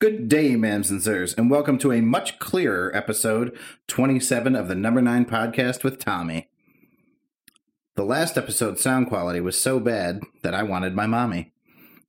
Good 0.00 0.28
day, 0.28 0.50
ma'ams 0.50 0.90
and 0.90 1.02
sirs, 1.02 1.34
and 1.34 1.50
welcome 1.50 1.76
to 1.78 1.90
a 1.90 2.00
much 2.00 2.38
clearer 2.38 2.94
episode 2.94 3.58
27 3.88 4.54
of 4.54 4.68
the 4.68 4.76
Number 4.76 5.02
9 5.02 5.24
podcast 5.24 5.82
with 5.82 5.98
Tommy. 5.98 6.48
The 7.96 8.04
last 8.04 8.38
episode's 8.38 8.80
sound 8.80 9.08
quality 9.08 9.40
was 9.40 9.60
so 9.60 9.80
bad 9.80 10.20
that 10.44 10.54
I 10.54 10.62
wanted 10.62 10.94
my 10.94 11.08
mommy. 11.08 11.52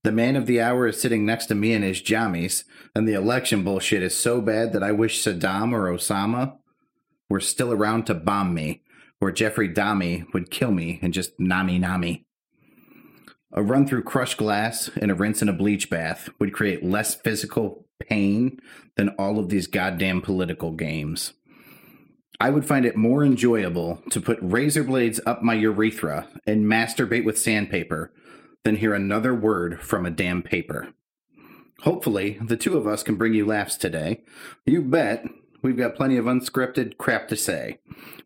The 0.03 0.11
man 0.11 0.35
of 0.35 0.45
the 0.45 0.61
hour 0.61 0.85
is 0.85 1.01
sitting 1.01 1.25
next 1.25 1.47
to 1.47 1.55
me 1.55 1.73
in 1.73 1.81
his 1.81 1.99
jammies, 1.99 2.63
and 2.93 3.07
the 3.07 3.15
election 3.15 3.63
bullshit 3.63 4.03
is 4.03 4.15
so 4.15 4.39
bad 4.39 4.71
that 4.73 4.83
I 4.83 4.91
wish 4.91 5.23
Saddam 5.23 5.73
or 5.73 5.91
Osama 5.91 6.59
were 7.27 7.39
still 7.39 7.73
around 7.73 8.05
to 8.05 8.13
bomb 8.13 8.53
me, 8.53 8.83
or 9.19 9.31
Jeffrey 9.31 9.67
Dahmy 9.67 10.31
would 10.31 10.51
kill 10.51 10.71
me 10.71 10.99
and 11.01 11.11
just 11.11 11.39
nami 11.39 11.79
nami. 11.79 12.27
A 13.51 13.63
run 13.63 13.87
through 13.87 14.03
crushed 14.03 14.37
glass 14.37 14.89
and 15.01 15.09
a 15.09 15.15
rinse 15.15 15.41
in 15.41 15.49
a 15.49 15.53
bleach 15.53 15.89
bath 15.89 16.29
would 16.39 16.53
create 16.53 16.83
less 16.83 17.15
physical 17.15 17.85
pain 17.99 18.59
than 18.95 19.09
all 19.09 19.39
of 19.39 19.49
these 19.49 19.67
goddamn 19.67 20.21
political 20.21 20.71
games. 20.71 21.33
I 22.39 22.51
would 22.51 22.65
find 22.65 22.85
it 22.85 22.95
more 22.95 23.25
enjoyable 23.25 24.01
to 24.11 24.21
put 24.21 24.39
razor 24.41 24.83
blades 24.83 25.19
up 25.25 25.41
my 25.41 25.55
urethra 25.55 26.27
and 26.45 26.65
masturbate 26.65 27.25
with 27.25 27.37
sandpaper 27.37 28.13
than 28.63 28.77
hear 28.77 28.93
another 28.93 29.33
word 29.33 29.81
from 29.81 30.05
a 30.05 30.11
damn 30.11 30.41
paper. 30.41 30.93
Hopefully, 31.81 32.37
the 32.41 32.57
two 32.57 32.77
of 32.77 32.87
us 32.87 33.03
can 33.03 33.15
bring 33.15 33.33
you 33.33 33.45
laughs 33.45 33.75
today. 33.75 34.21
You 34.65 34.81
bet 34.81 35.25
we've 35.61 35.77
got 35.77 35.95
plenty 35.95 36.17
of 36.17 36.25
unscripted 36.25 36.97
crap 36.97 37.27
to 37.29 37.35
say. 37.35 37.79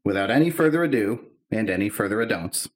Without 0.04 0.30
any 0.30 0.49
further 0.49 0.84
ado, 0.84 1.26
and 1.54 1.70
any 1.70 1.90
further 1.90 2.21
adon'ts, 2.21 2.68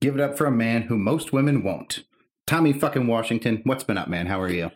give 0.00 0.14
it 0.14 0.20
up 0.20 0.36
for 0.36 0.46
a 0.46 0.50
man 0.50 0.82
who 0.82 0.96
most 0.98 1.32
women 1.32 1.62
won't. 1.62 2.04
Tommy 2.46 2.72
fucking 2.72 3.06
Washington, 3.06 3.60
what's 3.64 3.84
been 3.84 3.98
up, 3.98 4.08
man? 4.08 4.26
How 4.26 4.40
are 4.40 4.50
you? 4.50 4.70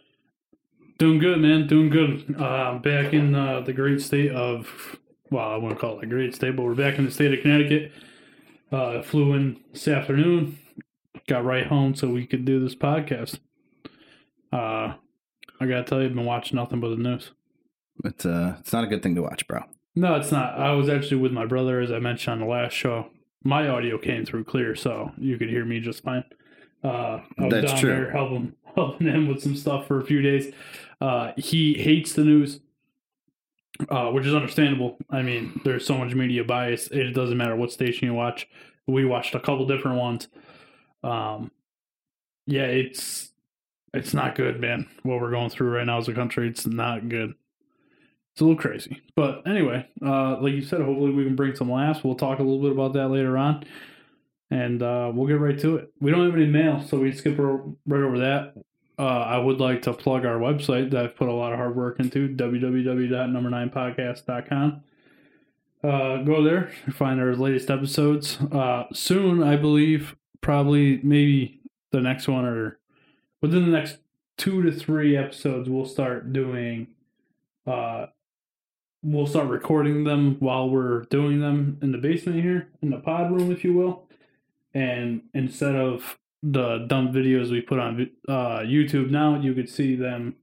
Doing 0.98 1.18
good, 1.18 1.40
man. 1.40 1.66
Doing 1.66 1.90
good. 1.90 2.36
Uh, 2.38 2.44
I'm 2.44 2.82
back 2.82 3.12
in 3.12 3.34
uh, 3.34 3.60
the 3.60 3.72
great 3.72 4.00
state 4.02 4.30
of, 4.30 4.98
well, 5.30 5.48
I 5.48 5.56
wouldn't 5.56 5.80
call 5.80 5.98
it 5.98 6.04
a 6.04 6.06
great 6.06 6.34
state, 6.34 6.54
but 6.54 6.62
we're 6.62 6.74
back 6.74 6.98
in 6.98 7.04
the 7.06 7.10
state 7.10 7.32
of 7.32 7.40
Connecticut. 7.40 7.92
Uh, 8.70 9.02
flew 9.02 9.32
in 9.34 9.60
this 9.72 9.88
afternoon, 9.88 10.58
got 11.26 11.44
right 11.44 11.66
home 11.66 11.94
so 11.94 12.08
we 12.08 12.26
could 12.26 12.44
do 12.44 12.60
this 12.60 12.74
podcast. 12.74 13.38
Uh, 14.52 14.94
I 15.60 15.66
gotta 15.66 15.84
tell 15.84 16.00
you, 16.00 16.06
I've 16.08 16.14
been 16.14 16.24
watching 16.24 16.56
nothing 16.56 16.80
but 16.80 16.90
the 16.90 16.96
news. 16.96 17.32
It's 18.04 18.24
uh, 18.24 18.56
it's 18.60 18.72
not 18.72 18.84
a 18.84 18.86
good 18.86 19.02
thing 19.02 19.14
to 19.14 19.22
watch, 19.22 19.46
bro. 19.46 19.62
No, 19.94 20.14
it's 20.14 20.32
not. 20.32 20.58
I 20.58 20.72
was 20.72 20.88
actually 20.88 21.18
with 21.20 21.32
my 21.32 21.46
brother, 21.46 21.80
as 21.80 21.92
I 21.92 21.98
mentioned 21.98 22.32
on 22.32 22.40
the 22.40 22.52
last 22.52 22.72
show. 22.72 23.08
My 23.44 23.68
audio 23.68 23.98
came 23.98 24.24
through 24.24 24.44
clear, 24.44 24.74
so 24.74 25.12
you 25.18 25.36
could 25.36 25.48
hear 25.48 25.64
me 25.64 25.80
just 25.80 26.02
fine. 26.02 26.24
Uh, 26.84 27.20
I 27.38 27.44
was 27.44 27.52
That's 27.52 27.72
down 27.72 27.80
true. 27.80 27.90
there 27.90 28.10
helping 28.10 28.54
helping 28.76 29.06
him 29.06 29.28
with 29.28 29.42
some 29.42 29.56
stuff 29.56 29.86
for 29.86 30.00
a 30.00 30.04
few 30.04 30.22
days. 30.22 30.52
Uh, 31.00 31.32
he 31.36 31.74
hates 31.74 32.12
the 32.12 32.24
news, 32.24 32.60
uh, 33.88 34.10
which 34.10 34.26
is 34.26 34.34
understandable. 34.34 34.96
I 35.10 35.22
mean, 35.22 35.60
there's 35.64 35.86
so 35.86 35.98
much 35.98 36.14
media 36.14 36.44
bias. 36.44 36.88
It 36.88 37.12
doesn't 37.12 37.36
matter 37.36 37.56
what 37.56 37.72
station 37.72 38.06
you 38.08 38.14
watch. 38.14 38.48
We 38.86 39.04
watched 39.04 39.34
a 39.34 39.40
couple 39.40 39.66
different 39.66 39.98
ones. 39.98 40.28
Um, 41.04 41.50
yeah, 42.46 42.64
it's 42.64 43.30
it's 43.94 44.14
not 44.14 44.34
good, 44.34 44.60
man. 44.60 44.88
What 45.02 45.20
we're 45.20 45.30
going 45.30 45.50
through 45.50 45.70
right 45.70 45.86
now 45.86 45.98
as 45.98 46.08
a 46.08 46.14
country, 46.14 46.48
it's 46.48 46.66
not 46.66 47.08
good. 47.08 47.34
It's 48.32 48.40
a 48.40 48.44
little 48.44 48.60
crazy. 48.60 49.00
But 49.14 49.46
anyway, 49.46 49.86
uh, 50.04 50.40
like 50.40 50.54
you 50.54 50.62
said, 50.62 50.80
hopefully 50.80 51.12
we 51.12 51.24
can 51.24 51.36
bring 51.36 51.54
some 51.54 51.70
laughs. 51.70 52.02
We'll 52.02 52.14
talk 52.14 52.38
a 52.38 52.42
little 52.42 52.62
bit 52.62 52.72
about 52.72 52.94
that 52.94 53.08
later 53.08 53.36
on. 53.36 53.64
And 54.50 54.82
uh, 54.82 55.12
we'll 55.14 55.26
get 55.26 55.40
right 55.40 55.58
to 55.60 55.76
it. 55.76 55.92
We 56.00 56.10
don't 56.10 56.24
have 56.24 56.34
any 56.34 56.46
mail, 56.46 56.82
so 56.82 56.98
we 56.98 57.12
skip 57.12 57.36
right 57.38 58.02
over 58.02 58.18
that. 58.18 58.54
Uh, 58.98 59.02
I 59.02 59.38
would 59.38 59.60
like 59.60 59.82
to 59.82 59.92
plug 59.92 60.24
our 60.24 60.38
website 60.38 60.90
that 60.90 61.04
I've 61.04 61.16
put 61.16 61.28
a 61.28 61.32
lot 61.32 61.52
of 61.52 61.58
hard 61.58 61.76
work 61.76 62.00
into, 62.00 62.28
www.number9podcast.com. 62.28 64.82
Uh, 65.82 66.18
go 66.18 66.42
there, 66.42 66.70
find 66.92 67.20
our 67.20 67.34
latest 67.34 67.70
episodes. 67.70 68.38
Uh, 68.52 68.84
soon, 68.92 69.42
I 69.42 69.56
believe, 69.56 70.14
probably 70.40 71.00
maybe 71.02 71.60
the 71.90 72.00
next 72.00 72.28
one 72.28 72.44
or 72.44 72.78
within 73.40 73.64
the 73.64 73.76
next 73.76 73.98
two 74.36 74.62
to 74.62 74.70
three 74.72 75.16
episodes, 75.16 75.68
we'll 75.68 75.86
start 75.86 76.32
doing 76.32 76.86
uh, 77.66 78.06
we'll 79.02 79.26
start 79.26 79.48
recording 79.48 80.04
them 80.04 80.36
while 80.38 80.68
we're 80.68 81.02
doing 81.04 81.40
them 81.40 81.78
in 81.82 81.92
the 81.92 81.98
basement 81.98 82.42
here, 82.42 82.68
in 82.82 82.90
the 82.90 82.98
pod 82.98 83.32
room, 83.32 83.50
if 83.50 83.64
you 83.64 83.74
will. 83.74 84.06
And 84.74 85.22
instead 85.34 85.74
of 85.74 86.18
the 86.42 86.86
dumb 86.88 87.12
videos 87.12 87.50
we 87.50 87.60
put 87.60 87.78
on 87.78 88.10
uh, 88.28 88.60
YouTube 88.60 89.10
now, 89.10 89.38
you 89.40 89.54
could 89.54 89.68
see 89.68 89.96
them 89.96 90.36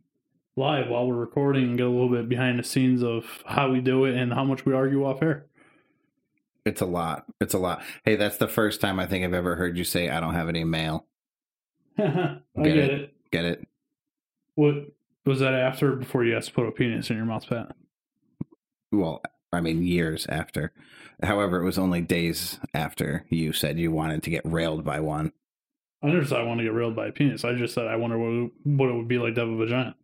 live 0.55 0.89
while 0.89 1.07
we're 1.07 1.15
recording 1.15 1.63
and 1.63 1.77
get 1.77 1.87
a 1.87 1.89
little 1.89 2.09
bit 2.09 2.27
behind 2.27 2.59
the 2.59 2.63
scenes 2.63 3.01
of 3.01 3.43
how 3.45 3.71
we 3.71 3.79
do 3.79 4.05
it 4.05 4.15
and 4.15 4.33
how 4.33 4.43
much 4.43 4.65
we 4.65 4.73
argue 4.73 5.05
off 5.05 5.21
air. 5.21 5.45
It's 6.65 6.81
a 6.81 6.85
lot. 6.85 7.25
It's 7.39 7.53
a 7.53 7.57
lot. 7.57 7.81
Hey, 8.03 8.15
that's 8.17 8.37
the 8.37 8.47
first 8.47 8.81
time 8.81 8.99
I 8.99 9.05
think 9.07 9.23
I've 9.23 9.33
ever 9.33 9.55
heard 9.55 9.77
you 9.77 9.83
say 9.83 10.09
I 10.09 10.19
don't 10.19 10.35
have 10.35 10.49
any 10.49 10.63
mail. 10.63 11.05
I 11.97 12.39
Get 12.57 12.63
get, 12.63 12.77
it. 12.77 12.91
it. 12.91 13.13
Get 13.31 13.45
it? 13.45 13.67
What 14.55 14.75
was 15.25 15.39
that 15.39 15.53
after 15.53 15.93
or 15.93 15.95
before 15.95 16.25
you 16.25 16.35
asked 16.35 16.49
to 16.49 16.53
put 16.53 16.67
a 16.67 16.71
penis 16.71 17.09
in 17.09 17.15
your 17.17 17.25
mouth, 17.25 17.47
Pat? 17.47 17.75
Well, 18.91 19.21
I 19.51 19.61
mean, 19.61 19.83
years 19.83 20.25
after. 20.27 20.71
However, 21.21 21.61
it 21.61 21.65
was 21.65 21.77
only 21.77 22.01
days 22.01 22.59
after 22.73 23.25
you 23.29 23.51
said 23.51 23.79
you 23.79 23.91
wanted 23.91 24.23
to 24.23 24.29
get 24.29 24.41
railed 24.45 24.83
by 24.85 24.99
one. 24.99 25.33
I 26.01 26.07
never 26.07 26.25
said 26.25 26.39
I 26.39 26.43
want 26.43 26.59
to 26.59 26.63
get 26.63 26.73
railed 26.73 26.95
by 26.95 27.07
a 27.07 27.11
penis. 27.11 27.43
I 27.43 27.53
just 27.55 27.73
said 27.73 27.87
I 27.87 27.97
wonder 27.97 28.17
what, 28.17 28.51
what 28.63 28.89
it 28.89 28.95
would 28.95 29.07
be 29.07 29.17
like 29.17 29.35
to 29.35 29.41
have 29.41 29.49
a 29.49 29.55
vagina. 29.55 29.95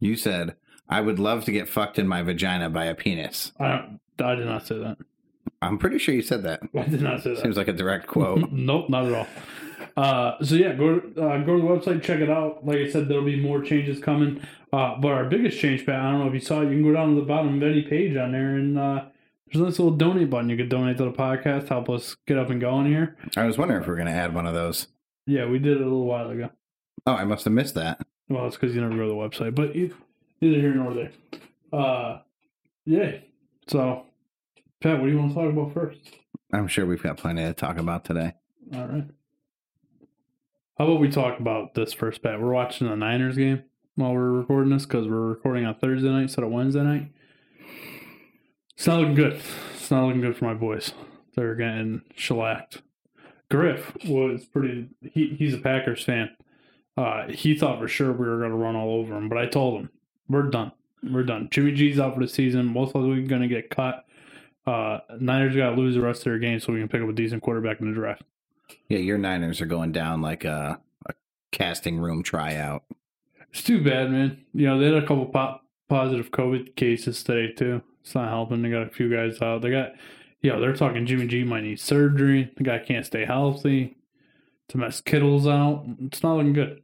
You 0.00 0.16
said, 0.16 0.56
I 0.88 1.00
would 1.00 1.18
love 1.18 1.44
to 1.44 1.52
get 1.52 1.68
fucked 1.68 1.98
in 1.98 2.08
my 2.08 2.22
vagina 2.22 2.70
by 2.70 2.86
a 2.86 2.94
penis. 2.94 3.52
I 3.60 3.68
don't, 3.68 4.00
I 4.24 4.34
did 4.34 4.46
not 4.46 4.66
say 4.66 4.78
that. 4.78 4.98
I'm 5.60 5.78
pretty 5.78 5.98
sure 5.98 6.14
you 6.14 6.22
said 6.22 6.44
that. 6.44 6.60
I 6.76 6.82
did 6.84 7.02
not 7.02 7.22
say 7.22 7.34
that. 7.34 7.42
Seems 7.42 7.56
like 7.56 7.68
a 7.68 7.72
direct 7.72 8.06
quote. 8.06 8.50
nope, 8.52 8.88
not 8.88 9.06
at 9.06 9.12
all. 9.12 9.26
Uh, 9.98 10.44
so 10.44 10.54
yeah, 10.54 10.74
go 10.74 10.98
uh, 11.16 11.38
go 11.38 11.56
to 11.56 11.62
the 11.62 11.68
website, 11.68 12.00
check 12.04 12.20
it 12.20 12.30
out. 12.30 12.64
Like 12.64 12.78
I 12.78 12.88
said, 12.88 13.08
there'll 13.08 13.24
be 13.24 13.40
more 13.40 13.60
changes 13.62 13.98
coming. 13.98 14.40
Uh, 14.72 14.94
but 15.00 15.08
our 15.08 15.24
biggest 15.24 15.58
change, 15.58 15.84
Pat, 15.84 15.96
I 15.96 16.12
don't 16.12 16.20
know 16.20 16.28
if 16.28 16.34
you 16.34 16.40
saw 16.40 16.60
it. 16.60 16.66
You 16.66 16.70
can 16.70 16.84
go 16.84 16.92
down 16.92 17.14
to 17.14 17.20
the 17.20 17.26
bottom 17.26 17.56
of 17.56 17.62
any 17.68 17.82
page 17.82 18.16
on 18.16 18.30
there, 18.30 18.54
and 18.54 18.78
uh, 18.78 19.06
there's 19.46 19.60
a 19.60 19.64
nice 19.64 19.78
little 19.80 19.96
donate 19.96 20.30
button. 20.30 20.50
You 20.50 20.56
could 20.56 20.68
donate 20.68 20.98
to 20.98 21.04
the 21.04 21.10
podcast, 21.10 21.68
help 21.68 21.90
us 21.90 22.16
get 22.28 22.38
up 22.38 22.50
and 22.50 22.60
going 22.60 22.86
here. 22.86 23.16
I 23.36 23.44
was 23.44 23.58
wondering 23.58 23.80
if 23.80 23.88
we 23.88 23.92
are 23.92 23.96
going 23.96 24.06
to 24.06 24.12
add 24.12 24.34
one 24.34 24.46
of 24.46 24.54
those. 24.54 24.86
Yeah, 25.26 25.46
we 25.46 25.58
did 25.58 25.78
it 25.78 25.80
a 25.80 25.84
little 25.84 26.04
while 26.06 26.30
ago. 26.30 26.50
Oh, 27.04 27.14
I 27.14 27.24
must 27.24 27.44
have 27.44 27.52
missed 27.52 27.74
that. 27.74 28.00
Well, 28.28 28.46
it's 28.46 28.56
because 28.56 28.76
you 28.76 28.80
never 28.80 28.94
go 28.94 29.02
to 29.02 29.08
the 29.08 29.14
website, 29.14 29.54
but 29.56 29.74
e- 29.74 29.90
neither 30.40 30.60
here 30.60 30.74
nor 30.74 30.94
there. 30.94 31.10
Uh, 31.72 32.20
yeah. 32.84 33.16
So, 33.66 34.04
Pat, 34.80 35.00
what 35.00 35.06
do 35.06 35.12
you 35.12 35.18
want 35.18 35.30
to 35.30 35.34
talk 35.34 35.50
about 35.52 35.74
first? 35.74 35.98
I'm 36.52 36.68
sure 36.68 36.86
we've 36.86 37.02
got 37.02 37.16
plenty 37.16 37.42
to 37.42 37.52
talk 37.52 37.78
about 37.78 38.04
today. 38.04 38.34
All 38.74 38.86
right. 38.86 39.04
How 40.78 40.84
about 40.84 41.00
we 41.00 41.10
talk 41.10 41.40
about 41.40 41.74
this 41.74 41.92
first, 41.92 42.22
Pat? 42.22 42.40
We're 42.40 42.52
watching 42.52 42.88
the 42.88 42.94
Niners 42.94 43.36
game 43.36 43.64
while 43.96 44.12
we're 44.12 44.30
recording 44.30 44.72
this 44.72 44.86
because 44.86 45.08
we're 45.08 45.26
recording 45.26 45.66
on 45.66 45.74
Thursday 45.74 46.08
night 46.08 46.22
instead 46.22 46.44
of 46.44 46.52
Wednesday 46.52 46.84
night. 46.84 47.08
It's 48.76 48.86
not 48.86 49.00
looking 49.00 49.16
good. 49.16 49.40
It's 49.74 49.90
not 49.90 50.06
looking 50.06 50.20
good 50.20 50.36
for 50.36 50.44
my 50.44 50.54
boys. 50.54 50.92
They're 51.34 51.56
getting 51.56 52.02
shellacked. 52.14 52.82
Griff 53.50 53.92
was 54.06 54.44
pretty. 54.44 54.86
He, 55.02 55.34
he's 55.36 55.52
a 55.52 55.58
Packers 55.58 56.04
fan. 56.04 56.30
Uh, 56.96 57.26
he 57.26 57.58
thought 57.58 57.80
for 57.80 57.88
sure 57.88 58.12
we 58.12 58.28
were 58.28 58.38
going 58.38 58.52
to 58.52 58.56
run 58.56 58.76
all 58.76 59.00
over 59.00 59.16
him, 59.16 59.28
but 59.28 59.38
I 59.38 59.46
told 59.46 59.80
him 59.80 59.90
we're 60.28 60.42
done. 60.42 60.70
We're 61.02 61.24
done. 61.24 61.48
Jimmy 61.50 61.72
G's 61.72 61.98
out 61.98 62.14
for 62.14 62.20
the 62.20 62.28
season. 62.28 62.66
Most 62.66 62.94
likely 62.94 63.24
going 63.24 63.42
to 63.42 63.48
get 63.48 63.70
cut. 63.70 64.04
Uh, 64.64 65.00
Niners 65.18 65.56
got 65.56 65.70
to 65.70 65.76
lose 65.76 65.96
the 65.96 66.02
rest 66.02 66.20
of 66.20 66.26
their 66.26 66.38
game 66.38 66.60
so 66.60 66.72
we 66.72 66.78
can 66.78 66.88
pick 66.88 67.02
up 67.02 67.08
a 67.08 67.12
decent 67.12 67.42
quarterback 67.42 67.80
in 67.80 67.88
the 67.88 67.94
draft. 67.98 68.22
Yeah, 68.88 68.98
your 68.98 69.18
Niners 69.18 69.60
are 69.60 69.66
going 69.66 69.92
down 69.92 70.22
like 70.22 70.44
a, 70.44 70.80
a 71.06 71.14
casting 71.52 71.98
room 71.98 72.22
tryout. 72.22 72.84
It's 73.50 73.62
too 73.62 73.82
bad, 73.82 74.10
man. 74.10 74.44
You 74.54 74.66
know, 74.66 74.78
they 74.78 74.86
had 74.86 75.02
a 75.02 75.06
couple 75.06 75.26
pop 75.26 75.64
positive 75.88 76.30
COVID 76.30 76.76
cases 76.76 77.22
today 77.22 77.52
too. 77.52 77.82
It's 78.02 78.14
not 78.14 78.28
helping. 78.28 78.62
They 78.62 78.70
got 78.70 78.82
a 78.82 78.90
few 78.90 79.14
guys 79.14 79.40
out. 79.40 79.62
They 79.62 79.70
got, 79.70 79.92
you 80.42 80.50
know, 80.50 80.60
they're 80.60 80.74
talking 80.74 81.06
Jimmy 81.06 81.26
G 81.26 81.44
might 81.44 81.64
need 81.64 81.80
surgery. 81.80 82.52
The 82.56 82.62
guy 82.62 82.78
can't 82.78 83.06
stay 83.06 83.24
healthy. 83.24 83.96
To 84.68 84.78
mess 84.78 85.00
Kittle's 85.00 85.46
out. 85.46 85.84
It's 86.02 86.22
not 86.22 86.36
looking 86.36 86.52
good. 86.52 86.82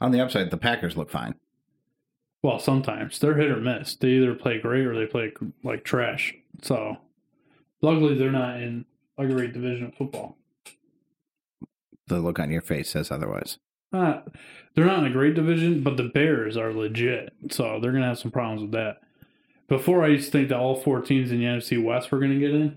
On 0.00 0.10
the 0.10 0.20
upside, 0.20 0.50
the 0.50 0.58
Packers 0.58 0.96
look 0.96 1.10
fine. 1.10 1.34
Well, 2.42 2.58
sometimes 2.58 3.18
they're 3.18 3.36
hit 3.36 3.50
or 3.50 3.60
miss. 3.60 3.94
They 3.94 4.08
either 4.08 4.34
play 4.34 4.58
great 4.58 4.84
or 4.84 4.94
they 4.98 5.06
play 5.06 5.32
like 5.62 5.84
trash. 5.84 6.34
So, 6.60 6.98
luckily, 7.80 8.18
they're 8.18 8.32
not 8.32 8.60
in 8.60 8.84
a 9.18 9.26
great 9.26 9.52
division 9.52 9.86
of 9.86 9.94
football. 9.94 10.36
The 12.08 12.18
look 12.20 12.38
on 12.38 12.50
your 12.50 12.62
face 12.62 12.90
says 12.90 13.10
otherwise. 13.10 13.58
Uh, 13.92 14.22
they're 14.74 14.86
not 14.86 15.00
in 15.00 15.04
a 15.06 15.10
great 15.10 15.34
division, 15.34 15.82
but 15.82 15.96
the 15.96 16.04
Bears 16.08 16.56
are 16.56 16.72
legit. 16.72 17.32
So 17.50 17.78
they're 17.80 17.92
going 17.92 18.02
to 18.02 18.08
have 18.08 18.18
some 18.18 18.30
problems 18.30 18.62
with 18.62 18.72
that. 18.72 19.00
Before, 19.68 20.02
I 20.04 20.08
used 20.08 20.26
to 20.26 20.30
think 20.32 20.48
that 20.48 20.58
all 20.58 20.76
four 20.80 21.00
teams 21.00 21.30
in 21.30 21.38
the 21.38 21.44
NFC 21.44 21.82
West 21.82 22.10
were 22.10 22.18
going 22.18 22.32
to 22.32 22.38
get 22.38 22.50
in, 22.54 22.76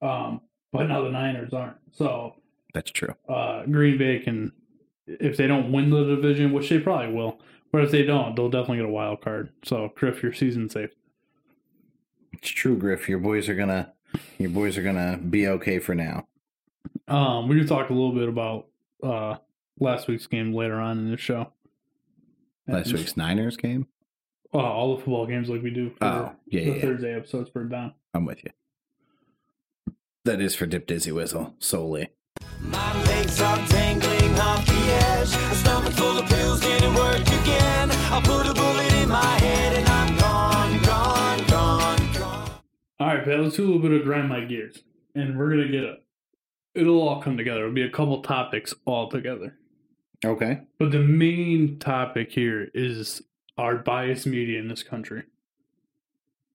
um, 0.00 0.40
but 0.72 0.88
now 0.88 1.02
the 1.02 1.10
Niners 1.10 1.52
aren't. 1.52 1.76
So 1.92 2.34
That's 2.74 2.90
true. 2.90 3.14
uh, 3.28 3.64
Green 3.66 3.98
Bay 3.98 4.18
can 4.20 4.52
if 5.06 5.36
they 5.36 5.46
don't 5.46 5.72
win 5.72 5.90
the 5.90 6.04
division, 6.04 6.52
which 6.52 6.68
they 6.68 6.78
probably 6.78 7.12
will, 7.12 7.40
but 7.72 7.82
if 7.84 7.90
they 7.90 8.04
don't, 8.04 8.34
they'll 8.36 8.48
definitely 8.48 8.78
get 8.78 8.86
a 8.86 8.90
wild 8.90 9.20
card. 9.20 9.50
So, 9.64 9.92
Griff, 9.96 10.22
your 10.22 10.32
season's 10.32 10.72
safe. 10.72 10.90
It's 12.32 12.48
true, 12.48 12.76
Griff. 12.76 13.08
Your 13.08 13.18
boys 13.18 13.48
are 13.48 13.54
gonna 13.54 13.92
your 14.38 14.50
boys 14.50 14.76
are 14.78 14.82
gonna 14.82 15.18
be 15.18 15.46
okay 15.48 15.78
for 15.78 15.94
now. 15.94 16.26
Um, 17.08 17.48
we 17.48 17.58
can 17.58 17.66
talk 17.66 17.90
a 17.90 17.92
little 17.92 18.12
bit 18.12 18.28
about 18.28 18.66
uh 19.02 19.36
last 19.80 20.08
week's 20.08 20.26
game 20.26 20.52
later 20.54 20.80
on 20.80 20.98
in 20.98 21.10
the 21.10 21.16
show. 21.16 21.52
Last 22.68 22.92
week's 22.92 23.16
Niners 23.16 23.56
game. 23.56 23.86
Uh, 24.54 24.58
all 24.58 24.92
the 24.96 25.02
football 25.02 25.26
games 25.26 25.48
like 25.48 25.62
we 25.62 25.70
do 25.70 25.90
for 25.90 26.04
Oh, 26.04 26.32
yeah, 26.46 26.60
the 26.60 26.66
yeah, 26.66 26.74
yeah. 26.74 26.80
Thursday 26.82 27.14
episodes 27.14 27.50
for 27.50 27.64
down. 27.64 27.94
I'm 28.14 28.24
with 28.24 28.44
you. 28.44 28.50
That 30.24 30.40
is 30.40 30.54
for 30.54 30.66
Dip 30.66 30.86
Dizzy 30.86 31.10
Whistle 31.10 31.54
solely. 31.58 32.10
My 32.60 33.02
legs 33.04 33.40
are 33.40 33.56
dangling 33.68 34.38
off 34.38 34.64
the 34.66 34.72
All 43.02 43.08
right, 43.08 43.24
Pat, 43.24 43.40
let's 43.40 43.56
do 43.56 43.64
a 43.64 43.66
little 43.66 43.80
bit 43.80 43.90
of 43.90 44.04
grind 44.04 44.28
my 44.28 44.44
gears, 44.44 44.84
and 45.16 45.36
we're 45.36 45.50
gonna 45.50 45.66
get 45.66 45.82
it. 45.82 46.04
It'll 46.76 47.02
all 47.02 47.20
come 47.20 47.36
together. 47.36 47.62
It'll 47.62 47.74
be 47.74 47.82
a 47.82 47.90
couple 47.90 48.22
topics 48.22 48.72
all 48.84 49.08
together. 49.08 49.58
Okay. 50.24 50.60
But 50.78 50.92
the 50.92 51.00
main 51.00 51.80
topic 51.80 52.30
here 52.30 52.70
is 52.74 53.20
our 53.58 53.74
biased 53.74 54.28
media 54.28 54.60
in 54.60 54.68
this 54.68 54.84
country. 54.84 55.24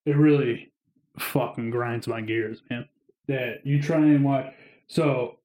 It 0.06 0.16
really 0.16 0.72
fucking 1.20 1.70
grinds 1.70 2.08
my 2.08 2.22
gears, 2.22 2.62
man. 2.70 2.88
That 3.28 3.66
you 3.66 3.82
try 3.82 3.98
and 3.98 4.24
watch. 4.24 4.54
So 4.88 5.40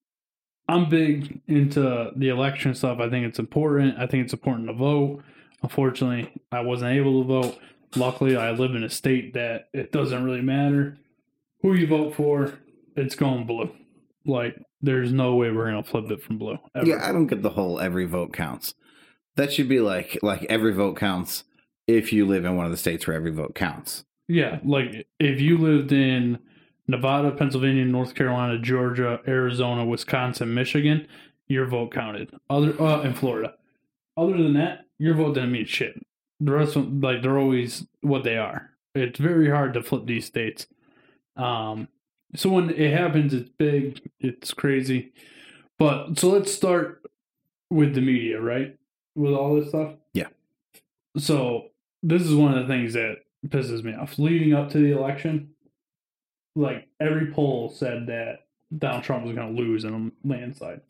I'm 0.69 0.89
big 0.89 1.41
into 1.49 2.13
the 2.15 2.29
election 2.29 2.77
stuff. 2.77 3.01
I 3.01 3.11
think 3.11 3.27
it's 3.27 3.41
important. 3.41 3.99
I 3.99 4.07
think 4.07 4.23
it's 4.23 4.35
important 4.35 4.69
to 4.69 4.75
vote. 4.75 5.25
Unfortunately, 5.65 6.33
I 6.53 6.61
wasn't 6.61 6.93
able 6.93 7.25
to 7.25 7.27
vote. 7.27 7.59
Luckily, 7.97 8.37
I 8.37 8.53
live 8.53 8.75
in 8.75 8.85
a 8.85 8.91
state 8.91 9.35
that 9.35 9.69
it 9.73 9.93
doesn't 9.93 10.25
really 10.25 10.41
matter 10.43 10.99
who 11.61 11.75
you 11.75 11.87
vote 11.87 12.15
for. 12.15 12.55
It's 12.97 13.15
going 13.15 13.47
blue. 13.47 13.71
Like, 14.25 14.57
there's 14.81 15.13
no 15.13 15.37
way 15.37 15.51
we're 15.51 15.71
gonna 15.71 15.83
flip 15.83 16.11
it 16.11 16.23
from 16.23 16.39
blue. 16.39 16.59
Ever. 16.75 16.87
Yeah, 16.87 17.09
I 17.09 17.13
don't 17.13 17.27
get 17.27 17.43
the 17.43 17.51
whole 17.51 17.81
every 17.81 18.05
vote 18.05 18.33
counts. 18.33 18.75
That 19.37 19.53
should 19.53 19.69
be 19.69 19.81
like 19.81 20.19
like 20.23 20.45
every 20.49 20.73
vote 20.73 20.97
counts 20.97 21.45
if 21.87 22.13
you 22.13 22.27
live 22.27 22.45
in 22.45 22.57
one 22.57 22.67
of 22.67 22.73
the 22.73 22.79
states 22.79 23.07
where 23.07 23.17
every 23.17 23.31
vote 23.31 23.55
counts. 23.55 24.05
Yeah, 24.29 24.61
like 24.65 25.07
if 25.19 25.41
you 25.41 25.59
lived 25.59 25.93
in 25.93 26.39
Nevada, 26.89 27.31
Pennsylvania, 27.33 27.85
North 27.85 28.15
Carolina, 28.15 28.59
Georgia, 28.59 29.21
Arizona, 29.27 29.85
Wisconsin, 29.85 30.53
Michigan, 30.53 31.07
your 31.47 31.67
vote 31.67 31.93
counted. 31.93 32.35
Other 32.51 32.81
uh, 32.81 33.03
in 33.03 33.15
Florida. 33.15 33.55
Other 34.17 34.37
than 34.37 34.55
that, 34.55 34.87
your 34.99 35.15
vote 35.15 35.35
didn't 35.35 35.53
mean 35.53 35.67
shit. 35.67 35.95
The 36.45 36.53
rest 36.53 36.77
of 36.77 36.93
like 37.03 37.23
they're 37.23 37.39
always 37.39 37.87
what 38.01 38.25
they 38.25 38.37
are. 38.37 38.71
It's 38.95 39.19
very 39.19 39.49
hard 39.49 39.75
to 39.75 39.83
flip 39.83 40.07
these 40.07 40.27
states. 40.27 40.67
Um, 41.37 41.89
so 42.35 42.51
when 42.51 42.71
it 42.71 42.93
happens, 42.93 43.33
it's 43.33 43.49
big, 43.51 44.01
it's 44.21 44.53
crazy. 44.53 45.13
But 45.79 46.19
so 46.19 46.31
let's 46.31 46.53
start 46.53 47.03
with 47.71 47.95
the 47.95 48.01
media, 48.01 48.41
right? 48.41 48.77
With 49.15 49.33
all 49.33 49.55
this 49.55 49.69
stuff. 49.69 49.95
Yeah. 50.15 50.29
So 51.17 51.69
this 52.03 52.23
is 52.23 52.35
one 52.35 52.57
of 52.57 52.67
the 52.67 52.73
things 52.73 52.95
that 52.95 53.19
pisses 53.49 53.85
me 53.85 53.95
off. 53.95 54.19
Leading 54.19 54.53
up 54.53 54.71
to 54.71 54.79
the 54.79 54.97
election, 54.97 55.51
like 56.57 56.89
every 57.01 57.33
poll 57.33 57.71
said 57.71 58.07
that 58.09 58.47
Donald 58.77 59.05
Trump 59.05 59.25
was 59.25 59.35
going 59.35 59.55
to 59.55 59.63
lose 59.63 59.85
in 59.85 59.95
a 60.25 60.29
landslide. 60.29 60.81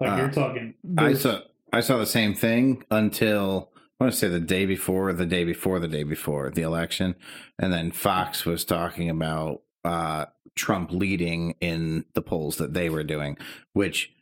Like 0.00 0.12
Uh, 0.12 0.16
you're 0.16 0.30
talking. 0.30 0.74
I 0.96 1.14
saw 1.14 1.40
I 1.72 1.80
saw 1.80 1.98
the 1.98 2.06
same 2.06 2.34
thing 2.34 2.84
until 2.90 3.70
I 4.00 4.04
want 4.04 4.14
to 4.14 4.18
say 4.18 4.28
the 4.28 4.38
day 4.38 4.64
before, 4.64 5.12
the 5.12 5.26
day 5.26 5.44
before, 5.44 5.80
the 5.80 5.88
day 5.88 6.04
before 6.04 6.50
the 6.50 6.62
election, 6.62 7.16
and 7.58 7.72
then 7.72 7.90
Fox 7.90 8.44
was 8.44 8.64
talking 8.64 9.10
about 9.10 9.62
uh, 9.84 10.26
Trump 10.54 10.92
leading 10.92 11.56
in 11.60 12.04
the 12.14 12.22
polls 12.22 12.56
that 12.58 12.74
they 12.74 12.90
were 12.90 13.02
doing, 13.02 13.36
which 13.72 14.12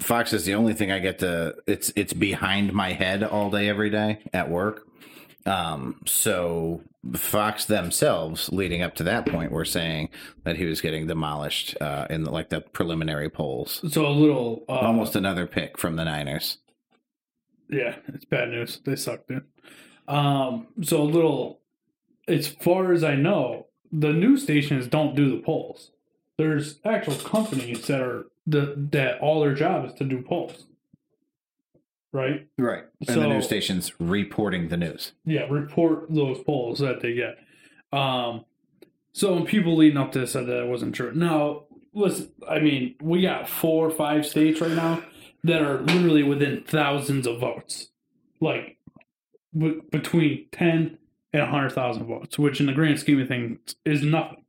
Fox 0.00 0.32
is 0.32 0.44
the 0.44 0.54
only 0.54 0.74
thing 0.74 0.90
I 0.90 0.98
get 0.98 1.20
to. 1.20 1.54
It's 1.66 1.92
it's 1.94 2.12
behind 2.12 2.72
my 2.72 2.92
head 2.92 3.22
all 3.22 3.50
day 3.50 3.68
every 3.68 3.90
day 3.90 4.18
at 4.32 4.50
work. 4.50 4.86
Um, 5.46 6.00
so 6.06 6.82
Fox 7.14 7.64
themselves, 7.64 8.50
leading 8.52 8.82
up 8.82 8.94
to 8.96 9.04
that 9.04 9.26
point, 9.26 9.50
were 9.50 9.64
saying 9.64 10.08
that 10.44 10.56
he 10.56 10.66
was 10.66 10.80
getting 10.80 11.06
demolished 11.06 11.76
uh, 11.80 12.06
in 12.10 12.24
the, 12.24 12.30
like 12.30 12.48
the 12.48 12.60
preliminary 12.60 13.28
polls. 13.28 13.80
so 13.92 14.06
a 14.06 14.08
little 14.08 14.64
uh, 14.68 14.72
Almost 14.72 15.16
another 15.16 15.46
pick 15.46 15.78
from 15.78 15.96
the 15.96 16.04
Niners. 16.04 16.58
Yeah, 17.72 17.96
it's 18.08 18.24
bad 18.26 18.50
news. 18.50 18.80
They 18.84 18.94
suck, 18.96 19.26
dude. 19.26 19.44
Um, 20.06 20.68
so 20.82 21.00
a 21.02 21.04
little, 21.04 21.60
as 22.28 22.46
far 22.46 22.92
as 22.92 23.02
I 23.02 23.14
know, 23.16 23.66
the 23.90 24.12
news 24.12 24.42
stations 24.42 24.86
don't 24.86 25.16
do 25.16 25.30
the 25.30 25.42
polls. 25.42 25.90
There's 26.38 26.78
actual 26.84 27.14
companies 27.16 27.86
that 27.86 28.00
are 28.00 28.26
the 28.46 28.74
that 28.90 29.20
all 29.20 29.40
their 29.40 29.54
job 29.54 29.86
is 29.86 29.94
to 29.94 30.04
do 30.04 30.20
polls. 30.22 30.66
Right? 32.12 32.46
Right. 32.58 32.84
And 33.00 33.08
So- 33.08 33.20
the 33.20 33.28
news 33.28 33.46
stations 33.46 33.92
reporting 33.98 34.68
the 34.68 34.76
news. 34.76 35.12
Yeah, 35.24 35.46
report 35.48 36.06
those 36.10 36.42
polls 36.42 36.78
that 36.80 37.00
they 37.00 37.14
get. 37.14 37.38
Um, 37.90 38.44
so 39.12 39.34
when 39.34 39.44
people 39.46 39.76
leading 39.76 39.96
up 39.98 40.12
to 40.12 40.20
this 40.20 40.32
said 40.32 40.46
that 40.46 40.62
it 40.64 40.68
wasn't 40.68 40.94
true. 40.94 41.12
Now, 41.14 41.64
listen, 41.94 42.30
I 42.46 42.58
mean, 42.60 42.96
we 43.00 43.22
got 43.22 43.48
four 43.48 43.86
or 43.86 43.90
five 43.90 44.26
states 44.26 44.60
right 44.60 44.72
now 44.72 45.02
that 45.44 45.62
are 45.62 45.80
literally 45.80 46.22
within 46.22 46.64
thousands 46.66 47.26
of 47.26 47.40
votes, 47.40 47.88
like 48.40 48.78
w- 49.54 49.82
between 49.90 50.46
ten 50.52 50.98
and 51.32 51.42
hundred 51.48 51.70
thousand 51.70 52.06
votes, 52.06 52.38
which 52.38 52.60
in 52.60 52.66
the 52.66 52.72
grand 52.72 53.00
scheme 53.00 53.20
of 53.20 53.28
things 53.28 53.58
is 53.84 54.02
nothing. 54.02 54.44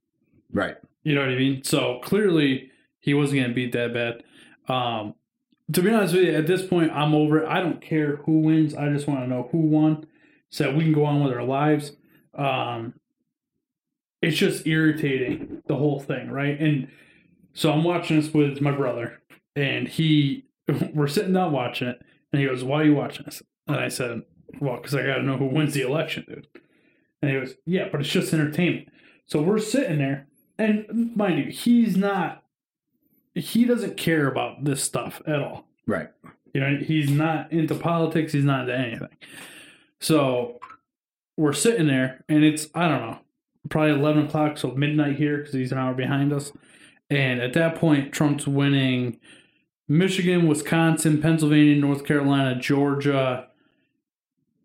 Right. 0.52 0.76
You 1.04 1.16
know 1.16 1.22
what 1.22 1.30
I 1.30 1.36
mean? 1.36 1.64
So 1.64 2.00
clearly 2.04 2.72
he 3.00 3.14
wasn't 3.14 3.40
going 3.40 3.50
to 3.50 3.56
beat 3.56 3.72
that 3.74 3.94
bad. 3.94 4.24
Um, 4.74 5.16
to 5.72 5.82
be 5.82 5.92
honest 5.92 6.14
with 6.14 6.24
you, 6.26 6.34
at 6.34 6.48
this 6.48 6.66
point, 6.66 6.92
I'm 6.92 7.16
over 7.16 7.40
it. 7.40 7.48
I 7.48 7.60
don't 7.60 7.82
care 7.82 8.18
who 8.18 8.42
wins. 8.42 8.76
I 8.76 8.90
just 8.90 9.08
want 9.08 9.22
to 9.22 9.28
know 9.28 9.50
who 9.52 9.60
won 9.60 10.06
so 10.50 10.66
that 10.66 10.76
we 10.76 10.84
can 10.84 10.94
go 10.94 11.06
on 11.06 11.24
with 11.24 11.34
our 11.34 11.44
lives. 11.44 11.94
Um, 12.38 12.94
it's 14.22 14.38
just 14.38 14.68
irritating, 14.68 15.62
the 15.68 15.76
whole 15.76 16.00
thing, 16.00 16.32
right? 16.32 16.60
And 16.60 16.88
so 17.54 17.72
I'm 17.72 17.84
watching 17.84 18.22
this 18.22 18.34
with 18.34 18.62
my 18.62 18.72
brother, 18.72 19.22
and 19.56 19.88
he, 19.88 20.46
we're 20.94 21.08
sitting 21.08 21.34
down 21.34 21.52
watching 21.52 21.88
it, 21.88 22.02
and 22.32 22.42
he 22.42 22.48
goes, 22.48 22.64
Why 22.64 22.82
are 22.82 22.86
you 22.86 22.96
watching 22.96 23.26
this? 23.26 23.42
And 23.68 23.78
I 23.78 23.90
said, 23.90 24.24
Well, 24.60 24.78
because 24.78 24.96
I 24.96 25.06
got 25.06 25.16
to 25.16 25.24
know 25.24 25.38
who 25.38 25.46
wins 25.46 25.74
the 25.74 25.82
election, 25.82 26.26
dude. 26.28 26.48
And 27.22 27.32
he 27.32 27.40
goes, 27.40 27.56
Yeah, 27.66 27.90
but 27.92 28.02
it's 28.02 28.10
just 28.10 28.34
entertainment. 28.34 28.90
So 29.26 29.42
we're 29.42 29.60
sitting 29.60 30.00
there, 30.00 30.28
and 30.58 31.16
mind 31.16 31.40
you, 31.40 31.52
he's 31.52 31.96
not, 31.96 32.44
he 33.34 33.66
doesn't 33.66 33.98
care 33.98 34.28
about 34.28 34.64
this 34.64 34.84
stuff 34.84 35.22
at 35.26 35.40
all. 35.40 35.66
Right. 35.88 36.10
You 36.54 36.62
know, 36.62 36.78
he's 36.78 37.10
not 37.10 37.52
into 37.52 37.76
politics. 37.76 38.34
He's 38.34 38.44
not 38.44 38.70
into 38.70 38.78
anything. 38.78 39.18
So 40.00 40.60
we're 41.36 41.54
sitting 41.54 41.88
there, 41.88 42.24
and 42.30 42.44
it's 42.44 42.68
I 42.76 42.88
don't 42.88 43.02
know, 43.02 43.20
probably 43.70 43.92
eleven 43.92 44.26
o'clock, 44.26 44.58
so 44.58 44.72
midnight 44.72 45.16
here 45.16 45.38
because 45.38 45.54
he's 45.54 45.72
an 45.72 45.78
hour 45.78 45.94
behind 45.94 46.32
us. 46.32 46.52
And 47.10 47.42
at 47.42 47.54
that 47.54 47.76
point, 47.76 48.14
Trump's 48.14 48.48
winning 48.48 49.20
Michigan, 49.88 50.48
Wisconsin, 50.48 51.22
Pennsylvania, 51.22 51.76
North 51.76 52.06
Carolina, 52.06 52.60
Georgia, 52.60 53.48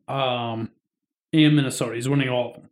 um, 0.06 0.70
and 1.32 1.56
Minnesota. 1.56 1.94
He's 1.94 2.08
winning 2.08 2.28
all 2.28 2.50
of 2.50 2.54
them. 2.54 2.70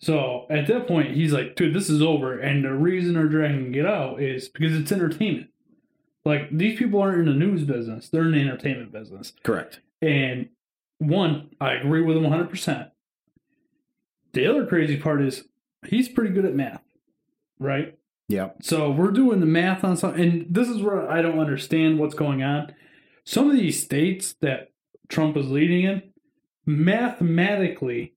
So 0.00 0.46
at 0.50 0.66
that 0.66 0.86
point, 0.86 1.14
he's 1.14 1.32
like, 1.32 1.56
dude, 1.56 1.74
this 1.74 1.88
is 1.88 2.02
over. 2.02 2.38
And 2.38 2.64
the 2.64 2.74
reason 2.74 3.14
they're 3.14 3.28
dragging 3.28 3.74
it 3.74 3.86
out 3.86 4.20
is 4.20 4.48
because 4.48 4.74
it's 4.76 4.92
entertainment. 4.92 5.48
Like, 6.26 6.48
these 6.50 6.78
people 6.78 7.00
aren't 7.00 7.20
in 7.20 7.26
the 7.26 7.46
news 7.46 7.64
business, 7.64 8.08
they're 8.08 8.24
in 8.24 8.32
the 8.32 8.40
entertainment 8.40 8.92
business. 8.92 9.32
Correct. 9.42 9.80
And 10.02 10.48
one, 10.98 11.50
I 11.60 11.72
agree 11.74 12.02
with 12.02 12.16
him 12.16 12.24
100%. 12.24 12.90
The 14.32 14.46
other 14.46 14.66
crazy 14.66 14.96
part 14.96 15.22
is 15.22 15.44
he's 15.86 16.08
pretty 16.08 16.34
good 16.34 16.44
at 16.44 16.54
math, 16.54 16.82
right? 17.58 17.96
Yep. 18.28 18.56
So 18.62 18.90
we're 18.90 19.10
doing 19.10 19.40
the 19.40 19.46
math 19.46 19.84
on 19.84 19.96
something, 19.96 20.22
and 20.22 20.46
this 20.48 20.68
is 20.68 20.80
where 20.82 21.10
I 21.10 21.20
don't 21.22 21.38
understand 21.38 21.98
what's 21.98 22.14
going 22.14 22.42
on. 22.42 22.74
Some 23.24 23.50
of 23.50 23.56
these 23.56 23.82
states 23.82 24.34
that 24.40 24.70
Trump 25.08 25.36
is 25.36 25.50
leading 25.50 25.84
in, 25.84 26.02
mathematically, 26.66 28.14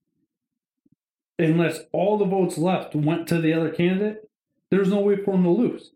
unless 1.40 1.80
all 1.92 2.18
the 2.18 2.26
votes 2.26 2.58
left 2.58 2.96
went 2.96 3.28
to 3.28 3.42
the 3.42 3.54
other 3.54 3.70
candidate, 3.70 4.30
there's 4.70 4.90
no 4.90 5.00
way 5.00 5.18
for 5.18 5.34
him 5.36 5.44
to 5.44 5.50
lose. 5.50 5.92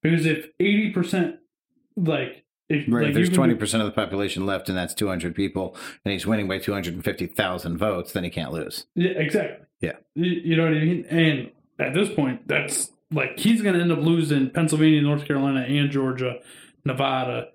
Because 0.00 0.26
if 0.26 0.46
eighty 0.60 0.90
percent, 0.90 1.36
like, 1.96 2.44
if 2.68 2.84
Right. 2.88 3.02
like 3.02 3.08
if 3.10 3.14
there's 3.14 3.26
you 3.28 3.30
can 3.32 3.36
twenty 3.36 3.54
do- 3.54 3.58
percent 3.60 3.82
of 3.82 3.86
the 3.88 3.92
population 3.94 4.46
left, 4.46 4.68
and 4.68 4.78
that's 4.78 4.94
two 4.94 5.08
hundred 5.08 5.34
people, 5.34 5.76
and 6.04 6.12
he's 6.12 6.26
winning 6.26 6.48
by 6.48 6.58
two 6.58 6.72
hundred 6.72 6.94
and 6.94 7.04
fifty 7.04 7.26
thousand 7.26 7.78
votes, 7.78 8.12
then 8.12 8.24
he 8.24 8.30
can't 8.30 8.52
lose. 8.52 8.86
Yeah, 8.94 9.10
exactly. 9.10 9.66
Yeah. 9.80 9.96
You, 10.14 10.30
you 10.30 10.56
know 10.56 10.64
what 10.64 10.74
I 10.74 10.80
mean? 10.80 11.04
And 11.10 11.50
at 11.78 11.94
this 11.94 12.08
point, 12.14 12.46
that's 12.48 12.91
like 13.12 13.38
he's 13.38 13.62
going 13.62 13.74
to 13.74 13.80
end 13.80 13.92
up 13.92 13.98
losing 14.00 14.50
Pennsylvania, 14.50 15.02
North 15.02 15.26
Carolina, 15.26 15.60
and 15.60 15.90
Georgia, 15.90 16.38
Nevada, 16.84 17.48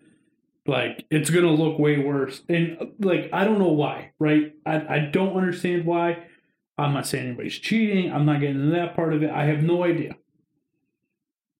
Like 0.65 1.05
it's 1.09 1.29
gonna 1.29 1.51
look 1.51 1.79
way 1.79 1.97
worse, 1.99 2.41
and 2.49 2.91
like 2.99 3.29
I 3.33 3.43
don't 3.45 3.59
know 3.59 3.71
why, 3.71 4.11
right? 4.19 4.53
I 4.65 4.95
I 4.95 4.99
don't 4.99 5.35
understand 5.37 5.85
why. 5.85 6.23
I'm 6.77 6.93
not 6.93 7.07
saying 7.07 7.25
anybody's 7.27 7.57
cheating. 7.57 8.11
I'm 8.11 8.25
not 8.25 8.39
getting 8.41 8.57
into 8.61 8.71
that 8.75 8.95
part 8.95 9.13
of 9.13 9.23
it. 9.23 9.31
I 9.31 9.45
have 9.45 9.63
no 9.63 9.83
idea. 9.83 10.15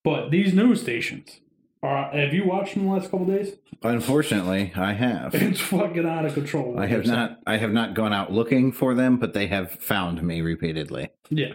But 0.03 0.29
these 0.31 0.53
news 0.53 0.81
stations 0.81 1.39
are. 1.83 2.11
Have 2.11 2.33
you 2.33 2.45
watched 2.45 2.73
them 2.75 2.85
the 2.85 2.91
last 2.93 3.09
couple 3.11 3.25
days? 3.25 3.55
Unfortunately, 3.83 4.71
I 4.75 4.93
have. 4.93 5.33
It's 5.49 5.59
fucking 5.61 6.05
out 6.05 6.25
of 6.25 6.33
control. 6.33 6.79
I 6.79 6.87
have 6.87 7.05
not. 7.05 7.39
I 7.47 7.57
have 7.57 7.71
not 7.71 7.93
gone 7.93 8.13
out 8.13 8.31
looking 8.31 8.71
for 8.71 8.93
them, 8.93 9.17
but 9.17 9.33
they 9.33 9.47
have 9.47 9.71
found 9.71 10.21
me 10.23 10.41
repeatedly. 10.41 11.09
Yeah. 11.29 11.53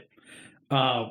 Uh, 0.70 1.10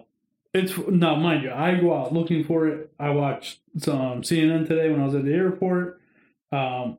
it's 0.53 0.77
now, 0.87 1.15
mind 1.15 1.43
you, 1.43 1.51
I 1.51 1.75
go 1.75 1.95
out 1.95 2.13
looking 2.13 2.43
for 2.43 2.67
it. 2.67 2.91
I 2.99 3.11
watched 3.11 3.59
some 3.77 4.21
CNN 4.21 4.67
today 4.67 4.89
when 4.89 5.01
I 5.01 5.05
was 5.05 5.15
at 5.15 5.23
the 5.23 5.33
airport. 5.33 6.01
Um, 6.51 6.97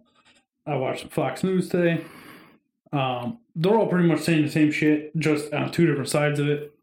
I 0.66 0.76
watched 0.76 1.12
Fox 1.12 1.44
News 1.44 1.68
today. 1.68 2.02
Um, 2.92 3.38
they're 3.54 3.76
all 3.76 3.88
pretty 3.88 4.09
much 4.09 4.21
saying 4.21 4.44
the 4.44 4.50
same 4.50 4.71
shit, 4.71 5.16
just 5.18 5.52
on 5.52 5.71
two 5.71 5.87
different 5.87 6.09
sides 6.09 6.38
of 6.40 6.49
it. 6.49 6.75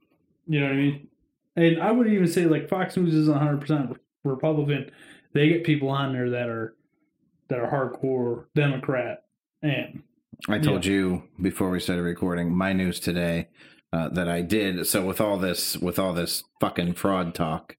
You 0.48 0.60
know 0.60 0.68
what 0.68 0.74
I 0.74 0.78
mean? 0.78 1.08
And 1.56 1.82
I 1.82 1.92
would 1.92 2.08
even 2.08 2.28
say 2.28 2.46
like 2.46 2.70
Fox 2.70 2.96
News 2.96 3.14
isn't 3.14 3.34
100 3.34 3.62
percent 3.62 3.98
Republican. 4.24 4.92
They 5.34 5.50
get 5.50 5.64
people 5.64 5.90
on 5.90 6.14
there 6.14 6.30
that 6.30 6.50
are 6.50 6.76
that 7.48 7.60
are 7.60 7.70
hardcore 7.70 8.46
Democrat, 8.56 9.24
and 9.62 10.04
I 10.48 10.60
told 10.60 10.86
you 10.86 11.24
before 11.42 11.70
we 11.72 11.80
started 11.80 12.04
recording 12.04 12.56
my 12.56 12.74
news 12.74 13.00
today 13.00 13.48
uh, 13.92 14.10
that 14.10 14.28
I 14.28 14.42
did. 14.42 14.86
So 14.88 15.06
with 15.06 15.22
all 15.22 15.38
this, 15.38 15.78
with 15.78 16.00
all 16.00 16.14
this 16.14 16.44
fucking 16.60 16.94
fraud 16.94 17.34
talk, 17.34 17.76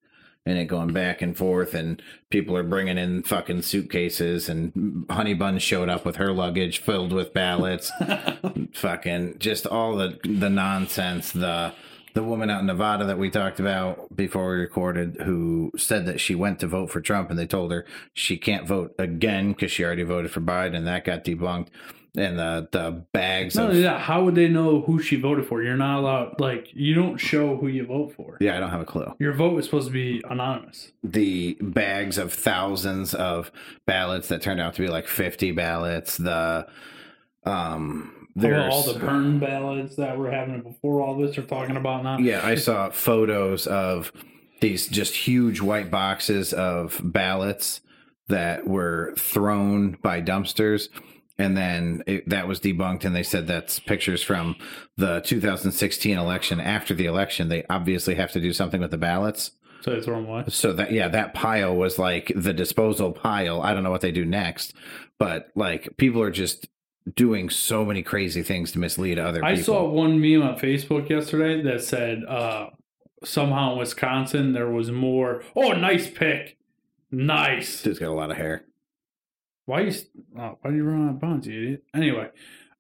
and 0.47 0.59
it 0.59 0.65
going 0.65 0.93
back 0.93 1.21
and 1.21 1.37
forth, 1.37 1.75
and 1.75 2.03
people 2.31 2.57
are 2.57 2.63
bringing 2.63 2.99
in 2.99 3.23
fucking 3.23 3.63
suitcases, 3.63 4.49
and 4.49 5.07
Honey 5.11 5.35
Bun 5.35 5.59
showed 5.59 5.89
up 5.89 6.05
with 6.05 6.17
her 6.17 6.33
luggage 6.33 6.79
filled 6.79 7.13
with 7.13 7.35
ballots, 7.35 7.93
fucking 8.73 9.39
just 9.39 9.67
all 9.67 9.97
the 9.97 10.19
the 10.25 10.51
nonsense. 10.51 11.33
The 11.33 11.75
the 12.15 12.23
woman 12.25 12.51
out 12.51 12.61
in 12.61 12.67
Nevada 12.67 13.05
that 13.05 13.19
we 13.19 13.31
talked 13.31 13.61
about 13.61 14.17
before 14.17 14.51
we 14.51 14.57
recorded, 14.57 15.19
who 15.25 15.71
said 15.77 16.07
that 16.07 16.21
she 16.21 16.35
went 16.35 16.59
to 16.61 16.67
vote 16.67 16.91
for 16.91 17.01
Trump, 17.01 17.31
and 17.31 17.39
they 17.39 17.47
told 17.47 17.71
her 17.71 17.87
she 18.13 18.37
can't 18.37 18.67
vote 18.67 18.95
again 18.99 19.53
because 19.53 19.71
she 19.71 19.85
already 19.85 20.03
voted 20.03 20.31
for 20.31 20.41
Biden. 20.41 20.77
And 20.77 20.87
that 20.87 21.05
got 21.05 21.25
debunked. 21.25 21.69
And 22.17 22.39
the 22.39 22.69
the 22.73 23.05
bags 23.13 23.55
not 23.55 23.65
of 23.67 23.71
only 23.71 23.83
that, 23.83 24.01
how 24.01 24.25
would 24.25 24.35
they 24.35 24.49
know 24.49 24.81
who 24.81 25.01
she 25.01 25.15
voted 25.15 25.47
for? 25.47 25.63
You're 25.63 25.77
not 25.77 26.01
allowed. 26.01 26.41
Like 26.41 26.69
you 26.73 26.95
don't 26.95 27.19
show 27.19 27.57
who 27.57 27.69
you 27.69 27.87
vote 27.87 28.15
for. 28.17 28.37
yeah, 28.41 28.57
I 28.57 28.61
don't 28.61 28.71
have 28.71 28.81
a 28.81 28.85
clue. 28.85 29.15
Your 29.21 29.33
vote 29.33 29.57
is 29.59 29.67
supposed 29.67 29.87
to 29.87 29.93
be 29.93 30.21
anonymous. 30.29 30.91
the 31.05 31.57
bags 31.61 32.19
of 32.19 32.33
thousands 32.33 33.15
of 33.15 33.53
ballots 33.87 34.27
that 34.29 34.43
turned 34.43 34.61
out 34.61 34.75
to 34.75 34.83
be 34.83 34.89
like 34.89 35.07
50 35.07 35.53
ballots 35.53 36.17
the 36.17 36.67
um 37.45 38.29
there's 38.37 38.73
all 38.73 38.83
the 38.93 38.99
burn 38.99 39.39
ballots 39.39 39.97
that 39.97 40.17
were 40.19 40.31
happening 40.31 40.63
before 40.63 41.01
all 41.03 41.17
this 41.19 41.37
are 41.39 41.43
talking 41.43 41.77
about 41.77 42.05
now. 42.05 42.19
yeah 42.19 42.41
i 42.45 42.55
saw 42.67 42.91
photos 42.91 43.67
of 43.67 44.13
these 44.61 44.87
just 44.89 45.15
huge 45.15 45.61
white 45.61 45.91
boxes 45.91 46.53
of 46.53 47.01
ballots 47.03 47.81
that 48.29 48.67
were 48.67 49.15
thrown 49.17 49.97
by 50.03 50.21
dumpsters 50.21 50.89
and 51.41 51.57
then 51.57 52.03
it, 52.07 52.29
that 52.29 52.47
was 52.47 52.61
debunked 52.61 53.05
and 53.05 53.15
they 53.15 53.23
said 53.23 53.47
that's 53.47 53.79
pictures 53.81 54.23
from 54.23 54.57
the 54.97 55.21
2016 55.21 56.17
election 56.17 56.61
after 56.61 56.95
the 56.95 57.07
election 57.07 57.49
they 57.49 57.65
obviously 57.71 58.15
have 58.15 58.31
to 58.33 58.41
do 58.41 58.53
something 58.53 58.81
with 58.81 58.91
the 58.91 58.99
ballots 58.99 59.53
So 59.83 59.93
they 59.93 60.01
throw 60.01 60.17
them 60.17 60.27
away. 60.29 60.45
So 60.49 60.73
that 60.75 60.93
yeah, 60.93 61.09
that 61.09 61.35
pile 61.35 61.75
was 61.75 61.99
like 61.99 62.33
the 62.35 62.53
disposal 62.53 63.13
pile. 63.13 63.63
I 63.63 63.73
don't 63.73 63.83
know 63.83 63.91
what 63.91 64.03
they 64.03 64.13
do 64.13 64.25
next, 64.25 64.75
but 65.19 65.49
like 65.55 65.97
people 65.97 66.23
are 66.23 66.31
just 66.31 66.69
doing 67.15 67.49
so 67.51 67.85
many 67.85 68.03
crazy 68.03 68.43
things 68.43 68.73
to 68.73 68.79
mislead 68.79 69.19
other 69.19 69.45
I 69.45 69.57
people. 69.57 69.75
I 69.75 69.79
saw 69.79 69.89
one 69.89 70.21
meme 70.21 70.43
on 70.43 70.59
Facebook 70.59 71.09
yesterday 71.09 71.63
that 71.63 71.83
said 71.83 72.25
uh, 72.25 72.71
somehow 73.25 73.73
in 73.73 73.79
Wisconsin 73.79 74.53
there 74.53 74.71
was 74.71 74.91
more. 74.91 75.43
Oh, 75.57 75.73
nice 75.73 76.09
pick, 76.11 76.59
nice. 77.11 77.83
Dude's 77.83 77.99
got 77.99 78.09
a 78.09 78.13
lot 78.13 78.31
of 78.31 78.37
hair. 78.37 78.65
Why 79.67 79.83
you? 79.83 79.93
Oh, 80.39 80.59
why 80.61 80.71
do 80.71 80.77
you 80.77 80.85
run 80.85 81.07
out 81.09 81.11
of 81.15 81.21
bounds, 81.21 81.47
you 81.47 81.61
idiot? 81.63 81.85
Anyway, 81.95 82.29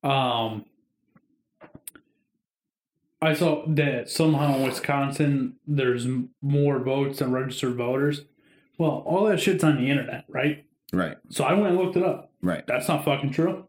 um, 0.02 0.64
I 3.22 3.34
saw 3.34 3.64
that 3.66 4.08
somehow 4.08 4.56
in 4.56 4.62
Wisconsin 4.62 5.56
there's 5.66 6.06
more 6.40 6.78
votes 6.78 7.18
than 7.18 7.32
registered 7.32 7.76
voters. 7.76 8.22
Well, 8.78 9.02
all 9.06 9.26
that 9.26 9.40
shit's 9.40 9.62
on 9.62 9.76
the 9.76 9.90
internet, 9.90 10.24
right? 10.28 10.64
Right, 10.92 11.18
So 11.28 11.44
I 11.44 11.52
went 11.52 11.68
and 11.68 11.76
looked 11.76 11.96
it 11.96 12.02
up. 12.02 12.32
right. 12.42 12.66
That's 12.66 12.88
not 12.88 13.04
fucking 13.04 13.30
true. 13.30 13.66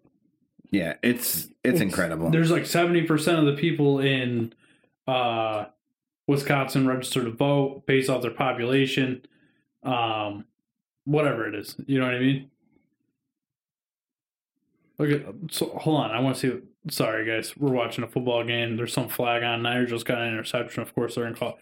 Yeah, 0.71 0.95
it's 1.03 1.49
it's, 1.63 1.79
incredible. 1.81 2.31
There's 2.31 2.49
like 2.49 2.65
seventy 2.65 3.03
percent 3.03 3.37
of 3.39 3.45
the 3.45 3.61
people 3.61 3.99
in 3.99 4.53
uh, 5.05 5.65
Wisconsin 6.27 6.87
registered 6.87 7.25
to 7.25 7.31
vote 7.31 7.85
based 7.85 8.09
off 8.09 8.21
their 8.23 8.31
population, 8.31 9.21
um, 9.83 10.45
whatever 11.03 11.45
it 11.47 11.53
is. 11.53 11.75
You 11.85 11.99
know 11.99 12.05
what 12.05 12.15
I 12.15 12.19
mean? 12.19 12.49
Look 15.01 15.09
at 15.21 15.25
so 15.51 15.67
hold 15.77 16.01
on. 16.01 16.11
I 16.11 16.19
want 16.19 16.35
to 16.35 16.39
see. 16.39 16.49
What, 16.49 16.93
sorry, 16.93 17.25
guys. 17.25 17.57
We're 17.57 17.71
watching 17.71 18.03
a 18.03 18.07
football 18.07 18.43
game. 18.43 18.77
There's 18.77 18.93
some 18.93 19.09
flag 19.09 19.41
on. 19.43 19.63
Just 19.87 20.05
got 20.05 20.19
an 20.21 20.27
interception. 20.27 20.83
Of 20.83 20.93
course, 20.93 21.15
they're 21.15 21.25
in 21.27 21.33
call. 21.35 21.57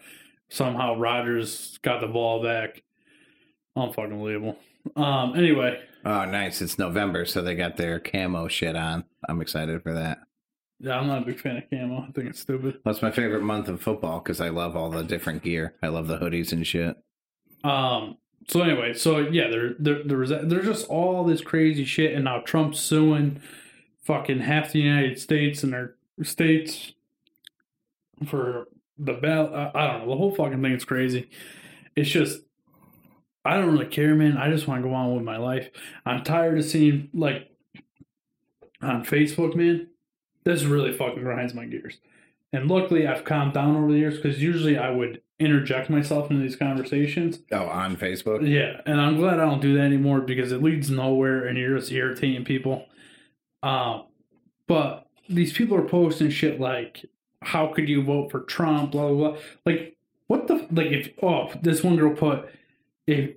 Somehow 0.50 0.96
Rodgers 0.96 1.78
got 1.82 2.00
the 2.00 2.06
ball 2.06 2.42
back. 2.42 2.82
Unfucking 3.76 4.18
believable. 4.18 4.58
Um. 4.94 5.34
Anyway, 5.36 5.80
Oh, 6.04 6.24
nice. 6.24 6.60
It's 6.60 6.78
November, 6.78 7.24
so 7.24 7.40
they 7.42 7.54
got 7.54 7.76
their 7.76 7.98
camo 8.00 8.48
shit 8.48 8.76
on. 8.76 9.04
I'm 9.28 9.40
excited 9.40 9.82
for 9.82 9.92
that. 9.94 10.18
yeah, 10.78 10.98
I'm 10.98 11.06
not 11.06 11.22
a 11.22 11.26
big 11.26 11.40
fan 11.40 11.56
of 11.58 11.64
camo. 11.70 12.06
I 12.08 12.12
think 12.12 12.28
it's 12.30 12.40
stupid. 12.40 12.80
That's 12.84 13.02
my 13.02 13.10
favorite 13.10 13.42
month 13.42 13.68
of 13.68 13.80
football 13.80 14.20
because 14.20 14.40
I 14.40 14.48
love 14.50 14.76
all 14.76 14.90
the 14.90 15.02
different 15.04 15.42
gear. 15.42 15.74
I 15.82 15.88
love 15.88 16.08
the 16.08 16.18
hoodies 16.18 16.52
and 16.52 16.66
shit. 16.66 16.96
Um. 17.64 18.16
So 18.48 18.62
anyway, 18.62 18.94
so 18.94 19.18
yeah, 19.18 19.48
there, 19.48 19.74
there, 19.78 20.02
there 20.02 20.18
was 20.18 20.30
there's 20.30 20.66
just 20.66 20.88
all 20.88 21.24
this 21.24 21.40
crazy 21.40 21.84
shit, 21.84 22.14
and 22.14 22.24
now 22.24 22.40
Trump's 22.40 22.80
suing 22.80 23.40
fucking 24.02 24.40
half 24.40 24.72
the 24.72 24.80
United 24.80 25.18
States 25.18 25.62
and 25.62 25.72
their 25.72 25.94
states 26.22 26.92
for 28.26 28.68
the 28.98 29.12
bell. 29.12 29.54
I, 29.54 29.70
I 29.74 29.86
don't 29.86 30.00
know. 30.00 30.10
The 30.10 30.16
whole 30.16 30.34
fucking 30.34 30.62
thing 30.62 30.72
is 30.72 30.84
crazy. 30.84 31.28
It's 31.94 32.10
just 32.10 32.40
I 33.44 33.56
don't 33.56 33.72
really 33.72 33.86
care, 33.86 34.14
man. 34.14 34.36
I 34.36 34.50
just 34.50 34.66
want 34.66 34.82
to 34.82 34.88
go 34.88 34.94
on 34.94 35.14
with 35.14 35.24
my 35.24 35.38
life. 35.38 35.70
I'm 36.04 36.22
tired 36.24 36.58
of 36.58 36.64
seeing 36.64 37.08
like 37.14 37.50
on 38.82 39.04
Facebook, 39.04 39.54
man. 39.54 39.88
This 40.44 40.64
really 40.64 40.92
fucking 40.92 41.22
grinds 41.22 41.54
my 41.54 41.66
gears. 41.66 41.98
And 42.52 42.68
luckily, 42.68 43.06
I've 43.06 43.24
calmed 43.24 43.54
down 43.54 43.76
over 43.76 43.92
the 43.92 43.98
years 43.98 44.16
because 44.16 44.42
usually 44.42 44.76
I 44.76 44.90
would 44.90 45.22
interject 45.40 45.90
myself 45.90 46.30
into 46.30 46.42
these 46.42 46.54
conversations. 46.54 47.40
Oh, 47.50 47.66
on 47.66 47.96
Facebook? 47.96 48.46
Yeah, 48.46 48.80
and 48.86 49.00
I'm 49.00 49.16
glad 49.16 49.40
I 49.40 49.46
don't 49.46 49.62
do 49.62 49.74
that 49.74 49.82
anymore 49.82 50.20
because 50.20 50.52
it 50.52 50.62
leads 50.62 50.90
nowhere 50.90 51.46
and 51.46 51.58
you're 51.58 51.78
just 51.78 51.90
irritating 51.90 52.44
people. 52.44 52.86
Um, 53.62 54.04
but 54.68 55.08
these 55.28 55.52
people 55.52 55.76
are 55.76 55.88
posting 55.88 56.30
shit 56.30 56.60
like, 56.60 57.04
"How 57.42 57.68
could 57.68 57.88
you 57.88 58.02
vote 58.02 58.30
for 58.30 58.40
Trump?" 58.40 58.92
Blah 58.92 59.08
blah 59.08 59.30
blah. 59.30 59.38
Like, 59.66 59.96
what 60.28 60.46
the 60.46 60.66
like? 60.70 60.92
If 60.92 61.10
oh, 61.22 61.50
this 61.62 61.82
one 61.82 61.96
girl 61.96 62.14
put, 62.14 62.48
if 63.06 63.32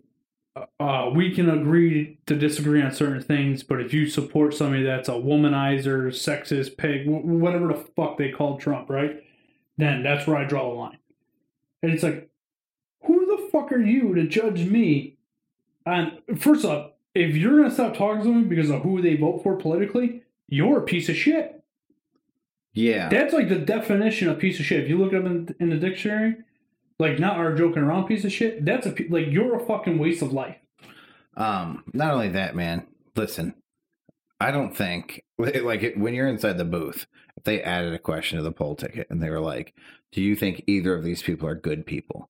uh, 0.79 1.09
we 1.13 1.33
can 1.33 1.49
agree 1.49 2.19
to 2.27 2.35
disagree 2.35 2.81
on 2.81 2.91
certain 2.91 3.21
things, 3.21 3.63
but 3.63 3.81
if 3.81 3.93
you 3.93 4.07
support 4.07 4.53
somebody 4.53 4.83
that's 4.83 5.09
a 5.09 5.13
womanizer, 5.13 6.07
sexist, 6.09 6.77
pig, 6.77 7.05
wh- 7.05 7.25
whatever 7.25 7.67
the 7.67 7.85
fuck 7.95 8.17
they 8.17 8.29
called 8.29 8.59
Trump, 8.59 8.89
right? 8.89 9.23
Then 9.77 10.03
that's 10.03 10.27
where 10.27 10.37
I 10.37 10.43
draw 10.43 10.69
the 10.69 10.75
line. 10.75 10.97
And 11.83 11.91
it's 11.91 12.01
like, 12.03 12.29
who 13.03 13.25
the 13.25 13.49
fuck 13.51 13.71
are 13.71 13.79
you 13.81 14.15
to 14.15 14.25
judge 14.27 14.65
me? 14.65 15.17
And 15.85 16.13
first 16.39 16.65
off, 16.65 16.91
if 17.13 17.35
you're 17.35 17.57
gonna 17.57 17.69
stop 17.73 17.95
talking 17.95 18.23
to 18.23 18.33
me 18.33 18.43
because 18.45 18.69
of 18.71 18.81
who 18.81 19.01
they 19.01 19.15
vote 19.15 19.43
for 19.43 19.55
politically, 19.57 20.23
you're 20.47 20.79
a 20.79 20.83
piece 20.83 21.09
of 21.09 21.15
shit. 21.15 21.61
Yeah. 22.73 23.09
That's 23.09 23.33
like 23.33 23.49
the 23.49 23.59
definition 23.59 24.29
of 24.29 24.39
piece 24.39 24.59
of 24.59 24.65
shit. 24.65 24.81
If 24.83 24.89
you 24.89 24.97
look 24.97 25.13
it 25.13 25.17
up 25.19 25.25
in, 25.25 25.53
in 25.59 25.69
the 25.69 25.75
dictionary, 25.77 26.37
like 26.99 27.19
not 27.19 27.37
our 27.37 27.53
joking 27.53 27.83
around 27.83 28.07
piece 28.07 28.23
of 28.25 28.31
shit, 28.31 28.65
that's 28.65 28.87
a 28.87 28.95
like 29.09 29.27
you're 29.27 29.55
a 29.55 29.65
fucking 29.65 29.99
waste 29.99 30.21
of 30.21 30.33
life. 30.33 30.55
Um, 31.35 31.83
not 31.93 32.13
only 32.13 32.29
that, 32.29 32.55
man. 32.55 32.87
Listen, 33.15 33.53
I 34.39 34.51
don't 34.51 34.75
think 34.75 35.23
like 35.37 35.83
it- 35.83 35.97
when 35.99 36.13
you're 36.13 36.27
inside 36.27 36.57
the 36.57 36.65
booth, 36.65 37.05
if 37.37 37.43
they 37.43 37.61
added 37.61 37.93
a 37.93 37.99
question 37.99 38.37
to 38.37 38.43
the 38.43 38.51
poll 38.51 38.75
ticket 38.75 39.07
and 39.09 39.21
they 39.21 39.29
were 39.29 39.39
like, 39.41 39.75
"Do 40.13 40.21
you 40.21 40.35
think 40.35 40.63
either 40.67 40.95
of 40.95 41.03
these 41.03 41.21
people 41.21 41.47
are 41.47 41.55
good 41.55 41.85
people?" 41.85 42.29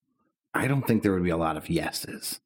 I 0.54 0.68
don't 0.68 0.88
think 0.88 1.04
there 1.04 1.13
would 1.13 1.24
be 1.24 1.30
a 1.30 1.38
lot 1.38 1.58
of 1.58 1.70
yeses. 1.70 2.40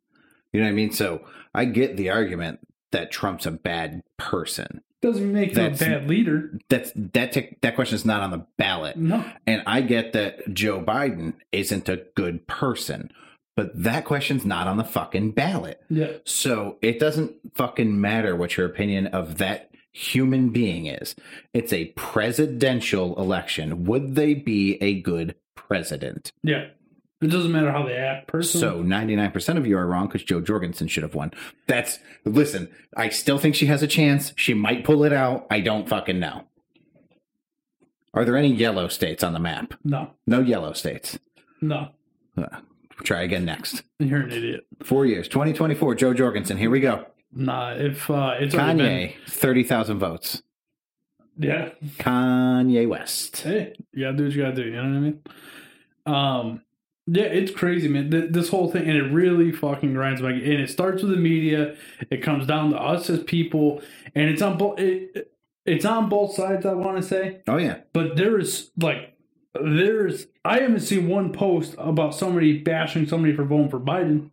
You 0.53 0.62
know 0.62 0.67
what 0.67 0.72
I 0.72 0.75
mean? 0.75 0.91
So 0.91 1.22
I 1.53 1.65
get 1.65 1.98
the 1.98 2.10
argument 2.10 2.60
that 2.91 3.12
Trump's 3.12 3.46
a 3.46 3.51
bad 3.51 4.01
person. 4.17 4.82
Doesn't 5.01 5.32
make 5.32 5.56
him 5.56 5.74
a 5.74 5.77
bad 5.77 6.10
leader. 6.10 6.58
That's 6.70 6.91
that 6.96 7.32
tick 7.32 7.62
that 7.62 7.75
question 7.75 7.96
is 7.96 8.06
not 8.06 8.22
on 8.22 8.32
the 8.32 8.46
ballot. 8.58 8.98
No. 8.98 9.24
And 9.46 9.62
I 9.67 9.82
get 9.82 10.13
that 10.13 10.53
Joe 10.53 10.82
Biden 10.82 11.34
isn't 11.51 11.88
a 11.88 12.03
good 12.15 12.48
person, 12.48 13.12
but 13.56 13.72
that 13.75 14.06
question's 14.06 14.46
not 14.46 14.67
on 14.67 14.77
the 14.77 14.84
fucking 14.84 15.32
ballot. 15.32 15.84
Yeah. 15.89 16.13
So 16.24 16.77
it 16.82 17.00
doesn't 17.00 17.34
fucking 17.53 18.01
matter 18.01 18.36
what 18.36 18.58
your 18.58 18.65
opinion 18.65 19.08
of 19.08 19.38
that 19.38 19.66
human 19.97 20.49
being 20.49 20.85
is. 20.85 21.15
It's 21.53 21.73
a 21.73 21.85
presidential 21.95 23.19
election. 23.19 23.85
Would 23.85 24.15
they 24.15 24.33
be 24.35 24.77
a 24.81 25.01
good 25.01 25.35
president? 25.55 26.31
Yeah. 26.43 26.67
It 27.19 27.27
doesn't 27.31 27.51
matter 27.51 27.71
how 27.71 27.83
they 27.83 27.95
act 27.95 28.27
personally. 28.27 28.67
So 28.67 28.83
99% 28.83 29.57
of 29.57 29.65
you 29.65 29.75
are 29.77 29.87
wrong 29.87 30.05
because 30.07 30.23
Jo 30.23 30.39
Jorgensen 30.39 30.87
should 30.87 31.01
have 31.01 31.15
won. 31.15 31.31
That's, 31.65 31.97
listen, 32.25 32.69
I 32.95 33.09
still 33.09 33.39
think 33.39 33.55
she 33.55 33.65
has 33.65 33.81
a 33.81 33.87
chance. 33.87 34.33
She 34.35 34.53
might 34.53 34.83
pull 34.83 35.03
it 35.03 35.11
out. 35.13 35.47
I 35.49 35.61
don't 35.61 35.89
fucking 35.89 36.19
know. 36.19 36.43
Are 38.13 38.23
there 38.23 38.37
any 38.37 38.53
yellow 38.53 38.87
states 38.87 39.23
on 39.23 39.33
the 39.33 39.39
map? 39.39 39.73
no. 39.83 40.11
No 40.27 40.41
yellow 40.41 40.73
states. 40.73 41.17
No. 41.59 41.89
Uh, 42.37 42.45
try 43.03 43.23
again 43.23 43.45
next. 43.45 43.81
You're 43.97 44.21
an 44.21 44.31
idiot. 44.31 44.67
Four 44.83 45.07
years, 45.07 45.27
2024, 45.27 45.95
Jo 45.95 46.13
Jorgensen. 46.13 46.57
Here 46.57 46.69
we 46.69 46.79
go. 46.81 47.05
Nah, 47.34 47.74
if 47.74 48.10
uh 48.10 48.36
it's 48.39 48.55
Kanye, 48.55 49.13
30,000 49.27 50.00
votes. 50.00 50.41
yeah. 51.38 51.69
Kanye 52.00 52.88
West. 52.88 53.41
Hey, 53.41 53.74
you 53.93 54.05
gotta 54.05 54.17
do 54.17 54.24
what 54.25 54.34
you 54.34 54.41
gotta 54.41 54.55
do, 54.55 54.63
you 54.63 54.72
know 54.72 54.84
what 54.84 54.86
I 54.86 55.00
mean? 55.00 55.22
Um 56.05 56.62
yeah, 57.10 57.24
it's 57.24 57.51
crazy, 57.51 57.88
man. 57.88 58.12
Th- 58.12 58.31
This 58.31 58.50
whole 58.50 58.69
thing, 58.69 58.81
and 58.86 58.98
it 58.98 59.03
really 59.13 59.53
fucking 59.53 59.93
grinds 59.93 60.22
my. 60.22 60.31
And 60.31 60.41
it 60.43 60.69
starts 60.69 61.01
with 61.01 61.12
the 61.12 61.17
media. 61.17 61.75
It 62.12 62.17
comes 62.22 62.46
down 62.46 62.72
to 62.72 62.77
us 62.77 63.10
as 63.10 63.24
people, 63.24 63.81
and 64.13 64.29
it's 64.29 64.41
on 64.41 64.57
both. 64.57 64.77
It, 64.77 65.31
it's 65.65 65.86
on 65.86 66.10
both 66.10 66.34
sides. 66.36 66.65
I 66.65 66.74
want 66.74 66.98
to 66.98 67.03
say, 67.03 67.39
Oh, 67.48 67.55
yeah. 67.55 67.77
but 67.93 68.17
there's 68.17 68.72
like, 68.77 69.13
there's. 69.53 70.27
I 70.43 70.60
haven't 70.60 70.81
seen 70.81 71.07
one 71.07 71.31
post 71.31 71.75
about 71.77 72.13
somebody 72.13 72.57
bashing 72.57 73.07
somebody 73.07 73.34
for 73.34 73.46
voting 73.46 73.69
for 73.69 73.79
Biden. 73.79 74.29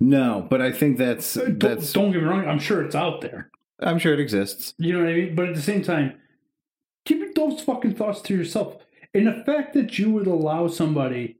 No, 0.00 0.46
but 0.48 0.60
I 0.60 0.72
think 0.72 0.96
that's, 0.96 1.36
uh, 1.36 1.46
Don't, 1.46 1.58
that's, 1.58 1.92
don't 1.92 2.12
get 2.12 2.22
me 2.22 2.28
wrong. 2.28 2.46
I'm 2.46 2.60
sure 2.60 2.82
it's 2.82 2.94
out 2.94 3.20
there. 3.20 3.50
I'm 3.80 3.98
sure 3.98 4.14
it 4.14 4.20
exists. 4.20 4.74
You 4.78 4.92
know 4.92 5.00
what 5.00 5.08
I 5.08 5.14
mean? 5.14 5.34
But 5.34 5.48
at 5.48 5.54
the 5.54 5.62
same 5.62 5.82
time, 5.82 6.18
keep 7.04 7.34
those 7.34 7.60
fucking 7.60 7.94
thoughts 7.94 8.20
to 8.22 8.34
yourself. 8.34 8.76
And 9.14 9.26
the 9.26 9.42
fact 9.44 9.74
that 9.74 9.98
you 9.98 10.10
would 10.10 10.26
allow 10.26 10.68
somebody 10.68 11.38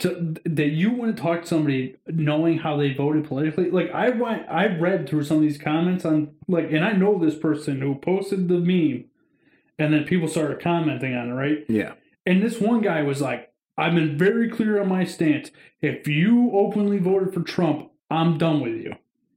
to 0.00 0.34
that 0.44 0.70
you 0.70 0.90
wouldn't 0.90 1.18
talk 1.18 1.42
to 1.42 1.46
somebody 1.46 1.96
knowing 2.06 2.58
how 2.58 2.76
they 2.76 2.92
voted 2.92 3.26
politically. 3.26 3.70
Like 3.70 3.90
I 3.92 4.10
went, 4.10 4.48
I 4.48 4.66
read 4.66 5.08
through 5.08 5.24
some 5.24 5.36
of 5.36 5.42
these 5.42 5.58
comments 5.58 6.04
on 6.04 6.34
like, 6.48 6.72
and 6.72 6.84
I 6.84 6.92
know 6.92 7.18
this 7.18 7.36
person 7.36 7.80
who 7.80 7.94
posted 7.96 8.48
the 8.48 8.58
meme, 8.58 9.04
and 9.78 9.92
then 9.92 10.04
people 10.04 10.26
started 10.26 10.60
commenting 10.60 11.14
on 11.14 11.30
it, 11.30 11.34
right? 11.34 11.64
Yeah. 11.68 11.92
And 12.26 12.42
this 12.42 12.60
one 12.60 12.80
guy 12.80 13.02
was 13.02 13.20
like, 13.20 13.49
I've 13.76 13.94
been 13.94 14.18
very 14.18 14.48
clear 14.50 14.80
on 14.80 14.88
my 14.88 15.04
stance. 15.04 15.50
If 15.80 16.06
you 16.06 16.50
openly 16.52 16.98
voted 16.98 17.32
for 17.32 17.40
Trump, 17.42 17.90
I'm 18.10 18.36
done 18.38 18.60
with 18.60 18.74
you. 18.74 18.94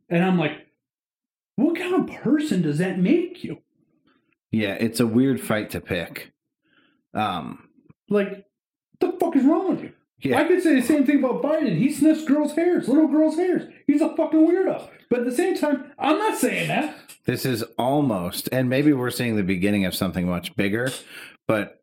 And 0.10 0.24
I'm 0.24 0.38
like, 0.38 0.68
what 1.56 1.78
kind 1.78 1.94
of 2.10 2.16
person 2.22 2.62
does 2.62 2.78
that 2.80 3.00
make 3.00 3.44
you? 3.44 3.60
Yeah, 4.52 4.74
it's 4.80 5.00
a 5.00 5.08
weird 5.08 5.40
fight 5.42 5.70
to 5.72 5.82
pick. 5.82 6.32
Um, 7.13 7.70
Like, 8.10 8.46
the 9.00 9.12
fuck 9.20 9.36
is 9.36 9.44
wrong 9.46 9.70
with 9.70 9.84
you? 9.84 9.94
yeah. 10.20 10.40
I 10.40 10.46
could 10.48 10.62
say 10.62 10.75
the 10.75 10.86
same 10.86 11.06
thing 11.06 11.20
about 11.24 11.42
Biden. 11.44 11.78
He 11.78 11.92
sniffs 11.92 12.25
girls' 12.25 12.54
hairs, 12.56 12.88
little 12.88 13.08
girls' 13.08 13.36
hairs. 13.36 13.72
He's 13.88 14.02
a 14.02 14.16
fucking 14.16 14.40
weirdo. 14.48 14.90
But 15.10 15.20
at 15.20 15.25
the 15.25 15.32
same 15.32 15.56
time, 15.58 15.92
I'm 16.00 16.18
not 16.18 16.38
saying 16.38 16.68
that. 16.70 16.96
This 17.25 17.46
is 17.46 17.63
almost, 17.78 18.50
and 18.52 18.70
maybe 18.70 18.94
we're 18.94 19.10
seeing 19.12 19.36
the 19.36 19.44
beginning 19.44 19.86
of 19.86 19.96
something 19.96 20.28
much 20.28 20.56
bigger, 20.56 20.90
but 21.48 21.82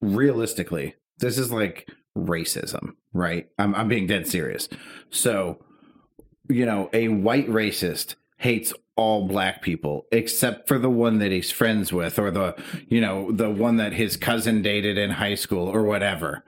realistically, 0.00 0.94
this 1.18 1.38
is 1.38 1.52
like 1.52 1.88
racism, 2.16 2.94
right? 3.12 3.48
I'm, 3.58 3.74
I'm 3.74 3.88
being 3.88 4.06
dead 4.06 4.26
serious. 4.26 4.68
So, 5.10 5.58
you 6.48 6.66
know, 6.66 6.88
a 6.92 7.08
white 7.08 7.48
racist 7.48 8.14
hates 8.38 8.72
all 8.96 9.26
black 9.28 9.62
people 9.62 10.06
except 10.10 10.66
for 10.66 10.78
the 10.78 10.90
one 10.90 11.18
that 11.18 11.30
he's 11.30 11.50
friends 11.50 11.92
with 11.92 12.18
or 12.18 12.30
the, 12.30 12.54
you 12.88 13.00
know, 13.00 13.30
the 13.30 13.50
one 13.50 13.76
that 13.76 13.92
his 13.92 14.16
cousin 14.16 14.62
dated 14.62 14.96
in 14.96 15.10
high 15.10 15.34
school 15.34 15.68
or 15.68 15.82
whatever. 15.82 16.44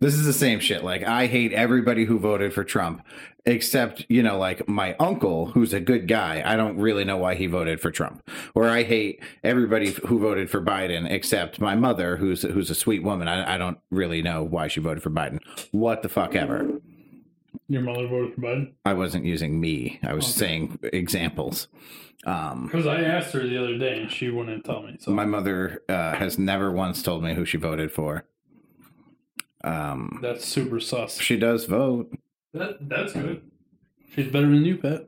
This 0.00 0.14
is 0.14 0.24
the 0.24 0.32
same 0.32 0.58
shit. 0.58 0.82
Like, 0.82 1.04
I 1.04 1.28
hate 1.28 1.52
everybody 1.52 2.04
who 2.04 2.18
voted 2.18 2.52
for 2.52 2.64
Trump, 2.64 3.06
except, 3.46 4.04
you 4.08 4.20
know, 4.20 4.36
like 4.36 4.66
my 4.66 4.96
uncle, 4.98 5.46
who's 5.46 5.72
a 5.72 5.78
good 5.78 6.08
guy. 6.08 6.42
I 6.44 6.56
don't 6.56 6.76
really 6.76 7.04
know 7.04 7.18
why 7.18 7.36
he 7.36 7.46
voted 7.46 7.80
for 7.80 7.92
Trump. 7.92 8.28
Or 8.56 8.68
I 8.68 8.82
hate 8.82 9.22
everybody 9.44 9.92
who 9.92 10.18
voted 10.18 10.50
for 10.50 10.60
Biden, 10.60 11.08
except 11.08 11.60
my 11.60 11.76
mother, 11.76 12.16
who's 12.16 12.42
who's 12.42 12.68
a 12.68 12.74
sweet 12.74 13.04
woman. 13.04 13.28
I, 13.28 13.54
I 13.54 13.58
don't 13.58 13.78
really 13.92 14.22
know 14.22 14.42
why 14.42 14.66
she 14.66 14.80
voted 14.80 15.04
for 15.04 15.10
Biden. 15.10 15.38
What 15.70 16.02
the 16.02 16.08
fuck 16.08 16.34
ever. 16.34 16.80
Your 17.68 17.82
mother 17.82 18.06
voted 18.06 18.34
for 18.34 18.40
Biden? 18.40 18.72
I 18.84 18.94
wasn't 18.94 19.24
using 19.24 19.60
me. 19.60 19.98
I 20.02 20.14
was 20.14 20.26
saying 20.26 20.78
examples. 20.82 21.68
Um, 22.24 22.66
Because 22.66 22.86
I 22.86 23.02
asked 23.02 23.32
her 23.32 23.46
the 23.46 23.58
other 23.58 23.78
day 23.78 24.00
and 24.00 24.10
she 24.10 24.30
wouldn't 24.30 24.64
tell 24.64 24.82
me. 24.82 24.96
So 25.00 25.10
my 25.10 25.24
mother 25.24 25.82
uh, 25.88 26.12
has 26.14 26.38
never 26.38 26.70
once 26.70 27.02
told 27.02 27.22
me 27.24 27.34
who 27.34 27.44
she 27.44 27.56
voted 27.58 27.90
for. 27.92 28.24
Um, 29.64 30.18
that's 30.22 30.44
super 30.44 30.80
sus. 30.80 31.18
she 31.20 31.36
does 31.36 31.64
vote. 31.66 32.12
That, 32.52 32.88
that's 32.88 33.12
good. 33.12 33.42
She's 34.14 34.26
better 34.26 34.46
than 34.48 34.64
you, 34.64 34.76
Pat. 34.76 35.06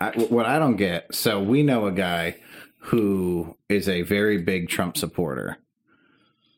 I, 0.00 0.10
what 0.10 0.46
I 0.46 0.58
don't 0.58 0.76
get, 0.76 1.14
so 1.14 1.42
we 1.42 1.62
know 1.62 1.86
a 1.86 1.92
guy 1.92 2.36
who 2.78 3.56
is 3.68 3.88
a 3.88 4.02
very 4.02 4.38
big 4.38 4.68
Trump 4.68 4.96
supporter, 4.96 5.58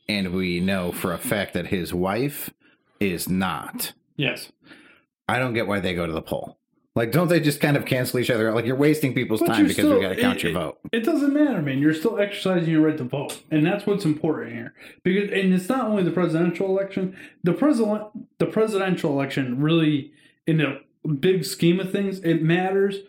and 0.09 0.33
we 0.33 0.61
know 0.61 0.91
for 0.93 1.13
a 1.13 1.19
fact 1.19 1.55
that 1.55 1.69
his 1.69 1.95
wife 1.95 2.51
is 2.99 3.29
not. 3.29 3.93
Yes. 4.17 4.51
I 5.29 5.39
don't 5.39 5.55
get 5.55 5.67
why 5.67 5.81
they 5.81 5.95
go 5.95 6.07
to 6.07 6.13
the 6.13 6.23
poll. 6.23 6.59
Like, 6.95 7.13
don't 7.13 7.29
they 7.29 7.41
just 7.41 7.61
kind 7.61 7.77
of 7.77 7.85
cancel 7.85 8.21
each 8.21 8.31
other 8.31 8.49
out? 8.49 8.55
Like, 8.55 8.65
you're 8.65 8.75
wasting 8.77 9.13
people's 9.13 9.41
But 9.41 9.49
time 9.49 9.63
because 9.65 9.75
still- 9.85 9.97
we 9.97 10.01
got 10.01 10.15
to 10.15 10.21
count 10.21 10.39
it- 10.39 10.45
your 10.45 10.53
vote. 10.53 10.79
It 10.93 11.01
doesn't 11.05 11.35
matter, 11.35 11.61
man. 11.61 11.79
You're 11.79 11.93
still 11.93 12.19
exercising 12.19 12.71
your 12.71 12.81
right 12.83 12.97
to 12.97 13.05
vote, 13.05 13.43
and 13.51 13.67
that's 13.67 13.87
what's 13.87 14.07
important 14.07 14.55
here. 14.55 14.73
Because, 15.03 15.31
and 15.31 15.53
it's 15.53 15.69
not 15.69 15.85
only 15.87 16.03
the 16.05 16.11
presidential 16.11 16.67
election. 16.69 17.15
The 17.45 17.53
president, 17.53 18.05
the 18.39 18.47
presidential 18.47 19.13
election, 19.13 19.61
really, 19.61 20.13
in 20.47 20.57
the 20.57 20.81
big 21.21 21.45
scheme 21.45 21.81
of 21.81 21.93
things, 21.93 22.21
it 22.21 22.43
matters. 22.43 23.01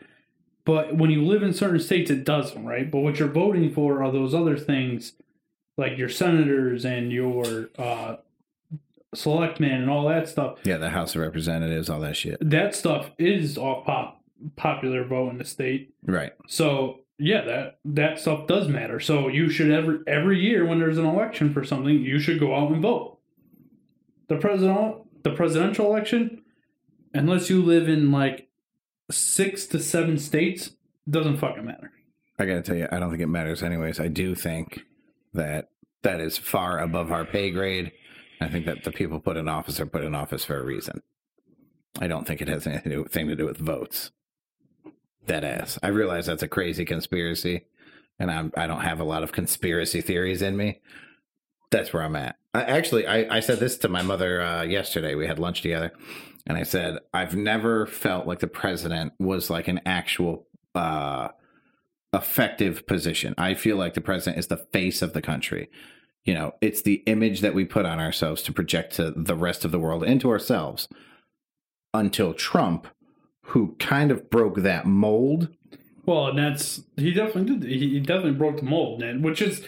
But 0.66 0.98
when 0.98 1.10
you 1.10 1.24
live 1.24 1.42
in 1.44 1.54
certain 1.54 1.80
states, 1.80 2.12
it 2.12 2.26
doesn't, 2.26 2.66
right? 2.66 2.92
But 2.92 3.00
what 3.00 3.20
you're 3.20 3.30
voting 3.30 3.72
for 3.72 4.04
are 4.04 4.12
those 4.12 4.34
other 4.36 4.58
things, 4.58 5.14
like 5.78 5.98
your 5.98 6.10
senators 6.10 6.84
and 6.84 7.10
your 7.14 7.70
uh, 7.78 8.18
selectmen 9.13 9.82
and 9.82 9.89
all 9.89 10.08
that 10.08 10.28
stuff. 10.28 10.60
Yeah, 10.63 10.78
the 10.78 10.89
House 10.89 11.15
of 11.15 11.22
Representatives, 11.22 11.89
all 11.89 12.00
that 12.02 12.15
shit. 12.15 12.38
That 12.41 12.76
stuff 12.76 13.12
is 13.17 13.58
all 13.58 13.84
pop 13.84 14.22
popular 14.56 15.04
vote 15.04 15.32
in 15.32 15.38
the 15.38 15.46
state. 15.46 15.93
Right. 16.04 16.34
So 16.48 17.00
yeah, 17.20 17.41
that 17.46 17.80
that 17.86 18.20
stuff 18.20 18.48
does 18.48 18.67
matter. 18.67 19.00
So 19.00 19.28
you 19.28 19.50
should 19.50 19.72
every 19.72 20.00
every 20.08 20.39
year 20.39 20.65
when 20.65 20.80
there's 20.80 20.98
an 20.98 21.06
election 21.06 21.54
for 21.54 21.63
something, 21.63 22.02
you 22.02 22.20
should 22.20 22.39
go 22.39 22.56
out 22.56 22.72
and 22.72 22.82
vote. 22.82 23.17
The 24.28 24.38
president 24.38 25.04
the 25.24 25.32
presidential 25.32 25.88
election, 25.88 26.41
unless 27.13 27.50
you 27.50 27.62
live 27.62 27.89
in 27.89 28.12
like 28.12 28.50
six 29.10 29.65
to 29.67 29.80
seven 29.80 30.17
states, 30.17 30.72
doesn't 31.10 31.38
fucking 31.38 31.65
matter. 31.65 31.91
I 32.39 32.46
got 32.46 32.56
to 32.56 32.62
tell 32.62 32.76
you, 32.76 32.88
I 32.91 33.00
don't 33.00 33.10
think 33.10 33.24
it 33.24 33.28
matters 33.28 33.63
anyways. 33.63 34.00
I 34.00 34.10
do 34.10 34.36
think 34.36 34.82
that 35.34 35.70
that 36.04 36.22
is 36.22 36.38
far 36.38 36.80
above 36.80 37.12
our 37.12 37.26
pay 37.26 37.50
grade. 37.50 37.91
I 38.39 38.47
think 38.47 38.65
that 38.65 38.84
the 38.84 38.91
people 38.91 39.19
put 39.19 39.38
in 39.38 39.47
office 39.47 39.80
are 39.80 39.86
put 39.86 40.04
in 40.04 40.15
office 40.15 40.45
for 40.45 40.60
a 40.60 40.63
reason. 40.63 41.02
I 42.00 42.08
don't 42.08 42.28
think 42.28 42.41
it 42.41 42.47
has 42.47 42.67
anything 42.67 43.28
to 43.28 43.36
do, 43.36 43.45
with 43.45 43.58
votes. 43.58 44.12
Dead 45.26 45.43
ass. 45.43 45.80
I 45.82 45.88
realize 45.88 46.28
that's 46.28 46.43
a 46.43 46.47
crazy 46.47 46.86
conspiracy, 46.86 47.65
and 48.19 48.32
I'm 48.32 48.54
I 48.56 48.67
don't 48.67 48.82
have 48.82 49.00
a 49.00 49.06
lot 49.06 49.23
of 49.23 49.32
conspiracy 49.32 50.02
theories 50.02 50.41
in 50.41 50.56
me. 50.56 50.80
That's 51.71 51.91
where 51.91 52.04
I'm 52.04 52.15
at. 52.15 52.38
I, 52.54 52.63
actually, 52.63 53.08
I, 53.08 53.38
I 53.38 53.39
said 53.41 53.60
this 53.60 53.78
to 53.80 53.89
my 53.89 54.02
mother 54.02 54.41
uh, 54.41 54.63
yesterday. 54.63 55.15
We 55.15 55.28
had 55.28 55.39
lunch 55.39 55.62
together, 55.62 55.91
and 56.45 56.58
I 56.58 56.63
said 56.63 57.00
I've 57.13 57.36
never 57.36 57.88
felt 57.88 58.28
like 58.28 58.39
the 58.39 58.47
president 58.47 59.13
was 59.19 59.50
like 59.50 59.67
an 59.67 59.82
actual 59.86 60.47
uh, 60.76 61.30
effective 62.13 62.86
position. 62.88 63.34
I 63.38 63.54
feel 63.54 63.76
like 63.76 63.95
the 63.95 64.02
president 64.02 64.39
is 64.39 64.47
the 64.47 64.65
face 64.71 65.02
of 65.02 65.13
the 65.13 65.21
country. 65.21 65.69
You 66.28 66.34
know, 66.34 66.56
it's 66.60 66.82
the 66.82 67.02
image 67.06 67.40
that 67.40 67.54
we 67.54 67.63
put 67.63 67.86
on 67.86 68.02
ourselves 68.02 68.44
to 68.44 68.52
project 68.52 68.94
to 68.96 69.12
the 69.12 69.34
rest 69.34 69.63
of 69.63 69.72
the 69.72 69.80
world 69.80 70.04
and 70.04 70.20
to 70.20 70.30
ourselves. 70.30 70.90
Until 71.94 72.34
Trump, 72.34 72.86
who 73.44 73.78
kind 73.80 74.12
of 74.12 74.30
broke 74.30 74.58
that 74.58 74.86
mold. 74.86 75.48
Well, 76.06 76.28
and 76.28 76.38
that's 76.38 76.84
he 76.98 77.13
definitely 77.13 77.58
did. 77.58 77.70
He 77.70 78.00
definitely 78.02 78.34
broke 78.34 78.58
the 78.58 78.63
mold, 78.63 79.00
man. 79.00 79.22
Which 79.22 79.42
is, 79.42 79.63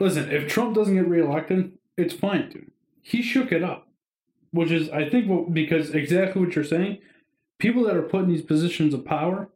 listen, 0.00 0.30
if 0.30 0.48
Trump 0.48 0.74
doesn't 0.74 0.94
get 0.94 1.06
reelected, 1.06 1.72
it's 1.98 2.14
fine, 2.14 2.48
dude. 2.48 2.70
He 3.02 3.20
shook 3.20 3.52
it 3.52 3.62
up, 3.62 3.86
which 4.52 4.70
is 4.70 4.88
I 4.88 5.08
think 5.08 5.28
what 5.28 5.52
because 5.52 5.90
exactly 5.90 6.42
what 6.42 6.56
you're 6.56 6.64
saying. 6.64 6.98
People 7.58 7.84
that 7.84 7.96
are 7.96 8.02
put 8.02 8.24
in 8.24 8.30
these 8.30 8.42
positions 8.42 8.94
of 8.94 9.04
power 9.04 9.50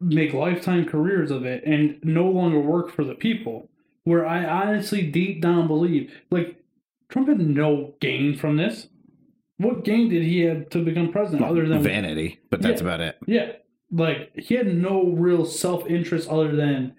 make 0.00 0.34
lifetime 0.34 0.84
careers 0.84 1.30
of 1.30 1.46
it 1.46 1.64
and 1.64 1.98
no 2.02 2.26
longer 2.26 2.60
work 2.60 2.90
for 2.90 3.04
the 3.04 3.14
people. 3.14 3.70
Where 4.04 4.26
I 4.26 4.44
honestly 4.44 5.02
deep 5.10 5.40
down 5.40 5.66
believe, 5.66 6.12
like 6.30 6.62
Trump 7.08 7.28
had 7.28 7.40
no 7.40 7.94
gain 8.00 8.36
from 8.36 8.56
this. 8.58 8.88
What 9.56 9.84
gain 9.84 10.08
did 10.10 10.22
he 10.24 10.40
have 10.40 10.68
to 10.70 10.84
become 10.84 11.10
president 11.12 11.42
other 11.44 11.66
than 11.66 11.82
vanity, 11.82 12.40
but 12.50 12.60
that's 12.60 12.80
Yeah. 12.82 12.86
about 12.88 13.00
it. 13.00 13.16
Yeah, 13.26 13.52
like 13.90 14.32
he 14.38 14.54
had 14.56 14.74
no 14.74 15.04
real 15.04 15.44
self 15.46 15.88
interest 15.88 16.28
other 16.28 16.54
than 16.54 16.94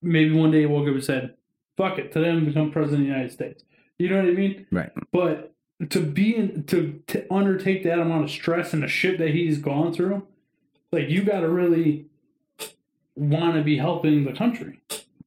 maybe 0.00 0.32
one 0.32 0.50
day 0.50 0.60
he 0.60 0.66
woke 0.66 0.88
up 0.88 0.94
and 0.94 1.04
said, 1.04 1.34
"Fuck 1.76 1.98
it," 1.98 2.12
today 2.12 2.28
I'm 2.30 2.36
gonna 2.36 2.46
become 2.46 2.70
president 2.70 3.02
of 3.02 3.06
the 3.06 3.12
United 3.12 3.32
States. 3.32 3.64
You 3.98 4.08
know 4.08 4.16
what 4.16 4.26
I 4.30 4.32
mean? 4.34 4.66
Right. 4.70 4.90
But 5.12 5.52
to 5.90 6.00
be 6.00 6.34
in, 6.36 6.64
to 6.64 7.00
to 7.08 7.32
undertake 7.34 7.82
that 7.82 7.98
amount 7.98 8.24
of 8.24 8.30
stress 8.30 8.72
and 8.72 8.82
the 8.82 8.88
shit 8.88 9.18
that 9.18 9.30
he's 9.30 9.58
gone 9.58 9.92
through, 9.92 10.26
like 10.92 11.10
you 11.10 11.22
got 11.24 11.40
to 11.40 11.48
really 11.50 12.06
want 13.16 13.56
to 13.56 13.62
be 13.62 13.76
helping 13.76 14.24
the 14.24 14.32
country. 14.32 14.80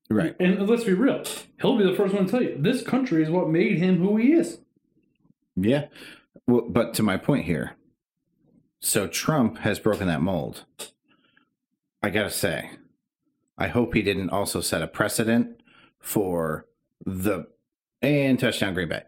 Right. 0.09 0.35
And 0.39 0.67
let's 0.69 0.83
be 0.83 0.93
real, 0.93 1.23
he'll 1.59 1.77
be 1.77 1.83
the 1.83 1.95
first 1.95 2.13
one 2.13 2.25
to 2.25 2.31
tell 2.31 2.41
you 2.43 2.55
this 2.59 2.83
country 2.83 3.23
is 3.23 3.29
what 3.29 3.49
made 3.49 3.79
him 3.79 3.97
who 3.99 4.17
he 4.17 4.33
is. 4.33 4.59
Yeah. 5.55 5.85
Well, 6.47 6.65
but 6.69 6.93
to 6.95 7.03
my 7.03 7.17
point 7.17 7.45
here, 7.45 7.75
so 8.79 9.07
Trump 9.07 9.57
has 9.59 9.79
broken 9.79 10.07
that 10.07 10.21
mold. 10.21 10.65
I 12.03 12.11
gotta 12.11 12.29
say, 12.29 12.69
I 13.57 13.67
hope 13.67 13.93
he 13.95 14.03
didn't 14.03 14.29
also 14.29 14.61
set 14.61 14.83
a 14.83 14.87
precedent 14.87 15.59
for 15.99 16.67
the 17.05 17.47
and 18.03 18.37
touchdown 18.39 18.75
Green 18.75 18.89
Bay. 18.89 19.01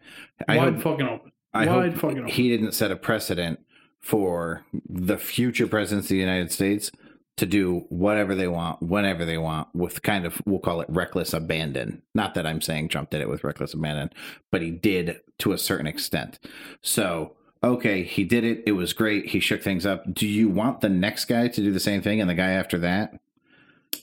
I 0.48 0.56
Wide 0.56 0.74
hope, 0.74 0.82
fucking 0.82 1.06
open. 1.06 1.32
I 1.54 1.66
Wide 1.66 1.92
hope 1.92 2.00
fucking 2.00 2.18
open. 2.18 2.30
he 2.30 2.48
didn't 2.48 2.72
set 2.72 2.90
a 2.90 2.96
precedent 2.96 3.60
for 4.00 4.64
the 4.88 5.16
future 5.16 5.68
presidents 5.68 6.06
of 6.06 6.10
the 6.10 6.16
United 6.16 6.50
States 6.50 6.90
to 7.38 7.46
do 7.46 7.86
whatever 7.88 8.34
they 8.34 8.48
want, 8.48 8.82
whenever 8.82 9.24
they 9.24 9.38
want, 9.38 9.68
with 9.74 10.02
kind 10.02 10.26
of 10.26 10.40
we'll 10.46 10.58
call 10.60 10.80
it 10.80 10.88
reckless 10.90 11.32
abandon. 11.32 12.02
Not 12.14 12.34
that 12.34 12.46
I'm 12.46 12.60
saying 12.60 12.88
Trump 12.88 13.10
did 13.10 13.20
it 13.20 13.28
with 13.28 13.44
reckless 13.44 13.74
abandon, 13.74 14.10
but 14.50 14.62
he 14.62 14.70
did 14.70 15.20
to 15.38 15.52
a 15.52 15.58
certain 15.58 15.86
extent. 15.86 16.38
So 16.82 17.34
okay, 17.64 18.04
he 18.04 18.22
did 18.24 18.44
it. 18.44 18.62
It 18.66 18.72
was 18.72 18.92
great. 18.92 19.26
He 19.26 19.40
shook 19.40 19.62
things 19.62 19.84
up. 19.84 20.12
Do 20.14 20.26
you 20.28 20.48
want 20.48 20.80
the 20.80 20.88
next 20.88 21.24
guy 21.24 21.48
to 21.48 21.60
do 21.60 21.72
the 21.72 21.80
same 21.80 22.02
thing 22.02 22.20
and 22.20 22.30
the 22.30 22.34
guy 22.34 22.50
after 22.50 22.78
that? 22.78 23.18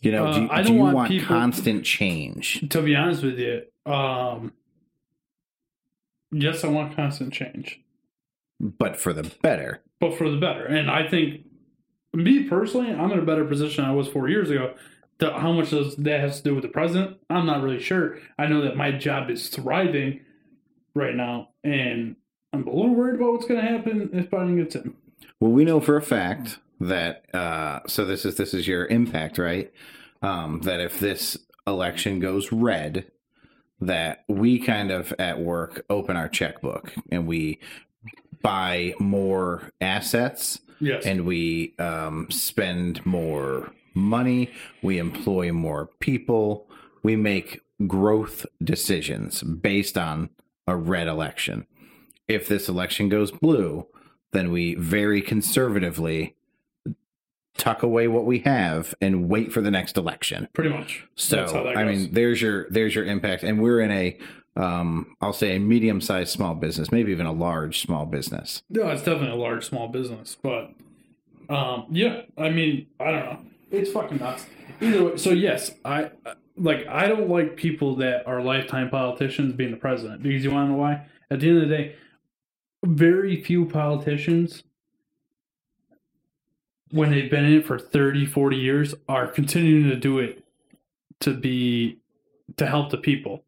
You 0.01 0.11
know, 0.11 0.33
do, 0.33 0.47
Uh, 0.49 0.57
do 0.57 0.63
don't 0.63 0.73
you 0.75 0.81
want 0.81 0.95
want 0.95 1.21
constant 1.23 1.85
change? 1.85 2.67
to 2.69 2.81
be 2.81 2.95
honest 2.95 3.23
with 3.23 3.39
you, 3.39 3.61
um, 3.85 4.51
yes, 6.31 6.63
I 6.63 6.67
want 6.67 6.95
constant 6.95 7.33
change, 7.33 7.79
But 8.59 8.97
for 8.97 9.13
the 9.13 9.31
better. 9.41 9.81
but 9.99 10.17
for 10.17 10.29
the 10.29 10.37
better. 10.37 10.65
And 10.65 10.91
I 10.91 11.07
think, 11.07 11.45
me 12.15 12.43
personally, 12.43 12.91
I'm 12.91 13.11
in 13.11 13.19
a 13.19 13.25
better 13.25 13.45
position 13.45 13.85
I 13.85 13.91
was 13.91 14.07
four 14.07 14.27
years 14.27 14.49
ago. 14.49 14.75
The, 15.17 15.31
how 15.31 15.53
much 15.53 15.69
does 15.69 15.95
that 15.95 16.19
has 16.19 16.37
to 16.37 16.43
do 16.43 16.55
with 16.55 16.63
the 16.63 16.69
president? 16.69 17.17
I'm 17.29 17.45
not 17.45 17.61
really 17.61 17.81
sure. 17.81 18.19
I 18.37 18.47
know 18.47 18.61
that 18.61 18.75
my 18.75 18.91
job 18.91 19.29
is 19.29 19.47
thriving 19.47 20.21
right 20.93 21.15
now, 21.15 21.49
and 21.63 22.15
I'm 22.51 22.67
a 22.67 22.71
little 22.71 22.93
worried 22.93 23.15
about 23.15 23.33
what's 23.33 23.45
going 23.45 23.61
to 23.61 23.67
happen 23.67 24.09
if 24.13 24.29
Biden 24.29 24.57
gets 24.57 24.75
in. 24.75 24.93
Well, 25.39 25.51
we 25.51 25.63
know 25.63 25.79
for 25.79 25.95
a 25.95 26.01
fact 26.01 26.59
that 26.79 27.33
uh, 27.33 27.79
so 27.87 28.05
this 28.05 28.25
is 28.25 28.35
this 28.35 28.53
is 28.53 28.67
your 28.67 28.85
impact, 28.87 29.37
right? 29.37 29.71
Um, 30.21 30.61
that 30.61 30.79
if 30.79 30.99
this 30.99 31.37
election 31.67 32.19
goes 32.19 32.51
red, 32.51 33.05
that 33.79 34.23
we 34.27 34.59
kind 34.59 34.91
of 34.91 35.13
at 35.19 35.39
work 35.39 35.85
open 35.89 36.17
our 36.17 36.29
checkbook 36.29 36.93
and 37.11 37.27
we 37.27 37.59
buy 38.41 38.93
more 38.99 39.71
assets 39.81 40.59
Yes, 40.79 41.05
and 41.05 41.25
we 41.25 41.73
um, 41.79 42.29
spend 42.29 43.05
more 43.05 43.71
money, 43.93 44.51
we 44.81 44.97
employ 44.97 45.51
more 45.51 45.89
people, 45.99 46.67
we 47.03 47.15
make 47.15 47.61
growth 47.87 48.45
decisions 48.63 49.41
based 49.43 49.97
on 49.97 50.29
a 50.67 50.75
red 50.75 51.07
election. 51.07 51.65
If 52.27 52.47
this 52.47 52.67
election 52.67 53.09
goes 53.09 53.31
blue, 53.31 53.87
then 54.31 54.51
we 54.51 54.75
very 54.75 55.21
conservatively 55.21 56.35
tuck 57.57 57.83
away 57.83 58.07
what 58.07 58.25
we 58.25 58.39
have 58.39 58.93
and 58.99 59.29
wait 59.29 59.51
for 59.53 59.61
the 59.61 59.71
next 59.71 59.97
election. 59.97 60.47
pretty 60.53 60.69
much. 60.69 61.05
So 61.15 61.37
That's 61.37 61.51
how 61.51 61.63
that 61.63 61.77
I 61.77 61.85
mean, 61.85 62.11
there's 62.11 62.41
your 62.41 62.69
there's 62.69 62.95
your 62.95 63.05
impact, 63.05 63.43
and 63.43 63.61
we're 63.61 63.79
in 63.79 63.91
a 63.91 64.17
um, 64.55 65.15
I'll 65.21 65.33
say 65.33 65.55
a 65.55 65.59
medium 65.59 66.01
sized 66.01 66.31
small 66.31 66.55
business, 66.55 66.91
maybe 66.91 67.11
even 67.11 67.25
a 67.25 67.33
large 67.33 67.81
small 67.81 68.05
business. 68.05 68.63
No, 68.69 68.87
it's 68.89 69.03
definitely 69.03 69.31
a 69.31 69.41
large 69.41 69.65
small 69.65 69.87
business, 69.87 70.37
but 70.41 70.71
um, 71.49 71.85
yeah, 71.89 72.21
I 72.37 72.49
mean, 72.49 72.87
I 72.99 73.11
don't 73.11 73.25
know. 73.25 73.39
It's 73.71 73.91
fucking 73.91 74.17
nuts. 74.17 74.45
Either 74.81 75.03
way, 75.03 75.17
so 75.17 75.31
yes, 75.31 75.71
I 75.83 76.11
like. 76.57 76.87
I 76.87 77.07
don't 77.07 77.29
like 77.29 77.55
people 77.55 77.95
that 77.97 78.27
are 78.27 78.41
lifetime 78.41 78.89
politicians 78.89 79.53
being 79.53 79.71
the 79.71 79.77
president 79.77 80.23
because 80.23 80.43
you 80.43 80.51
want 80.51 80.67
to 80.67 80.71
know 80.71 80.77
why? 80.77 81.05
At 81.29 81.39
the 81.39 81.49
end 81.49 81.63
of 81.63 81.69
the 81.69 81.75
day, 81.75 81.95
very 82.85 83.41
few 83.41 83.65
politicians, 83.65 84.63
when 86.91 87.11
they've 87.11 87.29
been 87.29 87.45
in 87.45 87.59
it 87.59 87.65
for 87.65 87.79
30, 87.79 88.25
40 88.25 88.57
years, 88.57 88.95
are 89.09 89.27
continuing 89.27 89.89
to 89.89 89.95
do 89.95 90.19
it 90.19 90.43
to 91.21 91.33
be 91.33 91.99
to 92.57 92.67
help 92.67 92.91
the 92.91 92.97
people. 92.97 93.43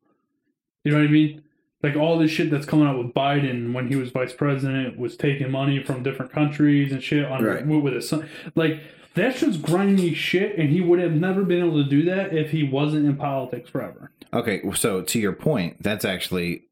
You 0.88 0.94
know 0.94 1.00
what 1.00 1.10
I 1.10 1.12
mean? 1.12 1.44
like 1.84 1.96
all 1.96 2.18
this 2.18 2.32
shit 2.32 2.50
that's 2.50 2.66
coming 2.66 2.88
out 2.88 2.98
with 2.98 3.14
Biden 3.14 3.72
when 3.74 3.88
he 3.88 3.96
was 3.96 4.10
vice 4.10 4.34
president 4.34 4.98
was 4.98 5.16
taking 5.16 5.52
money 5.52 5.84
from 5.84 6.02
different 6.02 6.32
countries 6.32 6.92
and 6.92 7.04
shit 7.04 7.24
on 7.26 7.44
Right. 7.44 7.68
with 7.68 7.94
his 7.94 8.08
son. 8.10 8.28
Like 8.56 8.80
that's 9.14 9.42
just 9.42 9.62
grimy 9.62 10.14
shit, 10.16 10.58
and 10.58 10.70
he 10.70 10.80
would 10.82 11.00
have 11.00 11.12
never 11.12 11.44
been 11.44 11.60
able 11.64 11.84
to 11.84 11.88
do 11.90 12.04
that 12.06 12.34
if 12.34 12.50
he 12.52 12.64
wasn't 12.64 13.06
in 13.06 13.16
politics 13.18 13.70
forever. 13.70 14.12
Okay, 14.34 14.62
so 14.74 15.02
to 15.04 15.20
your 15.20 15.34
point, 15.34 15.84
that's 15.84 16.04
actually 16.06 16.64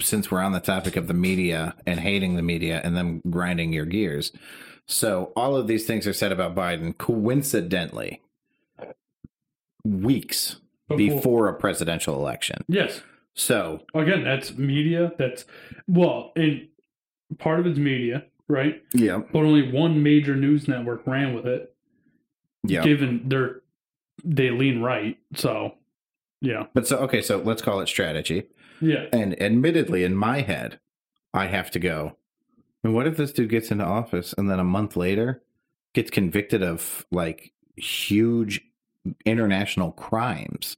since 0.00 0.30
we're 0.30 0.40
on 0.40 0.52
the 0.52 0.60
topic 0.60 0.96
of 0.96 1.06
the 1.08 1.14
media 1.14 1.74
and 1.86 2.00
hating 2.00 2.34
the 2.36 2.42
media 2.42 2.80
and 2.82 2.96
them 2.96 3.20
grinding 3.30 3.72
your 3.74 3.84
gears. 3.84 4.32
So 4.86 5.30
all 5.36 5.54
of 5.56 5.66
these 5.68 5.86
things 5.86 6.06
are 6.06 6.12
said 6.14 6.32
about 6.32 6.54
Biden 6.56 6.96
coincidentally 6.98 8.22
weeks 9.84 10.56
before 10.96 11.48
a 11.48 11.54
presidential 11.54 12.14
election. 12.16 12.64
yes, 12.68 13.02
So, 13.38 13.82
again, 13.94 14.24
that's 14.24 14.56
media. 14.58 15.12
That's 15.16 15.44
well, 15.86 16.32
and 16.34 16.66
part 17.38 17.60
of 17.60 17.66
it's 17.66 17.78
media, 17.78 18.24
right? 18.48 18.82
yeah, 18.92 19.20
But 19.32 19.38
only 19.44 19.70
one 19.70 20.02
major 20.02 20.34
news 20.34 20.66
network 20.66 21.06
ran 21.06 21.34
with 21.34 21.46
it, 21.46 21.72
yeah. 22.64 22.82
given 22.82 23.28
their 23.28 23.60
they 24.24 24.50
lean 24.50 24.82
right. 24.82 25.16
So, 25.36 25.74
yeah, 26.40 26.64
But 26.74 26.88
so 26.88 26.98
okay, 26.98 27.22
so 27.22 27.38
let's 27.38 27.62
call 27.62 27.80
it 27.80 27.86
strategy. 27.86 28.42
yeah. 28.80 29.06
And 29.12 29.40
admittedly, 29.40 30.02
in 30.02 30.16
my 30.16 30.40
head, 30.40 30.80
I 31.32 31.46
have 31.46 31.70
to 31.70 31.78
go. 31.78 32.16
And 32.82 32.92
what 32.92 33.06
if 33.06 33.16
this 33.16 33.32
dude 33.32 33.50
gets 33.50 33.70
into 33.70 33.84
office 33.84 34.34
and 34.36 34.50
then 34.50 34.58
a 34.58 34.64
month 34.64 34.96
later 34.96 35.42
gets 35.94 36.10
convicted 36.10 36.62
of 36.64 37.06
like 37.12 37.52
huge 37.76 38.62
international 39.24 39.92
crimes? 39.92 40.76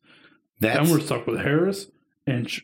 That's 0.61 0.87
Then 0.89 0.91
we're 0.99 1.05
stuck 1.05 1.27
with 1.27 1.41
Harris, 1.41 1.87
and 2.27 2.49
sh- 2.51 2.61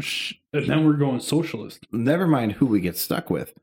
sh- 0.00 0.34
and 0.52 0.68
then 0.68 0.84
we're 0.84 0.94
going 0.94 1.20
socialist. 1.20 1.86
never 1.92 2.26
mind 2.26 2.52
who 2.52 2.66
we 2.66 2.80
get 2.80 2.96
stuck 2.96 3.30
with. 3.30 3.54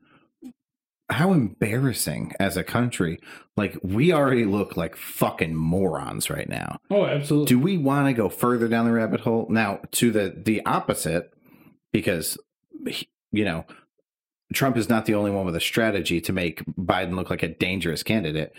How 1.10 1.32
embarrassing 1.32 2.32
as 2.38 2.58
a 2.58 2.62
country. 2.64 3.18
Like 3.56 3.78
we 3.82 4.12
already 4.12 4.44
look 4.44 4.76
like 4.76 4.94
fucking 4.94 5.54
morons 5.54 6.28
right 6.28 6.48
now. 6.48 6.78
Oh, 6.90 7.06
absolutely. 7.06 7.46
do 7.46 7.58
we 7.58 7.78
want 7.78 8.08
to 8.08 8.12
go 8.12 8.28
further 8.28 8.68
down 8.68 8.84
the 8.84 8.92
rabbit 8.92 9.20
hole 9.20 9.46
now 9.48 9.80
to 9.92 10.10
the 10.10 10.34
the 10.44 10.64
opposite 10.66 11.32
because 11.92 12.36
you 13.32 13.44
know 13.44 13.64
trump 14.52 14.76
is 14.76 14.88
not 14.88 15.04
the 15.06 15.14
only 15.14 15.30
one 15.30 15.44
with 15.44 15.56
a 15.56 15.60
strategy 15.60 16.20
to 16.20 16.32
make 16.32 16.64
biden 16.76 17.14
look 17.14 17.28
like 17.28 17.42
a 17.42 17.48
dangerous 17.48 18.02
candidate 18.02 18.52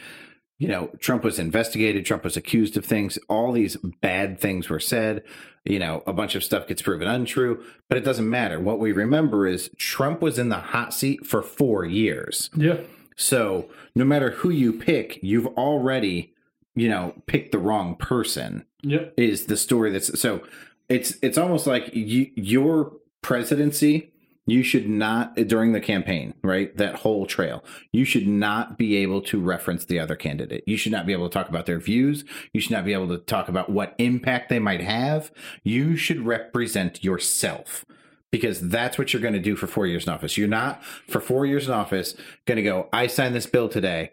you 0.60 0.68
know 0.68 0.92
trump 1.00 1.24
was 1.24 1.40
investigated 1.40 2.06
trump 2.06 2.24
was 2.24 2.38
accused 2.38 2.78
of 2.78 2.86
things 2.86 3.18
all 3.28 3.52
these 3.52 3.76
bad 4.02 4.40
things 4.40 4.70
were 4.70 4.80
said 4.80 5.24
you 5.66 5.80
know 5.80 6.04
a 6.06 6.14
bunch 6.14 6.36
of 6.36 6.44
stuff 6.44 6.68
gets 6.68 6.82
proven 6.82 7.08
untrue 7.08 7.64
but 7.88 7.98
it 7.98 8.06
doesn't 8.06 8.30
matter. 8.30 8.60
What 8.60 8.78
we 8.78 8.92
remember 8.92 9.48
is 9.48 9.72
trump 9.78 10.22
was 10.22 10.38
in 10.38 10.50
the 10.50 10.60
hot 10.60 10.94
seat 10.94 11.26
for 11.26 11.42
4 11.42 11.86
years. 11.86 12.52
Yeah, 12.56 12.78
so 13.16 13.70
no 13.96 14.06
matter 14.06 14.32
who 14.32 14.50
you 14.50 14.74
pick 14.74 15.20
you've 15.24 15.48
already 15.48 16.34
you 16.76 16.88
know 16.88 17.14
picked 17.26 17.52
the 17.52 17.58
wrong 17.58 17.96
person 17.96 18.66
yep, 18.82 19.14
is 19.18 19.48
the 19.48 19.58
story 19.58 19.92
that's 19.92 20.20
so 20.20 20.42
it's 20.88 21.18
it's 21.22 21.38
almost 21.38 21.68
like 21.68 21.94
you, 21.94 22.32
your 22.36 22.94
presidency 23.22 24.12
you 24.50 24.64
should 24.64 24.90
not 24.90 25.36
during 25.36 25.74
the 25.74 25.80
campaign 25.80 26.34
right 26.44 26.76
that 26.78 26.96
whole 26.96 27.26
trail 27.26 27.64
you 27.92 28.06
should 28.06 28.28
not 28.28 28.78
be 28.78 28.96
able 28.98 29.22
to 29.22 29.40
reference 29.40 29.86
the 29.86 30.00
other 30.00 30.16
candidate 30.16 30.64
you 30.66 30.78
should 30.78 30.92
not 30.92 31.06
be 31.06 31.14
able 31.14 31.28
to 31.28 31.34
talk 31.34 31.50
about 31.50 31.66
their 31.66 31.80
views 31.80 32.24
you 32.54 32.62
should 32.62 32.72
not 32.72 32.86
be 32.86 32.94
able 32.94 33.08
to 33.08 33.18
talk 33.18 33.48
about 33.48 33.70
what 33.70 33.96
impact 33.98 34.50
they 34.50 34.60
might 34.60 34.82
have 34.82 35.32
you 35.64 35.96
should 35.96 36.26
represent 36.26 37.04
yourself 37.04 37.86
because 38.32 38.70
that's 38.70 38.98
what 38.98 39.12
you're 39.12 39.22
going 39.22 39.34
to 39.34 39.40
do 39.40 39.56
for 39.56 39.68
four 39.68 39.88
years 39.88 40.06
in 40.06 40.14
office. 40.14 40.38
You're 40.38 40.48
not 40.48 40.84
for 41.08 41.20
four 41.20 41.46
years 41.46 41.68
in 41.68 41.74
office 41.74 42.16
going 42.46 42.58
to 42.58 42.64
go, 42.64 42.88
I 42.94 43.08
signed 43.08 43.36
this 43.36 43.48
bill 43.48 43.70
today, 43.70 44.12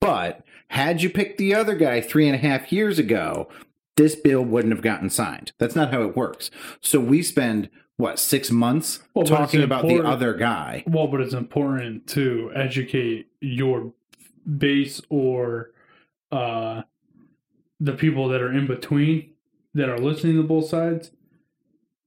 but 0.00 0.42
had 0.68 1.02
you 1.02 1.10
picked 1.10 1.38
the 1.38 1.54
other 1.54 1.74
guy 1.74 2.00
three 2.00 2.26
and 2.26 2.34
a 2.34 2.38
half 2.38 2.72
years 2.72 2.98
ago, 2.98 3.48
this 3.96 4.14
bill 4.14 4.42
wouldn't 4.42 4.74
have 4.74 4.82
gotten 4.82 5.10
signed. 5.10 5.52
That's 5.58 5.74
not 5.74 5.92
how 5.92 6.02
it 6.02 6.16
works. 6.16 6.50
So 6.80 7.00
we 7.00 7.22
spend 7.22 7.70
what 7.96 8.18
six 8.18 8.50
months 8.50 9.00
Well, 9.14 9.24
talking 9.24 9.62
about 9.62 9.86
the 9.86 10.00
other 10.00 10.34
guy. 10.34 10.84
Well, 10.86 11.06
but 11.06 11.20
it's 11.20 11.34
important 11.34 12.06
to 12.08 12.50
educate 12.54 13.28
your 13.40 13.92
base 14.58 15.00
or 15.08 15.70
uh, 16.30 16.82
the 17.80 17.92
people 17.92 18.28
that 18.28 18.42
are 18.42 18.52
in 18.52 18.66
between 18.66 19.32
that 19.74 19.88
are 19.88 19.98
listening 19.98 20.36
to 20.36 20.42
both 20.42 20.68
sides. 20.68 21.10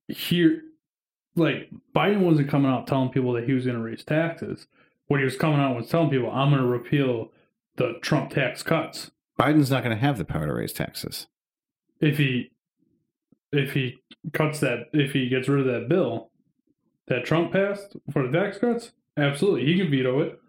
Here, 0.07 0.63
like 1.35 1.69
Biden 1.95 2.21
wasn't 2.21 2.49
coming 2.49 2.71
out 2.71 2.87
telling 2.87 3.09
people 3.09 3.33
that 3.33 3.45
he 3.45 3.53
was 3.53 3.65
going 3.65 3.77
to 3.77 3.83
raise 3.83 4.03
taxes. 4.03 4.67
What 5.07 5.19
he 5.19 5.23
was 5.23 5.37
coming 5.37 5.59
out 5.59 5.75
was 5.75 5.87
telling 5.87 6.09
people, 6.09 6.31
"I'm 6.31 6.49
going 6.49 6.61
to 6.61 6.67
repeal 6.67 7.31
the 7.77 7.93
Trump 8.01 8.31
tax 8.31 8.63
cuts." 8.63 9.11
Biden's 9.39 9.71
not 9.71 9.83
going 9.83 9.95
to 9.95 10.01
have 10.01 10.17
the 10.17 10.25
power 10.25 10.47
to 10.47 10.53
raise 10.53 10.73
taxes. 10.73 11.27
If 12.01 12.17
he 12.17 12.51
if 13.51 13.73
he 13.73 13.97
cuts 14.33 14.59
that, 14.59 14.87
if 14.93 15.13
he 15.13 15.29
gets 15.29 15.47
rid 15.47 15.65
of 15.67 15.73
that 15.73 15.89
bill 15.89 16.29
that 17.07 17.25
Trump 17.25 17.51
passed 17.51 17.95
for 18.11 18.27
the 18.27 18.37
tax 18.37 18.57
cuts, 18.57 18.91
absolutely, 19.17 19.65
he 19.65 19.77
can 19.77 19.89
veto 19.89 20.19
it. 20.21 20.39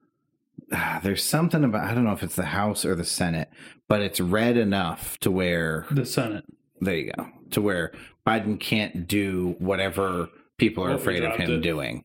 Ah, 0.72 1.00
There's 1.02 1.24
something 1.24 1.64
about 1.64 1.84
I 1.90 1.94
don't 1.94 2.04
know 2.04 2.12
if 2.12 2.22
it's 2.22 2.36
the 2.36 2.44
House 2.44 2.84
or 2.84 2.94
the 2.94 3.04
Senate, 3.04 3.48
but 3.88 4.02
it's 4.02 4.20
red 4.20 4.56
enough 4.56 5.18
to 5.20 5.30
where 5.30 5.86
The 5.90 6.04
Senate. 6.06 6.44
there 6.80 6.94
you 6.96 7.12
go 7.16 7.26
to 7.50 7.60
where 7.62 7.92
Biden 8.26 8.60
can't 8.60 9.08
do 9.08 9.56
whatever 9.58 10.28
people 10.58 10.84
are 10.84 10.88
Well, 10.90 10.98
afraid 10.98 11.24
of 11.24 11.36
him 11.36 11.50
it. 11.54 11.60
doing, 11.62 12.04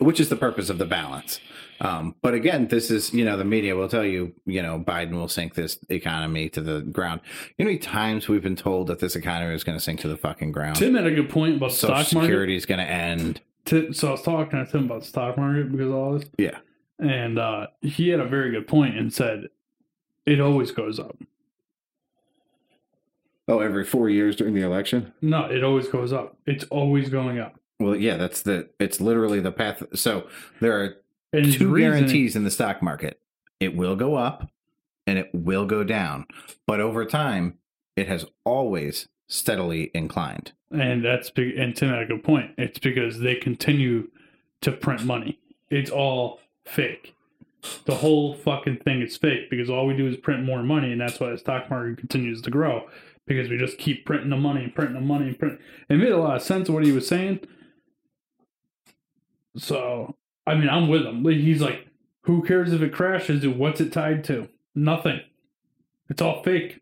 which 0.00 0.18
is 0.18 0.28
the 0.30 0.36
purpose 0.36 0.70
of 0.70 0.78
the 0.78 0.86
balance. 0.86 1.38
Um, 1.84 2.14
but 2.22 2.34
again, 2.34 2.68
this 2.68 2.90
is 2.90 3.12
you 3.12 3.24
know 3.24 3.36
the 3.36 3.44
media 3.44 3.76
will 3.76 3.88
tell 3.88 4.04
you 4.04 4.32
you 4.46 4.62
know 4.62 4.78
Biden 4.78 5.12
will 5.12 5.28
sink 5.28 5.54
this 5.54 5.78
economy 5.90 6.48
to 6.50 6.60
the 6.60 6.80
ground. 6.80 7.20
You 7.58 7.64
know 7.64 7.68
how 7.68 7.72
many 7.72 7.78
times 7.78 8.26
we've 8.28 8.42
been 8.42 8.56
told 8.56 8.86
that 8.86 8.98
this 9.00 9.14
economy 9.16 9.54
is 9.54 9.64
going 9.64 9.76
to 9.78 9.84
sink 9.84 10.00
to 10.00 10.08
the 10.08 10.16
fucking 10.16 10.52
ground. 10.52 10.76
Tim 10.76 10.94
had 10.94 11.06
a 11.06 11.10
good 11.14 11.28
point 11.28 11.56
about 11.56 11.72
Social 11.72 11.96
stock 12.02 12.14
market. 12.14 12.26
Security 12.26 12.56
is 12.56 12.66
going 12.66 12.80
to 12.80 12.90
end. 12.90 13.40
Ti- 13.66 13.92
So 13.92 14.08
I 14.08 14.10
was 14.12 14.22
talking 14.22 14.64
to 14.64 14.70
Tim 14.70 14.84
about 14.86 15.02
the 15.02 15.06
stock 15.08 15.36
market 15.36 15.70
because 15.70 15.88
of 15.88 15.94
all 15.94 16.18
this, 16.18 16.28
Yeah, 16.38 16.58
and 16.98 17.38
uh, 17.38 17.66
he 17.82 18.08
had 18.08 18.20
a 18.20 18.26
very 18.26 18.50
good 18.50 18.66
point 18.66 18.96
and 18.98 19.12
said 19.12 19.48
it 20.26 20.40
always 20.40 20.70
goes 20.70 20.98
up. 20.98 21.16
Oh, 23.46 23.60
every 23.60 23.84
four 23.84 24.08
years 24.08 24.36
during 24.36 24.54
the 24.54 24.62
election. 24.62 25.12
No, 25.20 25.44
it 25.44 25.62
always 25.62 25.86
goes 25.88 26.14
up. 26.14 26.38
It's 26.46 26.64
always 26.70 27.10
going 27.10 27.38
up. 27.38 27.56
Well, 27.78 27.94
yeah, 27.94 28.16
that's 28.16 28.40
the. 28.40 28.70
It's 28.80 29.00
literally 29.02 29.40
the 29.40 29.52
path. 29.52 29.82
So 29.94 30.26
there 30.60 30.80
are 30.80 30.96
And 31.34 31.52
two 31.52 31.76
guarantees 31.76 32.36
in 32.36 32.44
the 32.44 32.50
stock 32.50 32.82
market 32.82 33.20
it 33.60 33.76
will 33.76 33.96
go 33.96 34.14
up 34.14 34.50
and 35.06 35.18
it 35.18 35.30
will 35.32 35.66
go 35.66 35.84
down 35.84 36.26
but 36.66 36.80
over 36.80 37.04
time 37.04 37.58
it 37.96 38.08
has 38.08 38.26
always 38.44 39.08
steadily 39.28 39.90
inclined 39.94 40.52
and 40.74 41.04
that's. 41.04 41.30
And 41.36 41.76
Tim 41.76 41.90
had 41.90 42.02
a 42.02 42.06
good 42.06 42.24
point. 42.24 42.52
It's 42.58 42.78
because 42.78 43.20
they 43.20 43.36
continue 43.36 44.08
to 44.62 44.72
print 44.72 45.04
money. 45.04 45.38
It's 45.70 45.90
all 45.90 46.40
fake. 46.64 47.14
The 47.86 47.94
whole 47.94 48.34
fucking 48.34 48.78
thing 48.78 49.00
is 49.00 49.16
fake 49.16 49.48
because 49.50 49.70
all 49.70 49.86
we 49.86 49.96
do 49.96 50.06
is 50.06 50.16
print 50.16 50.44
more 50.44 50.62
money, 50.62 50.92
and 50.92 51.00
that's 51.00 51.18
why 51.18 51.30
the 51.30 51.38
stock 51.38 51.70
market 51.70 51.98
continues 51.98 52.42
to 52.42 52.50
grow 52.50 52.88
because 53.26 53.48
we 53.48 53.56
just 53.56 53.78
keep 53.78 54.04
printing 54.04 54.28
the 54.28 54.36
money 54.36 54.64
and 54.64 54.74
printing 54.74 54.96
the 54.96 55.00
money 55.00 55.28
and 55.28 55.38
print. 55.38 55.58
It 55.88 55.96
made 55.96 56.12
a 56.12 56.18
lot 56.18 56.36
of 56.36 56.42
sense 56.42 56.68
what 56.68 56.84
he 56.84 56.92
was 56.92 57.08
saying. 57.08 57.40
So 59.56 60.16
I 60.46 60.54
mean, 60.54 60.68
I'm 60.68 60.88
with 60.88 61.06
him. 61.06 61.24
He's 61.24 61.60
like, 61.62 61.88
who 62.22 62.42
cares 62.42 62.72
if 62.72 62.82
it 62.82 62.92
crashes? 62.92 63.46
What's 63.46 63.80
it 63.80 63.92
tied 63.92 64.24
to? 64.24 64.48
Nothing. 64.74 65.20
It's 66.10 66.20
all 66.22 66.42
fake. 66.42 66.80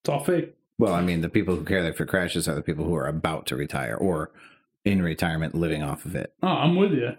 It's 0.00 0.08
all 0.08 0.22
fake. 0.22 0.54
well 0.78 0.92
i 0.94 1.00
mean 1.00 1.20
the 1.20 1.28
people 1.28 1.56
who 1.56 1.64
care 1.64 1.84
if 1.84 2.00
it 2.00 2.06
crashes 2.08 2.46
are 2.48 2.54
the 2.54 2.62
people 2.62 2.84
who 2.84 2.94
are 2.94 3.08
about 3.08 3.44
to 3.46 3.56
retire 3.56 3.96
or 3.96 4.30
in 4.84 5.02
retirement 5.02 5.54
living 5.54 5.82
off 5.82 6.04
of 6.04 6.14
it 6.14 6.32
Oh, 6.42 6.48
I'm 6.48 6.76
with 6.76 6.92
you. 6.92 7.10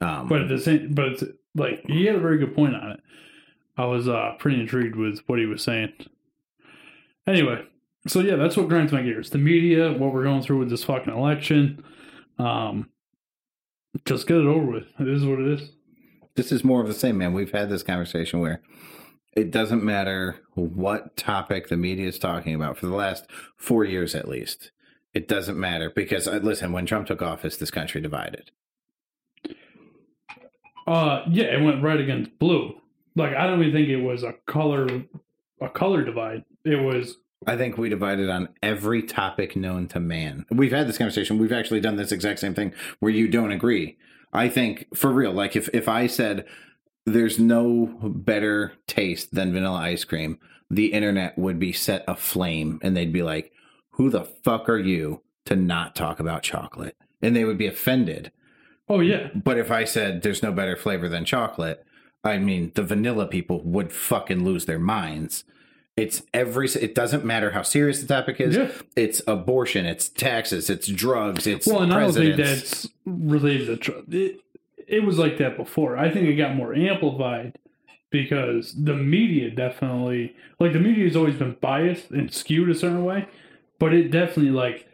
um 0.00 0.26
But 0.28 0.42
at 0.42 0.48
the 0.48 0.58
same, 0.58 0.92
but 0.94 1.04
it's 1.12 1.24
like 1.54 1.84
he 1.86 2.06
had 2.06 2.16
a 2.16 2.20
very 2.20 2.38
good 2.38 2.54
point 2.56 2.74
on 2.74 2.90
it. 2.92 3.00
I 3.76 3.84
was 3.86 4.08
uh, 4.08 4.34
pretty 4.38 4.60
intrigued 4.60 4.96
with 4.96 5.20
what 5.28 5.38
he 5.38 5.46
was 5.46 5.62
saying. 5.62 5.92
Anyway, 7.26 7.62
so 8.06 8.20
yeah, 8.20 8.36
that's 8.36 8.56
what 8.56 8.68
grinds 8.68 8.92
my 8.92 9.02
gears. 9.02 9.30
The 9.30 9.38
media, 9.38 9.92
what 9.92 10.12
we're 10.12 10.24
going 10.24 10.42
through 10.42 10.58
with 10.58 10.70
this 10.70 10.84
fucking 10.84 11.12
election. 11.14 11.82
Um, 12.38 12.88
just 14.04 14.26
get 14.26 14.38
it 14.38 14.46
over 14.46 14.64
with. 14.64 14.84
It 14.98 15.08
is 15.08 15.24
what 15.24 15.38
it 15.40 15.60
is. 15.60 15.70
this 16.36 16.50
is 16.52 16.64
more 16.64 16.80
of 16.80 16.88
the 16.88 16.94
same 16.94 17.16
man 17.18 17.32
we've 17.32 17.52
had 17.52 17.68
this 17.70 17.82
conversation 17.82 18.40
where 18.40 18.60
it 19.36 19.50
doesn't 19.50 19.82
matter 19.84 20.36
what 20.54 21.16
topic 21.16 21.68
the 21.68 21.76
media 21.76 22.06
is 22.08 22.18
talking 22.18 22.54
about 22.54 22.76
for 22.78 22.86
the 22.86 22.94
last 22.94 23.26
four 23.56 23.84
years 23.84 24.14
at 24.14 24.28
least 24.28 24.70
it 25.12 25.28
doesn't 25.28 25.58
matter 25.58 25.90
because 25.94 26.26
uh, 26.28 26.40
listen 26.42 26.72
when 26.72 26.86
trump 26.86 27.06
took 27.06 27.22
office 27.22 27.56
this 27.56 27.70
country 27.70 28.00
divided 28.00 28.50
Uh, 30.86 31.22
yeah, 31.30 31.44
it 31.44 31.62
went 31.62 31.82
right 31.82 31.98
against 32.00 32.38
blue. 32.38 32.74
Like 33.16 33.34
I 33.34 33.46
don't 33.46 33.60
even 33.60 33.72
think 33.72 33.88
it 33.88 34.02
was 34.02 34.22
a 34.22 34.34
color, 34.46 34.86
a 35.60 35.68
color 35.68 36.04
divide. 36.04 36.44
It 36.64 36.76
was 36.76 37.16
I 37.46 37.56
think 37.56 37.76
we 37.76 37.88
divided 37.88 38.30
on 38.30 38.48
every 38.62 39.02
topic 39.02 39.56
known 39.56 39.88
to 39.88 40.00
man. 40.00 40.46
We've 40.50 40.72
had 40.72 40.88
this 40.88 40.98
conversation. 40.98 41.38
We've 41.38 41.52
actually 41.52 41.80
done 41.80 41.96
this 41.96 42.12
exact 42.12 42.40
same 42.40 42.54
thing 42.54 42.72
where 43.00 43.12
you 43.12 43.28
don't 43.28 43.52
agree. 43.52 43.96
I 44.32 44.48
think 44.48 44.86
for 44.96 45.10
real, 45.12 45.32
like 45.32 45.54
if, 45.56 45.68
if 45.72 45.88
I 45.88 46.06
said 46.06 46.46
there's 47.06 47.38
no 47.38 47.98
better 48.02 48.72
taste 48.86 49.34
than 49.34 49.52
vanilla 49.52 49.78
ice 49.78 50.04
cream, 50.04 50.38
the 50.70 50.92
internet 50.92 51.38
would 51.38 51.58
be 51.58 51.72
set 51.72 52.04
aflame 52.08 52.80
and 52.82 52.96
they'd 52.96 53.12
be 53.12 53.22
like, 53.22 53.52
who 53.90 54.10
the 54.10 54.24
fuck 54.24 54.68
are 54.68 54.78
you 54.78 55.22
to 55.46 55.54
not 55.54 55.94
talk 55.94 56.18
about 56.18 56.42
chocolate? 56.42 56.96
And 57.22 57.36
they 57.36 57.44
would 57.44 57.58
be 57.58 57.66
offended. 57.66 58.32
oh 58.88 59.00
yeah, 59.00 59.28
But 59.34 59.58
if 59.58 59.70
I 59.70 59.84
said 59.84 60.22
there's 60.22 60.42
no 60.42 60.52
better 60.52 60.76
flavor 60.76 61.08
than 61.08 61.24
chocolate, 61.24 61.84
I 62.24 62.38
mean, 62.38 62.72
the 62.74 62.82
vanilla 62.82 63.26
people 63.26 63.62
would 63.62 63.92
fucking 63.92 64.44
lose 64.44 64.64
their 64.64 64.78
minds. 64.78 65.44
It's 65.96 66.22
every, 66.34 66.68
it 66.68 66.94
doesn't 66.94 67.24
matter 67.24 67.52
how 67.52 67.62
serious 67.62 68.00
the 68.00 68.08
topic 68.08 68.40
is. 68.40 68.56
Yeah. 68.56 68.70
It's 68.96 69.22
abortion, 69.28 69.86
it's 69.86 70.08
taxes, 70.08 70.68
it's 70.68 70.88
drugs, 70.88 71.46
it's 71.46 71.66
Well, 71.66 71.82
and 71.82 71.94
I 71.94 72.00
don't 72.00 72.12
think 72.12 72.36
that's 72.36 72.88
related 73.06 73.66
to 73.66 73.76
Trump. 73.76 74.12
It, 74.12 74.40
it 74.88 75.04
was 75.04 75.18
like 75.18 75.38
that 75.38 75.56
before. 75.56 75.96
I 75.96 76.10
think 76.10 76.28
it 76.28 76.34
got 76.34 76.56
more 76.56 76.74
amplified 76.74 77.56
because 78.10 78.74
the 78.74 78.94
media 78.94 79.50
definitely, 79.50 80.34
like, 80.58 80.72
the 80.72 80.80
media 80.80 81.04
has 81.04 81.16
always 81.16 81.36
been 81.36 81.56
biased 81.60 82.10
and 82.10 82.32
skewed 82.32 82.70
a 82.70 82.74
certain 82.74 83.04
way, 83.04 83.28
but 83.78 83.94
it 83.94 84.10
definitely, 84.10 84.50
like, 84.50 84.88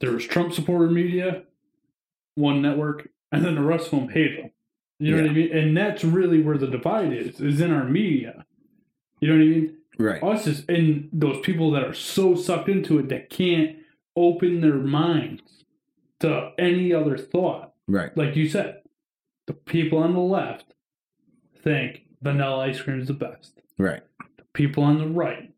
there 0.00 0.12
was 0.12 0.26
Trump 0.26 0.52
supporter 0.52 0.88
media, 0.88 1.42
one 2.36 2.62
network, 2.62 3.08
and 3.32 3.44
then 3.44 3.56
the 3.56 3.62
rest 3.62 3.86
of 3.86 3.98
them 3.98 4.08
hate 4.08 4.36
them. 4.36 4.50
You 5.00 5.16
know 5.16 5.22
what 5.22 5.30
I 5.30 5.34
mean? 5.34 5.56
And 5.56 5.76
that's 5.76 6.04
really 6.04 6.40
where 6.40 6.56
the 6.56 6.68
divide 6.68 7.12
is, 7.12 7.40
is 7.40 7.60
in 7.60 7.72
our 7.72 7.84
media. 7.84 8.44
You 9.24 9.30
know 9.30 9.38
what 9.38 9.42
I 9.42 9.56
mean? 9.56 9.76
right. 9.98 10.22
us 10.22 10.46
is 10.46 10.66
and 10.68 11.08
those 11.10 11.40
people 11.40 11.70
that 11.70 11.82
are 11.82 11.94
so 11.94 12.34
sucked 12.34 12.68
into 12.68 12.98
it 12.98 13.08
that 13.08 13.30
can't 13.30 13.76
open 14.14 14.60
their 14.60 14.74
minds 14.74 15.64
to 16.20 16.52
any 16.58 16.92
other 16.92 17.16
thought. 17.16 17.72
Right. 17.88 18.14
Like 18.14 18.36
you 18.36 18.46
said, 18.50 18.82
the 19.46 19.54
people 19.54 19.96
on 19.96 20.12
the 20.12 20.20
left 20.20 20.74
think 21.56 22.02
vanilla 22.20 22.66
ice 22.66 22.82
cream 22.82 23.00
is 23.00 23.08
the 23.08 23.14
best. 23.14 23.62
Right. 23.78 24.02
The 24.36 24.44
people 24.52 24.84
on 24.84 24.98
the 24.98 25.08
right 25.08 25.54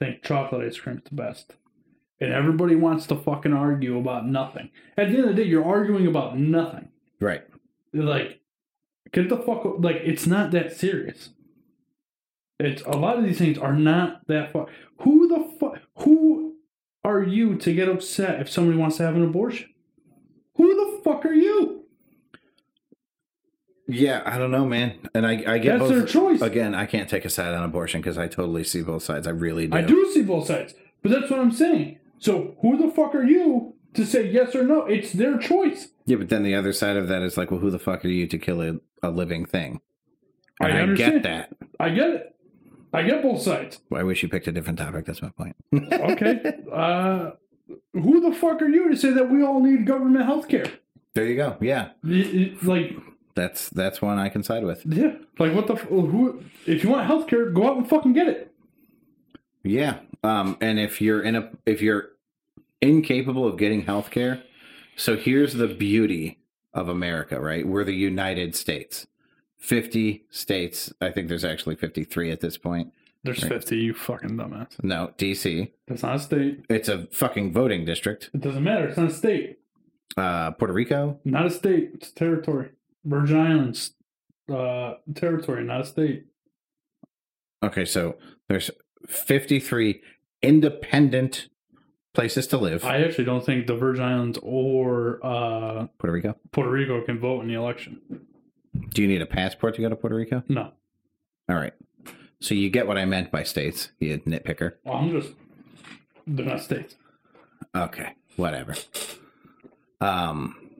think 0.00 0.24
chocolate 0.24 0.66
ice 0.66 0.80
cream 0.80 0.96
is 0.96 1.04
the 1.08 1.14
best. 1.14 1.54
And 2.20 2.32
everybody 2.32 2.74
wants 2.74 3.06
to 3.06 3.16
fucking 3.16 3.52
argue 3.52 3.96
about 3.96 4.26
nothing. 4.26 4.70
At 4.96 5.12
the 5.12 5.18
end 5.18 5.28
of 5.28 5.36
the 5.36 5.44
day, 5.44 5.48
you're 5.48 5.64
arguing 5.64 6.08
about 6.08 6.36
nothing. 6.36 6.88
Right. 7.20 7.44
Like, 7.92 8.40
get 9.12 9.28
the 9.28 9.36
fuck 9.36 9.64
like 9.78 10.00
it's 10.02 10.26
not 10.26 10.50
that 10.50 10.76
serious. 10.76 11.30
It's 12.64 12.82
a 12.82 12.90
lot 12.96 13.18
of 13.18 13.24
these 13.24 13.38
things 13.38 13.58
are 13.58 13.74
not 13.74 14.26
that 14.28 14.52
far. 14.52 14.66
Who 15.00 15.28
the 15.28 15.56
fuck? 15.58 15.78
Who 15.98 16.54
are 17.04 17.22
you 17.22 17.56
to 17.56 17.74
get 17.74 17.88
upset 17.88 18.40
if 18.40 18.48
somebody 18.50 18.78
wants 18.78 18.96
to 18.98 19.02
have 19.04 19.16
an 19.16 19.24
abortion? 19.24 19.68
Who 20.56 20.68
the 20.74 21.02
fuck 21.02 21.24
are 21.26 21.32
you? 21.32 21.84
Yeah, 23.88 24.22
I 24.24 24.38
don't 24.38 24.50
know, 24.52 24.64
man. 24.64 24.96
And 25.14 25.26
I, 25.26 25.32
I 25.46 25.58
get 25.58 25.78
That's 25.78 25.80
both. 25.80 25.90
their 25.90 26.06
choice. 26.06 26.40
Again, 26.40 26.74
I 26.74 26.86
can't 26.86 27.08
take 27.10 27.24
a 27.24 27.30
side 27.30 27.52
on 27.52 27.64
abortion 27.64 28.00
because 28.00 28.16
I 28.16 28.28
totally 28.28 28.64
see 28.64 28.80
both 28.82 29.02
sides. 29.02 29.26
I 29.26 29.30
really 29.30 29.66
do. 29.66 29.76
I 29.76 29.82
do 29.82 30.10
see 30.12 30.22
both 30.22 30.46
sides, 30.46 30.74
but 31.02 31.10
that's 31.10 31.30
what 31.30 31.40
I'm 31.40 31.50
saying. 31.52 31.98
So 32.18 32.56
who 32.62 32.76
the 32.78 32.92
fuck 32.94 33.14
are 33.14 33.24
you 33.24 33.74
to 33.94 34.06
say 34.06 34.30
yes 34.30 34.54
or 34.54 34.62
no? 34.62 34.86
It's 34.86 35.12
their 35.12 35.36
choice. 35.36 35.88
Yeah, 36.06 36.16
but 36.16 36.28
then 36.28 36.44
the 36.44 36.54
other 36.54 36.72
side 36.72 36.96
of 36.96 37.08
that 37.08 37.22
is 37.22 37.36
like, 37.36 37.50
well, 37.50 37.60
who 37.60 37.70
the 37.70 37.78
fuck 37.78 38.04
are 38.04 38.08
you 38.08 38.26
to 38.28 38.38
kill 38.38 38.62
a, 38.62 38.74
a 39.02 39.10
living 39.10 39.44
thing? 39.46 39.80
I 40.60 40.68
And 40.68 40.78
I, 40.78 40.80
understand. 40.82 41.12
get 41.14 41.22
that. 41.24 41.52
I 41.80 41.88
get 41.90 42.10
it. 42.10 42.31
I 42.92 43.02
get 43.02 43.22
both 43.22 43.40
sides. 43.42 43.80
I 43.94 44.02
wish 44.02 44.22
you 44.22 44.28
picked 44.28 44.46
a 44.48 44.52
different 44.52 44.78
topic. 44.78 45.06
That's 45.06 45.22
my 45.22 45.30
point. 45.30 45.56
Okay. 45.92 46.40
uh, 46.72 47.30
who 47.94 48.20
the 48.20 48.34
fuck 48.36 48.60
are 48.60 48.68
you 48.68 48.90
to 48.90 48.96
say 48.96 49.10
that 49.12 49.30
we 49.30 49.42
all 49.42 49.60
need 49.62 49.86
government 49.86 50.24
health 50.26 50.48
care? 50.48 50.66
there 51.14 51.24
you 51.26 51.36
go. 51.36 51.56
Yeah, 51.60 51.90
Like, 52.04 52.96
that's 53.34 53.70
that's 53.70 54.02
one 54.02 54.18
I 54.18 54.28
can 54.28 54.42
side 54.42 54.64
with. 54.64 54.82
yeah. 54.84 55.12
Like, 55.38 55.54
what 55.54 55.66
the? 55.66 55.76
Who? 55.76 56.42
If 56.66 56.84
you 56.84 56.90
want 56.90 57.06
health 57.06 57.26
care, 57.28 57.50
go 57.50 57.66
out 57.66 57.76
and 57.78 57.88
fucking 57.88 58.12
get 58.12 58.28
it. 58.28 58.52
Yeah. 59.64 60.00
Um, 60.24 60.56
and 60.60 60.78
if 60.78 61.00
you're 61.00 61.22
in 61.22 61.36
a 61.36 61.50
if 61.66 61.80
you're 61.80 62.08
incapable 62.80 63.46
of 63.46 63.56
getting 63.56 63.82
health 63.82 64.10
care, 64.10 64.42
so 64.96 65.16
here's 65.16 65.54
the 65.54 65.68
beauty 65.68 66.38
of 66.74 66.88
America, 66.88 67.40
right? 67.40 67.66
We're 67.66 67.84
the 67.84 67.94
United 67.94 68.54
States. 68.56 69.06
50 69.62 70.24
states. 70.28 70.92
I 71.00 71.10
think 71.12 71.28
there's 71.28 71.44
actually 71.44 71.76
53 71.76 72.32
at 72.32 72.40
this 72.40 72.58
point. 72.58 72.92
There's 73.22 73.40
Right. 73.44 73.52
50, 73.52 73.76
you 73.76 73.94
fucking 73.94 74.30
dumbass. 74.30 74.82
No, 74.82 75.12
DC. 75.16 75.70
That's 75.86 76.02
not 76.02 76.16
a 76.16 76.18
state. 76.18 76.64
It's 76.68 76.88
a 76.88 77.06
fucking 77.12 77.52
voting 77.52 77.84
district. 77.84 78.28
It 78.34 78.40
doesn't 78.40 78.64
matter. 78.64 78.88
It's 78.88 78.96
not 78.96 79.10
a 79.10 79.14
state. 79.14 79.60
Uh, 80.16 80.50
Puerto 80.50 80.74
Rico. 80.74 81.20
Not 81.24 81.46
a 81.46 81.50
state. 81.50 81.90
It's 81.94 82.10
territory. 82.10 82.70
Virgin 83.04 83.38
Islands, 83.38 83.92
uh, 84.52 84.94
territory, 85.14 85.62
not 85.62 85.82
a 85.82 85.84
state. 85.84 86.24
Okay, 87.62 87.84
so 87.84 88.16
there's 88.48 88.72
53 89.06 90.00
independent 90.42 91.48
places 92.14 92.48
to 92.48 92.58
live. 92.58 92.84
I 92.84 93.02
actually 93.04 93.24
don't 93.24 93.46
think 93.46 93.68
the 93.68 93.76
Virgin 93.76 94.04
Islands 94.04 94.40
or 94.42 95.20
uh, 95.24 95.86
Puerto 95.98 96.12
Rico. 96.12 96.36
Puerto 96.50 96.70
Rico 96.70 97.00
can 97.02 97.20
vote 97.20 97.42
in 97.42 97.48
the 97.48 97.54
election. 97.54 98.00
Do 98.90 99.02
you 99.02 99.08
need 99.08 99.22
a 99.22 99.26
passport 99.26 99.74
to 99.76 99.82
go 99.82 99.88
to 99.88 99.96
Puerto 99.96 100.16
Rico? 100.16 100.42
No. 100.48 100.72
All 101.48 101.56
right. 101.56 101.74
So 102.40 102.54
you 102.54 102.70
get 102.70 102.86
what 102.86 102.98
I 102.98 103.04
meant 103.04 103.30
by 103.30 103.44
states, 103.44 103.90
you 104.00 104.18
nitpicker. 104.20 104.74
Well, 104.84 104.96
I'm 104.96 105.10
just. 105.10 105.32
They're 106.26 106.46
not 106.46 106.60
states. 106.60 106.96
Okay, 107.74 108.14
whatever. 108.36 108.74
Um, 110.00 110.70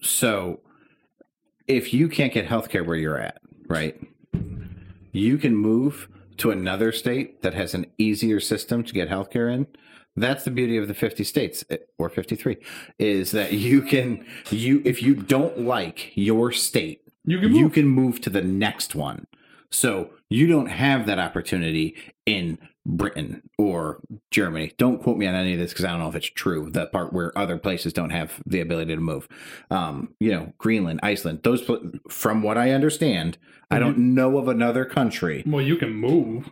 so 0.00 0.60
if 1.68 1.94
you 1.94 2.08
can't 2.08 2.32
get 2.32 2.46
health 2.46 2.68
care 2.68 2.84
where 2.84 2.96
you're 2.96 3.18
at, 3.18 3.40
right, 3.68 4.00
you 5.12 5.38
can 5.38 5.54
move 5.54 6.08
to 6.38 6.50
another 6.50 6.90
state 6.90 7.42
that 7.42 7.54
has 7.54 7.74
an 7.74 7.86
easier 7.98 8.40
system 8.40 8.82
to 8.82 8.92
get 8.92 9.08
health 9.08 9.30
care 9.30 9.48
in. 9.48 9.66
That's 10.16 10.44
the 10.44 10.50
beauty 10.50 10.76
of 10.76 10.88
the 10.88 10.94
50 10.94 11.24
states 11.24 11.64
eh, 11.70 11.78
or 11.98 12.10
53 12.10 12.56
is 12.98 13.30
that 13.30 13.52
you 13.52 13.80
can 13.80 14.26
you 14.50 14.82
if 14.84 15.02
you 15.02 15.14
don't 15.14 15.60
like 15.60 16.10
your 16.14 16.52
state 16.52 17.01
You 17.24 17.38
can 17.40 17.54
you 17.54 17.64
move. 17.64 17.72
can 17.72 17.86
move 17.86 18.20
to 18.22 18.30
the 18.30 18.42
next 18.42 18.94
one. 18.94 19.26
So 19.70 20.10
you 20.28 20.46
don't 20.46 20.66
have 20.66 21.06
that 21.06 21.18
opportunity 21.18 21.96
in 22.26 22.58
Britain 22.84 23.42
or 23.58 24.00
Germany. 24.30 24.72
Don't 24.76 25.02
quote 25.02 25.16
me 25.16 25.26
on 25.26 25.34
any 25.34 25.52
of 25.54 25.58
this 25.58 25.72
because 25.72 25.84
I 25.84 25.90
don't 25.90 26.00
know 26.00 26.08
if 26.08 26.14
it's 26.14 26.26
true. 26.26 26.68
The 26.70 26.86
part 26.86 27.12
where 27.12 27.36
other 27.38 27.56
places 27.58 27.92
don't 27.92 28.10
have 28.10 28.42
the 28.44 28.60
ability 28.60 28.94
to 28.94 29.00
move. 29.00 29.28
Um, 29.70 30.14
you 30.20 30.30
know, 30.32 30.52
Greenland, 30.58 31.00
Iceland. 31.02 31.40
Those, 31.42 31.68
from 32.10 32.42
what 32.42 32.58
I 32.58 32.72
understand, 32.72 33.38
I 33.70 33.78
don't 33.78 33.98
know 34.14 34.36
of 34.36 34.48
another 34.48 34.84
country. 34.84 35.42
Well, 35.46 35.64
you 35.64 35.76
can 35.76 35.94
move. 35.94 36.50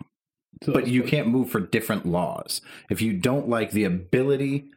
But 0.66 0.86
you 0.86 1.02
places. 1.02 1.10
can't 1.10 1.28
move 1.28 1.50
for 1.50 1.60
different 1.60 2.06
laws. 2.06 2.60
If 2.90 3.02
you 3.02 3.14
don't 3.14 3.48
like 3.48 3.72
the 3.72 3.84
ability 3.84 4.70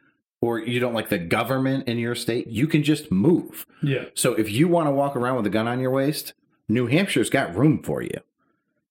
or 0.44 0.58
you 0.58 0.78
don't 0.78 0.92
like 0.92 1.08
the 1.08 1.18
government 1.18 1.88
in 1.88 1.96
your 1.96 2.14
state, 2.14 2.46
you 2.48 2.66
can 2.66 2.82
just 2.82 3.10
move. 3.10 3.64
Yeah. 3.82 4.04
So 4.12 4.34
if 4.34 4.50
you 4.50 4.68
want 4.68 4.88
to 4.88 4.90
walk 4.90 5.16
around 5.16 5.36
with 5.36 5.46
a 5.46 5.50
gun 5.50 5.66
on 5.66 5.80
your 5.80 5.90
waist, 5.90 6.34
New 6.68 6.86
Hampshire's 6.86 7.30
got 7.30 7.56
room 7.56 7.82
for 7.82 8.02
you. 8.02 8.18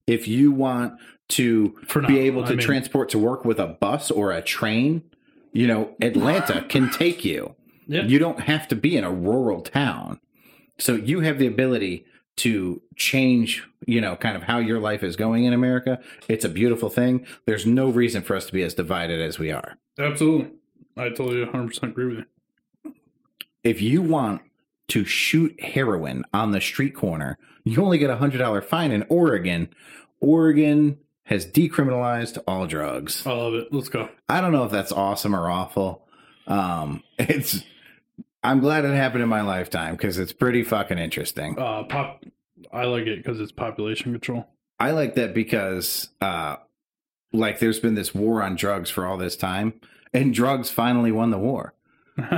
If 0.08 0.28
you 0.28 0.52
want 0.52 1.00
to 1.30 1.76
now, 1.96 2.08
be 2.08 2.18
able 2.20 2.44
I 2.44 2.48
to 2.48 2.56
mean- 2.56 2.66
transport 2.66 3.10
to 3.10 3.20
work 3.20 3.46
with 3.46 3.60
a 3.60 3.68
bus 3.68 4.10
or 4.10 4.32
a 4.32 4.42
train, 4.42 5.04
you 5.52 5.68
know, 5.68 5.96
Atlanta 6.02 6.63
can 6.70 6.89
take 6.89 7.24
you. 7.24 7.56
Yeah. 7.86 8.04
You 8.04 8.18
don't 8.18 8.39
have 8.39 8.68
to 8.70 8.76
be 8.76 8.98
in 8.98 9.04
a 9.04 9.12
rural 9.12 9.62
town. 9.62 10.20
So 10.80 10.96
you 10.96 11.20
have 11.20 11.38
the 11.38 11.46
ability 11.46 12.06
to 12.38 12.82
change, 12.96 13.63
you 13.86 14.02
know, 14.02 14.16
kind 14.16 14.36
of 14.36 14.42
how 14.44 14.58
your 14.58 14.80
life 14.80 15.04
is 15.04 15.16
going 15.16 15.44
in 15.46 15.54
America. 15.54 16.00
It's 16.28 16.44
a 16.46 16.50
beautiful 16.50 16.89
thing. 16.89 17.28
There's 17.46 17.68
no 17.68 17.89
reason 17.89 18.24
for 18.24 18.36
us 18.36 18.48
to 18.48 18.54
be 18.54 18.63
as 18.63 18.74
divided 18.74 19.22
as 19.22 19.38
we 19.38 19.52
are. 19.52 19.78
Absolutely. 20.00 20.50
I 20.98 21.10
totally 21.10 21.46
100% 21.46 21.84
agree 21.84 22.06
with 22.16 22.26
you. 22.86 22.94
if 23.64 23.82
you 23.82 24.02
want 24.02 24.42
to 24.90 25.06
shoot 25.06 25.60
heroin 25.62 26.24
on 26.34 26.52
the 26.52 26.62
street 26.62 26.94
corner, 26.96 27.38
you 27.64 27.82
only 27.84 27.98
get 27.98 28.10
a 28.10 28.18
hundred 28.18 28.40
dollar 28.40 28.62
fine 28.62 28.92
in 28.92 29.06
Oregon. 29.10 29.70
Oregon 30.20 30.98
has 31.24 31.46
decriminalized 31.46 32.38
all 32.48 32.68
drugs. 32.68 33.26
I 33.26 33.32
love 33.32 33.54
it. 33.54 33.68
Let's 33.72 33.90
go. 33.90 34.10
I 34.28 34.42
don't 34.42 34.52
know 34.52 34.66
if 34.66 34.72
that's 34.72 34.92
awesome 34.92 35.36
or 35.36 35.50
awful. 35.50 36.06
Um, 36.48 37.04
it's. 37.20 37.64
I'm 38.44 38.60
glad 38.60 38.84
it 38.84 38.94
happened 38.94 39.24
in 39.24 39.30
my 39.30 39.40
lifetime 39.42 39.96
because 39.96 40.20
it's 40.20 40.34
pretty 40.34 40.64
fucking 40.64 40.98
interesting. 41.00 41.58
Uh, 41.58 41.84
pop. 41.84 42.24
I 42.74 42.84
like 42.86 43.06
it 43.08 43.18
because 43.24 43.40
it's 43.40 43.54
population 43.54 44.12
control. 44.12 44.48
I 44.82 44.92
like 44.92 45.16
that 45.16 45.34
because, 45.34 46.10
uh, 46.20 46.58
like, 47.32 47.60
there's 47.60 47.80
been 47.80 47.96
this 47.96 48.14
war 48.14 48.44
on 48.44 48.56
drugs 48.56 48.90
for 48.90 49.06
all 49.06 49.18
this 49.18 49.38
time, 49.38 49.76
and 50.13 50.34
drugs 50.34 50.69
finally 50.69 51.12
won 51.12 51.32
the 51.32 51.38
war. 51.38 51.73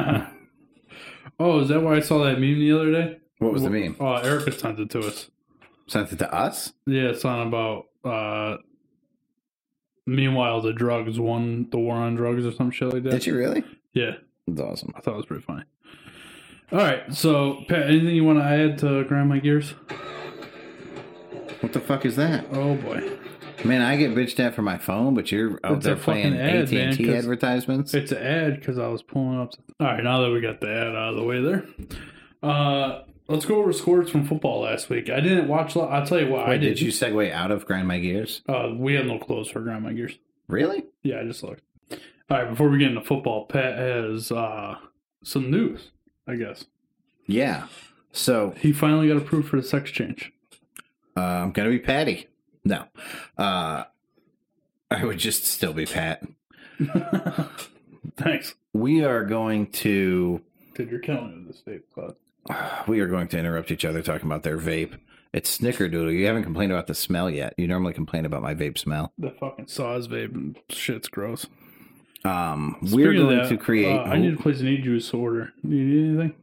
oh, 1.40 1.60
is 1.60 1.68
that 1.70 1.82
why 1.82 1.96
I 1.96 2.00
saw 2.00 2.24
that 2.24 2.40
meme 2.40 2.60
the 2.60 2.72
other 2.72 2.92
day? 2.92 3.18
What 3.40 3.54
was 3.54 3.64
the 3.64 3.70
meme? 3.70 3.98
Oh, 4.00 4.14
Erica 4.16 4.52
sent 4.52 4.80
it 4.80 4.90
to 4.92 5.00
us. 5.02 5.30
Sent 5.88 6.12
it 6.12 6.20
to 6.20 6.34
us. 6.34 6.74
Yeah, 6.86 7.10
it's 7.10 7.26
on 7.26 7.48
about. 7.48 7.86
Uh, 8.04 8.58
meanwhile, 10.06 10.62
the 10.62 10.74
drugs 10.74 11.20
won 11.20 11.68
the 11.70 11.78
war 11.78 11.96
on 11.96 12.16
drugs 12.16 12.46
or 12.46 12.52
some 12.52 12.72
shit 12.72 12.94
like 12.94 13.04
that. 13.04 13.12
Did 13.12 13.26
you 13.26 13.36
really? 13.36 13.64
Yeah, 13.94 14.14
That's 14.48 14.62
awesome. 14.62 14.94
I 14.96 15.02
thought 15.02 15.14
it 15.14 15.18
was 15.18 15.26
pretty 15.26 15.44
funny. 15.44 15.64
All 16.72 16.80
right, 16.80 17.14
so 17.14 17.64
Pat, 17.70 17.84
anything 17.90 18.16
you 18.16 18.24
want 18.24 18.40
to 18.40 18.46
add 18.46 18.78
to 18.80 19.04
Grind 19.04 19.30
My 19.30 19.40
Gears? 19.40 19.72
What 21.60 21.74
the 21.74 21.80
fuck 21.80 22.06
is 22.06 22.16
that? 22.16 22.46
Oh 22.52 22.76
boy, 22.76 23.18
Man, 23.66 23.82
I 23.82 23.96
get 23.98 24.14
bitched 24.14 24.40
at 24.40 24.54
for 24.54 24.62
my 24.62 24.78
phone, 24.78 25.14
but 25.16 25.32
you're 25.32 25.60
out 25.64 25.78
It's 25.78 25.86
there 25.86 25.96
playing 25.96 26.36
AT 26.38 26.72
and 26.72 26.96
T 26.98 27.14
advertisements. 27.16 27.94
it's 27.94 28.12
an 28.12 28.20
ad 28.20 28.60
because 28.60 28.78
I 28.78 28.88
was 28.88 29.02
pulling 29.02 29.40
up. 29.40 29.54
All 29.80 29.88
right, 29.88 30.04
now 30.04 30.22
that 30.22 30.30
we 30.32 30.40
got 30.42 30.62
the 30.62 30.70
ad 30.70 30.88
out 30.88 31.10
of 31.10 31.16
the 31.16 31.24
way 31.24 31.42
there, 31.42 31.66
uh, 32.44 33.02
let's 33.28 33.46
go 33.46 33.56
over 33.58 33.74
scores 33.74 34.10
from 34.10 34.26
football 34.26 34.62
last 34.62 34.90
week. 34.90 35.10
I 35.10 35.20
didn't 35.20 35.48
watch. 35.48 35.76
I'll 35.76 36.06
tell 36.06 36.20
you 36.22 36.30
what 36.30 36.46
I 36.46 36.50
Wait, 36.52 36.60
did. 36.60 36.76
did 36.76 36.82
you 36.82 36.92
segue 36.92 37.32
out 37.32 37.52
of 37.52 37.66
Grind 37.66 37.88
My 37.88 38.00
Gears? 38.00 38.42
Uh, 38.48 38.70
we 38.76 38.94
have 38.94 39.06
no 39.08 39.18
clothes 39.20 39.50
for 39.50 39.62
Grind 39.62 39.84
My 39.84 39.94
Gears. 39.94 40.18
Really? 40.48 40.86
Yeah, 41.04 41.22
I 41.22 41.24
just 41.26 41.42
looked. 41.44 41.64
All 41.92 41.98
right, 42.30 42.50
before 42.50 42.70
we 42.70 42.78
get 42.78 42.90
into 42.90 43.02
football, 43.02 43.46
Pat 43.46 43.78
has 43.78 44.32
uh, 44.32 44.76
some 45.24 45.50
news. 45.52 45.92
I 46.28 46.36
guess 46.36 46.66
Yeah. 47.28 47.68
So 48.12 48.54
he 48.58 48.72
finally 48.74 49.08
got 49.10 49.18
approved 49.18 49.50
for 49.50 49.58
the 49.58 49.64
sex 49.64 49.92
change. 49.92 50.32
uh, 51.18 51.20
I'm 51.22 51.52
gonna 51.52 51.70
be 51.70 51.80
Patty. 51.80 52.28
No, 52.66 52.86
uh, 53.38 53.84
I 54.92 55.04
would 55.06 55.20
just 55.20 55.46
still 55.46 55.74
be 55.74 55.86
Pat. 55.86 56.24
Thanks. 58.18 58.56
We 58.74 59.04
are 59.04 59.24
going 59.24 59.68
to 59.68 60.42
Dude, 60.74 60.90
you're 60.90 61.00
killing 61.00 61.46
this 61.48 61.62
vape 61.66 61.84
cloud. 61.94 62.16
we 62.88 63.00
are 63.00 63.08
going 63.08 63.28
to 63.30 63.40
interrupt 63.40 63.72
each 63.72 63.86
other 63.86 64.02
talking 64.02 64.26
about 64.28 64.44
their 64.44 64.58
vape. 64.58 64.98
It's 65.32 65.58
Snickerdoodle. 65.58 66.14
You 66.18 66.26
haven't 66.28 66.44
complained 66.44 66.72
about 66.72 66.88
the 66.88 66.96
smell 66.96 67.30
yet. 67.30 67.54
You 67.58 67.68
normally 67.68 67.94
complain 67.94 68.26
about 68.26 68.42
my 68.42 68.56
vape 68.56 68.78
smell. 68.78 69.12
The 69.18 69.32
fucking 69.32 69.68
saws 69.68 70.08
vape 70.08 70.34
and 70.34 70.58
shit's 70.70 71.08
gross. 71.08 71.46
Um, 72.24 72.78
we're 72.82 73.12
Speaking 73.12 73.14
going 73.28 73.38
that, 73.38 73.50
to 73.50 73.58
create. 73.58 73.96
Uh, 73.98 74.04
I 74.04 74.18
need 74.18 74.36
to 74.38 74.42
place 74.42 74.60
an 74.62 74.68
e-juice 74.68 75.14
order. 75.14 75.52
Do 75.68 75.76
you 75.76 75.84
need 75.86 76.10
anything? 76.20 76.36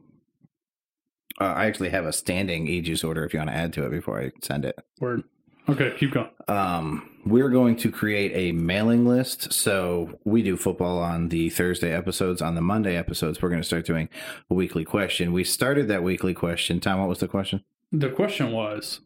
uh, 1.41 1.45
I 1.45 1.65
actually 1.65 1.89
have 1.89 2.05
a 2.05 2.13
standing 2.13 2.67
e-juice 2.67 3.03
order 3.03 3.25
if 3.25 3.33
you 3.33 3.39
want 3.39 3.49
to 3.49 3.55
add 3.55 3.73
to 3.73 3.85
it 3.85 3.89
before 3.89 4.21
I 4.21 4.31
send 4.41 4.63
it. 4.65 4.77
Word. 4.99 5.23
Okay, 5.69 5.93
keep 5.97 6.11
going. 6.11 6.29
um, 6.47 7.09
we're 7.25 7.49
going 7.49 7.77
to 7.77 7.89
create 7.91 8.33
a 8.35 8.51
mailing 8.51 9.05
list. 9.07 9.53
So 9.53 10.19
we 10.25 10.41
do 10.43 10.57
football 10.57 10.97
on 10.99 11.29
the 11.29 11.49
Thursday 11.49 11.93
episodes. 11.93 12.41
On 12.41 12.55
the 12.55 12.61
Monday 12.61 12.97
episodes, 12.97 13.41
we're 13.41 13.47
going 13.47 13.61
to 13.61 13.65
start 13.67 13.85
doing 13.85 14.09
a 14.49 14.53
weekly 14.53 14.83
question. 14.83 15.31
We 15.31 15.45
started 15.45 15.87
that 15.87 16.03
weekly 16.03 16.33
question. 16.33 16.81
Tom, 16.81 16.99
what 16.99 17.07
was 17.07 17.19
the 17.19 17.29
question? 17.29 17.63
The 17.93 18.09
question 18.09 18.51
was, 18.51 18.99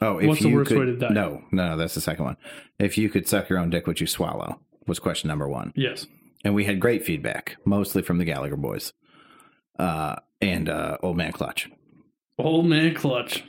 Oh, 0.00 0.18
if 0.18 0.28
What's 0.28 0.42
the 0.42 0.54
worst 0.54 0.68
could, 0.68 0.78
way 0.78 0.84
to 0.86 0.96
die? 0.96 1.08
No, 1.10 1.42
no, 1.50 1.70
no, 1.70 1.76
that's 1.76 1.94
the 1.96 2.00
second 2.00 2.24
one. 2.24 2.36
If 2.78 2.96
you 2.96 3.08
could 3.08 3.26
suck 3.26 3.48
your 3.48 3.58
own 3.58 3.68
dick, 3.68 3.88
would 3.88 4.00
you 4.00 4.06
swallow? 4.06 4.60
Was 4.86 5.00
question 5.00 5.26
number 5.26 5.48
one. 5.48 5.72
yes. 5.74 6.06
And 6.44 6.54
we 6.54 6.66
had 6.66 6.78
great 6.78 7.04
feedback, 7.04 7.56
mostly 7.64 8.00
from 8.00 8.18
the 8.18 8.24
Gallagher 8.24 8.56
boys 8.56 8.92
uh, 9.76 10.14
and 10.40 10.68
uh, 10.68 10.96
Old 11.02 11.16
Man 11.16 11.32
Clutch. 11.32 11.68
Old 12.38 12.66
man 12.66 12.94
clutch. 12.94 13.42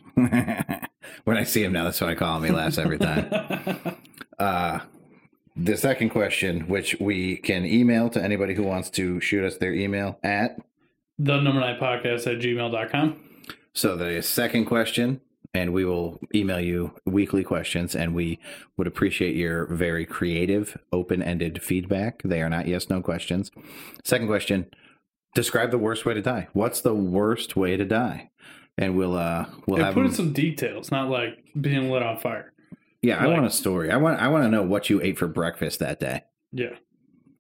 When 1.24 1.38
I 1.38 1.44
see 1.44 1.64
him 1.64 1.74
now, 1.74 1.86
that's 1.86 2.02
what 2.02 2.10
I 2.10 2.16
call 2.16 2.38
him. 2.38 2.44
He 2.44 2.52
laughs 2.52 2.78
every 2.78 2.98
time. 2.98 3.96
Uh, 4.40 4.80
the 5.58 5.76
second 5.76 6.12
question, 6.12 6.62
which 6.70 6.96
we 7.02 7.36
can 7.36 7.66
email 7.66 8.10
to 8.10 8.24
anybody 8.24 8.54
who 8.54 8.64
wants 8.64 8.90
to 8.92 9.20
shoot 9.20 9.44
us 9.44 9.58
their 9.58 9.74
email 9.74 10.18
at. 10.24 10.58
the 11.18 11.42
number 11.42 11.60
nine 11.60 11.78
podcast 11.78 12.26
at 12.26 12.40
gmail.com. 12.40 13.18
So 13.74 13.98
the 13.98 14.22
second 14.22 14.64
question, 14.64 15.20
and 15.54 15.74
we 15.74 15.84
will 15.84 16.22
email 16.34 16.62
you 16.62 16.94
weekly 17.06 17.44
questions, 17.44 17.96
and 17.96 18.16
we 18.16 18.40
would 18.78 18.88
appreciate 18.88 19.36
your 19.36 19.66
very 19.66 20.06
creative, 20.06 20.78
open 20.94 21.22
ended 21.22 21.62
feedback. 21.62 22.22
They 22.24 22.42
are 22.42 22.50
not 22.50 22.70
yes 22.70 22.90
no 22.90 23.02
questions. 23.02 23.52
Second 24.06 24.28
question 24.28 24.68
describe 25.36 25.70
the 25.72 25.78
worst 25.78 26.06
way 26.06 26.14
to 26.14 26.22
die. 26.22 26.48
What's 26.54 26.80
the 26.80 26.96
worst 26.96 27.58
way 27.58 27.76
to 27.76 27.84
die? 27.84 28.32
And 28.80 28.96
we'll 28.96 29.16
uh 29.18 29.46
we'll 29.68 29.94
put 29.94 30.06
in 30.06 30.12
some 30.14 30.32
details, 30.34 30.90
not 30.90 31.10
like 31.10 31.44
being 31.60 31.92
lit 31.92 32.02
on 32.02 32.18
fire. 32.18 32.54
Yeah, 33.02 33.22
I 33.24 33.28
want 33.28 33.46
a 33.46 33.50
story. 33.50 33.92
I 33.92 33.98
want 33.98 34.20
I 34.22 34.30
want 34.30 34.46
to 34.46 34.50
know 34.50 34.64
what 34.64 34.90
you 34.90 35.02
ate 35.02 35.18
for 35.20 35.28
breakfast 35.28 35.80
that 35.80 36.00
day. 36.00 36.22
Yeah. 36.54 36.76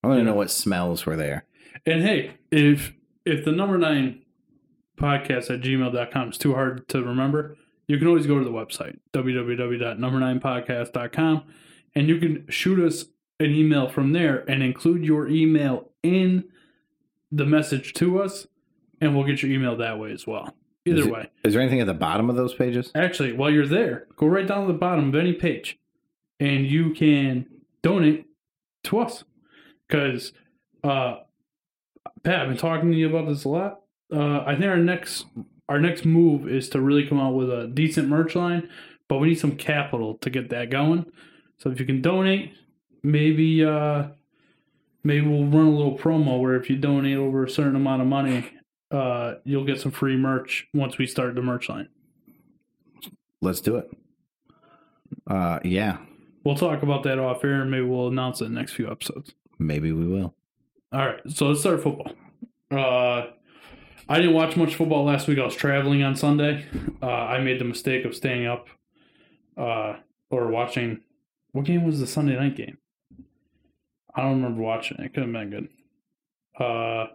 I 0.04 0.08
want 0.08 0.18
to 0.20 0.24
Yeah. 0.24 0.32
know 0.32 0.36
what 0.36 0.52
smells 0.52 1.06
were 1.06 1.16
there. 1.16 1.46
And 1.86 2.02
hey, 2.02 2.32
if 2.52 2.92
if 3.26 3.46
the 3.46 3.54
number 3.54 3.78
nine 3.78 4.22
podcast 4.98 5.50
at 5.50 5.62
gmail.com 5.62 6.30
is 6.30 6.38
too 6.38 6.54
hard 6.54 6.86
to 6.90 7.02
remember, 7.02 7.56
you 7.88 7.98
can 7.98 8.08
always 8.08 8.28
go 8.28 8.38
to 8.38 8.44
the 8.44 8.52
website, 8.52 9.00
www.number9podcast.com, 9.14 11.44
and 11.96 12.10
you 12.10 12.18
can 12.20 12.46
shoot 12.50 12.86
us 12.86 13.06
an 13.40 13.52
email 13.52 13.88
from 13.88 14.12
there 14.12 14.44
and 14.50 14.62
include 14.62 15.06
your 15.06 15.30
email 15.30 15.90
in 16.04 16.44
the 17.32 17.46
message 17.46 17.94
to 17.94 18.22
us, 18.22 18.46
and 19.00 19.16
we'll 19.16 19.26
get 19.26 19.42
your 19.42 19.50
email 19.52 19.78
that 19.78 19.98
way 20.00 20.12
as 20.12 20.28
well. 20.28 20.54
Either 20.86 21.00
Is 21.02 21.06
it- 21.08 21.12
way. 21.14 21.30
Is 21.44 21.54
there 21.54 21.62
anything 21.62 21.82
at 21.82 21.88
the 21.88 21.94
bottom 21.94 22.30
of 22.30 22.36
those 22.36 22.54
pages? 22.54 22.92
Actually, 22.96 23.34
while 23.34 23.50
you're 23.52 23.68
there, 23.68 24.08
go 24.16 24.28
right 24.28 24.48
down 24.48 24.66
to 24.66 24.74
the 24.74 24.78
bottom 24.80 25.10
of 25.10 25.16
any 25.16 25.34
page 25.34 25.78
and 26.40 26.66
you 26.66 26.92
can 26.92 27.46
donate 27.82 28.26
to 28.86 29.00
us. 29.00 29.24
Because, 29.88 30.34
uh, 30.84 31.18
Pat, 32.24 32.42
I've 32.42 32.48
been 32.48 32.58
talking 32.58 32.92
to 32.92 32.98
you 32.98 33.10
about 33.10 33.28
this 33.28 33.44
a 33.44 33.50
lot. 33.50 33.82
Uh, 34.14 34.40
I 34.46 34.54
think 34.56 34.66
our 34.66 34.78
next 34.78 35.26
our 35.68 35.80
next 35.80 36.04
move 36.04 36.48
is 36.48 36.68
to 36.70 36.82
really 36.82 37.06
come 37.06 37.20
out 37.20 37.36
with 37.36 37.50
a 37.52 37.68
decent 37.68 38.08
merch 38.10 38.36
line, 38.36 38.68
but 39.08 39.20
we 39.20 39.30
need 39.30 39.40
some 39.40 39.56
capital 39.56 40.16
to 40.16 40.30
get 40.32 40.50
that 40.50 40.72
going. 40.72 41.06
So 41.58 41.70
if 41.70 41.80
you 41.80 41.86
can 41.86 42.02
donate, 42.02 42.54
maybe 43.04 43.64
uh, 43.64 44.08
maybe 45.04 45.28
we'll 45.28 45.46
run 45.46 45.68
a 45.68 45.76
little 45.76 45.98
promo 45.98 46.40
where 46.42 46.56
if 46.56 46.70
you 46.70 46.76
donate 46.78 47.18
over 47.18 47.44
a 47.44 47.50
certain 47.50 47.76
amount 47.76 48.02
of 48.02 48.08
money, 48.08 48.46
uh, 48.92 49.36
you'll 49.44 49.66
get 49.66 49.80
some 49.80 49.92
free 49.92 50.16
merch 50.18 50.68
once 50.74 50.98
we 50.98 51.06
start 51.08 51.36
the 51.36 51.42
merch 51.42 51.70
line. 51.70 51.90
Let's 53.42 53.62
do 53.62 53.78
it. 53.78 53.90
Uh, 55.28 55.60
yeah, 55.64 55.98
We'll 56.44 56.56
talk 56.56 56.84
about 56.84 57.04
that 57.04 57.20
off 57.20 57.44
air 57.44 57.62
and 57.62 57.70
maybe 57.70 57.86
we'll 57.86 58.08
announce 58.08 58.42
it 58.42 58.46
in 58.46 58.54
the 58.54 58.60
next 58.60 58.74
few 58.74 58.90
episodes. 58.90 59.34
maybe 59.60 59.92
we 59.92 60.08
will. 60.08 60.34
All 60.92 61.06
right, 61.06 61.20
so 61.30 61.48
let's 61.48 61.60
start 61.60 61.84
football. 61.84 62.14
Uh, 62.72 63.28
I 64.08 64.18
didn't 64.18 64.34
watch 64.34 64.56
much 64.56 64.76
football 64.76 65.04
last 65.04 65.28
week. 65.28 65.38
I 65.38 65.46
was 65.46 65.56
traveling 65.56 66.02
on 66.02 66.16
Sunday. 66.16 66.66
Uh, 67.02 67.06
I 67.08 67.40
made 67.42 67.60
the 67.60 67.66
mistake 67.66 68.06
of 68.06 68.16
staying 68.16 68.48
up 68.48 68.68
uh, 69.58 69.98
or 70.32 70.48
watching. 70.48 71.02
What 71.52 71.66
game 71.66 71.84
was 71.84 72.00
the 72.00 72.08
Sunday 72.08 72.36
night 72.36 72.56
game? 72.56 72.78
I 74.16 74.22
don't 74.22 74.42
remember 74.42 74.62
watching 74.62 74.98
it. 75.00 75.06
It 75.06 75.14
could 75.14 75.24
have 75.24 75.32
been 75.32 75.50
good. 75.50 75.70
Uh, 76.60 77.08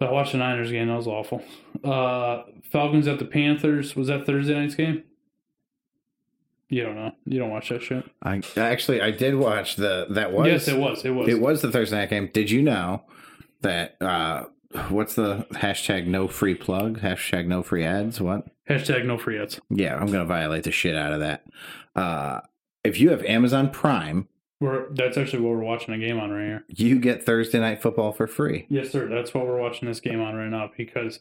I 0.00 0.10
watched 0.10 0.32
the 0.32 0.38
Niners 0.38 0.70
game. 0.70 0.88
That 0.88 0.96
was 0.96 1.06
awful. 1.06 1.42
Uh, 1.82 2.42
Falcons 2.70 3.08
at 3.08 3.18
the 3.18 3.24
Panthers. 3.24 3.96
Was 3.96 4.08
that 4.08 4.26
Thursday 4.26 4.54
night's 4.54 4.74
game? 4.74 5.04
You 6.68 6.82
don't 6.82 6.96
know. 6.96 7.12
You 7.24 7.38
don't 7.38 7.50
watch 7.50 7.68
that 7.68 7.82
shit. 7.82 8.04
I 8.22 8.42
actually 8.56 9.00
I 9.00 9.12
did 9.12 9.36
watch 9.36 9.76
the 9.76 10.06
that 10.10 10.32
was 10.32 10.48
yes, 10.48 10.68
it 10.68 10.78
was. 10.78 11.04
It 11.04 11.10
was. 11.10 11.28
it 11.28 11.40
was 11.40 11.62
the 11.62 11.70
Thursday 11.70 11.96
night 11.96 12.10
game. 12.10 12.28
Did 12.32 12.50
you 12.50 12.60
know 12.60 13.04
that 13.60 14.00
uh 14.02 14.46
what's 14.88 15.14
the 15.14 15.46
hashtag 15.52 16.06
no 16.06 16.26
free 16.26 16.56
plug? 16.56 17.00
Hashtag 17.00 17.46
no 17.46 17.62
free 17.62 17.84
ads? 17.84 18.20
What? 18.20 18.46
Hashtag 18.68 19.06
no 19.06 19.16
free 19.16 19.38
ads. 19.38 19.60
Yeah, 19.70 19.96
I'm 19.96 20.06
gonna 20.06 20.24
violate 20.24 20.64
the 20.64 20.72
shit 20.72 20.96
out 20.96 21.12
of 21.12 21.20
that. 21.20 21.44
Uh 21.94 22.40
if 22.82 22.98
you 22.98 23.10
have 23.10 23.24
Amazon 23.24 23.70
Prime, 23.70 24.28
We're 24.60 24.88
that's 24.92 25.18
actually 25.18 25.40
what 25.42 25.50
we're 25.50 25.64
watching 25.64 25.92
a 25.92 25.98
game 25.98 26.18
on 26.18 26.30
right 26.30 26.44
here. 26.46 26.64
you 26.68 26.98
get 26.98 27.24
Thursday 27.26 27.60
night 27.60 27.82
football 27.82 28.12
for 28.12 28.26
free. 28.26 28.66
Yes, 28.70 28.90
sir. 28.90 29.06
That's 29.08 29.34
what 29.34 29.46
we're 29.46 29.60
watching 29.60 29.86
this 29.88 30.00
game 30.00 30.20
on 30.20 30.34
right 30.34 30.48
now 30.48 30.70
because. 30.76 31.18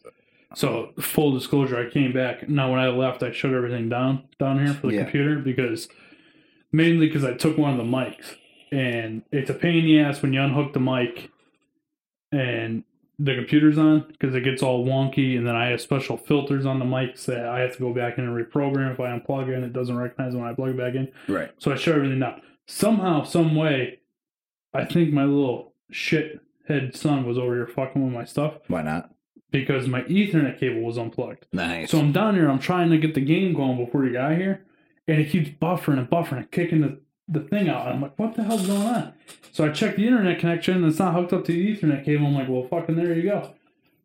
So 0.54 0.92
full 1.02 1.34
disclosure, 1.34 1.78
I 1.78 1.90
came 1.92 2.14
back. 2.14 2.48
Now 2.48 2.72
when 2.72 2.80
I 2.80 2.88
left, 2.88 3.24
I 3.24 3.32
shut 3.34 3.52
everything 3.52 3.90
down 3.90 4.24
down 4.40 4.64
here 4.64 4.74
for 4.74 4.88
the 4.88 4.94
Yeah. 4.96 5.02
computer 5.04 5.38
because 5.40 5.90
mainly 6.72 7.08
because 7.08 7.26
I 7.26 7.34
took 7.34 7.58
one 7.58 7.72
of 7.72 7.78
the 7.78 7.84
mics 7.84 8.36
and 8.72 9.24
it's 9.34 9.50
a 9.50 9.54
pain 9.54 9.80
in 9.80 9.86
the 9.86 10.00
ass 10.00 10.22
when 10.22 10.32
you 10.32 10.42
unhook 10.42 10.72
the 10.72 10.80
mic 10.80 11.30
and 12.32 12.84
the 13.20 13.36
computer's 13.36 13.78
on 13.78 14.06
because 14.08 14.34
it 14.36 14.42
gets 14.42 14.62
all 14.64 14.86
wonky 14.86 15.38
and 15.38 15.46
then 15.48 15.56
I 15.56 15.68
have 15.72 15.82
special 15.82 16.16
filters 16.16 16.66
on 16.66 16.80
the 16.80 16.86
mics 16.86 17.26
that 17.26 17.46
I 17.48 17.60
have 17.62 17.74
to 17.74 17.80
go 17.80 17.94
back 17.94 18.18
in 18.18 18.26
and 18.26 18.34
reprogram 18.36 18.94
if 18.94 19.00
I 19.00 19.18
unplug 19.18 19.50
it 19.50 19.56
and 19.56 19.64
it 19.66 19.74
doesn't 19.74 19.98
recognize 19.98 20.36
when 20.36 20.46
I 20.46 20.54
plug 20.54 20.70
it 20.72 20.78
back 20.78 20.96
in. 20.96 21.10
Right. 21.28 21.52
So 21.58 21.72
I 21.72 21.76
shut 21.76 21.96
everything 21.96 22.20
down. 22.20 22.42
Somehow, 22.68 23.24
some 23.24 23.55
way, 23.55 23.99
I 24.74 24.86
think 24.86 25.13
my 25.13 25.24
little 25.24 25.74
shithead 25.93 26.95
son 26.95 27.26
was 27.26 27.38
over 27.38 27.53
here 27.55 27.68
fucking 27.68 28.03
with 28.03 28.13
my 28.13 28.26
stuff 28.26 28.55
Why 28.68 28.82
not? 28.82 29.11
because 29.51 29.88
my 29.88 30.01
Ethernet 30.03 30.59
cable 30.59 30.82
was 30.82 30.97
unplugged. 30.97 31.45
Nice. 31.53 31.91
So 31.91 31.99
I'm 31.99 32.11
down 32.11 32.36
here, 32.36 32.49
I'm 32.49 32.59
trying 32.59 32.89
to 32.89 32.97
get 32.97 33.13
the 33.13 33.22
game 33.22 33.53
going 33.53 33.84
before 33.84 34.05
you 34.05 34.13
got 34.13 34.34
here, 34.36 34.66
and 35.07 35.22
it 35.22 35.30
keeps 35.30 35.49
buffering 35.49 35.99
and 35.99 36.09
buffering 36.09 36.38
and 36.38 36.51
kicking 36.51 36.82
the, 36.82 36.99
the 37.28 37.41
thing 37.41 37.70
out. 37.70 37.86
And 37.86 37.95
I'm 37.95 38.01
like, 38.01 38.18
what 38.18 38.36
the 38.36 38.43
hell's 38.43 38.66
going 38.68 38.82
on? 38.82 39.13
So 39.51 39.63
I 39.66 39.70
check 39.70 39.95
the 39.95 40.05
internet 40.07 40.39
connection, 40.39 40.78
and 40.78 40.86
it's 40.86 40.99
not 40.99 41.13
hooked 41.13 41.32
up 41.32 41.45
to 41.45 41.51
the 41.51 41.78
Ethernet 41.78 42.03
cable. 42.03 42.26
I'm 42.28 42.34
like, 42.34 42.49
well, 42.49 42.63
fucking 42.68 42.95
there 42.95 43.13
you 43.13 43.24
go. 43.24 43.53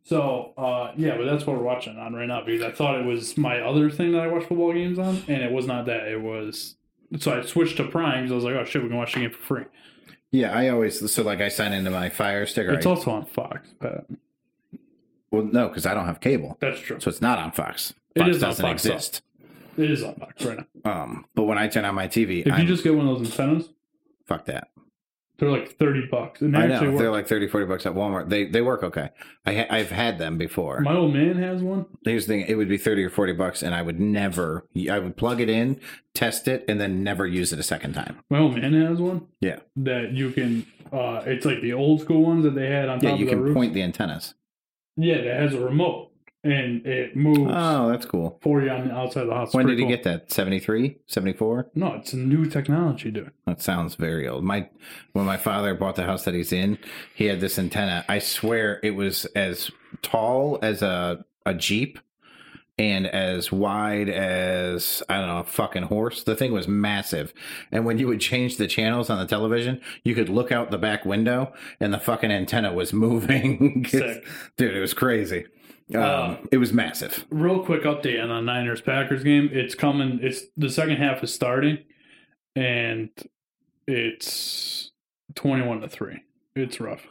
So, 0.03 0.53
uh, 0.57 0.93
yeah, 0.95 1.17
but 1.17 1.25
that's 1.25 1.45
what 1.45 1.57
we're 1.57 1.63
watching 1.63 1.97
on 1.97 2.13
right 2.13 2.27
now 2.27 2.43
because 2.43 2.63
I 2.63 2.71
thought 2.71 2.99
it 2.99 3.05
was 3.05 3.37
my 3.37 3.59
other 3.59 3.89
thing 3.89 4.13
that 4.13 4.21
I 4.21 4.27
watch 4.27 4.45
football 4.45 4.73
games 4.73 4.97
on, 4.97 5.23
and 5.27 5.43
it 5.43 5.51
was 5.51 5.67
not 5.67 5.85
that. 5.87 6.07
It 6.07 6.21
was. 6.21 6.75
So 7.19 7.37
I 7.37 7.41
switched 7.45 7.77
to 7.77 7.87
Prime 7.87 8.23
because 8.23 8.31
I 8.31 8.35
was 8.35 8.43
like, 8.43 8.55
oh 8.55 8.65
shit, 8.65 8.81
we 8.83 8.87
can 8.89 8.97
watch 8.97 9.13
the 9.13 9.19
game 9.21 9.31
for 9.31 9.41
free. 9.41 9.65
yeah, 10.31 10.51
I 10.57 10.69
always 10.69 11.11
so 11.11 11.23
like 11.23 11.41
I 11.41 11.49
sign 11.49 11.73
into 11.73 11.91
my 11.91 12.09
Fire 12.09 12.45
Stick. 12.45 12.67
It's 12.69 12.85
I- 12.85 12.89
also 12.89 13.11
on 13.11 13.25
Fox, 13.25 13.67
but 13.79 14.05
well, 15.31 15.43
no, 15.43 15.67
because 15.69 15.85
I 15.85 15.93
don't 15.93 16.05
have 16.05 16.19
cable, 16.19 16.57
that's 16.59 16.79
true. 16.79 16.99
so 16.99 17.09
it's 17.09 17.21
not 17.21 17.39
on 17.39 17.51
Fox. 17.51 17.93
It 18.15 18.19
Fox 18.19 18.35
is 18.35 18.43
on 18.43 18.49
doesn't 18.49 18.65
Fox, 18.65 18.83
though. 18.83 18.93
exist. 18.93 19.21
It 19.77 19.89
is 19.91 20.03
on 20.03 20.15
Fox 20.15 20.43
right 20.45 20.59
now. 20.83 20.91
Um, 21.03 21.25
but 21.35 21.43
when 21.43 21.57
I 21.57 21.67
turn 21.69 21.85
on 21.85 21.95
my 21.95 22.07
TV, 22.07 22.45
If 22.45 22.51
I'm, 22.53 22.61
you 22.61 22.67
just 22.67 22.83
get 22.83 22.93
one 22.95 23.07
of 23.07 23.17
those 23.19 23.31
antennas, 23.31 23.69
fuck 24.25 24.45
that. 24.45 24.67
They're 25.41 25.49
like 25.49 25.75
30 25.77 26.05
bucks. 26.11 26.39
And 26.41 26.53
they 26.53 26.59
I 26.59 26.67
know. 26.67 26.91
Work. 26.91 26.99
They're 26.99 27.11
like 27.11 27.27
30, 27.27 27.47
40 27.47 27.65
bucks 27.65 27.85
at 27.87 27.93
Walmart. 27.93 28.29
They 28.29 28.45
they 28.45 28.61
work 28.61 28.83
okay. 28.83 29.09
I 29.43 29.53
ha- 29.55 29.65
I've 29.71 29.89
had 29.89 30.19
them 30.19 30.37
before. 30.37 30.79
My 30.81 30.95
old 30.95 31.13
man 31.15 31.35
has 31.41 31.63
one. 31.63 31.87
Here's 32.05 32.27
the 32.27 32.33
thing: 32.35 32.45
it 32.47 32.55
would 32.55 32.69
be 32.69 32.77
thirty 32.77 33.03
or 33.03 33.09
forty 33.09 33.33
bucks, 33.33 33.63
and 33.63 33.73
I 33.73 33.81
would 33.81 33.99
never. 33.99 34.67
I 34.89 34.99
would 34.99 35.17
plug 35.17 35.41
it 35.41 35.49
in, 35.49 35.81
test 36.13 36.47
it, 36.47 36.63
and 36.67 36.79
then 36.79 37.03
never 37.03 37.25
use 37.25 37.51
it 37.51 37.57
a 37.59 37.63
second 37.63 37.93
time. 37.93 38.19
My 38.29 38.37
old 38.37 38.55
man 38.55 38.73
has 38.73 38.99
one 38.99 39.25
Yeah, 39.41 39.59
that 39.77 40.11
you 40.11 40.29
can. 40.31 40.65
Uh, 40.93 41.23
it's 41.25 41.45
like 41.45 41.61
the 41.61 41.73
old 41.73 42.01
school 42.01 42.21
ones 42.21 42.43
that 42.43 42.53
they 42.53 42.67
had 42.69 42.87
on 42.87 42.99
top 42.99 43.03
yeah. 43.03 43.15
You 43.15 43.23
of 43.25 43.29
the 43.31 43.35
can 43.35 43.41
roof. 43.41 43.53
point 43.55 43.73
the 43.73 43.81
antennas. 43.81 44.35
Yeah, 44.95 45.21
that 45.23 45.39
has 45.41 45.53
a 45.55 45.59
remote 45.59 46.10
and 46.43 46.85
it 46.87 47.15
moves 47.15 47.51
Oh, 47.53 47.89
that's 47.89 48.05
cool. 48.05 48.39
for 48.41 48.61
you 48.61 48.69
on 48.69 48.87
the 48.87 48.93
outside 48.93 49.21
of 49.23 49.27
the 49.29 49.35
house. 49.35 49.49
It's 49.49 49.55
When 49.55 49.67
did 49.67 49.77
he 49.77 49.83
cool. 49.83 49.89
get 49.91 50.03
that? 50.03 50.31
73? 50.31 50.97
74? 51.07 51.67
No, 51.75 51.93
it's 51.95 52.13
a 52.13 52.17
new 52.17 52.45
technology, 52.45 53.11
dude. 53.11 53.31
That 53.45 53.61
sounds 53.61 53.95
very 53.95 54.27
old. 54.27 54.43
My 54.43 54.67
when 55.13 55.25
my 55.25 55.37
father 55.37 55.73
bought 55.75 55.95
the 55.95 56.05
house 56.05 56.23
that 56.25 56.33
he's 56.33 56.51
in, 56.53 56.77
he 57.13 57.25
had 57.25 57.39
this 57.41 57.59
antenna. 57.59 58.03
I 58.09 58.19
swear 58.19 58.79
it 58.83 58.91
was 58.91 59.25
as 59.35 59.69
tall 60.01 60.57
as 60.61 60.81
a 60.81 61.23
a 61.45 61.53
jeep 61.53 61.99
and 62.77 63.05
as 63.05 63.51
wide 63.51 64.09
as 64.09 65.03
I 65.09 65.17
don't 65.19 65.27
know, 65.27 65.39
a 65.39 65.43
fucking 65.43 65.83
horse. 65.83 66.23
The 66.23 66.35
thing 66.35 66.51
was 66.53 66.67
massive. 66.67 67.33
And 67.71 67.85
when 67.85 67.99
you 67.99 68.07
would 68.07 68.21
change 68.21 68.57
the 68.57 68.65
channels 68.67 69.09
on 69.09 69.19
the 69.19 69.27
television, 69.27 69.79
you 70.03 70.15
could 70.15 70.29
look 70.29 70.51
out 70.51 70.71
the 70.71 70.77
back 70.79 71.05
window 71.05 71.53
and 71.79 71.93
the 71.93 71.99
fucking 71.99 72.31
antenna 72.31 72.73
was 72.73 72.93
moving. 73.05 73.83
Dude, 73.83 74.23
it 74.75 74.79
was 74.79 74.93
crazy. 74.95 75.45
Um, 75.95 76.01
Uh, 76.01 76.37
it 76.51 76.57
was 76.57 76.71
massive. 76.73 77.25
Real 77.29 77.63
quick 77.63 77.83
update 77.83 78.21
on 78.21 78.29
the 78.29 78.41
Niners 78.41 78.81
Packers 78.81 79.23
game. 79.23 79.49
It's 79.51 79.75
coming. 79.75 80.19
It's 80.21 80.43
the 80.55 80.69
second 80.69 80.97
half 80.97 81.23
is 81.23 81.33
starting, 81.33 81.79
and 82.55 83.09
it's 83.87 84.91
twenty-one 85.35 85.81
to 85.81 85.89
three. 85.89 86.23
It's 86.55 86.79
rough. 86.79 87.01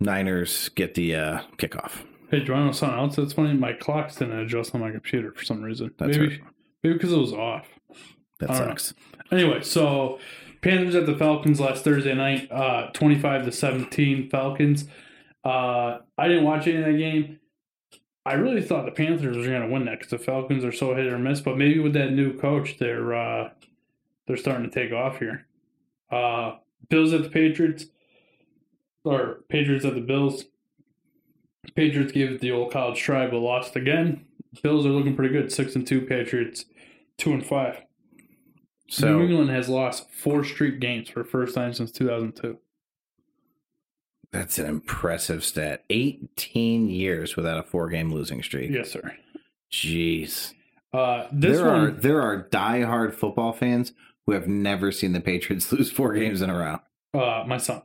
Niners 0.00 0.68
get 0.70 0.94
the 0.94 1.14
uh, 1.14 1.40
kickoff. 1.58 2.04
Hey, 2.30 2.40
do 2.40 2.46
you 2.46 2.52
want 2.52 2.62
to 2.62 2.66
know 2.66 2.72
something 2.72 2.98
else 2.98 3.16
that's 3.16 3.32
funny? 3.34 3.54
My 3.54 3.72
clock's 3.72 4.16
didn't 4.16 4.38
adjust 4.38 4.74
on 4.74 4.80
my 4.80 4.90
computer 4.90 5.32
for 5.32 5.44
some 5.44 5.62
reason. 5.62 5.92
That's 5.98 6.16
maybe, 6.16 6.28
right. 6.28 6.40
maybe 6.82 6.94
because 6.94 7.12
it 7.12 7.18
was 7.18 7.32
off. 7.32 7.66
That 8.40 8.48
don't 8.48 8.58
know. 8.58 8.68
sucks. 8.68 8.94
Anyway, 9.30 9.62
so 9.62 10.18
Panthers 10.62 10.94
at 10.94 11.06
the 11.06 11.16
Falcons 11.16 11.60
last 11.60 11.84
Thursday 11.84 12.14
night, 12.14 12.50
uh, 12.50 12.90
twenty-five 12.92 13.44
to 13.44 13.52
seventeen. 13.52 14.28
Falcons. 14.30 14.86
Uh, 15.44 15.98
I 16.16 16.28
didn't 16.28 16.44
watch 16.44 16.66
any 16.66 16.78
of 16.78 16.84
that 16.86 16.98
game. 16.98 17.38
I 18.24 18.34
really 18.34 18.62
thought 18.62 18.84
the 18.84 18.92
Panthers 18.92 19.36
were 19.36 19.44
going 19.44 19.62
to 19.62 19.68
win 19.68 19.84
that 19.86 19.98
because 19.98 20.10
the 20.10 20.18
Falcons 20.18 20.64
are 20.64 20.72
so 20.72 20.94
hit 20.94 21.06
or 21.06 21.18
miss. 21.18 21.40
But 21.40 21.58
maybe 21.58 21.80
with 21.80 21.94
that 21.94 22.12
new 22.12 22.38
coach, 22.38 22.78
they're 22.78 23.14
uh, 23.14 23.50
they're 24.26 24.36
starting 24.36 24.70
to 24.70 24.70
take 24.70 24.92
off 24.92 25.18
here. 25.18 25.46
Uh, 26.10 26.56
Bills 26.88 27.12
at 27.12 27.22
the 27.22 27.30
Patriots, 27.30 27.86
or 29.04 29.40
Patriots 29.48 29.84
at 29.84 29.94
the 29.94 30.00
Bills. 30.00 30.44
Patriots 31.74 32.12
gave 32.12 32.30
it 32.30 32.40
the 32.40 32.52
old 32.52 32.72
college 32.72 33.00
try, 33.00 33.26
but 33.26 33.38
lost 33.38 33.76
again. 33.76 34.26
Bills 34.62 34.86
are 34.86 34.90
looking 34.90 35.16
pretty 35.16 35.32
good, 35.32 35.52
six 35.52 35.74
and 35.74 35.86
two. 35.86 36.02
Patriots 36.02 36.66
two 37.18 37.32
and 37.32 37.44
five. 37.44 37.82
So 38.88 39.18
New 39.18 39.24
England 39.24 39.50
has 39.50 39.68
lost 39.68 40.10
four 40.10 40.44
straight 40.44 40.78
games 40.78 41.08
for 41.08 41.22
the 41.22 41.28
first 41.28 41.54
time 41.54 41.72
since 41.72 41.90
2002. 41.92 42.58
That's 44.32 44.58
an 44.58 44.66
impressive 44.66 45.44
stat. 45.44 45.84
18 45.90 46.88
years 46.88 47.36
without 47.36 47.58
a 47.58 47.62
four 47.62 47.88
game 47.88 48.12
losing 48.12 48.42
streak. 48.42 48.70
Yes, 48.70 48.90
sir. 48.90 49.14
Jeez. 49.70 50.54
Uh, 50.92 51.26
this 51.32 51.58
there 51.58 51.68
are 51.68 51.82
one, 51.84 52.00
there 52.00 52.20
are 52.20 52.48
diehard 52.50 53.14
football 53.14 53.52
fans 53.52 53.92
who 54.26 54.32
have 54.32 54.46
never 54.46 54.92
seen 54.92 55.12
the 55.12 55.20
Patriots 55.20 55.70
lose 55.72 55.90
four 55.90 56.14
games 56.14 56.40
in 56.42 56.50
a 56.50 56.56
row. 56.56 56.78
uh, 57.18 57.44
my 57.46 57.56
son. 57.58 57.82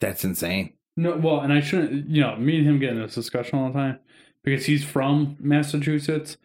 That's 0.00 0.24
insane. 0.24 0.74
No, 0.98 1.16
well, 1.16 1.40
and 1.40 1.52
I 1.52 1.60
shouldn't. 1.60 2.08
You 2.08 2.22
know, 2.22 2.36
me 2.36 2.58
and 2.58 2.66
him 2.66 2.78
get 2.78 2.90
in 2.90 3.00
this 3.00 3.14
discussion 3.14 3.58
all 3.58 3.68
the 3.68 3.74
time 3.78 3.98
because 4.44 4.66
he's 4.66 4.84
from 4.84 5.36
Massachusetts 5.40 6.36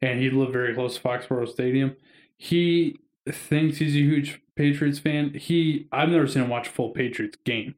and 0.00 0.20
he 0.20 0.30
lived 0.30 0.52
very 0.52 0.74
close 0.74 0.96
to 0.96 1.02
Foxborough 1.02 1.48
Stadium. 1.48 1.96
He 2.36 2.98
thinks 3.28 3.78
he's 3.78 3.94
a 3.94 3.98
huge 3.98 4.40
Patriots 4.56 4.98
fan. 4.98 5.34
He, 5.34 5.88
I've 5.92 6.08
never 6.10 6.26
seen 6.26 6.42
him 6.44 6.48
watch 6.50 6.68
a 6.68 6.70
full 6.70 6.90
Patriots 6.90 7.36
game, 7.44 7.74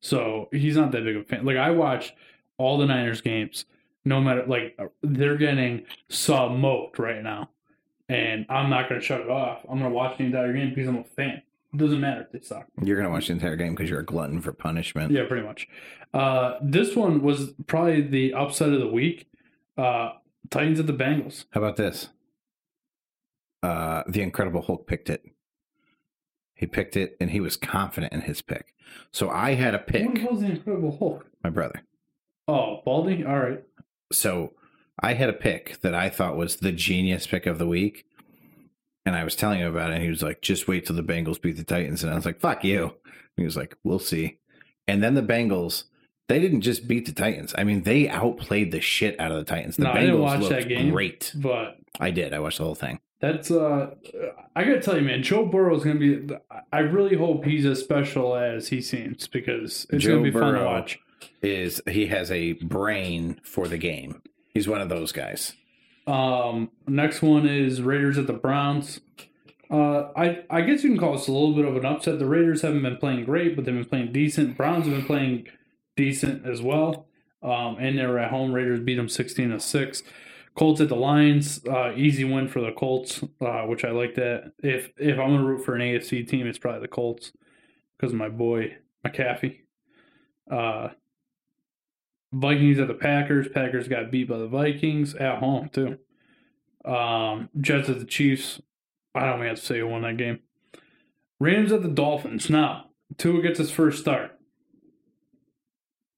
so 0.00 0.48
he's 0.52 0.76
not 0.76 0.92
that 0.92 1.04
big 1.04 1.16
of 1.16 1.22
a 1.22 1.24
fan. 1.24 1.44
Like 1.44 1.56
I 1.56 1.70
watch 1.70 2.14
all 2.58 2.78
the 2.78 2.86
Niners 2.86 3.20
games, 3.20 3.64
no 4.04 4.20
matter 4.20 4.44
like 4.46 4.78
they're 5.02 5.36
getting 5.36 5.84
smoked 6.08 6.98
right 6.98 7.22
now, 7.22 7.50
and 8.08 8.46
I'm 8.48 8.70
not 8.70 8.88
going 8.88 9.00
to 9.00 9.06
shut 9.06 9.20
it 9.20 9.30
off. 9.30 9.64
I'm 9.68 9.78
going 9.78 9.90
to 9.90 9.96
watch 9.96 10.18
the 10.18 10.24
entire 10.24 10.52
game 10.52 10.70
because 10.70 10.88
I'm 10.88 10.98
a 10.98 11.04
fan. 11.04 11.42
It 11.72 11.76
doesn't 11.76 12.00
matter 12.00 12.22
if 12.22 12.32
they 12.32 12.40
suck. 12.40 12.66
You're 12.82 12.96
gonna 12.96 13.10
watch 13.10 13.28
the 13.28 13.32
entire 13.32 13.54
game 13.54 13.76
because 13.76 13.88
you're 13.88 14.00
a 14.00 14.04
glutton 14.04 14.40
for 14.40 14.52
punishment. 14.52 15.12
Yeah, 15.12 15.26
pretty 15.28 15.46
much. 15.46 15.68
Uh, 16.12 16.54
this 16.60 16.96
one 16.96 17.22
was 17.22 17.52
probably 17.68 18.00
the 18.00 18.34
upset 18.34 18.70
of 18.70 18.80
the 18.80 18.88
week. 18.88 19.28
Uh, 19.78 20.14
Titans 20.50 20.80
at 20.80 20.88
the 20.88 20.92
Bengals. 20.92 21.44
How 21.50 21.60
about 21.60 21.76
this? 21.76 22.08
Uh, 23.62 24.02
the 24.08 24.20
Incredible 24.20 24.62
Hulk 24.62 24.88
picked 24.88 25.08
it. 25.08 25.24
He 26.54 26.66
picked 26.66 26.96
it, 26.96 27.16
and 27.20 27.30
he 27.30 27.40
was 27.40 27.56
confident 27.56 28.12
in 28.12 28.22
his 28.22 28.42
pick. 28.42 28.74
So 29.12 29.28
I 29.30 29.54
had 29.54 29.74
a 29.74 29.78
What 29.78 29.86
pick. 29.86 30.30
was 30.30 30.40
the 30.40 30.46
Incredible 30.52 30.96
Hulk? 30.98 31.26
My 31.44 31.50
brother. 31.50 31.82
Oh, 32.48 32.80
Baldy. 32.84 33.24
All 33.24 33.38
right. 33.38 33.62
So 34.12 34.52
I 35.00 35.14
had 35.14 35.28
a 35.28 35.34
pick 35.34 35.80
that 35.82 35.94
I 35.94 36.08
thought 36.10 36.36
was 36.36 36.56
the 36.56 36.72
genius 36.72 37.26
pick 37.26 37.46
of 37.46 37.58
the 37.58 37.66
week. 37.66 38.06
And 39.06 39.16
I 39.16 39.24
was 39.24 39.34
telling 39.34 39.60
him 39.60 39.68
about 39.74 39.90
it, 39.90 39.94
and 39.94 40.02
he 40.02 40.10
was 40.10 40.22
like, 40.22 40.42
just 40.42 40.68
wait 40.68 40.84
till 40.84 40.94
the 40.94 41.02
Bengals 41.02 41.40
beat 41.40 41.56
the 41.56 41.64
Titans. 41.64 42.02
And 42.04 42.12
I 42.12 42.16
was 42.16 42.26
like, 42.26 42.38
fuck 42.38 42.62
you. 42.64 42.82
And 42.84 42.92
he 43.38 43.44
was 43.44 43.56
like, 43.56 43.74
we'll 43.82 43.98
see. 43.98 44.38
And 44.86 45.02
then 45.02 45.14
the 45.14 45.22
Bengals, 45.22 45.84
they 46.28 46.38
didn't 46.38 46.60
just 46.60 46.86
beat 46.86 47.06
the 47.06 47.12
Titans. 47.12 47.54
I 47.56 47.64
mean, 47.64 47.82
they 47.84 48.08
outplayed 48.10 48.72
the 48.72 48.80
shit 48.82 49.18
out 49.18 49.32
of 49.32 49.38
the 49.38 49.44
Titans. 49.44 49.76
The 49.76 49.84
No, 49.84 49.90
Bengals 49.90 49.96
I 49.96 50.00
didn't 50.00 50.20
watch 50.20 50.40
looked 50.40 50.50
that 50.52 50.68
game. 50.68 50.90
great. 50.90 51.32
But 51.34 51.78
I 51.98 52.10
did. 52.10 52.34
I 52.34 52.40
watched 52.40 52.58
the 52.58 52.64
whole 52.64 52.74
thing. 52.74 53.00
That's 53.20 53.50
uh, 53.50 53.94
I 54.56 54.64
gotta 54.64 54.80
tell 54.80 54.96
you, 54.96 55.02
man, 55.02 55.22
Joe 55.22 55.46
Burrow 55.46 55.76
is 55.76 55.84
gonna 55.84 55.98
be. 55.98 56.28
I 56.72 56.80
really 56.80 57.16
hope 57.16 57.44
he's 57.44 57.66
as 57.66 57.80
special 57.80 58.34
as 58.34 58.68
he 58.68 58.80
seems 58.80 59.28
because 59.28 59.86
it's 59.90 60.04
Joe 60.04 60.12
gonna 60.18 60.22
be 60.22 60.30
fun 60.30 60.54
to 60.54 60.60
Burrow. 60.60 60.64
watch. 60.66 60.98
Is 61.42 61.82
he 61.86 62.06
has 62.06 62.30
a 62.30 62.54
brain 62.54 63.40
for 63.42 63.68
the 63.68 63.76
game. 63.78 64.22
He's 64.54 64.66
one 64.66 64.80
of 64.80 64.88
those 64.88 65.12
guys. 65.12 65.52
Um, 66.06 66.70
next 66.88 67.22
one 67.22 67.46
is 67.46 67.82
Raiders 67.82 68.16
at 68.18 68.26
the 68.26 68.32
Browns. 68.32 69.00
Uh, 69.70 70.08
I 70.16 70.40
I 70.48 70.62
guess 70.62 70.82
you 70.82 70.90
can 70.90 70.98
call 70.98 71.12
this 71.16 71.28
a 71.28 71.32
little 71.32 71.54
bit 71.54 71.64
of 71.66 71.76
an 71.76 71.84
upset. 71.84 72.18
The 72.18 72.26
Raiders 72.26 72.62
haven't 72.62 72.82
been 72.82 72.96
playing 72.96 73.26
great, 73.26 73.54
but 73.54 73.64
they've 73.64 73.74
been 73.74 73.84
playing 73.84 74.12
decent. 74.12 74.56
Browns 74.56 74.86
have 74.86 74.94
been 74.96 75.04
playing 75.06 75.46
decent 75.96 76.46
as 76.46 76.62
well. 76.62 77.06
Um, 77.42 77.76
and 77.78 77.98
they 77.98 78.04
were 78.06 78.18
at 78.18 78.30
home. 78.30 78.52
Raiders 78.52 78.80
beat 78.80 78.96
them 78.96 79.08
sixteen 79.08 79.50
to 79.50 79.60
six. 79.60 80.02
Colts 80.60 80.82
at 80.82 80.90
the 80.90 80.94
Lions, 80.94 81.64
uh, 81.66 81.94
easy 81.96 82.22
win 82.22 82.46
for 82.46 82.60
the 82.60 82.70
Colts, 82.72 83.24
uh, 83.40 83.62
which 83.62 83.82
I 83.82 83.92
like 83.92 84.14
that. 84.16 84.52
If 84.62 84.90
if 84.98 85.18
I'm 85.18 85.30
gonna 85.30 85.44
root 85.44 85.64
for 85.64 85.74
an 85.74 85.80
AFC 85.80 86.28
team, 86.28 86.46
it's 86.46 86.58
probably 86.58 86.82
the 86.82 86.88
Colts 86.88 87.32
because 87.96 88.12
my 88.12 88.28
boy 88.28 88.76
McAfee. 89.02 89.60
Uh, 90.50 90.88
Vikings 92.30 92.78
at 92.78 92.88
the 92.88 92.94
Packers. 92.94 93.48
Packers 93.48 93.88
got 93.88 94.10
beat 94.10 94.28
by 94.28 94.36
the 94.36 94.48
Vikings 94.48 95.14
at 95.14 95.38
home 95.38 95.70
too. 95.70 95.96
Um, 96.84 97.48
Jets 97.58 97.88
at 97.88 97.98
the 97.98 98.04
Chiefs. 98.04 98.60
I 99.14 99.20
don't 99.20 99.36
even 99.36 99.46
have 99.46 99.60
to 99.60 99.64
say 99.64 99.78
who 99.78 99.88
won 99.88 100.02
that 100.02 100.18
game. 100.18 100.40
Rams 101.38 101.72
at 101.72 101.80
the 101.80 101.88
Dolphins. 101.88 102.50
Now, 102.50 102.90
Tua 103.16 103.40
gets 103.40 103.58
his 103.58 103.70
first 103.70 103.98
start 104.00 104.38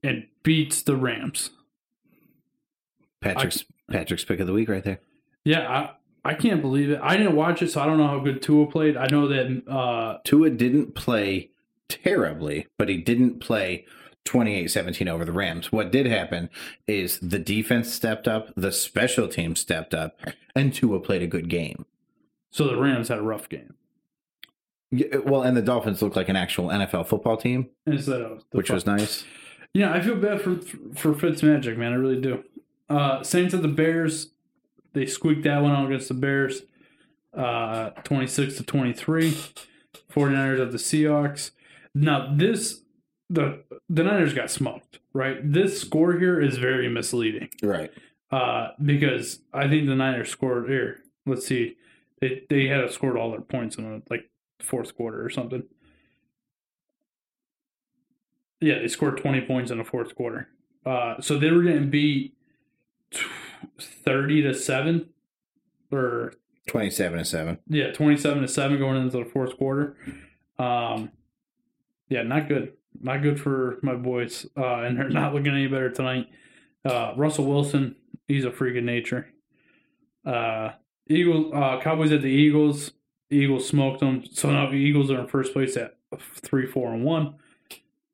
and 0.02 0.26
beats 0.42 0.82
the 0.82 0.96
Rams. 0.96 1.50
Patrick's 3.20 3.64
Patrick's 3.92 4.24
pick 4.24 4.40
of 4.40 4.46
the 4.46 4.52
week 4.52 4.68
right 4.68 4.84
there. 4.84 5.00
Yeah, 5.44 5.68
I, 6.24 6.30
I 6.30 6.34
can't 6.34 6.60
believe 6.60 6.90
it. 6.90 7.00
I 7.02 7.16
didn't 7.16 7.36
watch 7.36 7.62
it, 7.62 7.70
so 7.70 7.80
I 7.80 7.86
don't 7.86 7.98
know 7.98 8.06
how 8.06 8.18
good 8.20 8.42
Tua 8.42 8.66
played. 8.66 8.96
I 8.96 9.06
know 9.10 9.28
that 9.28 9.68
uh, 9.68 10.18
Tua 10.24 10.50
didn't 10.50 10.94
play 10.94 11.50
terribly, 11.88 12.66
but 12.78 12.88
he 12.88 12.96
didn't 12.96 13.40
play 13.40 13.86
28-17 14.24 15.08
over 15.08 15.24
the 15.24 15.32
Rams. 15.32 15.72
What 15.72 15.90
did 15.90 16.06
happen 16.06 16.48
is 16.86 17.18
the 17.18 17.38
defense 17.38 17.92
stepped 17.92 18.28
up, 18.28 18.52
the 18.56 18.72
special 18.72 19.28
team 19.28 19.56
stepped 19.56 19.94
up, 19.94 20.16
and 20.54 20.72
Tua 20.72 21.00
played 21.00 21.22
a 21.22 21.26
good 21.26 21.48
game. 21.48 21.86
so 22.50 22.66
the 22.66 22.76
Rams 22.76 23.08
had 23.08 23.18
a 23.18 23.22
rough 23.22 23.48
game 23.48 23.74
Yeah, 24.90 25.18
Well, 25.18 25.42
and 25.42 25.56
the 25.56 25.62
Dolphins 25.62 26.02
looked 26.02 26.16
like 26.16 26.28
an 26.28 26.36
actual 26.36 26.68
NFL 26.68 27.08
football 27.08 27.36
team, 27.36 27.68
instead 27.86 28.20
of 28.22 28.44
the 28.50 28.58
which 28.58 28.70
was 28.70 28.86
nice. 28.86 29.24
Yeah, 29.74 29.92
I 29.92 30.00
feel 30.02 30.16
bad 30.16 30.40
for 30.40 30.56
for 30.94 31.14
Fitzmagic, 31.14 31.76
man. 31.76 31.92
I 31.92 31.96
really 31.96 32.20
do. 32.20 32.44
Uh, 32.88 33.22
Saints 33.22 33.54
at 33.54 33.62
the 33.62 33.68
Bears, 33.68 34.30
they 34.92 35.06
squeaked 35.06 35.44
that 35.44 35.62
one 35.62 35.72
out 35.72 35.86
against 35.86 36.08
the 36.08 36.14
Bears, 36.14 36.62
uh, 37.36 37.90
twenty 38.04 38.26
six 38.26 38.56
to 38.56 38.62
twenty 38.62 38.92
three. 38.92 39.36
49ers 40.12 40.60
at 40.60 40.70
the 40.72 40.76
Seahawks. 40.78 41.52
Now 41.94 42.34
this 42.34 42.82
the 43.30 43.62
the 43.88 44.02
Niners 44.04 44.34
got 44.34 44.50
smoked, 44.50 44.98
right? 45.14 45.38
This 45.42 45.80
score 45.80 46.18
here 46.18 46.38
is 46.40 46.58
very 46.58 46.88
misleading 46.90 47.48
Right. 47.62 47.90
uh, 48.30 48.68
because 48.82 49.40
I 49.54 49.68
think 49.68 49.86
the 49.86 49.94
Niners 49.94 50.28
scored 50.30 50.68
here. 50.68 51.00
Let's 51.24 51.46
see, 51.46 51.76
they 52.20 52.42
they 52.50 52.66
had 52.68 52.90
scored 52.90 53.16
all 53.16 53.30
their 53.30 53.40
points 53.40 53.76
in 53.76 53.84
the, 53.84 54.02
like 54.10 54.28
fourth 54.60 54.94
quarter 54.94 55.24
or 55.24 55.30
something. 55.30 55.62
Yeah, 58.60 58.78
they 58.80 58.88
scored 58.88 59.16
twenty 59.18 59.40
points 59.40 59.70
in 59.70 59.78
the 59.78 59.84
fourth 59.84 60.14
quarter. 60.14 60.48
Uh, 60.84 61.20
so 61.20 61.38
they 61.38 61.50
were 61.50 61.62
getting 61.62 61.90
beat 61.90 62.34
thirty 63.80 64.42
to 64.42 64.54
seven, 64.54 65.08
or 65.90 66.32
27 66.68 67.18
to 67.18 67.24
7. 67.24 67.58
yeah, 67.68 67.90
twenty-seven 67.92 68.42
to 68.42 68.48
seven 68.48 68.78
going 68.78 68.96
into 69.00 69.18
the 69.18 69.24
fourth 69.24 69.56
quarter. 69.58 69.96
Um, 70.58 71.10
yeah, 72.08 72.22
not 72.22 72.48
good. 72.48 72.74
Not 73.00 73.22
good 73.22 73.40
for 73.40 73.78
my 73.82 73.94
boys, 73.94 74.46
uh, 74.56 74.80
and 74.82 74.96
they're 74.96 75.08
not 75.08 75.34
looking 75.34 75.52
any 75.52 75.66
better 75.66 75.90
tonight. 75.90 76.28
Uh, 76.84 77.14
Russell 77.16 77.46
Wilson, 77.46 77.96
he's 78.28 78.44
a 78.44 78.52
freak 78.52 78.76
of 78.76 78.84
nature. 78.84 79.28
Uh, 80.24 80.70
Eagles, 81.08 81.52
uh, 81.54 81.80
Cowboys 81.80 82.12
at 82.12 82.22
the 82.22 82.28
Eagles. 82.28 82.92
Eagles 83.30 83.66
smoked 83.66 84.00
them, 84.00 84.22
so 84.30 84.50
now 84.50 84.68
the 84.68 84.76
Eagles 84.76 85.10
are 85.10 85.20
in 85.20 85.26
first 85.26 85.52
place 85.52 85.76
at 85.76 85.96
three, 86.42 86.66
four, 86.66 86.92
and 86.92 87.02
one. 87.02 87.34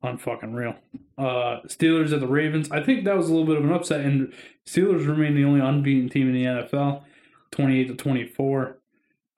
Unfucking 0.05 0.55
real. 0.55 0.77
Uh, 1.17 1.61
Steelers 1.67 2.13
at 2.13 2.21
the 2.21 2.29
Ravens. 2.29 2.71
I 2.71 2.83
think 2.83 3.05
that 3.05 3.17
was 3.17 3.29
a 3.29 3.33
little 3.33 3.47
bit 3.47 3.57
of 3.59 3.65
an 3.65 3.73
upset, 3.73 4.03
and 4.03 4.33
Steelers 4.67 5.07
remain 5.09 5.35
the 5.35 5.45
only 5.45 5.61
unbeaten 5.61 6.09
team 6.09 6.29
in 6.29 6.35
the 6.35 6.45
NFL, 6.45 7.03
twenty-eight 7.51 7.89
to 7.89 7.95
twenty-four. 7.95 8.79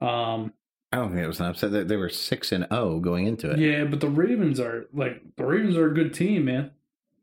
Um, 0.01 0.53
I 0.93 0.97
don't 0.97 1.09
think 1.09 1.21
it 1.23 1.27
was 1.27 1.39
an 1.39 1.47
upset. 1.47 1.71
They- 1.71 1.83
They 1.83 1.95
were 1.95 2.09
6 2.09 2.51
and 2.51 2.67
0 2.71 2.99
going 2.99 3.25
into 3.25 3.49
it. 3.51 3.59
yeah, 3.59 3.85
but 3.85 4.01
the 4.01 4.09
Ravens 4.09 4.59
are 4.59 4.87
like 4.93 5.21
the 5.37 5.45
Ravens 5.45 5.77
are 5.77 5.87
a 5.89 5.93
good 5.93 6.13
team, 6.13 6.45
man. 6.45 6.71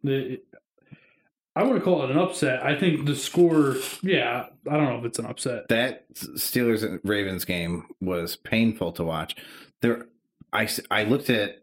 The, 0.03 0.41
I 1.55 1.65
wouldn't 1.65 1.85
call 1.85 2.05
it 2.05 2.11
an 2.11 2.19
upset. 2.19 2.65
I 2.65 2.79
think 2.79 3.05
the 3.07 3.17
score, 3.17 3.77
yeah, 4.03 4.47
I 4.71 4.77
don't 4.77 4.85
know 4.85 4.99
if 4.99 5.05
it's 5.05 5.19
an 5.19 5.27
upset. 5.27 5.69
that 5.69 6.13
Steelers 6.15 6.85
and 6.85 7.01
Ravens 7.05 7.45
game 7.45 7.85
was 8.01 8.37
painful 8.37 8.93
to 8.93 9.05
watch. 9.05 9.35
There, 9.83 10.07
I 10.53 10.69
I 10.91 11.05
looked 11.05 11.31
at 11.31 11.57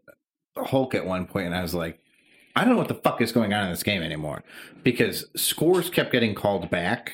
Hulk 0.57 0.95
at 0.95 1.05
one 1.05 1.25
point 1.25 1.47
and 1.47 1.55
I 1.55 1.61
was 1.61 1.73
like, 1.73 1.99
I 2.55 2.63
don't 2.63 2.73
know 2.73 2.79
what 2.79 2.87
the 2.87 2.95
fuck 2.95 3.21
is 3.21 3.31
going 3.31 3.53
on 3.53 3.65
in 3.65 3.69
this 3.71 3.83
game 3.83 4.01
anymore 4.01 4.43
because 4.83 5.25
scores 5.35 5.89
kept 5.89 6.11
getting 6.11 6.35
called 6.35 6.69
back 6.69 7.13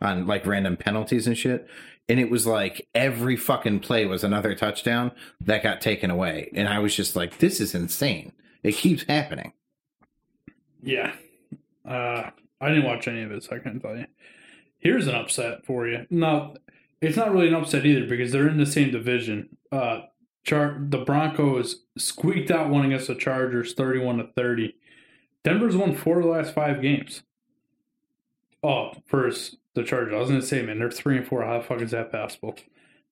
on 0.00 0.26
like 0.26 0.44
random 0.46 0.76
penalties 0.76 1.26
and 1.26 1.36
shit. 1.36 1.66
And 2.08 2.20
it 2.20 2.30
was 2.30 2.46
like 2.46 2.88
every 2.94 3.36
fucking 3.36 3.80
play 3.80 4.04
was 4.04 4.24
another 4.24 4.54
touchdown 4.54 5.12
that 5.40 5.62
got 5.62 5.80
taken 5.80 6.10
away. 6.10 6.50
And 6.54 6.68
I 6.68 6.80
was 6.80 6.94
just 6.94 7.16
like, 7.16 7.38
this 7.38 7.60
is 7.60 7.74
insane. 7.74 8.32
It 8.62 8.72
keeps 8.72 9.04
happening. 9.04 9.52
Yeah, 10.82 11.12
uh, 11.88 12.30
I 12.60 12.68
didn't 12.68 12.84
watch 12.84 13.06
any 13.08 13.22
of 13.22 13.30
it, 13.30 13.44
so 13.44 13.56
I 13.56 13.58
couldn't 13.60 13.80
tell 13.80 13.96
you. 13.96 14.06
Here's 14.78 15.06
an 15.06 15.14
upset 15.14 15.64
for 15.64 15.86
you. 15.86 16.06
No, 16.10 16.56
it's 17.00 17.16
not 17.16 17.32
really 17.32 17.48
an 17.48 17.54
upset 17.54 17.86
either 17.86 18.06
because 18.06 18.32
they're 18.32 18.48
in 18.48 18.58
the 18.58 18.66
same 18.66 18.90
division. 18.90 19.56
Uh, 19.70 20.02
Char- 20.44 20.76
the 20.80 20.98
Broncos 20.98 21.84
squeaked 21.96 22.50
out 22.50 22.68
one 22.68 22.84
against 22.84 23.06
the 23.06 23.14
Chargers, 23.14 23.74
thirty-one 23.74 24.18
to 24.18 24.26
thirty. 24.36 24.74
Denver's 25.44 25.76
won 25.76 25.94
four 25.94 26.18
of 26.18 26.24
the 26.24 26.30
last 26.30 26.54
five 26.54 26.82
games. 26.82 27.22
Oh, 28.62 28.92
first 29.06 29.56
the 29.74 29.84
Chargers. 29.84 30.14
I 30.14 30.18
was 30.18 30.28
gonna 30.28 30.42
say, 30.42 30.62
man, 30.62 30.78
they're 30.78 30.90
three 30.90 31.16
and 31.16 31.26
four. 31.26 31.44
How 31.44 31.58
the 31.58 31.64
fuck 31.64 31.80
is 31.80 31.92
that 31.92 32.12
possible? 32.12 32.56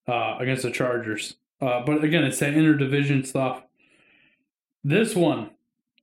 Uh, 0.07 0.37
against 0.39 0.63
the 0.63 0.71
Chargers. 0.71 1.35
Uh, 1.61 1.83
but 1.85 2.03
again, 2.03 2.23
it's 2.23 2.39
that 2.39 2.53
interdivision 2.53 3.25
stuff. 3.25 3.63
This 4.83 5.15
one, 5.15 5.51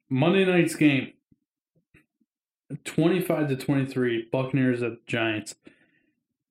Monday 0.09 0.45
night's 0.45 0.77
game, 0.77 1.13
twenty-five 2.85 3.49
to 3.49 3.57
twenty-three. 3.57 4.29
Buccaneers 4.31 4.83
at 4.83 5.07
Giants, 5.07 5.57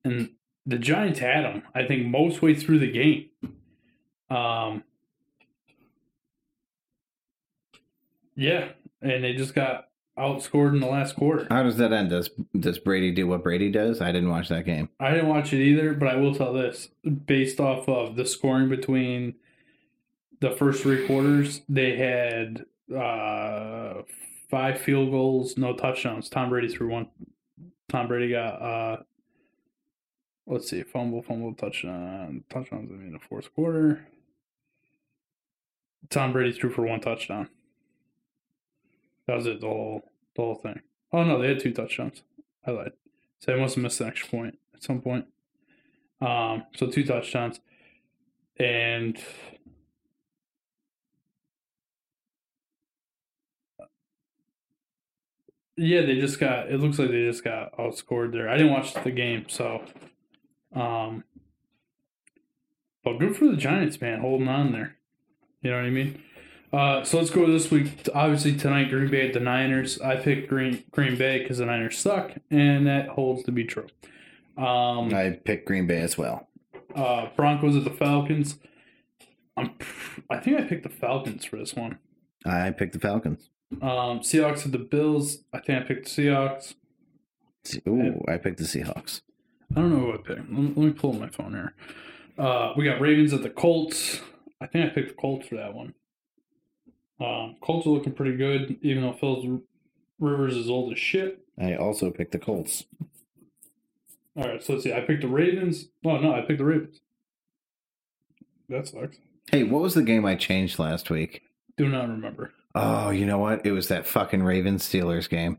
and 0.04 0.30
the 0.66 0.78
Giants 0.78 1.20
had 1.20 1.44
them. 1.44 1.62
I 1.74 1.84
think 1.84 2.06
most 2.06 2.42
way 2.42 2.54
through 2.54 2.78
the 2.78 2.92
game. 2.92 3.30
Um. 4.30 4.84
Yeah, 8.34 8.68
and 9.02 9.24
they 9.24 9.32
just 9.34 9.54
got 9.54 9.88
outscored 10.18 10.72
in 10.72 10.80
the 10.80 10.86
last 10.86 11.16
quarter. 11.16 11.46
How 11.50 11.62
does 11.62 11.76
that 11.76 11.92
end? 11.92 12.10
Does 12.10 12.30
does 12.58 12.78
Brady 12.78 13.10
do 13.12 13.26
what 13.26 13.42
Brady 13.42 13.70
does? 13.70 14.00
I 14.00 14.12
didn't 14.12 14.30
watch 14.30 14.48
that 14.48 14.64
game. 14.64 14.88
I 15.00 15.10
didn't 15.10 15.28
watch 15.28 15.52
it 15.52 15.62
either, 15.62 15.94
but 15.94 16.08
I 16.08 16.16
will 16.16 16.34
tell 16.34 16.52
this: 16.52 16.88
based 17.26 17.60
off 17.60 17.88
of 17.88 18.16
the 18.16 18.26
scoring 18.26 18.68
between 18.68 19.34
the 20.40 20.50
first 20.50 20.82
three 20.82 21.06
quarters, 21.06 21.62
they 21.68 21.96
had 21.96 22.64
uh, 22.94 24.02
five 24.50 24.80
field 24.80 25.10
goals, 25.10 25.56
no 25.56 25.74
touchdowns. 25.74 26.28
Tom 26.28 26.50
Brady 26.50 26.68
threw 26.68 26.90
one. 26.90 27.08
Tom 27.88 28.08
Brady 28.08 28.30
got 28.30 28.62
uh, 28.62 29.02
let's 30.46 30.68
see, 30.68 30.82
fumble, 30.82 31.22
fumble, 31.22 31.54
touchdown, 31.54 32.44
touchdowns 32.50 32.90
in 32.90 33.12
the 33.12 33.18
fourth 33.18 33.54
quarter. 33.54 34.06
Tom 36.10 36.32
Brady 36.32 36.52
threw 36.52 36.70
for 36.70 36.86
one 36.86 37.00
touchdown. 37.00 37.48
That 39.26 39.36
was 39.36 39.46
it, 39.46 39.60
the 39.60 39.66
whole 39.66 40.02
the 40.34 40.42
whole 40.42 40.54
thing. 40.54 40.80
Oh 41.12 41.24
no, 41.24 41.40
they 41.40 41.48
had 41.48 41.60
two 41.60 41.72
touchdowns. 41.72 42.22
I 42.66 42.70
lied. 42.70 42.92
So 43.40 43.52
they 43.52 43.60
must 43.60 43.74
have 43.76 43.82
missed 43.82 44.00
an 44.00 44.08
extra 44.08 44.28
point 44.28 44.58
at 44.74 44.82
some 44.82 45.00
point. 45.00 45.26
Um, 46.20 46.64
so 46.76 46.86
two 46.86 47.04
touchdowns, 47.04 47.60
and 48.58 49.16
yeah, 55.76 56.00
they 56.02 56.20
just 56.20 56.40
got. 56.40 56.70
It 56.70 56.80
looks 56.80 56.98
like 56.98 57.10
they 57.10 57.24
just 57.24 57.44
got 57.44 57.76
outscored 57.76 58.32
there. 58.32 58.48
I 58.48 58.56
didn't 58.56 58.72
watch 58.72 58.94
the 58.94 59.12
game, 59.12 59.46
so 59.48 59.82
um, 60.74 61.24
but 63.04 63.18
good 63.18 63.36
for 63.36 63.46
the 63.46 63.56
Giants, 63.56 64.00
man, 64.00 64.20
holding 64.20 64.48
on 64.48 64.72
there. 64.72 64.97
You 65.62 65.70
know 65.70 65.76
what 65.76 65.86
I 65.86 65.90
mean? 65.90 66.22
Uh, 66.72 67.02
so 67.02 67.18
let's 67.18 67.30
go 67.30 67.50
this 67.50 67.70
week. 67.70 68.08
Obviously 68.14 68.54
tonight, 68.56 68.90
Green 68.90 69.10
Bay 69.10 69.26
at 69.28 69.32
the 69.34 69.40
Niners. 69.40 70.00
I 70.00 70.16
picked 70.16 70.48
Green 70.48 70.84
Green 70.90 71.16
Bay 71.16 71.38
because 71.40 71.58
the 71.58 71.66
Niners 71.66 71.98
suck, 71.98 72.32
and 72.50 72.86
that 72.86 73.08
holds 73.08 73.42
to 73.44 73.52
be 73.52 73.64
true. 73.64 73.86
Um, 74.56 75.14
I 75.14 75.38
picked 75.44 75.66
Green 75.66 75.86
Bay 75.86 76.00
as 76.00 76.18
well. 76.18 76.48
uh, 76.94 77.28
Broncos 77.36 77.76
at 77.76 77.84
the 77.84 77.90
Falcons. 77.90 78.58
I'm, 79.56 79.72
I 80.30 80.38
think 80.38 80.60
I 80.60 80.64
picked 80.64 80.82
the 80.84 80.88
Falcons 80.88 81.44
for 81.44 81.56
this 81.56 81.74
one. 81.74 81.98
I 82.44 82.70
picked 82.70 82.92
the 82.92 83.00
Falcons. 83.00 83.50
Um, 83.82 84.20
Seahawks 84.20 84.64
at 84.66 84.72
the 84.72 84.78
Bills. 84.78 85.38
I 85.52 85.60
think 85.60 85.82
I 85.82 85.86
picked 85.86 86.04
the 86.14 86.22
Seahawks. 86.22 86.74
Ooh, 87.88 88.24
I 88.28 88.36
picked 88.36 88.58
the 88.58 88.64
Seahawks. 88.64 89.22
I 89.76 89.80
don't 89.80 89.90
know 89.90 90.00
who 90.00 90.12
I 90.14 90.16
picked. 90.18 90.50
Let 90.50 90.50
me, 90.50 90.66
let 90.68 90.76
me 90.76 90.90
pull 90.92 91.12
my 91.14 91.28
phone 91.28 91.52
here. 91.52 91.74
Uh, 92.38 92.72
we 92.76 92.84
got 92.84 93.00
Ravens 93.00 93.32
at 93.32 93.42
the 93.42 93.50
Colts. 93.50 94.20
I 94.60 94.66
think 94.66 94.86
I 94.90 94.94
picked 94.94 95.08
the 95.08 95.14
Colts 95.14 95.48
for 95.48 95.56
that 95.56 95.74
one. 95.74 95.94
Um, 97.20 97.56
Colts 97.60 97.86
are 97.86 97.90
looking 97.90 98.12
pretty 98.12 98.36
good, 98.36 98.78
even 98.82 99.02
though 99.02 99.12
Phil 99.12 99.62
Rivers 100.18 100.56
is 100.56 100.68
old 100.70 100.92
as 100.92 100.98
shit. 100.98 101.40
I 101.60 101.74
also 101.74 102.10
picked 102.10 102.32
the 102.32 102.38
Colts. 102.38 102.84
All 104.36 104.44
right, 104.44 104.62
so 104.62 104.74
let's 104.74 104.84
see. 104.84 104.92
I 104.92 105.00
picked 105.00 105.22
the 105.22 105.28
Ravens. 105.28 105.88
Oh 106.04 106.18
no, 106.18 106.32
I 106.32 106.42
picked 106.42 106.58
the 106.58 106.64
Ravens. 106.64 107.00
That 108.68 108.86
sucks. 108.86 109.16
Hey, 109.50 109.64
what 109.64 109.82
was 109.82 109.94
the 109.94 110.02
game 110.02 110.24
I 110.24 110.34
changed 110.36 110.78
last 110.78 111.10
week? 111.10 111.42
Do 111.76 111.88
not 111.88 112.08
remember. 112.08 112.52
Oh, 112.74 113.10
you 113.10 113.24
know 113.26 113.38
what? 113.38 113.64
It 113.64 113.72
was 113.72 113.88
that 113.88 114.06
fucking 114.06 114.42
Ravens 114.42 114.86
Steelers 114.86 115.28
game. 115.28 115.58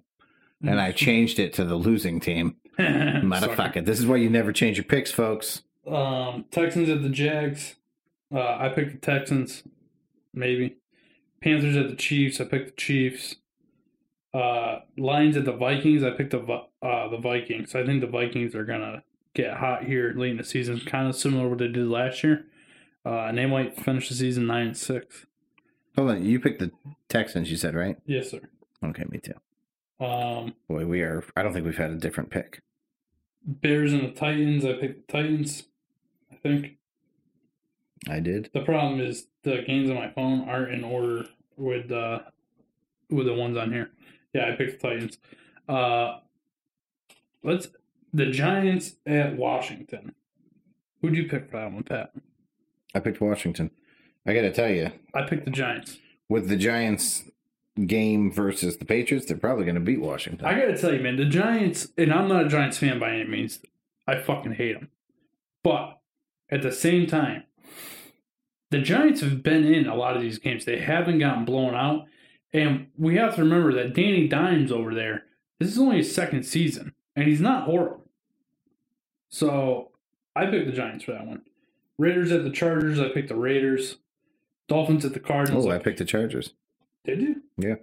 And 0.62 0.80
I 0.80 0.92
changed 0.94 1.40
it 1.40 1.54
to 1.54 1.66
the 1.66 1.76
losing 1.76 2.20
team. 2.20 2.58
Motherfucker. 2.80 3.84
This 3.86 4.00
is 4.00 4.06
why 4.06 4.18
you 4.18 4.30
never 4.30 4.54
change 4.54 4.78
your 4.78 4.84
picks, 4.86 5.12
folks. 5.12 5.64
Um, 5.88 6.46
Texans 6.52 6.88
at 6.90 7.02
the 7.02 7.10
Jags. 7.10 7.76
Uh, 8.34 8.58
I 8.58 8.70
picked 8.70 8.92
the 8.92 8.98
Texans, 8.98 9.64
maybe. 10.34 10.78
Panthers 11.42 11.76
at 11.76 11.90
the 11.90 11.96
Chiefs. 11.96 12.40
I 12.40 12.46
picked 12.46 12.66
the 12.68 12.76
Chiefs. 12.82 13.36
Uh, 14.34 14.80
Lions 14.98 15.38
at 15.38 15.46
the 15.46 15.54
Vikings. 15.54 16.04
I 16.04 16.12
picked 16.12 16.32
the 16.32 16.40
uh, 16.82 17.08
the 17.10 17.18
Vikings. 17.18 17.74
I 17.74 17.86
think 17.86 18.02
the 18.02 18.08
Vikings 18.08 18.54
are 18.54 18.66
gonna 18.66 19.04
get 19.34 19.58
hot 19.58 19.86
here 19.86 20.14
late 20.16 20.32
in 20.32 20.38
the 20.38 20.44
season, 20.44 20.80
kind 20.86 21.08
of 21.08 21.16
similar 21.16 21.44
to 21.44 21.50
what 21.50 21.58
they 21.60 21.68
did 21.68 21.88
last 21.88 22.24
year. 22.24 22.46
Uh, 23.06 23.22
and 23.22 23.38
they 23.38 23.46
might 23.46 23.80
finish 23.80 24.10
the 24.10 24.16
season 24.16 24.46
nine 24.46 24.68
and 24.68 24.78
six. 24.78 25.26
Hold 25.96 26.12
on. 26.12 26.26
You 26.26 26.40
picked 26.40 26.60
the 26.60 26.72
Texans, 27.08 27.50
you 27.50 27.58
said, 27.58 27.74
right? 27.74 27.98
Yes, 28.06 28.30
sir. 28.30 28.42
Okay, 28.84 29.06
me 29.10 29.20
too. 29.20 29.34
Um, 30.06 30.54
Boy, 30.68 30.86
we 30.86 31.02
are. 31.02 31.24
I 31.36 31.42
don't 31.42 31.54
think 31.54 31.66
we've 31.66 31.78
had 31.78 31.92
a 31.92 31.96
different 31.96 32.30
pick. 32.30 32.62
Bears 33.46 33.94
and 33.94 34.04
the 34.04 34.12
Titans. 34.12 34.64
I 34.64 34.74
picked 34.74 35.08
the 35.08 35.14
Titans. 35.14 35.64
I 36.32 36.36
think. 36.36 36.78
I 38.08 38.20
did. 38.20 38.50
The 38.54 38.62
problem 38.62 39.00
is 39.02 39.28
the 39.44 39.62
games 39.68 39.90
on 39.90 39.96
my 39.96 40.10
phone 40.12 40.48
aren't 40.48 40.72
in 40.74 40.84
order 40.84 41.26
with 41.58 41.92
uh 41.92 42.20
with 43.10 43.26
the 43.26 43.34
ones 43.34 43.58
on 43.58 43.72
here. 43.72 43.92
Yeah, 44.34 44.50
I 44.52 44.56
picked 44.56 44.80
the 44.82 44.88
Titans. 44.88 45.18
Uh 45.68 46.20
let's 47.44 47.68
the 48.14 48.28
Giants 48.28 48.94
at 49.06 49.36
Washington. 49.38 50.14
Who'd 51.02 51.16
you 51.16 51.28
pick 51.28 51.50
for 51.50 51.58
that 51.58 51.72
one, 51.72 51.84
Pat? 51.84 52.12
I 52.96 53.00
picked 53.00 53.22
Washington. 53.22 53.72
I 54.26 54.34
got 54.34 54.42
to 54.42 54.52
tell 54.52 54.70
you, 54.70 54.92
I 55.14 55.22
picked 55.24 55.46
the 55.46 55.52
Giants. 55.52 55.98
with 56.28 56.50
the 56.50 56.58
Giants 56.58 57.24
game 57.86 58.32
versus 58.32 58.78
the 58.78 58.86
Patriots, 58.86 59.26
they're 59.28 59.38
probably 59.38 59.64
going 59.64 59.76
to 59.76 59.82
beat 59.82 60.02
Washington. 60.02 60.46
I 60.46 60.60
gotta 60.60 60.78
tell 60.78 60.94
you, 60.94 61.00
man, 61.00 61.16
the 61.16 61.26
Giants, 61.26 61.88
and 61.98 62.12
I'm 62.14 62.28
not 62.28 62.46
a 62.46 62.50
Giants 62.50 62.78
fan 62.78 63.00
by 63.00 63.12
any 63.12 63.24
means. 63.26 63.60
I 64.08 64.18
fucking 64.18 64.54
hate 64.54 64.74
them. 64.74 64.90
But 65.64 66.00
at 66.50 66.62
the 66.64 66.72
same 66.72 67.08
time, 67.08 67.44
the 68.72 68.80
Giants 68.80 69.22
have 69.22 69.42
been 69.44 69.66
in 69.66 69.88
a 69.88 69.96
lot 69.96 70.16
of 70.16 70.22
these 70.22 70.38
games. 70.40 70.66
They 70.66 70.80
haven't 70.80 71.20
gotten 71.20 71.46
blown 71.46 71.74
out. 71.76 72.06
And 72.54 72.88
we 72.98 73.16
have 73.18 73.36
to 73.36 73.44
remember 73.44 73.74
that 73.74 73.94
Danny 73.94 74.28
Dimes 74.28 74.72
over 74.72 74.94
there, 74.96 75.24
this 75.60 75.70
is 75.70 75.78
only 75.78 75.98
his 75.98 76.14
second 76.14 76.44
season, 76.44 76.94
and 77.16 77.28
he's 77.28 77.42
not 77.42 77.66
horrible. 77.66 78.06
So 79.30 79.92
I 80.36 80.46
picked 80.48 80.66
the 80.68 80.72
Giants 80.72 81.04
for 81.06 81.12
that 81.12 81.26
one. 81.28 81.44
Raiders 81.98 82.32
at 82.32 82.44
the 82.44 82.50
Chargers, 82.50 83.00
I 83.00 83.10
picked 83.10 83.30
the 83.30 83.36
Raiders. 83.36 83.98
Dolphins 84.68 85.04
at 85.06 85.14
the 85.14 85.20
Cardinals. 85.20 85.66
oh, 85.66 85.72
I 85.72 85.80
picked 85.80 85.98
the 86.00 86.06
Chargers. 86.06 86.54
Did 87.06 87.22
you? 87.22 87.42
Yeah. 87.58 87.76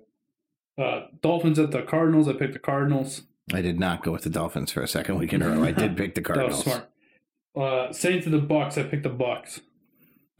Uh, 0.78 1.06
Dolphins 1.22 1.58
at 1.58 1.70
the 1.70 1.82
Cardinals, 1.82 2.28
I 2.28 2.32
picked 2.32 2.52
the 2.52 2.58
Cardinals. 2.58 3.22
I 3.52 3.60
did 3.62 3.78
not 3.78 4.02
go 4.02 4.12
with 4.12 4.22
the 4.22 4.30
Dolphins 4.30 4.72
for 4.72 4.82
a 4.82 4.88
second 4.88 5.18
week 5.18 5.32
in 5.32 5.42
a 5.42 5.48
row. 5.48 5.62
I 5.64 5.72
did 5.72 5.96
pick 5.96 6.14
the 6.14 6.20
That 6.20 6.48
was 6.48 6.62
Cardinals. 6.62 6.64
smart. 6.64 6.90
Uh, 7.56 7.92
Saints 7.92 8.24
to 8.24 8.30
the 8.30 8.38
Bucks. 8.38 8.76
I 8.78 8.82
picked 8.82 9.02
the 9.04 9.08
Bucks. 9.08 9.60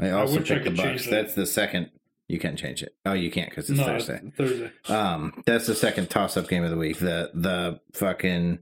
I 0.00 0.10
also 0.10 0.40
I 0.40 0.42
picked 0.42 0.64
the 0.64 0.70
Bucks. 0.70 1.06
That's 1.06 1.34
the 1.34 1.46
second. 1.46 1.90
You 2.28 2.38
can't 2.40 2.58
change 2.58 2.82
it. 2.82 2.94
Oh, 3.06 3.12
you 3.12 3.30
can't 3.30 3.48
because 3.50 3.70
it's 3.70 3.78
no, 3.78 3.86
Thursday. 3.86 4.20
it's 4.24 4.36
Thursday. 4.36 4.70
Um, 4.88 5.42
that's 5.46 5.66
the 5.66 5.74
second 5.76 6.10
toss-up 6.10 6.48
game 6.48 6.64
of 6.64 6.70
the 6.70 6.76
week. 6.76 6.98
The 6.98 7.30
the 7.34 7.80
fucking. 7.92 8.58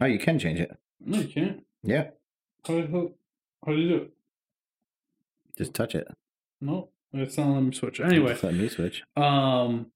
Oh, 0.00 0.06
you 0.06 0.18
can 0.18 0.38
change 0.38 0.60
it. 0.60 0.76
No, 1.00 1.18
you 1.18 1.28
can't. 1.28 1.62
Yeah, 1.82 2.08
How, 2.66 2.80
how, 2.82 3.10
how 3.64 3.72
do 3.72 3.78
you 3.78 3.88
do 3.88 3.96
it? 3.96 4.12
just 5.56 5.72
touch 5.72 5.94
it. 5.94 6.06
No, 6.60 6.88
it's 7.12 7.38
not 7.38 7.48
letting 7.48 7.68
me 7.68 7.74
switch. 7.74 8.00
Anyway, 8.00 8.30
Just 8.30 8.42
let 8.44 8.54
me 8.54 8.68
switch. 8.68 9.04
um, 9.16 9.86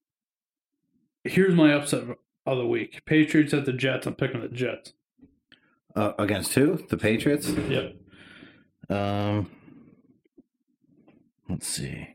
here's 1.24 1.54
my 1.54 1.72
upset 1.74 2.04
of 2.46 2.58
the 2.58 2.66
week: 2.66 3.02
Patriots 3.06 3.52
at 3.52 3.64
the 3.66 3.72
Jets. 3.72 4.06
I'm 4.06 4.14
picking 4.14 4.40
the 4.40 4.48
Jets. 4.48 4.92
Uh, 5.96 6.12
against 6.18 6.54
who? 6.54 6.76
The 6.88 6.96
Patriots. 6.96 7.48
Yep, 7.48 7.96
Um, 8.90 9.50
let's 11.48 11.66
see. 11.66 12.08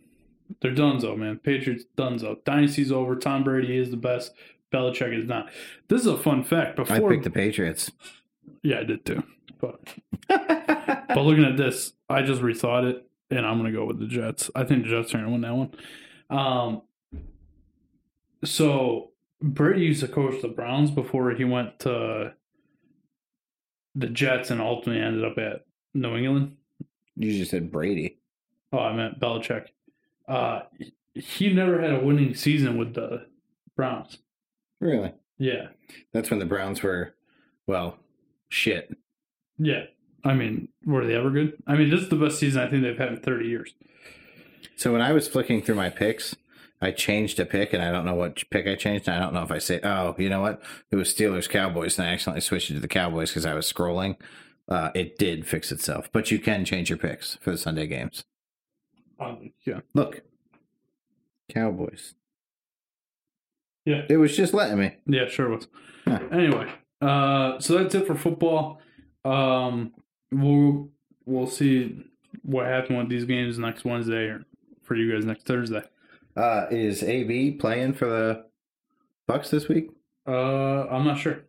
they're 0.61 0.75
donezo, 0.75 1.17
man. 1.17 1.39
Patriots 1.39 1.85
donezo. 1.97 2.43
Dynasty's 2.43 2.91
over. 2.91 3.15
Tom 3.15 3.43
Brady 3.43 3.77
is 3.77 3.89
the 3.91 3.97
best. 3.97 4.33
Belichick 4.73 5.17
is 5.17 5.27
not. 5.27 5.49
This 5.87 6.01
is 6.01 6.07
a 6.07 6.17
fun 6.17 6.43
fact. 6.43 6.75
Before 6.75 6.95
I 6.95 7.13
picked 7.13 7.23
the 7.23 7.29
Patriots. 7.29 7.91
yeah, 8.61 8.79
I 8.79 8.83
did 8.83 9.05
too. 9.05 9.23
But 9.61 9.79
but 10.27 11.17
looking 11.17 11.45
at 11.45 11.55
this, 11.55 11.93
I 12.09 12.21
just 12.23 12.41
rethought 12.41 12.89
it, 12.89 13.09
and 13.31 13.45
I'm 13.45 13.57
gonna 13.57 13.71
go 13.71 13.85
with 13.85 13.99
the 13.99 14.07
Jets. 14.07 14.49
I 14.53 14.65
think 14.65 14.83
the 14.83 14.89
Jets 14.89 15.13
are 15.13 15.19
gonna 15.19 15.31
win 15.31 15.41
that 15.41 15.55
one. 15.55 15.71
Um, 16.29 16.81
so 18.43 19.11
Brady 19.41 19.85
used 19.85 20.01
to 20.01 20.07
coach 20.09 20.41
the 20.41 20.49
Browns 20.49 20.91
before 20.91 21.31
he 21.31 21.45
went 21.45 21.79
to 21.79 22.33
the 23.95 24.07
Jets, 24.07 24.49
and 24.49 24.59
ultimately 24.59 25.01
ended 25.01 25.23
up 25.23 25.37
at 25.37 25.65
New 25.93 26.17
England. 26.17 26.57
You 27.15 27.31
just 27.37 27.51
said 27.51 27.71
Brady. 27.71 28.17
Oh, 28.73 28.79
I 28.79 28.93
meant 28.93 29.19
Belichick. 29.19 29.67
Uh, 30.27 30.61
he 31.13 31.53
never 31.53 31.81
had 31.81 31.93
a 31.93 31.99
winning 32.03 32.35
season 32.35 32.77
with 32.77 32.93
the 32.93 33.25
Browns. 33.75 34.17
Really? 34.81 35.13
Yeah, 35.37 35.67
That's 36.13 36.29
when 36.29 36.39
the 36.39 36.45
Browns 36.45 36.81
were, 36.81 37.13
well, 37.67 37.97
shit. 38.49 38.95
yeah. 39.57 39.83
I 40.23 40.33
mean, 40.33 40.69
were 40.85 41.05
they 41.05 41.13
ever 41.13 41.29
good? 41.29 41.61
I 41.67 41.75
mean, 41.75 41.89
this 41.91 42.01
is 42.01 42.09
the 42.09 42.15
best 42.15 42.39
season 42.39 42.61
I 42.63 42.67
think 42.67 42.81
they've 42.81 42.97
had 42.97 43.09
in 43.09 43.17
30 43.19 43.47
years. 43.47 43.75
So 44.75 44.91
when 44.91 45.01
I 45.01 45.11
was 45.13 45.27
flicking 45.27 45.61
through 45.61 45.75
my 45.75 45.89
picks, 45.91 46.35
I 46.81 46.89
changed 46.91 47.39
a 47.39 47.45
pick 47.45 47.73
and 47.73 47.83
I 47.83 47.91
don't 47.91 48.05
know 48.05 48.15
what 48.15 48.43
pick 48.49 48.65
I 48.65 48.73
changed. 48.75 49.07
I 49.07 49.19
don't 49.19 49.33
know 49.33 49.43
if 49.43 49.51
I 49.51 49.59
say, 49.59 49.79
oh, 49.83 50.15
you 50.17 50.29
know 50.29 50.41
what? 50.41 50.63
It 50.89 50.95
was 50.95 51.13
Steelers 51.13 51.47
Cowboys 51.47 51.99
and 51.99 52.07
I 52.07 52.11
accidentally 52.13 52.41
switched 52.41 52.71
it 52.71 52.73
to 52.75 52.79
the 52.79 52.87
Cowboys 52.87 53.29
because 53.29 53.45
I 53.45 53.53
was 53.53 53.71
scrolling. 53.71 54.15
Uh, 54.67 54.89
it 54.95 55.17
did 55.17 55.47
fix 55.47 55.71
itself, 55.71 56.09
but 56.11 56.31
you 56.31 56.39
can 56.39 56.65
change 56.65 56.89
your 56.89 56.97
picks 56.97 57.35
for 57.35 57.51
the 57.51 57.57
Sunday 57.57 57.85
games. 57.85 58.23
Um, 59.19 59.51
yeah. 59.65 59.81
Look, 59.93 60.21
Cowboys. 61.49 62.15
Yeah. 63.85 64.01
It 64.09 64.17
was 64.17 64.35
just 64.35 64.53
letting 64.53 64.79
me. 64.79 64.95
Yeah, 65.05 65.27
sure 65.27 65.49
was. 65.49 65.67
Huh. 66.05 66.19
Anyway, 66.31 66.71
uh, 67.01 67.59
so 67.59 67.77
that's 67.77 67.93
it 67.93 68.07
for 68.07 68.15
football. 68.15 68.79
Um, 69.23 69.93
we'll 70.31 70.89
we'll 71.25 71.47
see 71.47 72.03
what 72.41 72.65
happens 72.65 72.97
with 72.97 73.09
these 73.09 73.25
games 73.25 73.57
next 73.59 73.85
Wednesday 73.85 74.25
or 74.25 74.43
for 74.83 74.95
you 74.95 75.11
guys 75.11 75.25
next 75.25 75.45
Thursday. 75.45 75.83
Uh, 76.35 76.65
is 76.69 77.01
AB 77.03 77.53
playing 77.53 77.93
for 77.93 78.07
the 78.07 78.45
Bucks 79.27 79.49
this 79.49 79.67
week? 79.67 79.89
Uh, 80.27 80.87
I'm 80.87 81.05
not 81.05 81.17
sure. 81.17 81.41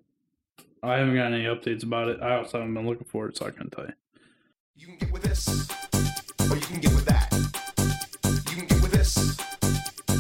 I 0.83 0.99
haven't 0.99 1.15
got 1.15 1.33
any 1.33 1.45
updates 1.45 1.83
about 1.83 2.09
it. 2.09 2.21
I 2.21 2.37
also 2.37 2.59
haven't 2.59 2.75
been 2.75 2.87
looking 2.87 3.07
for 3.07 3.27
it, 3.29 3.37
so 3.37 3.47
I 3.47 3.51
can't 3.51 3.73
tell 3.73 3.85
you. 3.87 3.93
You 4.77 4.87
can 4.87 4.97
get 4.97 5.13
with 5.13 5.23
this, 5.23 5.49
or 6.51 6.55
you 6.57 6.63
can 6.63 6.81
get 6.81 6.93
with 6.93 7.07
that. 7.07 7.33
You 8.51 8.57
can 8.57 8.67
get 8.67 8.83
with 8.83 8.93
this, 8.93 9.39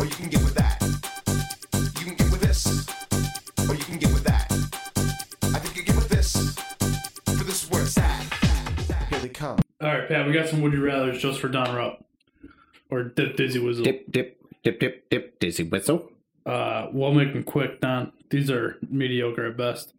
or 0.00 0.04
you 0.04 0.10
can 0.10 0.28
get 0.28 0.42
with 0.42 0.54
that. 0.54 0.80
You 1.98 2.04
can 2.06 2.14
get 2.16 2.30
with 2.30 2.40
this, 2.40 2.66
or 3.68 3.74
you 3.74 3.84
can 3.84 3.98
get 3.98 4.12
with 4.12 4.24
that. 4.24 4.50
I 5.54 5.58
think 5.58 5.76
you 5.76 5.82
get 5.84 5.96
with 5.96 6.08
this, 6.08 6.32
for 7.38 7.44
this 7.44 7.64
is 7.64 7.70
where 7.70 7.82
it's 7.82 7.98
at. 7.98 8.22
Here 9.10 9.20
they 9.20 9.28
come. 9.28 9.58
All 9.80 9.88
right, 9.88 10.08
Pat, 10.08 10.26
we 10.26 10.32
got 10.32 10.48
some 10.48 10.62
would 10.62 10.72
you 10.72 10.82
rather's 10.82 11.20
just 11.20 11.38
for 11.38 11.48
Don 11.48 11.74
Rupp 11.76 12.04
or 12.90 13.02
Dip 13.04 13.36
Dizzy 13.36 13.58
Whistle. 13.58 13.84
Dip, 13.84 14.10
dip, 14.10 14.40
dip, 14.64 14.80
dip, 14.80 15.10
dip, 15.10 15.38
dizzy 15.38 15.64
whistle. 15.64 16.10
Uh, 16.46 16.88
we'll 16.92 17.12
make 17.12 17.32
them 17.34 17.44
quick, 17.44 17.80
Don. 17.80 18.12
These 18.30 18.50
are 18.50 18.78
mediocre 18.88 19.46
at 19.46 19.56
best. 19.56 19.92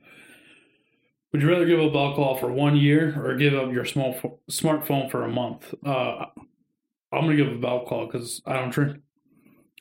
Would 1.37 1.43
you 1.43 1.51
rather 1.51 1.67
give 1.67 1.79
up 1.79 1.93
alcohol 1.93 2.35
for 2.35 2.51
one 2.51 2.75
year 2.75 3.13
or 3.23 3.35
give 3.35 3.53
up 3.53 3.71
your 3.71 3.85
small 3.85 4.13
pho- 4.13 4.39
smartphone 4.49 5.11
for 5.11 5.23
a 5.23 5.29
month? 5.29 5.71
Uh, 5.85 6.25
I'm 7.11 7.21
gonna 7.25 7.35
give 7.35 7.63
up 7.63 7.63
alcohol 7.63 8.07
because 8.07 8.41
I 8.47 8.53
don't 8.53 8.71
drink. 8.71 8.97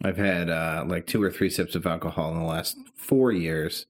I've 0.05 0.19
had 0.19 0.51
uh, 0.51 0.85
like 0.87 1.07
two 1.07 1.23
or 1.23 1.31
three 1.31 1.49
sips 1.49 1.75
of 1.75 1.87
alcohol 1.87 2.31
in 2.33 2.41
the 2.41 2.45
last 2.45 2.77
four 2.95 3.33
years, 3.33 3.87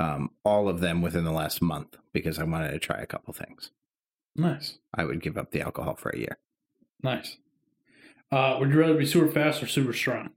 um, 0.00 0.30
all 0.44 0.68
of 0.68 0.80
them 0.80 1.02
within 1.02 1.22
the 1.22 1.30
last 1.30 1.62
month 1.62 1.94
because 2.12 2.40
I 2.40 2.42
wanted 2.42 2.72
to 2.72 2.80
try 2.80 2.98
a 2.98 3.06
couple 3.06 3.32
things. 3.32 3.70
Nice, 4.34 4.80
I 4.92 5.04
would 5.04 5.22
give 5.22 5.38
up 5.38 5.52
the 5.52 5.60
alcohol 5.60 5.94
for 5.94 6.10
a 6.10 6.18
year. 6.18 6.38
nice. 7.00 7.36
Uh, 8.32 8.56
would 8.58 8.70
you 8.72 8.80
rather 8.80 8.94
be 8.98 9.06
super 9.06 9.30
fast 9.30 9.62
or 9.62 9.68
super 9.68 9.92
strong? 9.92 10.30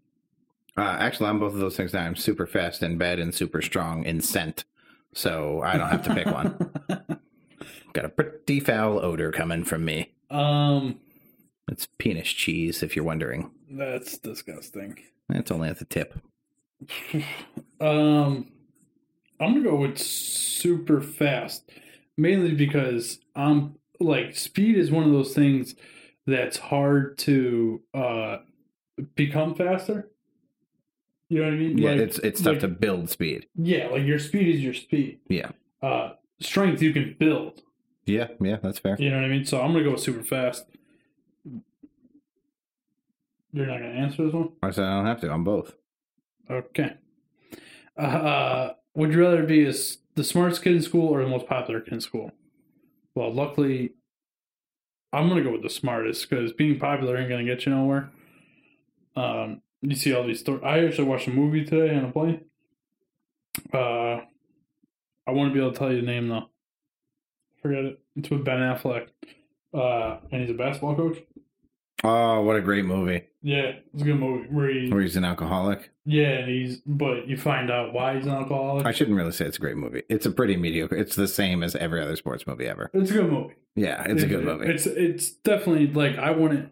Uh, 0.77 0.97
actually, 0.99 1.27
I'm 1.27 1.39
both 1.39 1.53
of 1.55 1.59
those 1.59 1.75
things 1.75 1.93
now. 1.93 2.03
I'm 2.03 2.15
super 2.15 2.45
fast 2.45 2.83
in 2.83 2.99
bed 2.99 3.17
and 3.17 3.33
super 3.33 3.63
strong 3.63 4.03
in 4.05 4.21
scent, 4.21 4.63
so 5.13 5.61
I 5.63 5.77
don't 5.77 5.89
have 5.89 6.03
to 6.03 6.13
pick 6.13 6.25
one. 6.27 6.71
Got 7.93 8.05
a 8.05 8.09
pretty 8.09 8.59
foul 8.59 8.99
odor 9.03 9.31
coming 9.31 9.63
from 9.63 9.83
me. 9.85 10.13
um, 10.29 10.99
It's 11.69 11.87
penis 11.97 12.29
cheese, 12.29 12.83
if 12.83 12.95
you're 12.95 13.05
wondering. 13.05 13.51
that's 13.69 14.17
disgusting. 14.17 14.97
It's 15.29 15.51
only 15.51 15.69
at 15.69 15.79
the 15.79 15.85
tip. 15.85 16.19
Um, 17.79 18.51
I'm 19.39 19.53
gonna 19.53 19.61
go 19.61 19.75
with 19.75 19.99
super 19.99 20.99
fast, 21.01 21.69
mainly 22.17 22.53
because 22.55 23.19
I'm 23.35 23.75
like 23.99 24.35
speed 24.35 24.77
is 24.77 24.89
one 24.91 25.03
of 25.03 25.11
those 25.11 25.33
things 25.35 25.75
that's 26.25 26.57
hard 26.57 27.17
to 27.19 27.81
uh 27.93 28.37
become 29.15 29.53
faster. 29.53 30.09
You 31.29 31.39
know 31.39 31.45
what 31.45 31.53
I 31.53 31.57
mean? 31.57 31.77
Yeah, 31.77 31.91
Like- 31.91 31.99
it's 31.99 32.19
it's 32.19 32.41
tough 32.41 32.53
like- 32.53 32.59
to 32.61 32.67
build 32.69 33.09
speed. 33.09 33.47
Yeah, 33.55 33.87
like 33.87 34.05
your 34.05 34.19
speed 34.19 34.55
is 34.55 34.63
your 34.63 34.73
speed. 34.73 35.19
Yeah, 35.29 35.51
Uh, 35.81 36.13
strength 36.39 36.81
you 36.81 36.93
can 36.93 37.15
build. 37.19 37.61
yeah, 38.05 38.27
yeah. 38.41 38.57
That's 38.63 38.79
fair. 38.79 38.95
You 38.99 39.09
know 39.09 39.17
what 39.17 39.25
I 39.25 39.29
mean? 39.29 39.43
So 39.45 39.59
I'm 39.61 39.73
gonna 39.73 39.83
go 39.83 39.95
super 39.97 40.23
fast. 40.23 40.65
You're 43.53 43.65
not 43.65 43.79
gonna 43.79 43.89
answer 43.93 44.25
this 44.25 44.33
one. 44.33 44.49
I 44.61 44.71
said 44.71 44.85
I 44.85 44.97
don't 44.97 45.05
have 45.05 45.21
to. 45.21 45.31
I'm 45.31 45.43
both. 45.43 45.75
Okay. 46.49 46.93
Uh, 47.97 48.73
would 48.93 49.11
you 49.13 49.19
rather 49.21 49.43
be 49.43 49.65
as 49.65 49.97
the 50.15 50.23
smartest 50.23 50.63
kid 50.63 50.75
in 50.75 50.81
school 50.81 51.07
or 51.09 51.21
the 51.23 51.29
most 51.29 51.47
popular 51.47 51.81
kid 51.81 51.93
in 51.93 52.01
school? 52.01 52.31
Well, 53.15 53.33
luckily, 53.33 53.93
I'm 55.11 55.27
gonna 55.27 55.41
go 55.43 55.51
with 55.51 55.63
the 55.63 55.69
smartest 55.69 56.29
because 56.29 56.53
being 56.53 56.79
popular 56.79 57.17
ain't 57.17 57.29
gonna 57.29 57.43
get 57.45 57.65
you 57.65 57.71
nowhere. 57.73 58.11
Um, 59.15 59.61
you 59.81 59.95
see 59.95 60.13
all 60.13 60.25
these 60.25 60.39
stories. 60.39 60.61
I 60.63 60.79
actually 60.85 61.05
watched 61.07 61.27
a 61.27 61.31
movie 61.31 61.65
today 61.65 61.95
on 61.95 62.05
a 62.05 62.11
plane. 62.11 62.41
Uh, 63.73 64.21
I 65.27 65.31
want 65.31 65.49
to 65.49 65.53
be 65.53 65.59
able 65.59 65.71
to 65.73 65.77
tell 65.77 65.91
you 65.91 66.01
the 66.01 66.07
name 66.07 66.27
though. 66.29 66.45
Forget 67.61 67.85
it. 67.85 67.99
It's 68.15 68.29
with 68.29 68.45
Ben 68.45 68.59
Affleck. 68.59 69.07
Uh, 69.73 70.19
and 70.31 70.41
he's 70.41 70.49
a 70.51 70.53
basketball 70.53 70.95
coach. 70.95 71.17
Oh, 72.03 72.41
what 72.41 72.55
a 72.55 72.61
great 72.61 72.85
movie! 72.85 73.23
Yeah, 73.41 73.71
it's 73.91 74.03
a 74.03 74.05
good 74.05 74.19
movie. 74.19 74.47
Where 74.49 74.69
he, 74.69 74.87
Where 74.89 75.01
he's 75.01 75.15
an 75.15 75.25
alcoholic. 75.25 75.89
yeah, 76.05 76.27
and 76.29 76.47
he's 76.49 76.77
but 76.85 77.27
you 77.27 77.37
find 77.37 77.71
out 77.71 77.91
why 77.91 78.15
he's 78.15 78.25
an 78.27 78.33
alcoholic. 78.33 78.85
I 78.85 78.91
shouldn't 78.91 79.17
really 79.17 79.31
say 79.31 79.45
it's 79.45 79.57
a 79.57 79.59
great 79.59 79.77
movie. 79.77 80.03
It's 80.07 80.25
a 80.27 80.31
pretty 80.31 80.57
mediocre. 80.57 80.95
It's 80.95 81.15
the 81.15 81.27
same 81.27 81.63
as 81.63 81.75
every 81.75 81.99
other 82.01 82.15
sports 82.15 82.45
movie 82.45 82.67
ever. 82.67 82.91
It's 82.93 83.09
a 83.09 83.13
good 83.13 83.31
movie. 83.31 83.55
Yeah, 83.75 84.03
it's 84.03 84.21
a 84.21 84.27
good 84.27 84.43
movie. 84.45 84.67
It's 84.67 84.85
it's 84.85 85.31
definitely 85.31 85.87
like 85.87 86.19
I 86.19 86.29
wouldn't. 86.31 86.69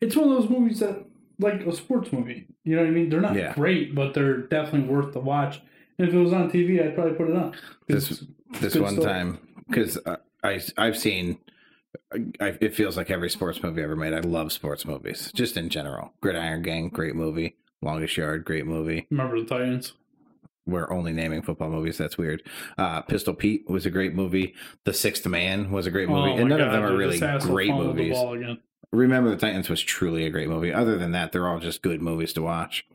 It's 0.00 0.16
one 0.16 0.28
of 0.32 0.40
those 0.40 0.50
movies 0.50 0.80
that 0.80 1.06
like 1.38 1.66
a 1.66 1.72
sports 1.74 2.12
movie. 2.12 2.46
You 2.64 2.76
know 2.76 2.82
what 2.82 2.88
I 2.88 2.92
mean? 2.92 3.08
They're 3.10 3.20
not 3.20 3.34
Yeah. 3.34 3.54
great, 3.54 3.94
but 3.94 4.14
they're 4.14 4.38
definitely 4.38 4.88
worth 4.88 5.12
the 5.12 5.20
watch. 5.20 5.60
And 5.98 6.08
if 6.08 6.14
it 6.14 6.18
was 6.18 6.32
on 6.32 6.50
TV, 6.50 6.82
I'd 6.84 6.94
probably 6.94 7.14
put 7.14 7.30
it 7.30 7.36
on. 7.36 7.54
This 7.86 8.24
this 8.60 8.76
one 8.76 8.96
time 9.00 9.38
because 9.68 9.98
I 10.42 10.60
I've 10.76 10.96
seen. 10.98 11.38
I, 12.40 12.56
it 12.60 12.74
feels 12.74 12.96
like 12.96 13.10
every 13.10 13.30
sports 13.30 13.62
movie 13.62 13.80
ever 13.82 13.94
made. 13.96 14.12
I 14.12 14.18
love 14.20 14.52
sports 14.52 14.84
movies, 14.84 15.30
just 15.34 15.56
in 15.56 15.68
general. 15.68 16.12
Gridiron 16.20 16.62
Gang, 16.62 16.88
great 16.88 17.14
movie. 17.14 17.56
Longest 17.82 18.16
Yard, 18.16 18.44
great 18.44 18.66
movie. 18.66 19.06
remember 19.10 19.38
the 19.40 19.46
Titans. 19.46 19.92
We're 20.66 20.90
only 20.90 21.12
naming 21.12 21.42
football 21.42 21.70
movies. 21.70 21.98
That's 21.98 22.16
weird. 22.18 22.42
Uh, 22.78 23.02
Pistol 23.02 23.34
Pete 23.34 23.68
was 23.68 23.84
a 23.86 23.90
great 23.90 24.14
movie. 24.14 24.54
The 24.84 24.92
Sixth 24.94 25.26
Man 25.26 25.70
was 25.70 25.86
a 25.86 25.90
great 25.90 26.08
movie, 26.08 26.30
Oh 26.30 26.36
and 26.36 26.48
none 26.48 26.60
of 26.60 26.66
God, 26.68 26.74
them 26.74 26.82
are 26.84 26.96
really 26.96 27.18
great 27.40 27.68
the 27.68 27.74
movies. 27.74 28.12
ball 28.14 28.32
again. 28.34 28.58
Remember 28.94 29.30
the 29.30 29.36
Titans 29.36 29.68
was 29.68 29.80
truly 29.82 30.24
a 30.24 30.30
great 30.30 30.48
movie. 30.48 30.72
Other 30.72 30.96
than 30.96 31.12
that, 31.12 31.32
they're 31.32 31.48
all 31.48 31.58
just 31.60 31.82
good 31.82 32.00
movies 32.00 32.32
to 32.34 32.42
watch. 32.42 32.86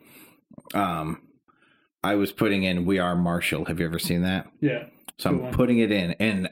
Um, 0.73 1.21
I 2.03 2.15
was 2.15 2.31
putting 2.31 2.63
in 2.63 2.85
"We 2.85 2.99
Are 2.99 3.15
Marshall." 3.15 3.65
Have 3.65 3.79
you 3.79 3.85
ever 3.85 3.99
seen 3.99 4.21
that? 4.23 4.47
Yeah, 4.61 4.85
So 5.17 5.29
I'm 5.29 5.41
one. 5.41 5.53
putting 5.53 5.79
it 5.79 5.91
in, 5.91 6.11
and 6.19 6.49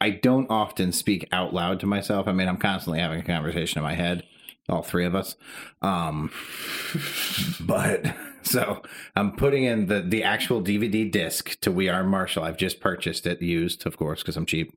I 0.00 0.10
don't 0.10 0.48
often 0.50 0.92
speak 0.92 1.28
out 1.32 1.52
loud 1.54 1.80
to 1.80 1.86
myself. 1.86 2.28
I 2.28 2.32
mean, 2.32 2.48
I'm 2.48 2.56
constantly 2.58 3.00
having 3.00 3.20
a 3.20 3.24
conversation 3.24 3.78
in 3.78 3.84
my 3.84 3.94
head, 3.94 4.22
all 4.68 4.82
three 4.82 5.04
of 5.04 5.14
us. 5.14 5.36
Um, 5.82 6.30
but 7.60 8.14
so 8.42 8.82
I'm 9.16 9.32
putting 9.36 9.64
in 9.64 9.86
the 9.86 10.00
the 10.02 10.22
actual 10.22 10.62
DVD 10.62 11.10
disc 11.10 11.58
to 11.60 11.72
We 11.72 11.88
Are 11.88 12.04
Marshall. 12.04 12.44
I've 12.44 12.58
just 12.58 12.80
purchased 12.80 13.26
it, 13.26 13.42
used, 13.42 13.86
of 13.86 13.96
course, 13.96 14.22
because 14.22 14.36
I'm 14.36 14.46
cheap. 14.46 14.72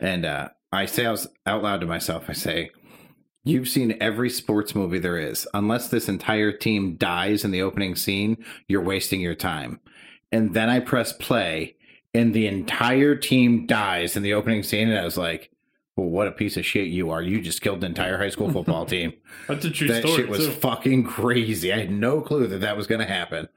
And 0.00 0.24
uh, 0.26 0.48
I 0.72 0.86
say 0.86 1.06
out 1.06 1.24
out 1.46 1.62
loud 1.62 1.80
to 1.80 1.86
myself, 1.86 2.24
I 2.28 2.32
say, 2.34 2.70
You've 3.44 3.68
seen 3.68 3.96
every 4.00 4.30
sports 4.30 4.74
movie 4.74 4.98
there 4.98 5.18
is. 5.18 5.48
Unless 5.52 5.88
this 5.88 6.08
entire 6.08 6.52
team 6.52 6.94
dies 6.94 7.44
in 7.44 7.50
the 7.50 7.62
opening 7.62 7.96
scene, 7.96 8.44
you're 8.68 8.82
wasting 8.82 9.20
your 9.20 9.34
time. 9.34 9.80
And 10.30 10.54
then 10.54 10.70
I 10.70 10.80
press 10.80 11.12
play, 11.12 11.76
and 12.14 12.32
the 12.32 12.46
entire 12.46 13.16
team 13.16 13.66
dies 13.66 14.16
in 14.16 14.22
the 14.22 14.34
opening 14.34 14.62
scene. 14.62 14.88
And 14.88 14.98
I 14.98 15.04
was 15.04 15.18
like, 15.18 15.50
well, 15.96 16.08
what 16.08 16.28
a 16.28 16.32
piece 16.32 16.56
of 16.56 16.64
shit 16.64 16.86
you 16.88 17.10
are. 17.10 17.20
You 17.20 17.40
just 17.40 17.60
killed 17.60 17.80
the 17.80 17.86
entire 17.86 18.16
high 18.16 18.30
school 18.30 18.50
football 18.50 18.86
team. 18.86 19.12
that's 19.48 19.64
a 19.64 19.70
true 19.70 19.88
that 19.88 20.02
story 20.02 20.16
shit 20.16 20.28
was 20.28 20.46
too. 20.46 20.52
fucking 20.52 21.04
crazy. 21.04 21.72
I 21.72 21.78
had 21.78 21.90
no 21.90 22.20
clue 22.20 22.46
that 22.46 22.60
that 22.60 22.76
was 22.76 22.86
going 22.86 23.00
to 23.00 23.06
happen. 23.06 23.48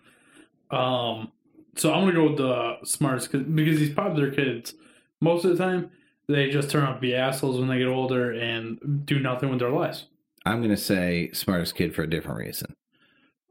Um, 0.71 1.31
so 1.75 1.93
I'm 1.93 2.01
gonna 2.01 2.13
go 2.13 2.29
with 2.29 2.37
the 2.37 2.77
smartest 2.83 3.31
kid 3.31 3.53
because 3.53 3.79
these 3.79 3.93
popular 3.93 4.31
kids, 4.31 4.73
most 5.21 5.45
of 5.45 5.55
the 5.55 5.63
time, 5.63 5.91
they 6.27 6.49
just 6.49 6.69
turn 6.69 6.83
out 6.83 6.95
to 6.95 6.99
be 6.99 7.15
assholes 7.15 7.59
when 7.59 7.67
they 7.67 7.77
get 7.77 7.87
older 7.87 8.31
and 8.31 9.05
do 9.05 9.19
nothing 9.19 9.49
with 9.49 9.59
their 9.59 9.71
lives. 9.71 10.07
I'm 10.45 10.59
going 10.59 10.69
to 10.69 10.77
say 10.77 11.31
smartest 11.33 11.75
kid 11.75 11.95
for 11.95 12.03
a 12.03 12.09
different 12.09 12.39
reason. 12.39 12.75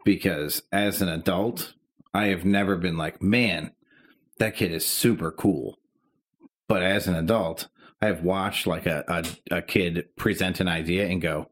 Because 0.04 0.62
as 0.70 1.00
an 1.00 1.08
adult, 1.08 1.74
I 2.12 2.26
have 2.26 2.44
never 2.44 2.76
been 2.76 2.96
like, 2.96 3.22
man, 3.22 3.72
that 4.38 4.56
kid 4.56 4.72
is 4.72 4.86
super 4.86 5.30
cool. 5.30 5.78
But 6.68 6.82
as 6.82 7.06
an 7.06 7.14
adult, 7.14 7.68
I 8.00 8.06
have 8.06 8.22
watched 8.22 8.66
like 8.66 8.86
a, 8.86 9.04
a, 9.08 9.56
a 9.56 9.62
kid 9.62 10.08
present 10.16 10.60
an 10.60 10.68
idea 10.68 11.06
and 11.06 11.22
go, 11.22 11.50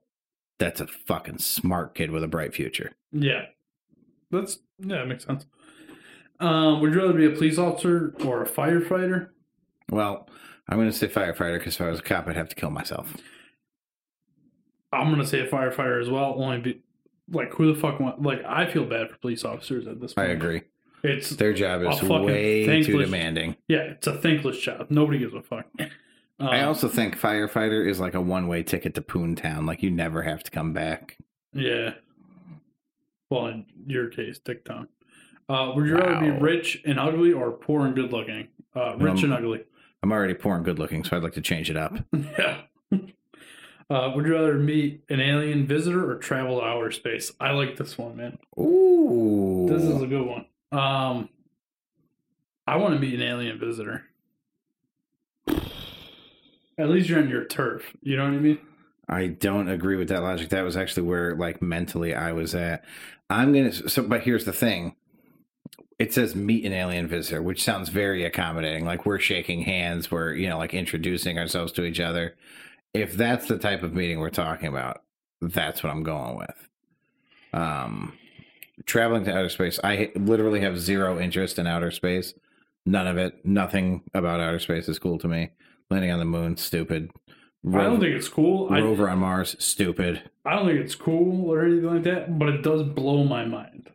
that's 0.58 0.80
a 0.80 0.86
fucking 0.86 1.38
smart 1.38 1.94
kid 1.94 2.10
with 2.10 2.22
a 2.22 2.28
bright 2.28 2.54
future. 2.54 2.92
Yeah, 3.10 3.46
that's 4.30 4.58
yeah, 4.78 4.98
that 4.98 5.08
makes 5.08 5.24
sense. 5.24 5.46
Um, 6.40 6.80
would 6.80 6.92
you 6.92 7.00
rather 7.00 7.14
be 7.14 7.26
a 7.26 7.30
police 7.30 7.58
officer 7.58 8.14
or 8.24 8.42
a 8.42 8.48
firefighter? 8.48 9.30
Well, 9.90 10.28
I'm 10.68 10.78
going 10.78 10.90
to 10.90 10.96
say 10.96 11.08
firefighter 11.08 11.58
because 11.58 11.74
if 11.74 11.80
I 11.80 11.90
was 11.90 11.98
a 12.00 12.02
cop, 12.02 12.28
I'd 12.28 12.36
have 12.36 12.48
to 12.48 12.54
kill 12.54 12.70
myself. 12.70 13.16
I'm 14.94 15.08
gonna 15.10 15.26
say 15.26 15.40
a 15.40 15.46
firefighter 15.48 16.00
as 16.02 16.10
well, 16.10 16.34
only 16.36 16.58
be, 16.58 16.82
like 17.30 17.54
who 17.54 17.72
the 17.72 17.80
fuck 17.80 17.98
want? 17.98 18.20
Like 18.22 18.44
I 18.44 18.66
feel 18.70 18.84
bad 18.84 19.08
for 19.10 19.16
police 19.16 19.42
officers 19.42 19.86
at 19.86 20.00
this 20.02 20.12
point. 20.12 20.28
I 20.28 20.32
agree. 20.32 20.62
It's 21.02 21.30
Their 21.30 21.54
job 21.54 21.80
is 21.82 22.02
way 22.02 22.82
too 22.82 22.98
demanding. 22.98 23.56
yeah, 23.68 23.78
it's 23.84 24.06
a 24.06 24.12
thankless 24.18 24.58
job. 24.58 24.88
Nobody 24.90 25.18
gives 25.18 25.32
a 25.34 25.40
fuck. 25.42 25.64
Uh, 25.80 25.86
I 26.44 26.64
also 26.64 26.88
think 26.88 27.18
firefighter 27.18 27.88
is 27.88 28.00
like 28.00 28.12
a 28.14 28.20
one 28.20 28.48
way 28.48 28.62
ticket 28.62 28.94
to 28.96 29.00
Poontown. 29.00 29.66
Like 29.66 29.82
you 29.82 29.90
never 29.90 30.22
have 30.22 30.42
to 30.44 30.50
come 30.50 30.72
back. 30.74 31.16
yeah. 31.54 31.94
Well, 33.30 33.46
in 33.46 33.64
your 33.86 34.08
case, 34.08 34.38
Dick 34.40 34.62
Tom. 34.66 34.88
Uh, 35.48 35.72
would 35.74 35.86
you 35.86 35.96
rather 35.96 36.20
be 36.20 36.30
rich 36.30 36.82
and 36.84 37.00
ugly 37.00 37.32
or 37.32 37.50
poor 37.50 37.86
and 37.86 37.94
good 37.94 38.12
looking? 38.12 38.48
Uh, 38.76 38.94
rich 38.98 39.24
Um, 39.24 39.32
and 39.32 39.32
ugly. 39.32 39.64
I'm 40.02 40.12
already 40.12 40.34
poor 40.34 40.56
and 40.56 40.64
good 40.64 40.78
looking, 40.78 41.04
so 41.04 41.16
I'd 41.16 41.22
like 41.22 41.34
to 41.34 41.40
change 41.40 41.70
it 41.70 41.76
up. 41.76 41.94
Yeah. 42.38 42.62
Uh, 43.90 44.10
would 44.14 44.24
you 44.24 44.32
rather 44.32 44.54
meet 44.54 45.04
an 45.10 45.20
alien 45.20 45.66
visitor 45.66 46.10
or 46.10 46.16
travel 46.16 46.60
to 46.60 46.64
outer 46.64 46.90
space? 46.90 47.30
I 47.38 47.50
like 47.50 47.76
this 47.76 47.98
one, 47.98 48.16
man. 48.16 48.38
Ooh. 48.58 49.66
This 49.68 49.82
is 49.82 50.00
a 50.00 50.06
good 50.06 50.24
one. 50.26 50.46
Um, 50.70 51.28
I 52.66 52.76
want 52.76 52.94
to 52.94 53.00
meet 53.00 53.12
an 53.12 53.20
alien 53.20 53.58
visitor. 53.58 54.04
At 55.46 56.88
least 56.88 57.10
you're 57.10 57.18
on 57.18 57.28
your 57.28 57.44
turf. 57.44 57.94
You 58.00 58.16
know 58.16 58.24
what 58.24 58.32
I 58.32 58.38
mean? 58.38 58.58
I 59.10 59.26
don't 59.26 59.68
agree 59.68 59.96
with 59.96 60.08
that 60.08 60.22
logic. 60.22 60.48
That 60.50 60.62
was 60.62 60.76
actually 60.76 61.02
where, 61.02 61.36
like, 61.36 61.60
mentally 61.60 62.14
I 62.14 62.32
was 62.32 62.54
at. 62.54 62.84
I'm 63.28 63.52
gonna. 63.52 63.72
So, 63.72 64.04
but 64.04 64.22
here's 64.22 64.46
the 64.46 64.54
thing. 64.54 64.96
It 66.02 66.12
says 66.12 66.34
meet 66.34 66.64
an 66.64 66.72
alien 66.72 67.06
visitor, 67.06 67.40
which 67.42 67.62
sounds 67.62 67.88
very 67.88 68.24
accommodating. 68.24 68.84
Like 68.84 69.06
we're 69.06 69.20
shaking 69.20 69.62
hands, 69.62 70.10
we're 70.10 70.34
you 70.34 70.48
know 70.48 70.58
like 70.58 70.74
introducing 70.74 71.38
ourselves 71.38 71.70
to 71.74 71.84
each 71.84 72.00
other. 72.00 72.34
If 72.92 73.14
that's 73.14 73.46
the 73.46 73.56
type 73.56 73.84
of 73.84 73.94
meeting 73.94 74.18
we're 74.18 74.30
talking 74.30 74.66
about, 74.66 75.04
that's 75.40 75.84
what 75.84 75.92
I'm 75.92 76.02
going 76.02 76.38
with. 76.38 76.68
Um, 77.52 78.18
traveling 78.84 79.22
to 79.26 79.30
outer 79.30 79.48
space, 79.48 79.78
I 79.84 80.10
literally 80.16 80.60
have 80.62 80.76
zero 80.76 81.20
interest 81.20 81.60
in 81.60 81.68
outer 81.68 81.92
space. 81.92 82.34
None 82.84 83.06
of 83.06 83.16
it. 83.16 83.46
Nothing 83.46 84.02
about 84.12 84.40
outer 84.40 84.58
space 84.58 84.88
is 84.88 84.98
cool 84.98 85.20
to 85.20 85.28
me. 85.28 85.50
Landing 85.88 86.10
on 86.10 86.18
the 86.18 86.24
moon, 86.24 86.56
stupid. 86.56 87.12
I 87.64 87.84
don't 87.84 88.00
think 88.00 88.16
it's 88.16 88.28
cool. 88.28 88.72
I, 88.72 88.80
Rover 88.80 89.08
on 89.08 89.20
Mars, 89.20 89.54
stupid. 89.60 90.28
I 90.44 90.56
don't 90.56 90.66
think 90.66 90.80
it's 90.80 90.96
cool 90.96 91.48
or 91.48 91.64
anything 91.64 91.94
like 91.94 92.02
that, 92.02 92.40
but 92.40 92.48
it 92.48 92.62
does 92.62 92.82
blow 92.82 93.22
my 93.22 93.44
mind. 93.44 93.88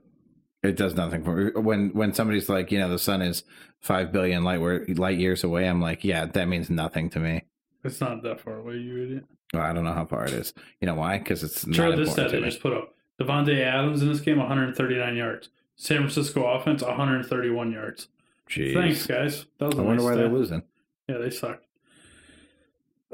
It 0.63 0.75
does 0.75 0.95
nothing 0.95 1.23
for 1.23 1.35
me. 1.35 1.51
When 1.61 1.89
when 1.89 2.13
somebody's 2.13 2.49
like, 2.49 2.71
you 2.71 2.79
know, 2.79 2.89
the 2.89 2.99
sun 2.99 3.21
is 3.21 3.43
five 3.79 4.11
billion 4.11 4.43
light 4.43 4.59
light 4.97 5.17
years 5.19 5.43
away, 5.43 5.67
I'm 5.67 5.81
like, 5.81 6.03
yeah, 6.03 6.25
that 6.25 6.47
means 6.47 6.69
nothing 6.69 7.09
to 7.11 7.19
me. 7.19 7.43
It's 7.83 8.01
not 8.01 8.23
that 8.23 8.41
far 8.41 8.57
away, 8.57 8.75
you 8.77 9.03
idiot. 9.03 9.25
Well, 9.53 9.63
I 9.63 9.71
don't 9.71 9.85
know 9.85 9.93
how 9.93 10.05
far 10.05 10.25
it 10.25 10.33
is. 10.33 10.53
You 10.81 10.87
know 10.87 10.95
why? 10.95 11.19
Because 11.19 11.43
it's 11.43 11.65
not 11.65 11.95
this 11.95 12.11
stat 12.11 12.31
they 12.31 12.41
just 12.41 12.61
put 12.61 12.73
up. 12.73 12.93
Davante 13.21 13.59
Adams 13.63 14.01
in 14.01 14.09
this 14.09 14.19
game, 14.19 14.37
139 14.37 15.15
yards. 15.15 15.49
San 15.75 15.97
Francisco 15.99 16.45
offense, 16.45 16.81
131 16.83 17.71
yards. 17.71 18.09
Jeez. 18.49 18.73
Thanks, 18.73 19.05
guys. 19.05 19.45
That 19.59 19.67
was 19.67 19.79
I 19.79 19.81
wonder 19.81 20.01
nice 20.01 20.03
why 20.03 20.11
stat. 20.13 20.17
they're 20.17 20.29
losing. 20.29 20.63
Yeah, 21.07 21.17
they 21.17 21.29
suck. 21.29 21.61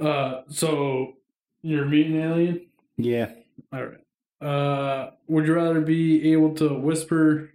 Uh, 0.02 0.42
so 0.50 1.18
you're 1.62 1.86
meeting 1.86 2.20
alien. 2.20 2.66
Yeah. 2.98 3.32
All 3.72 3.86
right. 3.86 4.03
Uh, 4.44 5.12
would 5.28 5.48
you 5.48 5.56
rather 5.56 5.80
be 5.80 6.34
able 6.34 6.54
to 6.56 6.74
whisper? 6.74 7.52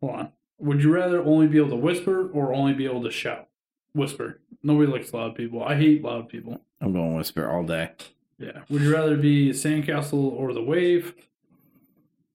Hold 0.00 0.14
on. 0.14 0.32
Would 0.58 0.82
you 0.82 0.92
rather 0.92 1.22
only 1.22 1.46
be 1.46 1.58
able 1.58 1.70
to 1.70 1.76
whisper 1.76 2.28
or 2.30 2.52
only 2.52 2.72
be 2.72 2.86
able 2.86 3.02
to 3.04 3.10
shout? 3.10 3.48
Whisper. 3.92 4.40
Nobody 4.62 4.90
likes 4.90 5.14
loud 5.14 5.36
people. 5.36 5.62
I 5.62 5.76
hate 5.76 6.02
loud 6.02 6.28
people. 6.28 6.60
I'm 6.80 6.92
going 6.92 7.10
to 7.10 7.16
whisper 7.16 7.48
all 7.48 7.62
day. 7.62 7.90
Yeah. 8.38 8.62
Would 8.68 8.82
you 8.82 8.92
rather 8.92 9.16
be 9.16 9.50
a 9.50 9.52
sandcastle 9.52 10.14
or 10.14 10.52
the 10.52 10.62
wave? 10.62 11.14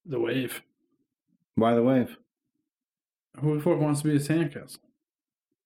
The 0.05 0.19
wave. 0.19 0.61
Why 1.55 1.73
the 1.73 1.83
wave? 1.83 2.17
Who 3.39 3.55
the 3.55 3.61
fuck 3.61 3.79
wants 3.79 4.01
to 4.01 4.07
be 4.07 4.15
a 4.15 4.19
sandcastle? 4.19 4.79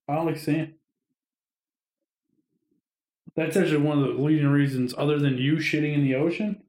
I 0.07 0.15
don't 0.15 0.25
like 0.25 0.37
sand. 0.37 0.73
That's 3.35 3.57
actually 3.57 3.77
one 3.77 3.99
of 3.99 4.05
the 4.05 4.21
leading 4.21 4.47
reasons, 4.47 4.93
other 4.97 5.19
than 5.19 5.37
you 5.37 5.55
shitting 5.57 5.93
in 5.93 6.03
the 6.03 6.15
ocean. 6.15 6.63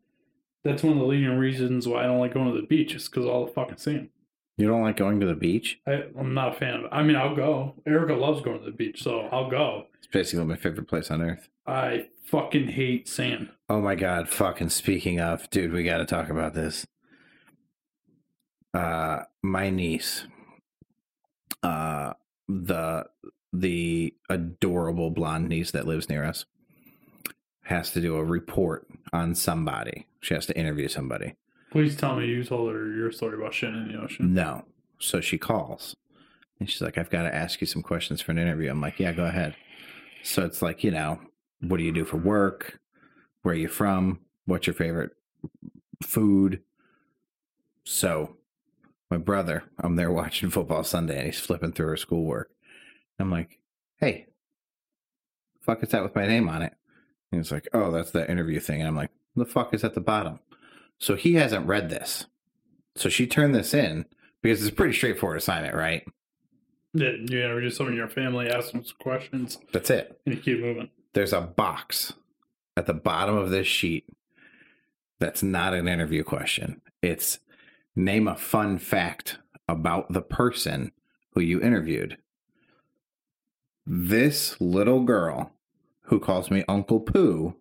That's 0.67 0.83
one 0.83 0.95
of 0.95 0.99
the 0.99 1.05
leading 1.05 1.39
reasons 1.39 1.87
why 1.87 2.03
I 2.03 2.07
don't 2.07 2.19
like 2.19 2.35
going 2.35 2.53
to 2.53 2.61
the 2.61 2.67
beach. 2.67 2.95
It's 2.95 3.09
because 3.09 3.25
all 3.25 3.47
the 3.47 3.53
fucking 3.53 3.77
sand. 3.79 4.09
You 4.59 4.67
don't 4.67 4.83
like 4.83 4.97
going 4.97 5.21
to 5.21 5.27
the 5.27 5.35
beach? 5.35 5.79
I, 5.87 6.05
I'm 6.19 6.35
not 6.35 6.57
a 6.57 6.59
fan 6.59 6.75
of 6.75 6.85
it. 6.85 6.89
I 6.91 7.03
mean, 7.03 7.15
I'll 7.15 7.37
go. 7.37 7.75
Erica 7.87 8.15
loves 8.15 8.41
going 8.41 8.59
to 8.59 8.65
the 8.65 8.73
beach, 8.77 9.03
so 9.03 9.29
I'll 9.31 9.49
go. 9.49 9.87
It's 9.99 10.07
basically 10.09 10.45
my 10.45 10.57
favorite 10.57 10.89
place 10.89 11.11
on 11.11 11.23
earth. 11.23 11.49
I 11.67 12.07
fucking 12.25 12.69
hate 12.69 13.07
sand. 13.07 13.51
Oh 13.69 13.81
my 13.81 13.95
god, 13.95 14.29
fucking 14.29 14.71
speaking 14.71 15.21
of, 15.21 15.49
dude, 15.51 15.73
we 15.73 15.85
got 15.85 15.99
to 15.99 16.07
talk 16.07 16.31
about 16.31 16.55
this. 16.55 16.87
Uh 18.75 19.23
my 19.43 19.71
niece 19.71 20.27
uh 21.63 22.13
the 22.49 23.07
the 23.53 24.13
adorable 24.29 25.11
blonde 25.11 25.49
niece 25.49 25.71
that 25.71 25.87
lives 25.87 26.11
near 26.11 26.25
us 26.25 26.45
has 27.67 27.91
to 27.91 28.01
do 28.01 28.17
a 28.17 28.25
report 28.25 28.87
on 29.13 29.35
somebody. 29.35 30.07
She 30.21 30.35
has 30.35 30.47
to 30.47 30.57
interview 30.57 30.87
somebody. 30.87 31.35
Please 31.73 31.97
tell 31.97 32.15
me 32.15 32.27
you 32.27 32.45
told 32.45 32.73
her 32.73 32.91
your 32.93 33.11
story 33.11 33.37
about 33.37 33.53
shitting 33.53 33.89
in 33.89 33.93
the 33.93 34.01
ocean. 34.01 34.33
No. 34.33 34.65
So 35.01 35.21
she 35.21 35.37
calls 35.37 35.97
and 36.61 36.71
she's 36.71 36.81
like, 36.81 36.97
I've 36.97 37.11
got 37.11 37.25
to 37.25 37.35
ask 37.35 37.61
you 37.61 37.67
some 37.67 37.83
questions 37.83 38.21
for 38.21 38.31
an 38.31 38.39
interview. 38.39 38.71
I'm 38.71 38.81
like, 38.81 39.01
yeah, 39.01 39.13
go 39.13 39.25
ahead. 39.25 39.57
So 40.23 40.45
it's 40.45 40.63
like, 40.63 40.85
you 40.85 40.93
know, 40.93 41.21
what 41.61 41.79
do 41.79 41.83
you 41.83 41.93
do 41.93 42.05
for 42.05 42.19
work? 42.19 42.79
Where 43.43 43.55
are 43.55 43.59
you 43.59 43.69
from? 43.69 44.21
What's 44.45 44.69
your 44.69 44.75
favorite 44.75 45.11
food? 46.05 46.63
So 47.83 48.37
my 49.11 49.17
brother, 49.17 49.65
I'm 49.79 49.97
there 49.97 50.13
watching 50.13 50.51
football 50.51 50.85
Sunday 50.85 51.17
and 51.17 51.27
he's 51.27 51.41
flipping 51.41 51.73
through 51.73 51.89
her 51.89 51.97
schoolwork. 51.97 52.51
I'm 53.19 53.31
like, 53.31 53.59
hey, 53.99 54.27
fuck 55.63 55.83
is 55.83 55.89
that 55.89 56.05
with 56.05 56.15
my 56.15 56.29
name 56.29 56.49
on 56.49 56.63
it? 56.63 56.75
He's 57.39 57.53
like, 57.53 57.69
oh, 57.73 57.91
that's 57.91 58.11
the 58.11 58.29
interview 58.31 58.61
thing. 58.61 58.81
And 58.81 58.89
I'm 58.89 58.97
like, 58.97 59.11
the 59.35 59.45
fuck 59.45 59.75
is 59.75 59.85
at 59.85 59.95
the 59.95 60.01
bottom? 60.01 60.41
So 60.99 61.15
he 61.15 61.35
hasn't 61.35 61.67
read 61.67 61.91
this. 61.91 62.27
So 62.95 63.09
she 63.09 63.27
turned 63.27 63.55
this 63.55 63.75
in 63.75 64.07
because 64.43 64.63
it's 64.63 64.71
a 64.73 64.75
pretty 64.75 64.95
straightforward 64.95 65.39
assignment, 65.39 65.75
right? 65.75 66.07
Yeah, 66.95 67.11
you 67.29 67.43
interview 67.43 67.71
someone 67.71 67.93
in 67.93 67.99
your 67.99 68.09
family, 68.09 68.49
ask 68.49 68.73
them 68.73 68.83
some 68.85 68.97
questions, 68.99 69.59
That's 69.73 69.91
it. 69.91 70.19
and 70.25 70.35
you 70.37 70.41
keep 70.41 70.61
moving. 70.61 70.89
There's 71.13 71.35
a 71.35 71.43
box 71.43 72.15
at 72.77 72.87
the 72.87 72.95
bottom 72.95 73.37
of 73.37 73.51
this 73.51 73.67
sheet 73.67 74.09
that's 75.19 75.43
not 75.43 75.75
an 75.75 75.89
interview 75.89 76.25
question. 76.25 76.81
It's 77.03 77.39
name 77.95 78.27
a 78.29 78.37
fun 78.37 78.79
fact 78.79 79.39
about 79.69 80.11
the 80.13 80.23
person 80.23 80.93
who 81.33 81.41
you 81.43 81.61
interviewed. 81.61 82.17
This 83.87 84.59
little 84.61 85.05
girl 85.05 85.53
who 86.07 86.19
calls 86.21 86.51
me 86.51 86.65
Uncle 86.69 87.01
Pooh 87.01 87.55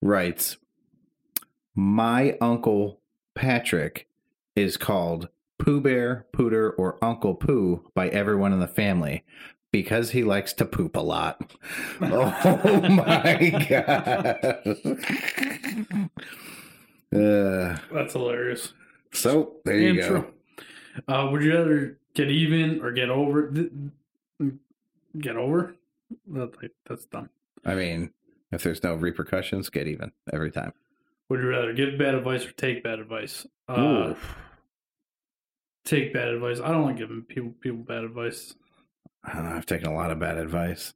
writes, 0.00 0.56
My 1.74 2.36
Uncle 2.40 3.00
Patrick 3.34 4.08
is 4.56 4.76
called 4.76 5.28
Pooh 5.58 5.80
Bear, 5.80 6.26
Pooter, 6.32 6.72
or 6.78 6.98
Uncle 7.02 7.34
Pooh 7.34 7.84
by 7.94 8.08
everyone 8.08 8.52
in 8.52 8.60
the 8.60 8.68
family 8.68 9.24
because 9.72 10.10
he 10.10 10.22
likes 10.22 10.52
to 10.54 10.64
poop 10.64 10.96
a 10.96 11.00
lot. 11.00 11.52
Oh 12.00 12.80
my 12.90 13.66
god. 13.68 14.66
Uh, 17.14 17.76
That's 17.92 18.12
hilarious. 18.12 18.72
so 19.12 19.54
there 19.64 19.78
you 19.78 20.00
Intro. 20.00 20.32
Uh, 21.06 21.28
would 21.30 21.42
you 21.42 21.56
rather 21.56 21.98
get 22.14 22.28
even 22.28 22.80
or 22.82 22.90
get 22.90 23.08
over? 23.08 23.52
Get 25.18 25.36
over? 25.36 25.76
That, 26.28 26.70
that's 26.88 27.04
dumb. 27.06 27.30
I 27.64 27.74
mean, 27.74 28.10
if 28.52 28.62
there's 28.62 28.82
no 28.82 28.94
repercussions, 28.94 29.70
get 29.70 29.86
even 29.86 30.12
every 30.32 30.50
time. 30.50 30.72
Would 31.28 31.40
you 31.40 31.48
rather 31.48 31.72
give 31.72 31.98
bad 31.98 32.14
advice 32.14 32.44
or 32.46 32.52
take 32.52 32.82
bad 32.82 32.98
advice? 32.98 33.46
Uh, 33.66 34.14
take 35.84 36.12
bad 36.12 36.28
advice. 36.28 36.60
I 36.60 36.70
don't 36.70 36.84
like 36.84 36.98
giving 36.98 37.22
people 37.22 37.54
people 37.60 37.78
bad 37.78 38.04
advice. 38.04 38.54
I 39.24 39.34
don't 39.34 39.48
know, 39.48 39.56
I've 39.56 39.66
taken 39.66 39.88
a 39.88 39.94
lot 39.94 40.10
of 40.10 40.18
bad 40.18 40.36
advice. 40.36 40.92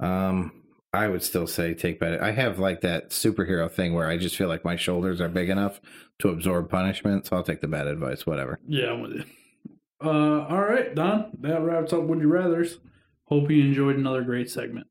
Um, 0.00 0.62
I 0.92 1.08
would 1.08 1.22
still 1.22 1.46
say 1.46 1.74
take 1.74 2.00
bad. 2.00 2.20
I 2.20 2.32
have 2.32 2.58
like 2.58 2.82
that 2.82 3.10
superhero 3.10 3.70
thing 3.70 3.94
where 3.94 4.08
I 4.08 4.16
just 4.16 4.36
feel 4.36 4.48
like 4.48 4.64
my 4.64 4.76
shoulders 4.76 5.20
are 5.20 5.28
big 5.28 5.48
enough 5.48 5.80
to 6.20 6.28
absorb 6.28 6.70
punishment, 6.70 7.26
so 7.26 7.36
I'll 7.36 7.42
take 7.42 7.60
the 7.60 7.68
bad 7.68 7.86
advice, 7.86 8.26
whatever. 8.26 8.58
Yeah, 8.66 8.92
I'm 8.92 9.02
with 9.02 9.12
you. 9.12 9.24
Uh, 10.02 10.46
all 10.46 10.60
right, 10.60 10.94
Don. 10.94 11.30
That 11.40 11.62
wraps 11.62 11.92
up 11.92 12.02
Would 12.04 12.20
You 12.20 12.28
Rather's. 12.28 12.78
Hope 13.24 13.50
you 13.50 13.62
enjoyed 13.62 13.96
another 13.96 14.22
great 14.22 14.50
segment. 14.50 14.86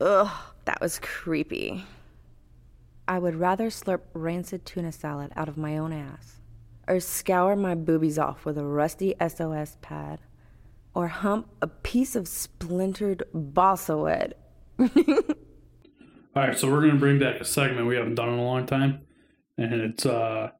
Ugh, 0.00 0.30
that 0.64 0.80
was 0.80 0.98
creepy. 0.98 1.84
I 3.06 3.18
would 3.18 3.34
rather 3.34 3.68
slurp 3.68 4.00
rancid 4.14 4.64
tuna 4.64 4.92
salad 4.92 5.32
out 5.36 5.48
of 5.48 5.58
my 5.58 5.76
own 5.76 5.92
ass, 5.92 6.40
or 6.88 7.00
scour 7.00 7.56
my 7.56 7.74
boobies 7.74 8.18
off 8.18 8.44
with 8.44 8.56
a 8.56 8.64
rusty 8.64 9.14
SOS 9.20 9.76
pad, 9.82 10.20
or 10.94 11.08
hump 11.08 11.48
a 11.60 11.66
piece 11.66 12.16
of 12.16 12.28
splintered 12.28 13.24
balsa 13.34 13.96
wood. 13.96 14.34
All 14.78 14.86
right, 16.46 16.56
so 16.56 16.70
we're 16.70 16.80
gonna 16.80 16.94
bring 16.94 17.18
back 17.18 17.40
a 17.40 17.44
segment 17.44 17.86
we 17.86 17.96
haven't 17.96 18.14
done 18.14 18.28
in 18.28 18.38
a 18.38 18.44
long 18.44 18.64
time, 18.64 19.00
and 19.58 19.74
it's 19.74 20.06
uh, 20.06 20.50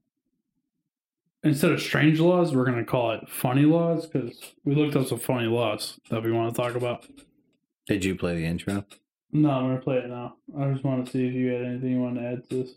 instead 1.42 1.70
of 1.70 1.80
strange 1.80 2.20
laws, 2.20 2.54
we're 2.54 2.66
gonna 2.66 2.84
call 2.84 3.12
it 3.12 3.28
funny 3.28 3.62
laws 3.62 4.06
because 4.06 4.38
we 4.64 4.74
looked 4.74 4.96
up 4.96 5.06
some 5.06 5.18
funny 5.18 5.46
laws 5.46 5.98
that 6.10 6.22
we 6.22 6.32
want 6.32 6.54
to 6.54 6.60
talk 6.60 6.74
about. 6.74 7.06
Did 7.86 8.04
you 8.04 8.16
play 8.16 8.34
the 8.34 8.44
intro? 8.44 8.84
No, 9.32 9.50
I'm 9.50 9.68
gonna 9.68 9.80
play 9.80 9.98
it 9.98 10.08
now. 10.08 10.36
I 10.58 10.70
just 10.72 10.84
want 10.84 11.04
to 11.06 11.10
see 11.12 11.26
if 11.26 11.34
you 11.34 11.50
had 11.52 11.62
anything 11.64 11.90
you 11.92 12.00
want 12.00 12.16
to 12.16 12.22
add 12.26 12.48
to 12.50 12.56
this. 12.62 12.70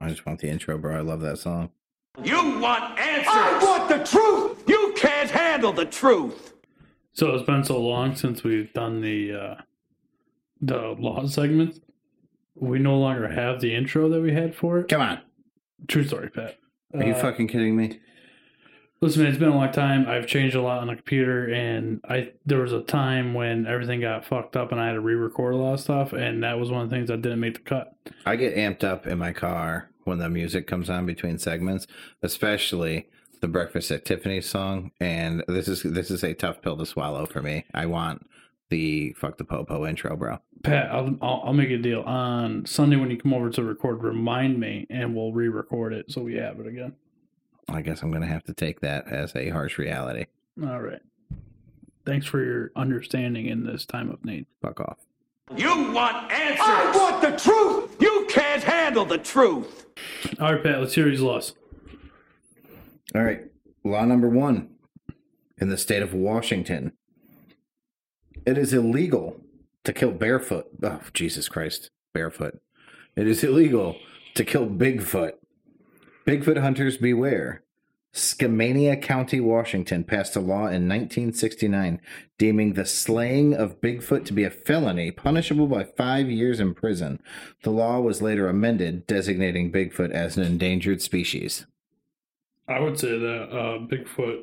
I 0.00 0.08
just 0.08 0.26
want 0.26 0.40
the 0.40 0.48
intro, 0.48 0.78
bro. 0.78 0.96
I 0.96 1.00
love 1.00 1.20
that 1.20 1.38
song. 1.38 1.70
You 2.24 2.58
want 2.58 2.98
answers! 2.98 3.28
I 3.32 3.58
want 3.62 3.88
the 3.88 4.04
truth! 4.04 4.64
You 4.66 4.94
can't 4.96 5.30
handle 5.30 5.72
the 5.72 5.84
truth! 5.84 6.54
So 7.12 7.30
it's 7.34 7.44
been 7.46 7.62
so 7.64 7.78
long 7.80 8.16
since 8.16 8.42
we've 8.42 8.72
done 8.72 9.00
the 9.00 9.32
uh, 9.32 9.54
the 10.60 10.96
law 10.98 11.24
segments. 11.26 11.80
We 12.56 12.78
no 12.78 12.98
longer 12.98 13.28
have 13.28 13.60
the 13.60 13.74
intro 13.74 14.08
that 14.08 14.20
we 14.20 14.32
had 14.32 14.54
for 14.54 14.78
it. 14.80 14.88
Come 14.88 15.00
on. 15.02 15.20
True 15.88 16.04
story, 16.04 16.30
Pat. 16.30 16.58
Are 16.94 17.04
you 17.04 17.12
Uh, 17.14 17.20
fucking 17.20 17.48
kidding 17.48 17.76
me? 17.76 18.00
Listen, 19.02 19.22
man, 19.22 19.30
it's 19.30 19.38
been 19.38 19.48
a 19.48 19.56
long 19.56 19.72
time. 19.72 20.06
I've 20.06 20.26
changed 20.26 20.54
a 20.54 20.60
lot 20.60 20.80
on 20.80 20.88
the 20.88 20.94
computer, 20.94 21.46
and 21.50 22.02
I 22.06 22.32
there 22.44 22.58
was 22.60 22.74
a 22.74 22.82
time 22.82 23.32
when 23.32 23.66
everything 23.66 24.02
got 24.02 24.26
fucked 24.26 24.56
up, 24.56 24.72
and 24.72 24.80
I 24.80 24.88
had 24.88 24.92
to 24.92 25.00
re-record 25.00 25.54
a 25.54 25.56
lot 25.56 25.74
of 25.74 25.80
stuff, 25.80 26.12
and 26.12 26.42
that 26.44 26.58
was 26.58 26.70
one 26.70 26.82
of 26.82 26.90
the 26.90 26.96
things 26.96 27.08
that 27.08 27.22
didn't 27.22 27.40
make 27.40 27.54
the 27.54 27.60
cut. 27.60 27.94
I 28.26 28.36
get 28.36 28.56
amped 28.56 28.84
up 28.84 29.06
in 29.06 29.16
my 29.16 29.32
car 29.32 29.88
when 30.04 30.18
the 30.18 30.28
music 30.28 30.66
comes 30.66 30.90
on 30.90 31.06
between 31.06 31.38
segments, 31.38 31.86
especially 32.22 33.08
the 33.40 33.48
Breakfast 33.48 33.90
at 33.90 34.04
Tiffany's 34.04 34.46
song. 34.46 34.90
And 35.00 35.44
this 35.48 35.66
is 35.66 35.82
this 35.82 36.10
is 36.10 36.22
a 36.22 36.34
tough 36.34 36.60
pill 36.60 36.76
to 36.76 36.84
swallow 36.84 37.24
for 37.24 37.40
me. 37.40 37.64
I 37.72 37.86
want 37.86 38.28
the 38.68 39.14
fuck 39.18 39.38
the 39.38 39.44
popo 39.44 39.86
intro, 39.86 40.14
bro. 40.14 40.40
Pat, 40.62 40.92
I'll, 40.92 41.16
I'll 41.22 41.42
I'll 41.46 41.52
make 41.54 41.70
a 41.70 41.78
deal 41.78 42.02
on 42.02 42.66
Sunday 42.66 42.96
when 42.96 43.10
you 43.10 43.16
come 43.16 43.32
over 43.32 43.48
to 43.48 43.64
record. 43.64 44.02
Remind 44.02 44.60
me, 44.60 44.86
and 44.90 45.16
we'll 45.16 45.32
re-record 45.32 45.94
it 45.94 46.12
so 46.12 46.20
we 46.20 46.34
have 46.34 46.60
it 46.60 46.66
again. 46.66 46.96
I 47.70 47.82
guess 47.82 48.02
I'm 48.02 48.10
gonna 48.10 48.26
have 48.26 48.44
to 48.44 48.54
take 48.54 48.80
that 48.80 49.08
as 49.08 49.34
a 49.36 49.48
harsh 49.50 49.78
reality. 49.78 50.26
All 50.62 50.80
right. 50.80 51.00
Thanks 52.04 52.26
for 52.26 52.42
your 52.42 52.72
understanding 52.76 53.46
in 53.46 53.64
this 53.64 53.86
time 53.86 54.10
of 54.10 54.24
need. 54.24 54.46
Fuck 54.62 54.80
off. 54.80 54.98
You 55.56 55.92
want 55.92 56.30
answers! 56.32 56.60
I 56.60 56.92
want 56.94 57.22
the 57.22 57.36
truth! 57.36 57.96
You 58.00 58.26
can't 58.28 58.62
handle 58.62 59.04
the 59.04 59.18
truth! 59.18 59.86
All 60.38 60.54
right, 60.54 60.62
Pat. 60.62 60.80
Let's 60.80 60.94
hear 60.94 61.08
his 61.08 61.20
laws. 61.20 61.54
All 63.14 63.22
right. 63.22 63.42
Law 63.84 64.04
number 64.04 64.28
one 64.28 64.70
in 65.58 65.68
the 65.68 65.78
state 65.78 66.02
of 66.02 66.14
Washington. 66.14 66.92
It 68.46 68.56
is 68.56 68.72
illegal 68.72 69.40
to 69.84 69.92
kill 69.92 70.12
barefoot. 70.12 70.68
Oh, 70.82 71.00
Jesus 71.12 71.48
Christ. 71.48 71.90
Barefoot. 72.12 72.60
It 73.16 73.26
is 73.26 73.44
illegal 73.44 73.96
to 74.34 74.44
kill 74.44 74.66
Bigfoot. 74.66 75.32
Bigfoot 76.26 76.60
hunters 76.60 76.96
beware. 76.96 77.62
Skamania 78.12 79.00
County, 79.00 79.40
Washington 79.40 80.02
passed 80.02 80.34
a 80.34 80.40
law 80.40 80.66
in 80.66 80.88
1969 80.88 82.00
deeming 82.38 82.72
the 82.72 82.84
slaying 82.84 83.54
of 83.54 83.80
Bigfoot 83.80 84.24
to 84.24 84.32
be 84.32 84.42
a 84.42 84.50
felony 84.50 85.12
punishable 85.12 85.68
by 85.68 85.84
five 85.84 86.28
years 86.28 86.58
in 86.58 86.74
prison. 86.74 87.20
The 87.62 87.70
law 87.70 88.00
was 88.00 88.20
later 88.20 88.48
amended, 88.48 89.06
designating 89.06 89.70
Bigfoot 89.70 90.10
as 90.10 90.36
an 90.36 90.42
endangered 90.42 91.02
species. 91.02 91.66
I 92.66 92.80
would 92.80 92.98
say 92.98 93.16
that 93.16 93.42
uh, 93.50 93.78
Bigfoot 93.86 94.42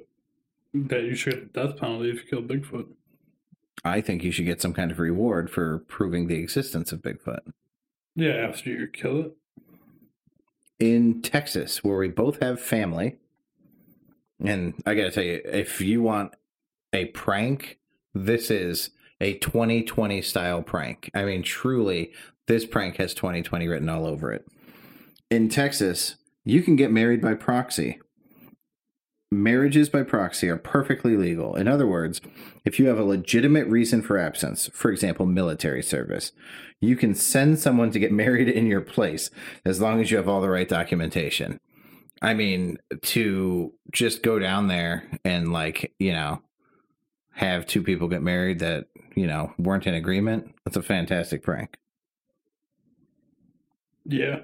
that 0.74 1.04
you 1.04 1.16
should 1.16 1.34
get 1.34 1.54
the 1.54 1.68
death 1.68 1.78
penalty 1.78 2.10
if 2.10 2.16
you 2.18 2.30
kill 2.30 2.42
Bigfoot. 2.42 2.88
I 3.84 4.02
think 4.02 4.24
you 4.24 4.32
should 4.32 4.46
get 4.46 4.62
some 4.62 4.74
kind 4.74 4.92
of 4.92 5.00
reward 5.00 5.50
for 5.50 5.80
proving 5.88 6.28
the 6.28 6.40
existence 6.40 6.92
of 6.92 7.02
Bigfoot. 7.02 7.52
Yeah, 8.16 8.32
after 8.32 8.70
you 8.70 8.88
kill 8.88 9.20
it. 9.22 9.38
In 10.80 11.22
Texas, 11.22 11.84
where 11.84 11.98
we 11.98 12.08
both 12.08 12.40
have 12.42 12.62
family, 12.62 13.18
and 14.44 14.76
I 14.86 14.94
got 14.94 15.04
to 15.04 15.12
tell 15.12 15.24
you, 15.24 15.42
if 15.44 15.82
you 15.82 16.02
want 16.04 16.34
a 16.94 17.06
prank, 17.06 17.80
this 18.14 18.52
is 18.52 18.92
a 19.20 19.34
2020 19.40 20.22
style 20.22 20.62
prank. 20.62 21.10
I 21.16 21.24
mean, 21.26 21.42
truly, 21.42 22.12
this 22.46 22.66
prank 22.66 22.98
has 22.98 23.14
2020 23.14 23.68
written 23.68 23.90
all 23.90 24.06
over 24.06 24.32
it. 24.32 24.46
In 25.32 25.50
Texas, 25.50 26.16
you 26.44 26.62
can 26.62 26.76
get 26.76 26.92
married 26.92 27.22
by 27.22 27.34
proxy. 27.34 28.00
Marriages 29.30 29.90
by 29.90 30.04
proxy 30.04 30.48
are 30.48 30.58
perfectly 30.58 31.18
legal. 31.18 31.56
In 31.56 31.68
other 31.68 31.86
words, 31.86 32.22
if 32.64 32.80
you 32.80 32.88
have 32.88 32.98
a 32.98 33.04
legitimate 33.04 33.68
reason 33.68 34.02
for 34.02 34.18
absence, 34.18 34.70
for 34.74 34.90
example, 34.90 35.26
military 35.26 35.84
service, 35.84 36.32
you 36.80 36.96
can 36.96 37.14
send 37.14 37.60
someone 37.60 37.92
to 37.92 38.00
get 38.00 38.12
married 38.14 38.48
in 38.48 38.68
your 38.68 38.82
place 38.82 39.30
as 39.66 39.82
long 39.82 40.00
as 40.00 40.12
you 40.12 40.18
have 40.18 40.30
all 40.30 40.40
the 40.40 40.50
right 40.50 40.70
documentation. 40.70 41.60
I 42.22 42.34
mean, 42.34 42.78
to 43.02 43.74
just 43.92 44.24
go 44.24 44.40
down 44.40 44.68
there 44.68 45.04
and, 45.26 45.52
like, 45.52 45.94
you 46.00 46.14
know, 46.14 46.42
have 47.34 47.68
two 47.68 47.84
people 47.84 48.08
get 48.08 48.24
married 48.24 48.60
that, 48.60 48.88
you 49.14 49.28
know, 49.28 49.54
weren't 49.60 49.86
in 49.86 49.94
agreement, 49.94 50.56
that's 50.64 50.78
a 50.78 50.82
fantastic 50.82 51.44
prank. 51.44 51.78
Yeah. 54.06 54.40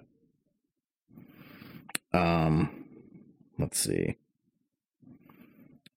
Um, 2.14 2.86
let's 3.58 3.80
see. 3.80 4.18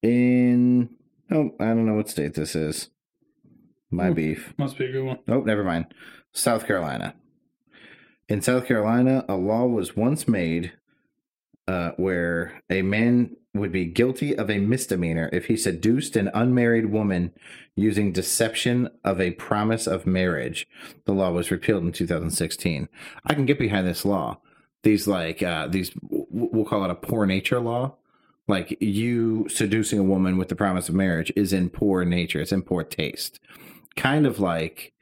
In 0.03 0.91
oh, 1.31 1.51
I 1.59 1.67
don't 1.67 1.87
know 1.87 1.95
what 1.95 2.09
state 2.09 2.35
this 2.35 2.55
is. 2.55 2.91
My 3.91 4.09
Hmm. 4.09 4.15
beef. 4.15 4.55
Must 4.59 4.79
be 4.79 4.87
a 4.87 4.93
good 4.93 5.05
one. 5.05 5.19
Oh, 5.29 5.41
never 5.41 5.65
mind. 5.65 5.87
South 6.33 6.67
Carolina. 6.67 7.15
In 8.29 8.43
South 8.43 8.67
Carolina, 8.67 9.25
a 9.29 9.37
law 9.37 9.67
was 9.67 9.97
once 9.97 10.27
made 10.27 10.73
uh, 11.69 11.93
where 11.97 12.61
a 12.71 12.83
man 12.83 13.37
would 13.55 13.73
be 13.73 13.87
guilty 13.87 14.37
of 14.37 14.51
a 14.51 14.59
misdemeanor 14.59 15.31
if 15.33 15.47
he 15.47 15.57
seduced 15.57 16.15
an 16.15 16.31
unmarried 16.35 16.87
woman 16.87 17.33
using 17.75 18.13
deception 18.13 18.89
of 19.03 19.21
a 19.21 19.31
promise 19.33 19.87
of 19.87 20.07
marriage. 20.07 20.67
The 21.07 21.13
law 21.13 21.31
was 21.33 21.51
repealed 21.51 21.85
in 21.85 21.93
2016. 21.93 22.89
I 23.25 23.35
can 23.35 23.47
get 23.47 23.59
behind 23.59 23.87
this 23.87 24.05
law. 24.05 24.41
These 24.83 25.09
like 25.09 25.43
uh, 25.43 25.67
these 25.69 25.91
we'll 26.11 26.65
call 26.67 26.85
it 26.85 26.91
a 26.91 26.95
poor 26.95 27.27
nature 27.27 27.59
law. 27.61 27.97
Like 28.49 28.77
you 28.81 29.49
seducing 29.49 29.99
a 29.99 30.05
woman 30.05 30.37
with 30.37 30.49
the 30.49 30.57
promise 30.57 30.89
of 30.89 30.95
marriage 30.95 31.33
is 31.35 31.53
in 31.53 31.71
poor 31.71 32.05
nature. 32.05 32.41
It's 32.41 32.53
in 32.53 32.63
poor 32.63 32.85
taste. 32.85 33.41
Kind 33.97 34.27
of 34.27 34.39
like 34.39 34.93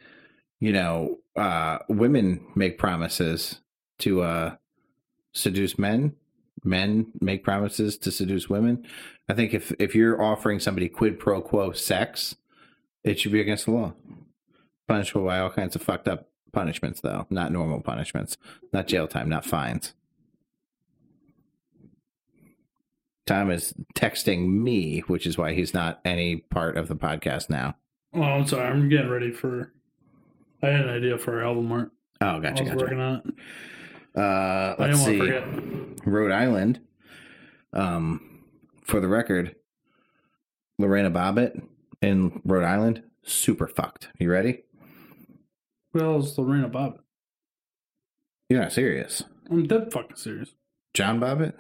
you 0.61 0.73
know, 0.73 1.19
uh, 1.37 1.79
women 1.91 2.41
make 2.55 2.79
promises 2.79 3.61
to 3.99 4.23
uh, 4.23 4.57
seduce 5.33 5.79
men. 5.79 6.15
Men 6.63 7.13
make 7.21 7.45
promises 7.45 7.99
to 7.99 8.11
seduce 8.11 8.49
women. 8.49 8.87
I 9.29 9.35
think 9.35 9.53
if 9.53 9.73
if 9.79 9.95
you're 9.95 10.23
offering 10.23 10.61
somebody 10.61 10.89
quid 10.89 11.19
pro 11.19 11.43
quo 11.43 11.73
sex, 11.73 12.37
it 13.03 13.21
should 13.21 13.33
be 13.33 13.43
against 13.43 13.67
the 13.67 13.73
law, 13.73 13.93
punishable 14.89 15.27
by 15.27 15.39
all 15.41 15.51
kinds 15.51 15.77
of 15.77 15.83
fucked 15.83 16.09
up 16.09 16.31
punishments, 16.53 17.03
though, 17.03 17.27
not 17.29 17.53
normal 17.53 17.83
punishments, 17.83 18.39
not 18.73 18.87
jail 18.87 19.07
time, 19.07 19.29
not 19.29 19.45
fines. 19.45 19.93
Tom 23.27 23.51
is 23.51 23.73
texting 23.95 24.49
me, 24.49 25.01
which 25.07 25.27
is 25.27 25.39
why 25.39 25.55
he's 25.55 25.73
not 25.73 26.01
any 26.05 26.37
part 26.37 26.77
of 26.77 26.89
the 26.89 26.97
podcast 26.97 27.49
now. 27.49 27.77
Oh, 28.15 28.23
I'm 28.23 28.47
sorry. 28.47 28.67
I'm 28.69 28.89
getting 28.89 29.09
ready 29.11 29.33
for. 29.33 29.73
I 30.63 30.69
had 30.69 30.83
an 30.83 30.91
idea 30.91 31.19
for 31.19 31.41
our 31.41 31.47
album 31.47 31.73
art. 31.73 31.91
Oh, 32.21 32.41
gotcha. 32.41 32.61
I 32.61 32.63
was 32.63 32.73
gotcha. 32.73 32.77
working 32.77 33.01
on 33.01 33.23
it. 33.25 33.35
Uh, 34.19 34.77
let's 34.79 35.05
didn't 35.05 35.21
want 35.21 35.25
see. 35.25 35.31
to 35.31 35.87
forget. 35.97 36.07
Rhode 36.07 36.33
Island. 36.33 36.81
Um, 37.73 38.43
for 38.85 39.01
the 39.01 39.09
record, 39.09 39.57
Lorena 40.79 41.11
Bobbitt 41.11 41.61
in 42.01 42.41
Rhode 42.45 42.65
Island, 42.65 43.03
super 43.25 43.67
fucked. 43.67 44.09
You 44.19 44.31
ready? 44.31 44.63
Who 45.93 45.99
the 45.99 46.05
hell 46.05 46.19
is 46.19 46.37
Lorena 46.39 46.69
Bobbitt? 46.69 47.01
You're 48.49 48.61
not 48.61 48.73
serious. 48.73 49.25
I'm 49.51 49.67
dead 49.67 49.93
fucking 49.93 50.17
serious. 50.17 50.55
John 50.93 51.19
Bobbitt? 51.19 51.55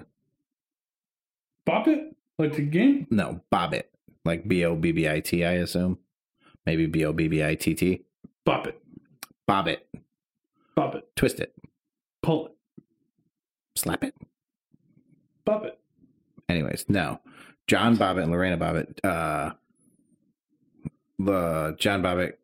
Bobbitt? 1.66 2.14
Like 2.38 2.54
the 2.54 2.62
game? 2.62 3.06
No, 3.10 3.40
Bobbitt. 3.52 3.84
Like 4.24 4.48
B 4.48 4.64
O 4.64 4.74
B 4.74 4.92
B 4.92 5.08
I 5.08 5.20
T, 5.20 5.44
I 5.44 5.52
assume. 5.52 5.98
Maybe 6.66 6.86
B 6.86 7.04
O 7.04 7.12
B 7.12 7.28
B 7.28 7.44
I 7.44 7.54
T 7.54 7.74
T. 7.74 8.04
Bobbitt. 8.46 8.74
Bobbitt. 9.48 9.80
Bobbitt. 10.76 11.02
Twist 11.16 11.40
it. 11.40 11.54
Pull 12.22 12.46
it. 12.46 12.52
Slap 13.76 14.04
it. 14.04 14.14
Bobbitt. 15.46 15.74
Anyways, 16.48 16.86
no. 16.88 17.20
John 17.66 17.96
Bobbitt 17.96 18.22
and 18.22 18.32
Lorena 18.32 18.56
Bobbitt. 18.56 19.04
Uh, 19.04 19.54
the 21.18 21.76
John 21.78 22.02
Bobbitt 22.02 22.34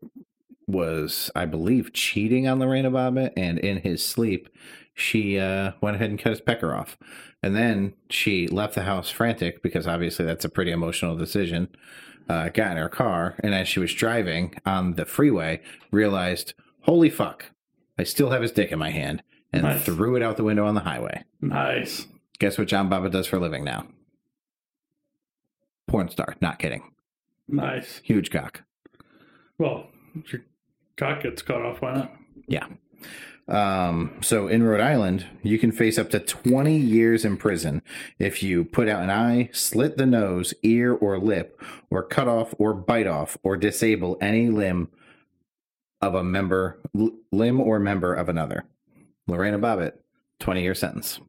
was, 0.67 1.31
I 1.35 1.47
believe, 1.47 1.93
cheating 1.93 2.47
on 2.47 2.59
Lorena 2.59 2.91
Bobbitt, 2.91 3.33
and 3.37 3.59
in 3.59 3.79
his 3.79 4.05
sleep, 4.05 4.49
she 4.95 5.39
uh, 5.39 5.73
went 5.81 5.97
ahead 5.97 6.11
and 6.11 6.19
cut 6.19 6.31
his 6.31 6.41
pecker 6.41 6.75
off. 6.75 6.97
And 7.43 7.57
then 7.57 7.95
she 8.11 8.47
left 8.49 8.75
the 8.75 8.83
house 8.83 9.09
frantic 9.11 9.63
because 9.63 9.87
obviously 9.87 10.25
that's 10.27 10.45
a 10.45 10.49
pretty 10.51 10.71
emotional 10.73 11.17
decision. 11.17 11.69
Uh, 12.29 12.49
got 12.49 12.73
in 12.73 12.77
her 12.77 12.89
car, 12.89 13.35
and 13.41 13.55
as 13.55 13.67
she 13.67 13.81
was 13.81 13.93
driving 13.93 14.55
on 14.65 14.95
the 14.95 15.05
freeway, 15.05 15.61
realized, 15.91 16.55
"Holy 16.83 17.11
fuck! 17.11 17.47
I 17.99 18.05
still 18.05 18.31
have 18.31 18.43
his 18.43 18.53
dick 18.53 18.71
in 18.71 18.79
my 18.79 18.91
hand," 18.91 19.23
and 19.53 19.63
Nice. 19.65 19.85
threw 19.85 20.15
it 20.15 20.23
out 20.23 20.37
the 20.37 20.45
window 20.45 20.65
on 20.65 20.75
the 20.77 20.83
highway. 20.83 21.25
Nice. 21.41 22.07
Guess 22.39 22.57
what 22.57 22.69
John 22.69 22.89
Baba 22.89 23.11
does 23.11 23.27
for 23.27 23.37
a 23.37 23.41
living 23.41 23.65
now? 23.65 23.87
Porn 25.89 26.09
star. 26.09 26.37
Not 26.41 26.59
kidding. 26.61 26.83
Nice. 27.49 28.01
Huge 28.05 28.31
cock. 28.31 28.63
Well, 29.59 29.89
if 30.15 30.33
your 30.33 30.43
cock 30.97 31.23
gets 31.23 31.43
cut 31.43 31.63
off, 31.63 31.83
why 31.83 31.95
not? 31.95 32.13
Yeah. 32.47 32.67
Um, 33.51 34.13
so 34.21 34.47
in 34.47 34.63
Rhode 34.63 34.81
Island, 34.81 35.27
you 35.43 35.59
can 35.59 35.73
face 35.73 35.99
up 35.99 36.11
to 36.11 36.21
20 36.21 36.77
years 36.77 37.25
in 37.25 37.37
prison 37.37 37.83
if 38.19 38.43
you 38.43 38.65
put 38.65 38.89
out 38.89 39.03
an 39.03 39.11
eye, 39.11 39.51
slit 39.53 39.97
the 39.97 40.07
nose, 40.07 40.55
ear, 40.63 40.93
or 40.95 41.19
lip, 41.19 41.61
or 41.91 42.03
cut 42.05 42.29
off 42.29 42.55
or 42.59 42.73
bite 42.75 43.09
off 43.09 43.37
or 43.43 43.57
disable 43.57 44.17
any 44.21 44.49
limb 44.49 44.89
of 46.01 46.15
a 46.15 46.23
member, 46.23 46.79
l- 46.97 47.11
limb 47.33 47.61
or 47.61 47.79
member 47.81 48.15
of 48.15 48.29
another. 48.29 48.65
Lorena 49.27 49.59
Bobbitt, 49.59 49.95
20 50.39 50.63
year 50.63 50.75
sentence. 50.75 51.21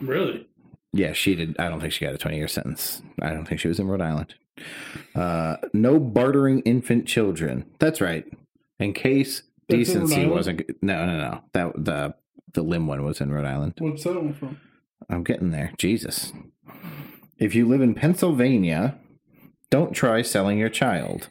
Really? 0.00 0.48
Yeah, 0.92 1.12
she 1.12 1.34
did. 1.34 1.56
I 1.58 1.68
don't 1.68 1.80
think 1.80 1.92
she 1.92 2.04
got 2.04 2.14
a 2.14 2.18
20 2.18 2.36
year 2.36 2.48
sentence. 2.48 3.02
I 3.20 3.30
don't 3.30 3.46
think 3.46 3.60
she 3.60 3.68
was 3.68 3.78
in 3.78 3.88
Rhode 3.88 4.00
Island. 4.00 4.34
Uh, 5.14 5.56
no 5.72 5.98
bartering 5.98 6.60
infant 6.60 7.06
children. 7.06 7.66
That's 7.78 8.00
right. 8.00 8.24
In 8.78 8.92
case 8.92 9.42
That's 9.42 9.42
in 9.42 9.42
Rhode 9.42 9.51
decency 9.76 10.26
wasn't. 10.26 10.62
No, 10.82 11.06
no, 11.06 11.18
no. 11.18 11.42
That 11.52 11.84
the 11.84 12.14
the 12.52 12.62
limb 12.62 12.86
one 12.86 13.04
was 13.04 13.20
in 13.20 13.30
Rhode 13.30 13.46
Island. 13.46 13.74
What's 13.78 14.04
that 14.04 14.14
one 14.14 14.34
from? 14.34 14.60
I'm 15.08 15.24
getting 15.24 15.50
there. 15.50 15.72
Jesus. 15.78 16.32
If 17.38 17.54
you 17.54 17.66
live 17.66 17.80
in 17.80 17.94
Pennsylvania, 17.94 18.96
don't 19.70 19.92
try 19.92 20.22
selling 20.22 20.58
your 20.58 20.68
child. 20.68 21.28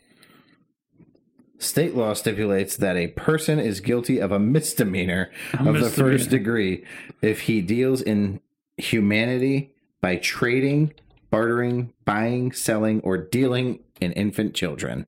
State 1.58 1.96
law 1.96 2.14
stipulates 2.14 2.76
that 2.78 2.98
a 2.98 3.08
person 3.10 3.60
is 3.60 3.80
guilty 3.82 4.20
of 4.20 4.32
a 4.32 4.40
misdemeanor 4.40 5.32
of 5.60 5.80
the 5.80 5.90
first 5.92 6.32
degree 6.32 6.84
if 7.22 7.42
he 7.42 7.62
deals 7.62 8.02
in 8.02 8.42
humanity 8.78 9.76
by 10.02 10.16
trading, 10.16 10.92
bartering, 11.30 11.94
buying, 12.04 12.52
selling, 12.52 13.00
or 13.02 13.16
dealing 13.18 13.80
in 14.02 14.12
infant 14.14 14.56
children. 14.56 15.06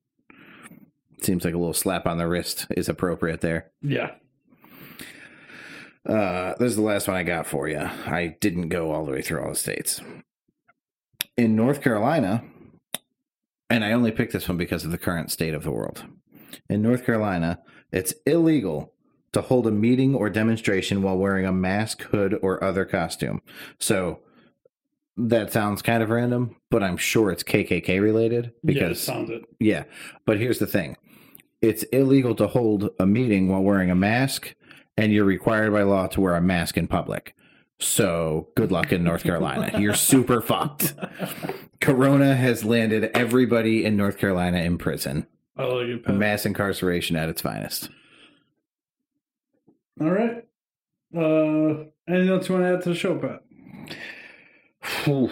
Seems 1.23 1.45
like 1.45 1.53
a 1.53 1.57
little 1.57 1.73
slap 1.73 2.05
on 2.05 2.17
the 2.17 2.27
wrist 2.27 2.67
is 2.71 2.89
appropriate 2.89 3.41
there. 3.41 3.71
Yeah. 3.81 4.11
Uh, 6.07 6.53
this 6.59 6.71
is 6.71 6.75
the 6.75 6.81
last 6.81 7.07
one 7.07 7.15
I 7.15 7.23
got 7.23 7.47
for 7.47 7.69
you. 7.69 7.79
I 7.79 8.35
didn't 8.41 8.69
go 8.69 8.91
all 8.91 9.05
the 9.05 9.13
way 9.13 9.21
through 9.21 9.41
all 9.41 9.51
the 9.51 9.55
states. 9.55 10.01
In 11.37 11.55
North 11.55 11.81
Carolina, 11.81 12.43
and 13.69 13.85
I 13.85 13.93
only 13.93 14.11
picked 14.11 14.33
this 14.33 14.49
one 14.49 14.57
because 14.57 14.83
of 14.83 14.91
the 14.91 14.97
current 14.97 15.31
state 15.31 15.53
of 15.53 15.63
the 15.63 15.71
world. 15.71 16.03
In 16.69 16.81
North 16.81 17.05
Carolina, 17.05 17.59
it's 17.91 18.13
illegal 18.25 18.93
to 19.31 19.41
hold 19.41 19.65
a 19.65 19.71
meeting 19.71 20.13
or 20.13 20.29
demonstration 20.29 21.01
while 21.01 21.17
wearing 21.17 21.45
a 21.45 21.51
mask, 21.51 22.01
hood, 22.03 22.37
or 22.41 22.63
other 22.63 22.85
costume. 22.85 23.41
So 23.79 24.19
that 25.17 25.51
sounds 25.51 25.81
kind 25.81 26.03
of 26.03 26.09
random, 26.09 26.55
but 26.69 26.83
I'm 26.83 26.97
sure 26.97 27.31
it's 27.31 27.43
KKK 27.43 28.01
related 28.01 28.51
because 28.63 28.81
yeah, 28.81 28.87
because 28.87 29.01
sounds 29.01 29.29
it. 29.29 29.43
yeah, 29.59 29.83
but 30.25 30.37
here's 30.37 30.59
the 30.59 30.67
thing: 30.67 30.97
it's 31.63 31.83
illegal 31.83 32.35
to 32.35 32.45
hold 32.45 32.89
a 32.99 33.05
meeting 33.05 33.47
while 33.47 33.63
wearing 33.63 33.89
a 33.89 33.95
mask, 33.95 34.53
and 34.97 35.13
you're 35.13 35.23
required 35.23 35.71
by 35.71 35.83
law 35.83 36.07
to 36.07 36.19
wear 36.19 36.35
a 36.35 36.41
mask 36.41 36.77
in 36.77 36.87
public. 36.87 37.33
So 37.79 38.49
good 38.55 38.71
luck 38.71 38.91
in 38.91 39.03
North 39.03 39.23
Carolina. 39.23 39.71
You're 39.79 39.95
super 39.95 40.41
fucked. 40.41 40.93
Corona 41.81 42.35
has 42.35 42.63
landed 42.63 43.11
everybody 43.13 43.83
in 43.83 43.97
North 43.97 44.17
Carolina 44.17 44.59
in 44.59 44.77
prison. 44.77 45.27
I 45.57 45.63
like 45.65 45.87
it. 45.87 46.05
Pat. 46.05 46.15
Mass 46.15 46.45
incarceration 46.45 47.15
at 47.15 47.29
its 47.29 47.41
finest. 47.41 47.89
All 49.99 50.11
right. 50.11 50.45
Uh, 51.15 51.85
anything 52.07 52.29
else 52.29 52.47
you 52.47 52.55
want 52.55 52.65
to 52.65 52.73
add 52.73 52.83
to 52.83 52.89
the 52.89 52.95
show, 52.95 53.17
Pat? 53.17 53.43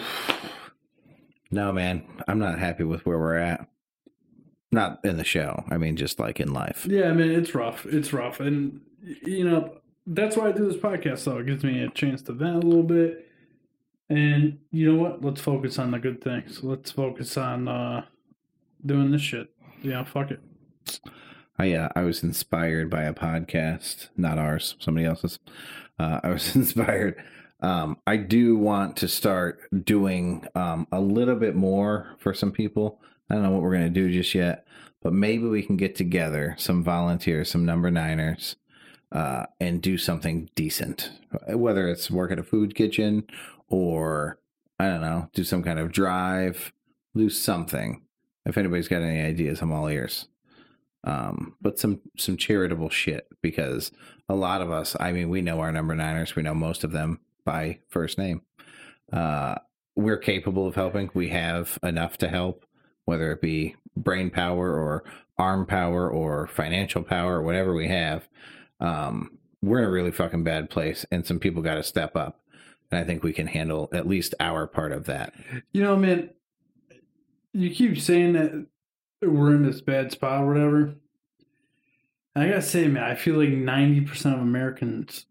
No, 1.54 1.70
man, 1.70 2.02
I'm 2.26 2.38
not 2.38 2.58
happy 2.58 2.82
with 2.82 3.04
where 3.04 3.18
we're 3.18 3.36
at. 3.36 3.68
Not 4.72 5.00
in 5.04 5.18
the 5.18 5.24
show. 5.24 5.64
I 5.70 5.76
mean, 5.76 5.96
just 5.96 6.18
like 6.18 6.40
in 6.40 6.52
life. 6.52 6.86
Yeah, 6.88 7.10
I 7.10 7.12
mean 7.12 7.30
it's 7.30 7.54
rough. 7.54 7.84
It's 7.86 8.12
rough, 8.12 8.40
and 8.40 8.80
you 9.02 9.44
know 9.44 9.78
that's 10.06 10.36
why 10.36 10.48
I 10.48 10.52
do 10.52 10.66
this 10.66 10.80
podcast. 10.80 11.24
Though 11.24 11.38
it 11.38 11.46
gives 11.46 11.62
me 11.62 11.82
a 11.82 11.90
chance 11.90 12.22
to 12.22 12.32
vent 12.32 12.64
a 12.64 12.66
little 12.66 12.82
bit. 12.82 13.28
And 14.08 14.58
you 14.70 14.92
know 14.92 15.00
what? 15.00 15.22
Let's 15.24 15.40
focus 15.40 15.78
on 15.78 15.90
the 15.90 15.98
good 15.98 16.22
things. 16.22 16.62
Let's 16.62 16.90
focus 16.90 17.36
on 17.36 17.68
uh 17.68 18.04
doing 18.84 19.10
this 19.10 19.22
shit. 19.22 19.48
Yeah, 19.82 20.04
fuck 20.04 20.30
it. 20.30 20.40
I 21.58 21.74
uh, 21.74 21.88
I 21.94 22.02
was 22.02 22.22
inspired 22.22 22.88
by 22.90 23.02
a 23.02 23.14
podcast, 23.14 24.08
not 24.16 24.38
ours, 24.38 24.76
somebody 24.80 25.06
else's. 25.06 25.38
Uh, 25.98 26.20
I 26.22 26.30
was 26.30 26.56
inspired. 26.56 27.22
Um, 27.60 27.98
I 28.06 28.16
do 28.16 28.56
want 28.56 28.96
to 28.98 29.08
start 29.08 29.60
doing 29.84 30.44
um, 30.56 30.88
a 30.90 31.00
little 31.00 31.36
bit 31.36 31.54
more 31.54 32.16
for 32.18 32.34
some 32.34 32.50
people. 32.50 33.00
I 33.32 33.36
don't 33.36 33.44
know 33.44 33.50
what 33.50 33.62
we're 33.62 33.72
going 33.72 33.82
to 33.82 33.90
do 33.90 34.12
just 34.12 34.34
yet, 34.34 34.66
but 35.00 35.14
maybe 35.14 35.46
we 35.46 35.62
can 35.62 35.76
get 35.76 35.96
together 35.96 36.54
some 36.58 36.84
volunteers, 36.84 37.50
some 37.50 37.64
number 37.64 37.90
niners, 37.90 38.56
uh, 39.10 39.46
and 39.58 39.80
do 39.80 39.96
something 39.96 40.50
decent. 40.54 41.10
Whether 41.48 41.88
it's 41.88 42.10
work 42.10 42.30
at 42.30 42.38
a 42.38 42.44
food 42.44 42.74
kitchen 42.74 43.24
or 43.68 44.38
I 44.78 44.86
don't 44.86 45.00
know, 45.00 45.30
do 45.32 45.44
some 45.44 45.62
kind 45.62 45.78
of 45.78 45.92
drive, 45.92 46.72
do 47.16 47.30
something. 47.30 48.02
If 48.44 48.58
anybody's 48.58 48.88
got 48.88 49.02
any 49.02 49.20
ideas, 49.20 49.62
I'm 49.62 49.72
all 49.72 49.88
ears 49.88 50.28
um, 51.04 51.56
but 51.60 51.78
some 51.78 52.00
some 52.16 52.36
charitable 52.36 52.90
shit 52.90 53.26
because 53.40 53.90
a 54.28 54.34
lot 54.34 54.62
of 54.62 54.70
us, 54.70 54.96
I 55.00 55.12
mean, 55.12 55.28
we 55.28 55.42
know 55.42 55.60
our 55.60 55.72
number 55.72 55.94
niners, 55.94 56.36
we 56.36 56.42
know 56.42 56.54
most 56.54 56.84
of 56.84 56.92
them 56.92 57.20
by 57.44 57.78
first 57.88 58.18
name. 58.18 58.42
Uh, 59.12 59.56
we're 59.96 60.18
capable 60.18 60.66
of 60.66 60.74
helping. 60.74 61.10
We 61.12 61.28
have 61.30 61.78
enough 61.82 62.16
to 62.18 62.28
help, 62.28 62.64
whether 63.04 63.32
it 63.32 63.40
be 63.40 63.76
brain 63.96 64.30
power 64.30 64.72
or 64.72 65.04
arm 65.38 65.66
power 65.66 66.08
or 66.08 66.46
financial 66.46 67.02
power 67.02 67.38
or 67.38 67.42
whatever 67.42 67.74
we 67.74 67.88
have. 67.88 68.28
Um, 68.80 69.38
we're 69.60 69.78
in 69.78 69.84
a 69.84 69.90
really 69.90 70.10
fucking 70.10 70.44
bad 70.44 70.70
place, 70.70 71.06
and 71.10 71.24
some 71.24 71.38
people 71.38 71.62
got 71.62 71.74
to 71.74 71.82
step 71.82 72.16
up. 72.16 72.40
And 72.90 73.00
I 73.00 73.04
think 73.04 73.22
we 73.22 73.32
can 73.32 73.46
handle 73.46 73.88
at 73.92 74.08
least 74.08 74.34
our 74.40 74.66
part 74.66 74.92
of 74.92 75.04
that. 75.06 75.32
You 75.72 75.82
know, 75.82 75.96
man, 75.96 76.30
you 77.52 77.70
keep 77.70 77.98
saying 78.00 78.32
that 78.34 78.66
we're 79.22 79.54
in 79.54 79.64
this 79.64 79.80
bad 79.80 80.12
spot 80.12 80.42
or 80.42 80.48
whatever. 80.48 80.94
I 82.34 82.48
gotta 82.48 82.62
say, 82.62 82.88
man, 82.88 83.02
I 83.04 83.14
feel 83.14 83.36
like 83.36 83.50
ninety 83.50 84.00
percent 84.00 84.34
of 84.34 84.40
Americans 84.40 85.26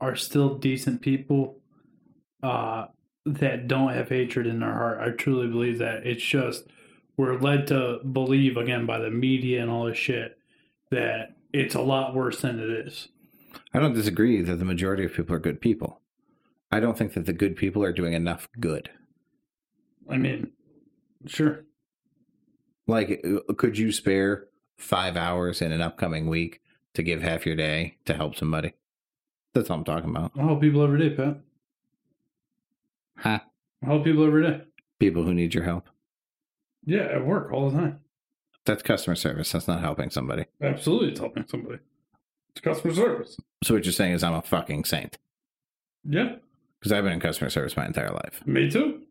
are 0.00 0.16
still 0.16 0.56
decent 0.56 1.00
people 1.00 1.60
uh, 2.42 2.86
that 3.24 3.68
don't 3.68 3.92
have 3.92 4.08
hatred 4.08 4.46
in 4.46 4.60
their 4.60 4.72
heart. 4.72 5.00
I 5.00 5.10
truly 5.10 5.48
believe 5.48 5.78
that. 5.78 6.06
It's 6.06 6.24
just 6.24 6.64
we're 7.16 7.38
led 7.38 7.66
to 7.68 8.00
believe 8.12 8.56
again 8.56 8.86
by 8.86 8.98
the 8.98 9.10
media 9.10 9.62
and 9.62 9.70
all 9.70 9.86
this 9.86 9.98
shit 9.98 10.38
that 10.90 11.36
it's 11.52 11.74
a 11.74 11.80
lot 11.80 12.14
worse 12.14 12.40
than 12.42 12.58
it 12.58 12.86
is. 12.86 13.08
I 13.72 13.78
don't 13.78 13.94
disagree 13.94 14.42
that 14.42 14.56
the 14.56 14.64
majority 14.64 15.04
of 15.04 15.14
people 15.14 15.34
are 15.34 15.40
good 15.40 15.60
people. 15.60 16.00
I 16.70 16.80
don't 16.80 16.98
think 16.98 17.14
that 17.14 17.26
the 17.26 17.32
good 17.32 17.56
people 17.56 17.82
are 17.82 17.92
doing 17.92 18.12
enough 18.12 18.48
good. 18.60 18.90
I 20.10 20.16
mean, 20.18 20.52
sure. 21.26 21.64
Like, 22.86 23.24
uh, 23.24 23.52
could 23.54 23.78
you 23.78 23.92
spare 23.92 24.46
five 24.76 25.16
hours 25.16 25.62
in 25.62 25.72
an 25.72 25.80
upcoming 25.80 26.28
week 26.28 26.60
to 26.94 27.02
give 27.02 27.22
half 27.22 27.46
your 27.46 27.56
day 27.56 27.96
to 28.04 28.14
help 28.14 28.36
somebody? 28.36 28.74
That's 29.54 29.70
all 29.70 29.78
I'm 29.78 29.84
talking 29.84 30.10
about. 30.10 30.32
I 30.38 30.42
help 30.42 30.60
people 30.60 30.82
every 30.82 30.98
day, 30.98 31.16
Pat. 31.16 31.38
Huh? 33.16 33.40
I 33.82 33.86
help 33.86 34.04
people 34.04 34.26
every 34.26 34.42
day. 34.42 34.62
People 34.98 35.24
who 35.24 35.34
need 35.34 35.54
your 35.54 35.64
help. 35.64 35.88
Yeah, 36.86 37.02
at 37.02 37.26
work 37.26 37.52
all 37.52 37.68
the 37.68 37.76
time. 37.76 38.00
That's 38.64 38.82
customer 38.82 39.16
service. 39.16 39.52
That's 39.52 39.68
not 39.68 39.80
helping 39.80 40.10
somebody. 40.10 40.44
Absolutely, 40.62 41.08
it's 41.10 41.20
helping 41.20 41.46
somebody. 41.48 41.78
It's 42.52 42.60
customer 42.60 42.94
service. 42.94 43.36
So 43.64 43.74
what 43.74 43.84
you're 43.84 43.92
saying 43.92 44.12
is 44.14 44.22
I'm 44.24 44.34
a 44.34 44.42
fucking 44.42 44.84
saint 44.84 45.18
Yeah, 46.08 46.36
because 46.78 46.92
I've 46.92 47.04
been 47.04 47.12
in 47.12 47.20
customer 47.20 47.50
service 47.50 47.76
my 47.76 47.86
entire 47.86 48.10
life. 48.12 48.40
me 48.46 48.70
too. 48.70 49.02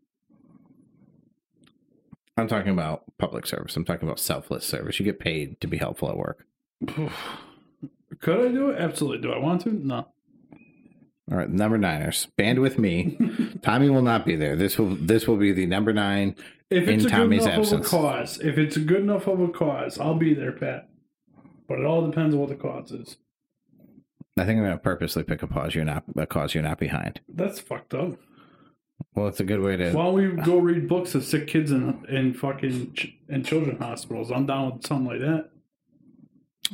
I'm 2.38 2.48
talking 2.48 2.72
about 2.72 3.04
public 3.18 3.46
service. 3.46 3.76
I'm 3.76 3.84
talking 3.84 4.06
about 4.06 4.18
selfless 4.18 4.66
service. 4.66 4.98
You 5.00 5.04
get 5.04 5.18
paid 5.18 5.58
to 5.62 5.66
be 5.66 5.78
helpful 5.78 6.10
at 6.10 6.16
work. 6.18 6.46
Could 8.20 8.46
I 8.46 8.48
do 8.52 8.70
it? 8.70 8.78
Absolutely. 8.80 9.22
Do 9.22 9.32
I 9.32 9.38
want 9.38 9.62
to? 9.62 9.70
No. 9.72 10.06
All 11.30 11.36
right, 11.38 11.48
number 11.50 11.76
niners, 11.76 12.26
band 12.36 12.60
with 12.60 12.78
me. 12.78 13.18
Tommy 13.62 13.90
will 13.90 14.02
not 14.02 14.24
be 14.24 14.36
there. 14.36 14.54
This 14.54 14.78
will 14.78 14.94
this 14.94 15.26
will 15.26 15.36
be 15.38 15.52
the 15.52 15.66
number 15.66 15.92
nine 15.92 16.36
If 16.70 16.88
it's 16.88 17.04
in 17.04 17.10
a 17.12 17.16
Tommy's 17.16 17.44
good 17.44 17.52
enough 17.52 17.58
absence. 17.60 17.86
of 17.86 17.94
a 17.94 17.96
cause, 17.96 18.40
if 18.40 18.58
it's 18.58 18.76
a 18.76 18.80
good 18.80 19.00
enough 19.00 19.26
of 19.28 19.40
a 19.40 19.48
cause, 19.48 19.98
I'll 20.00 20.14
be 20.16 20.34
there, 20.34 20.52
Pat. 20.52 20.88
But 21.68 21.78
it 21.78 21.84
all 21.84 22.06
depends 22.06 22.34
on 22.34 22.40
what 22.40 22.48
the 22.48 22.56
cause 22.56 22.90
is. 22.90 23.16
I 24.36 24.44
think 24.44 24.58
I'm 24.58 24.64
going 24.64 24.72
to 24.72 24.78
purposely 24.78 25.22
pick 25.22 25.42
a 25.42 25.46
pause 25.46 25.74
you're 25.74 25.84
not 25.84 26.04
a 26.16 26.26
cause 26.26 26.54
you're 26.54 26.62
not 26.62 26.78
behind. 26.78 27.20
That's 27.28 27.58
fucked 27.60 27.94
up. 27.94 28.18
Well, 29.14 29.28
it's 29.28 29.40
a 29.40 29.44
good 29.44 29.60
way 29.60 29.76
to. 29.76 29.92
Why 29.92 30.04
don't 30.04 30.14
we 30.14 30.42
go 30.42 30.58
read 30.58 30.88
books 30.88 31.14
of 31.14 31.24
sick 31.24 31.46
kids 31.46 31.70
in 31.70 32.04
in 32.08 32.34
fucking 32.34 32.92
ch- 32.94 33.14
in 33.28 33.44
children 33.44 33.78
hospitals? 33.78 34.30
I'm 34.30 34.46
down 34.46 34.72
with 34.74 34.86
something 34.86 35.06
like 35.06 35.20
that. 35.20 35.50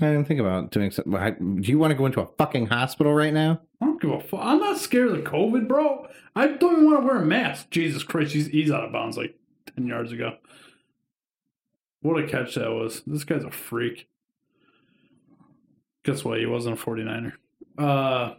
I 0.01 0.07
didn't 0.13 0.25
think 0.27 0.41
about 0.41 0.71
doing 0.71 0.91
something. 0.91 1.15
I- 1.15 1.31
Do 1.31 1.61
you 1.71 1.79
want 1.79 1.91
to 1.91 1.95
go 1.97 2.07
into 2.07 2.21
a 2.21 2.29
fucking 2.39 2.67
hospital 2.67 3.13
right 3.13 3.33
now? 3.33 3.61
I 3.81 3.87
don't 3.87 4.01
give 4.01 4.11
a 4.11 4.21
fuck. 4.21 4.41
I'm 4.43 4.59
not 4.59 4.79
scared 4.79 5.11
of 5.11 5.25
COVID, 5.25 5.69
bro. 5.69 6.07
I 6.35 6.49
don't 6.49 6.73
even 6.73 6.87
want 6.87 7.03
to 7.03 7.07
wear 7.07 7.17
a 7.23 7.27
mask. 7.27 7.71
Jesus 7.71 8.03
Christ, 8.03 8.33
he's, 8.33 8.47
he's 8.49 8.71
out 8.71 8.85
of 8.85 8.93
bounds 8.93 9.17
like 9.17 9.37
10 9.77 9.87
yards 9.87 10.13
ago. 10.13 10.37
What 12.01 12.23
a 12.23 12.27
catch 12.27 12.55
that 12.57 12.71
was. 12.71 13.03
This 13.07 13.25
guy's 13.25 13.45
a 13.45 13.51
freak. 13.51 14.09
Guess 16.05 16.25
what? 16.25 16.39
He 16.41 16.47
wasn't 16.47 16.81
a 16.81 16.85
49er. 16.85 17.33
Uh, 17.79 18.35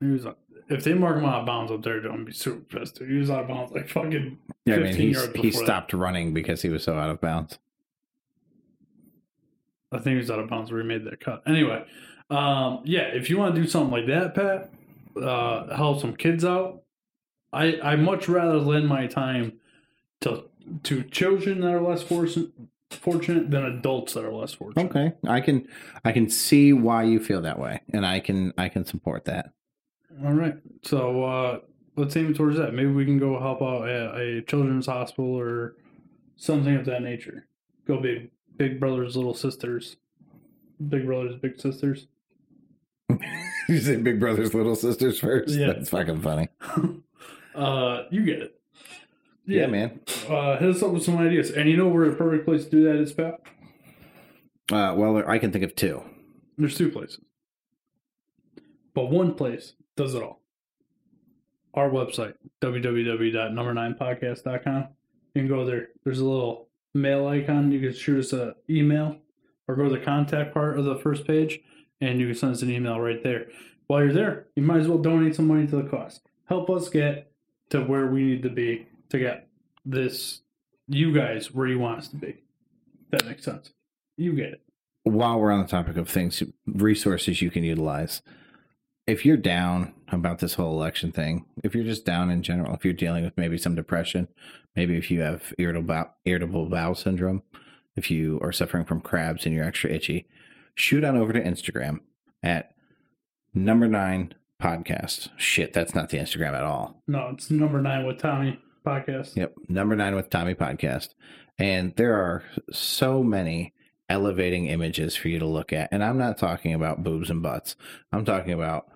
he 0.00 0.06
was, 0.08 0.26
if 0.68 0.84
they 0.84 0.94
mark 0.94 1.16
him 1.16 1.24
out 1.24 1.40
of 1.40 1.46
bounds 1.46 1.72
up 1.72 1.82
there, 1.82 1.96
I'm 1.96 2.02
going 2.02 2.18
to 2.20 2.24
be 2.26 2.32
super 2.32 2.78
pissed. 2.78 2.96
Dude. 2.98 3.10
He 3.10 3.16
was 3.16 3.30
out 3.30 3.40
of 3.42 3.48
bounds 3.48 3.72
like 3.72 3.88
fucking 3.88 4.38
Yeah, 4.66 4.74
I 4.74 4.78
mean, 4.78 5.10
yards 5.10 5.26
he 5.34 5.42
before 5.42 5.60
that. 5.60 5.66
stopped 5.66 5.92
running 5.92 6.34
because 6.34 6.62
he 6.62 6.68
was 6.68 6.84
so 6.84 6.98
out 6.98 7.10
of 7.10 7.20
bounds. 7.20 7.58
I 9.90 9.96
think 9.98 10.14
he 10.14 10.16
was 10.16 10.30
out 10.30 10.38
of 10.38 10.48
bounds 10.48 10.70
where 10.72 10.80
he 10.82 10.86
made 10.88 11.04
that 11.04 11.20
cut. 11.20 11.42
Anyway, 11.46 11.84
um, 12.30 12.80
yeah, 12.84 13.02
if 13.02 13.28
you 13.28 13.36
want 13.38 13.54
to 13.54 13.60
do 13.60 13.66
something 13.68 13.90
like 13.90 14.06
that, 14.06 14.34
Pat, 14.34 14.70
uh, 15.20 15.74
help 15.74 16.00
some 16.00 16.16
kids 16.16 16.44
out. 16.44 16.82
I 17.52 17.78
I 17.82 17.96
much 17.96 18.28
rather 18.28 18.58
lend 18.58 18.88
my 18.88 19.06
time 19.06 19.60
to 20.20 20.44
to 20.84 21.02
children 21.04 21.60
that 21.60 21.72
are 21.72 21.80
less 21.80 22.02
fortunate 22.02 22.52
fortunate 22.90 23.50
than 23.50 23.64
adults 23.64 24.14
that 24.14 24.24
are 24.24 24.32
less 24.32 24.54
fortunate. 24.54 24.86
Okay, 24.86 25.12
I 25.26 25.40
can 25.40 25.66
I 26.04 26.12
can 26.12 26.28
see 26.28 26.72
why 26.72 27.04
you 27.04 27.20
feel 27.20 27.42
that 27.42 27.58
way, 27.58 27.80
and 27.92 28.06
I 28.06 28.20
can 28.20 28.52
I 28.58 28.68
can 28.68 28.84
support 28.84 29.24
that. 29.26 29.52
All 30.24 30.32
right. 30.32 30.56
So 30.82 31.24
uh, 31.24 31.58
let's 31.96 32.16
aim 32.16 32.34
towards 32.34 32.58
that. 32.58 32.74
Maybe 32.74 32.90
we 32.90 33.04
can 33.04 33.18
go 33.18 33.38
help 33.38 33.62
out 33.62 33.88
at 33.88 34.14
a 34.20 34.42
children's 34.42 34.86
hospital 34.86 35.34
or 35.34 35.76
something 36.36 36.76
of 36.76 36.84
that 36.86 37.02
nature. 37.02 37.46
Go 37.86 38.00
be 38.00 38.30
big 38.56 38.78
brothers, 38.78 39.16
little 39.16 39.34
sisters. 39.34 39.96
Big 40.88 41.06
brothers, 41.06 41.36
big 41.40 41.60
sisters. 41.60 42.06
you 43.68 43.80
say 43.80 43.96
Big 43.96 44.20
Brothers 44.20 44.54
Little 44.54 44.76
Sisters 44.76 45.18
first. 45.18 45.54
Yeah. 45.54 45.68
That's 45.68 45.90
fucking 45.90 46.20
funny. 46.22 46.48
Uh, 47.54 48.04
you 48.10 48.24
get 48.24 48.40
it. 48.40 48.58
Yeah, 49.44 49.66
man. 49.66 50.00
Uh, 50.28 50.56
hit 50.56 50.70
us 50.70 50.82
up 50.82 50.92
with 50.92 51.04
some 51.04 51.18
ideas. 51.18 51.50
And 51.50 51.68
you 51.68 51.76
know 51.76 51.88
where 51.88 52.04
a 52.04 52.14
perfect 52.14 52.46
place 52.46 52.64
to 52.64 52.70
do 52.70 52.84
that 52.84 52.96
is, 52.96 53.12
Pat? 53.12 53.40
Uh, 54.72 54.94
well, 54.96 55.22
I 55.26 55.36
can 55.38 55.52
think 55.52 55.64
of 55.64 55.74
two. 55.74 56.02
There's 56.56 56.78
two 56.78 56.90
places. 56.90 57.20
But 58.94 59.10
one 59.10 59.34
place 59.34 59.74
does 59.96 60.14
it 60.14 60.22
all. 60.22 60.40
Our 61.74 61.90
website, 61.90 62.34
www.number9podcast.com. 62.60 64.88
You 65.34 65.40
can 65.40 65.48
go 65.48 65.64
there. 65.64 65.88
There's 66.04 66.20
a 66.20 66.24
little 66.24 66.68
mail 66.94 67.26
icon. 67.26 67.72
You 67.72 67.80
can 67.80 67.94
shoot 67.94 68.20
us 68.20 68.32
an 68.32 68.54
email 68.68 69.16
or 69.66 69.76
go 69.76 69.84
to 69.84 69.90
the 69.90 70.04
contact 70.04 70.52
part 70.52 70.78
of 70.78 70.84
the 70.84 70.96
first 70.96 71.26
page 71.26 71.60
and 72.02 72.20
you 72.20 72.26
can 72.26 72.34
send 72.34 72.52
us 72.52 72.62
an 72.62 72.70
email 72.70 73.00
right 73.00 73.22
there. 73.22 73.46
While 73.86 74.02
you're 74.02 74.12
there, 74.12 74.46
you 74.56 74.62
might 74.62 74.80
as 74.80 74.88
well 74.88 74.98
donate 74.98 75.36
some 75.36 75.46
money 75.46 75.66
to 75.68 75.76
the 75.76 75.88
cause. 75.88 76.20
Help 76.46 76.68
us 76.68 76.88
get 76.88 77.32
to 77.70 77.80
where 77.82 78.08
we 78.08 78.24
need 78.24 78.42
to 78.42 78.50
be 78.50 78.86
to 79.10 79.18
get 79.18 79.48
this, 79.84 80.40
you 80.88 81.14
guys, 81.14 81.52
where 81.52 81.68
you 81.68 81.78
want 81.78 82.00
us 82.00 82.08
to 82.08 82.16
be. 82.16 82.42
That 83.10 83.24
makes 83.24 83.44
sense. 83.44 83.70
You 84.16 84.32
get 84.34 84.52
it. 84.52 84.62
While 85.04 85.38
we're 85.38 85.52
on 85.52 85.62
the 85.62 85.68
topic 85.68 85.96
of 85.96 86.08
things, 86.08 86.42
resources 86.66 87.40
you 87.40 87.50
can 87.50 87.64
utilize. 87.64 88.22
If 89.06 89.24
you're 89.24 89.36
down 89.36 89.94
about 90.08 90.38
this 90.38 90.54
whole 90.54 90.72
election 90.72 91.12
thing, 91.12 91.44
if 91.62 91.74
you're 91.74 91.84
just 91.84 92.04
down 92.04 92.30
in 92.30 92.42
general, 92.42 92.74
if 92.74 92.84
you're 92.84 92.94
dealing 92.94 93.24
with 93.24 93.36
maybe 93.36 93.58
some 93.58 93.74
depression, 93.74 94.28
maybe 94.76 94.96
if 94.96 95.10
you 95.10 95.20
have 95.20 95.52
irritable 95.58 95.86
bowel, 95.86 96.14
irritable 96.24 96.66
bowel 96.66 96.94
syndrome, 96.94 97.42
if 97.96 98.10
you 98.10 98.40
are 98.42 98.52
suffering 98.52 98.84
from 98.84 99.00
crabs 99.00 99.44
and 99.44 99.54
you're 99.54 99.64
extra 99.64 99.90
itchy, 99.90 100.26
shoot 100.74 101.04
on 101.04 101.16
over 101.16 101.32
to 101.32 101.42
Instagram 101.42 102.00
at 102.42 102.74
number 103.54 103.88
nine 103.88 104.34
podcast. 104.60 105.28
Shit, 105.36 105.72
that's 105.72 105.94
not 105.94 106.10
the 106.10 106.18
Instagram 106.18 106.54
at 106.54 106.64
all. 106.64 107.02
No, 107.06 107.30
it's 107.32 107.50
number 107.50 107.80
nine 107.80 108.06
with 108.06 108.18
Tommy 108.18 108.58
podcast. 108.86 109.36
Yep, 109.36 109.54
number 109.68 109.96
nine 109.96 110.14
with 110.14 110.30
Tommy 110.30 110.54
podcast. 110.54 111.10
And 111.58 111.94
there 111.96 112.14
are 112.14 112.42
so 112.72 113.22
many 113.22 113.74
elevating 114.08 114.66
images 114.66 115.16
for 115.16 115.28
you 115.28 115.38
to 115.38 115.46
look 115.46 115.72
at. 115.72 115.88
And 115.92 116.02
I'm 116.02 116.18
not 116.18 116.38
talking 116.38 116.74
about 116.74 117.02
boobs 117.02 117.30
and 117.30 117.42
butts. 117.42 117.76
I'm 118.12 118.24
talking 118.24 118.52
about 118.52 118.88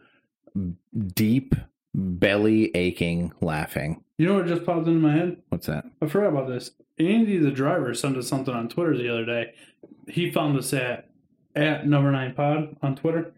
deep 1.14 1.54
belly 1.94 2.74
aching 2.74 3.32
laughing. 3.40 4.02
You 4.18 4.26
know 4.26 4.34
what 4.34 4.46
just 4.46 4.64
popped 4.64 4.86
into 4.86 5.00
my 5.00 5.12
head? 5.12 5.38
What's 5.48 5.66
that? 5.66 5.84
I 6.00 6.06
forgot 6.06 6.28
about 6.28 6.48
this. 6.48 6.70
Andy, 6.98 7.38
the 7.38 7.50
driver, 7.50 7.92
sent 7.94 8.16
us 8.16 8.28
something 8.28 8.54
on 8.54 8.68
Twitter 8.68 8.96
the 8.96 9.10
other 9.10 9.26
day. 9.26 9.52
He 10.08 10.30
found 10.30 10.58
us 10.58 10.72
at 10.72 11.10
at 11.56 11.86
number 11.86 12.10
nine 12.12 12.34
pod 12.34 12.76
on 12.82 12.94
Twitter, 12.94 13.32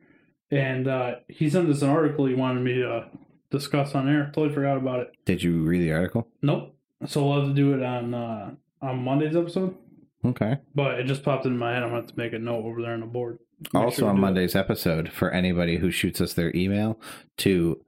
and 0.50 0.88
uh, 0.88 1.16
he 1.28 1.48
sent 1.48 1.70
us 1.70 1.82
an 1.82 1.88
article 1.88 2.26
he 2.26 2.34
wanted 2.34 2.62
me 2.62 2.74
to 2.74 3.06
discuss 3.50 3.94
on 3.94 4.08
air. 4.08 4.30
Totally 4.34 4.54
forgot 4.54 4.76
about 4.76 5.00
it. 5.00 5.12
Did 5.24 5.42
you 5.42 5.62
read 5.62 5.80
the 5.80 5.92
article? 5.92 6.28
Nope. 6.42 6.74
So 7.06 7.24
we'll 7.24 7.40
have 7.40 7.48
to 7.48 7.54
do 7.54 7.74
it 7.74 7.82
on 7.82 8.12
uh, 8.12 8.50
on 8.82 9.02
Monday's 9.02 9.36
episode. 9.36 9.76
Okay. 10.24 10.58
But 10.74 10.98
it 10.98 11.04
just 11.04 11.22
popped 11.22 11.46
into 11.46 11.58
my 11.58 11.72
head. 11.72 11.82
I'm 11.82 11.92
have 11.92 12.06
to 12.06 12.16
make 12.16 12.32
a 12.32 12.38
note 12.38 12.64
over 12.64 12.82
there 12.82 12.92
on 12.92 13.00
the 13.00 13.06
board. 13.06 13.38
Make 13.72 13.82
also 13.82 13.96
sure 14.00 14.08
on 14.08 14.16
do 14.16 14.20
it. 14.20 14.22
Monday's 14.22 14.56
episode, 14.56 15.10
for 15.10 15.30
anybody 15.30 15.78
who 15.78 15.90
shoots 15.90 16.20
us 16.20 16.32
their 16.34 16.54
email 16.56 17.00
to 17.38 17.80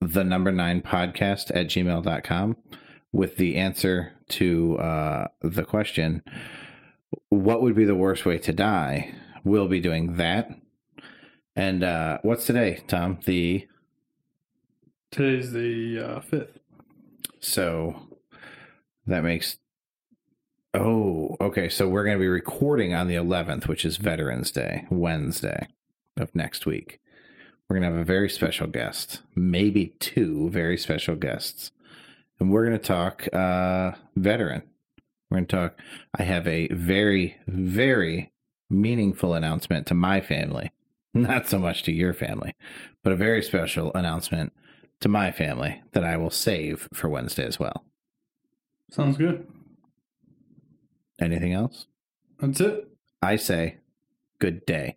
the 0.00 0.24
number 0.24 0.52
nine 0.52 0.82
podcast 0.82 1.50
at 1.54 1.66
gmail.com 1.68 2.56
with 3.12 3.36
the 3.36 3.56
answer 3.56 4.12
to 4.28 4.78
uh, 4.78 5.28
the 5.42 5.64
question, 5.64 6.22
what 7.28 7.62
would 7.62 7.74
be 7.74 7.84
the 7.84 7.94
worst 7.94 8.26
way 8.26 8.38
to 8.38 8.52
die? 8.52 9.14
We'll 9.46 9.68
be 9.68 9.78
doing 9.78 10.16
that. 10.16 10.50
And 11.54 11.84
uh, 11.84 12.18
what's 12.22 12.46
today, 12.46 12.82
Tom? 12.88 13.20
The 13.26 13.68
Today's 15.12 15.52
the 15.52 16.00
uh, 16.00 16.20
fifth. 16.20 16.58
so 17.38 18.08
that 19.06 19.22
makes 19.22 19.58
oh 20.74 21.36
okay. 21.40 21.68
So 21.68 21.88
we're 21.88 22.02
going 22.02 22.16
to 22.16 22.20
be 22.20 22.26
recording 22.26 22.92
on 22.92 23.06
the 23.06 23.14
11th, 23.14 23.68
which 23.68 23.84
is 23.84 23.98
Veterans 23.98 24.50
Day, 24.50 24.84
Wednesday 24.90 25.68
of 26.16 26.34
next 26.34 26.66
week. 26.66 26.98
We're 27.68 27.78
going 27.78 27.88
to 27.88 27.96
have 27.96 28.02
a 28.02 28.04
very 28.04 28.28
special 28.28 28.66
guest, 28.66 29.22
maybe 29.36 29.94
two 30.00 30.50
very 30.50 30.76
special 30.76 31.14
guests, 31.14 31.70
and 32.40 32.50
we're 32.50 32.66
going 32.66 32.80
to 32.80 32.84
talk 32.84 33.32
uh, 33.32 33.92
veteran. 34.16 34.64
We're 35.30 35.36
going 35.36 35.46
to 35.46 35.56
talk. 35.56 35.80
I 36.18 36.24
have 36.24 36.48
a 36.48 36.66
very 36.72 37.38
very 37.46 38.32
meaningful 38.68 39.34
announcement 39.34 39.86
to 39.86 39.94
my 39.94 40.20
family, 40.20 40.72
not 41.14 41.48
so 41.48 41.58
much 41.58 41.82
to 41.84 41.92
your 41.92 42.12
family, 42.14 42.54
but 43.02 43.12
a 43.12 43.16
very 43.16 43.42
special 43.42 43.92
announcement 43.94 44.52
to 45.00 45.08
my 45.08 45.30
family 45.30 45.82
that 45.92 46.04
I 46.04 46.16
will 46.16 46.30
save 46.30 46.88
for 46.92 47.08
Wednesday 47.08 47.44
as 47.44 47.58
well. 47.58 47.84
Sounds 48.90 49.16
good. 49.16 49.46
Anything 51.20 51.52
else? 51.52 51.86
That's 52.40 52.60
it. 52.60 52.88
I 53.22 53.36
say 53.36 53.78
good 54.38 54.64
day. 54.66 54.96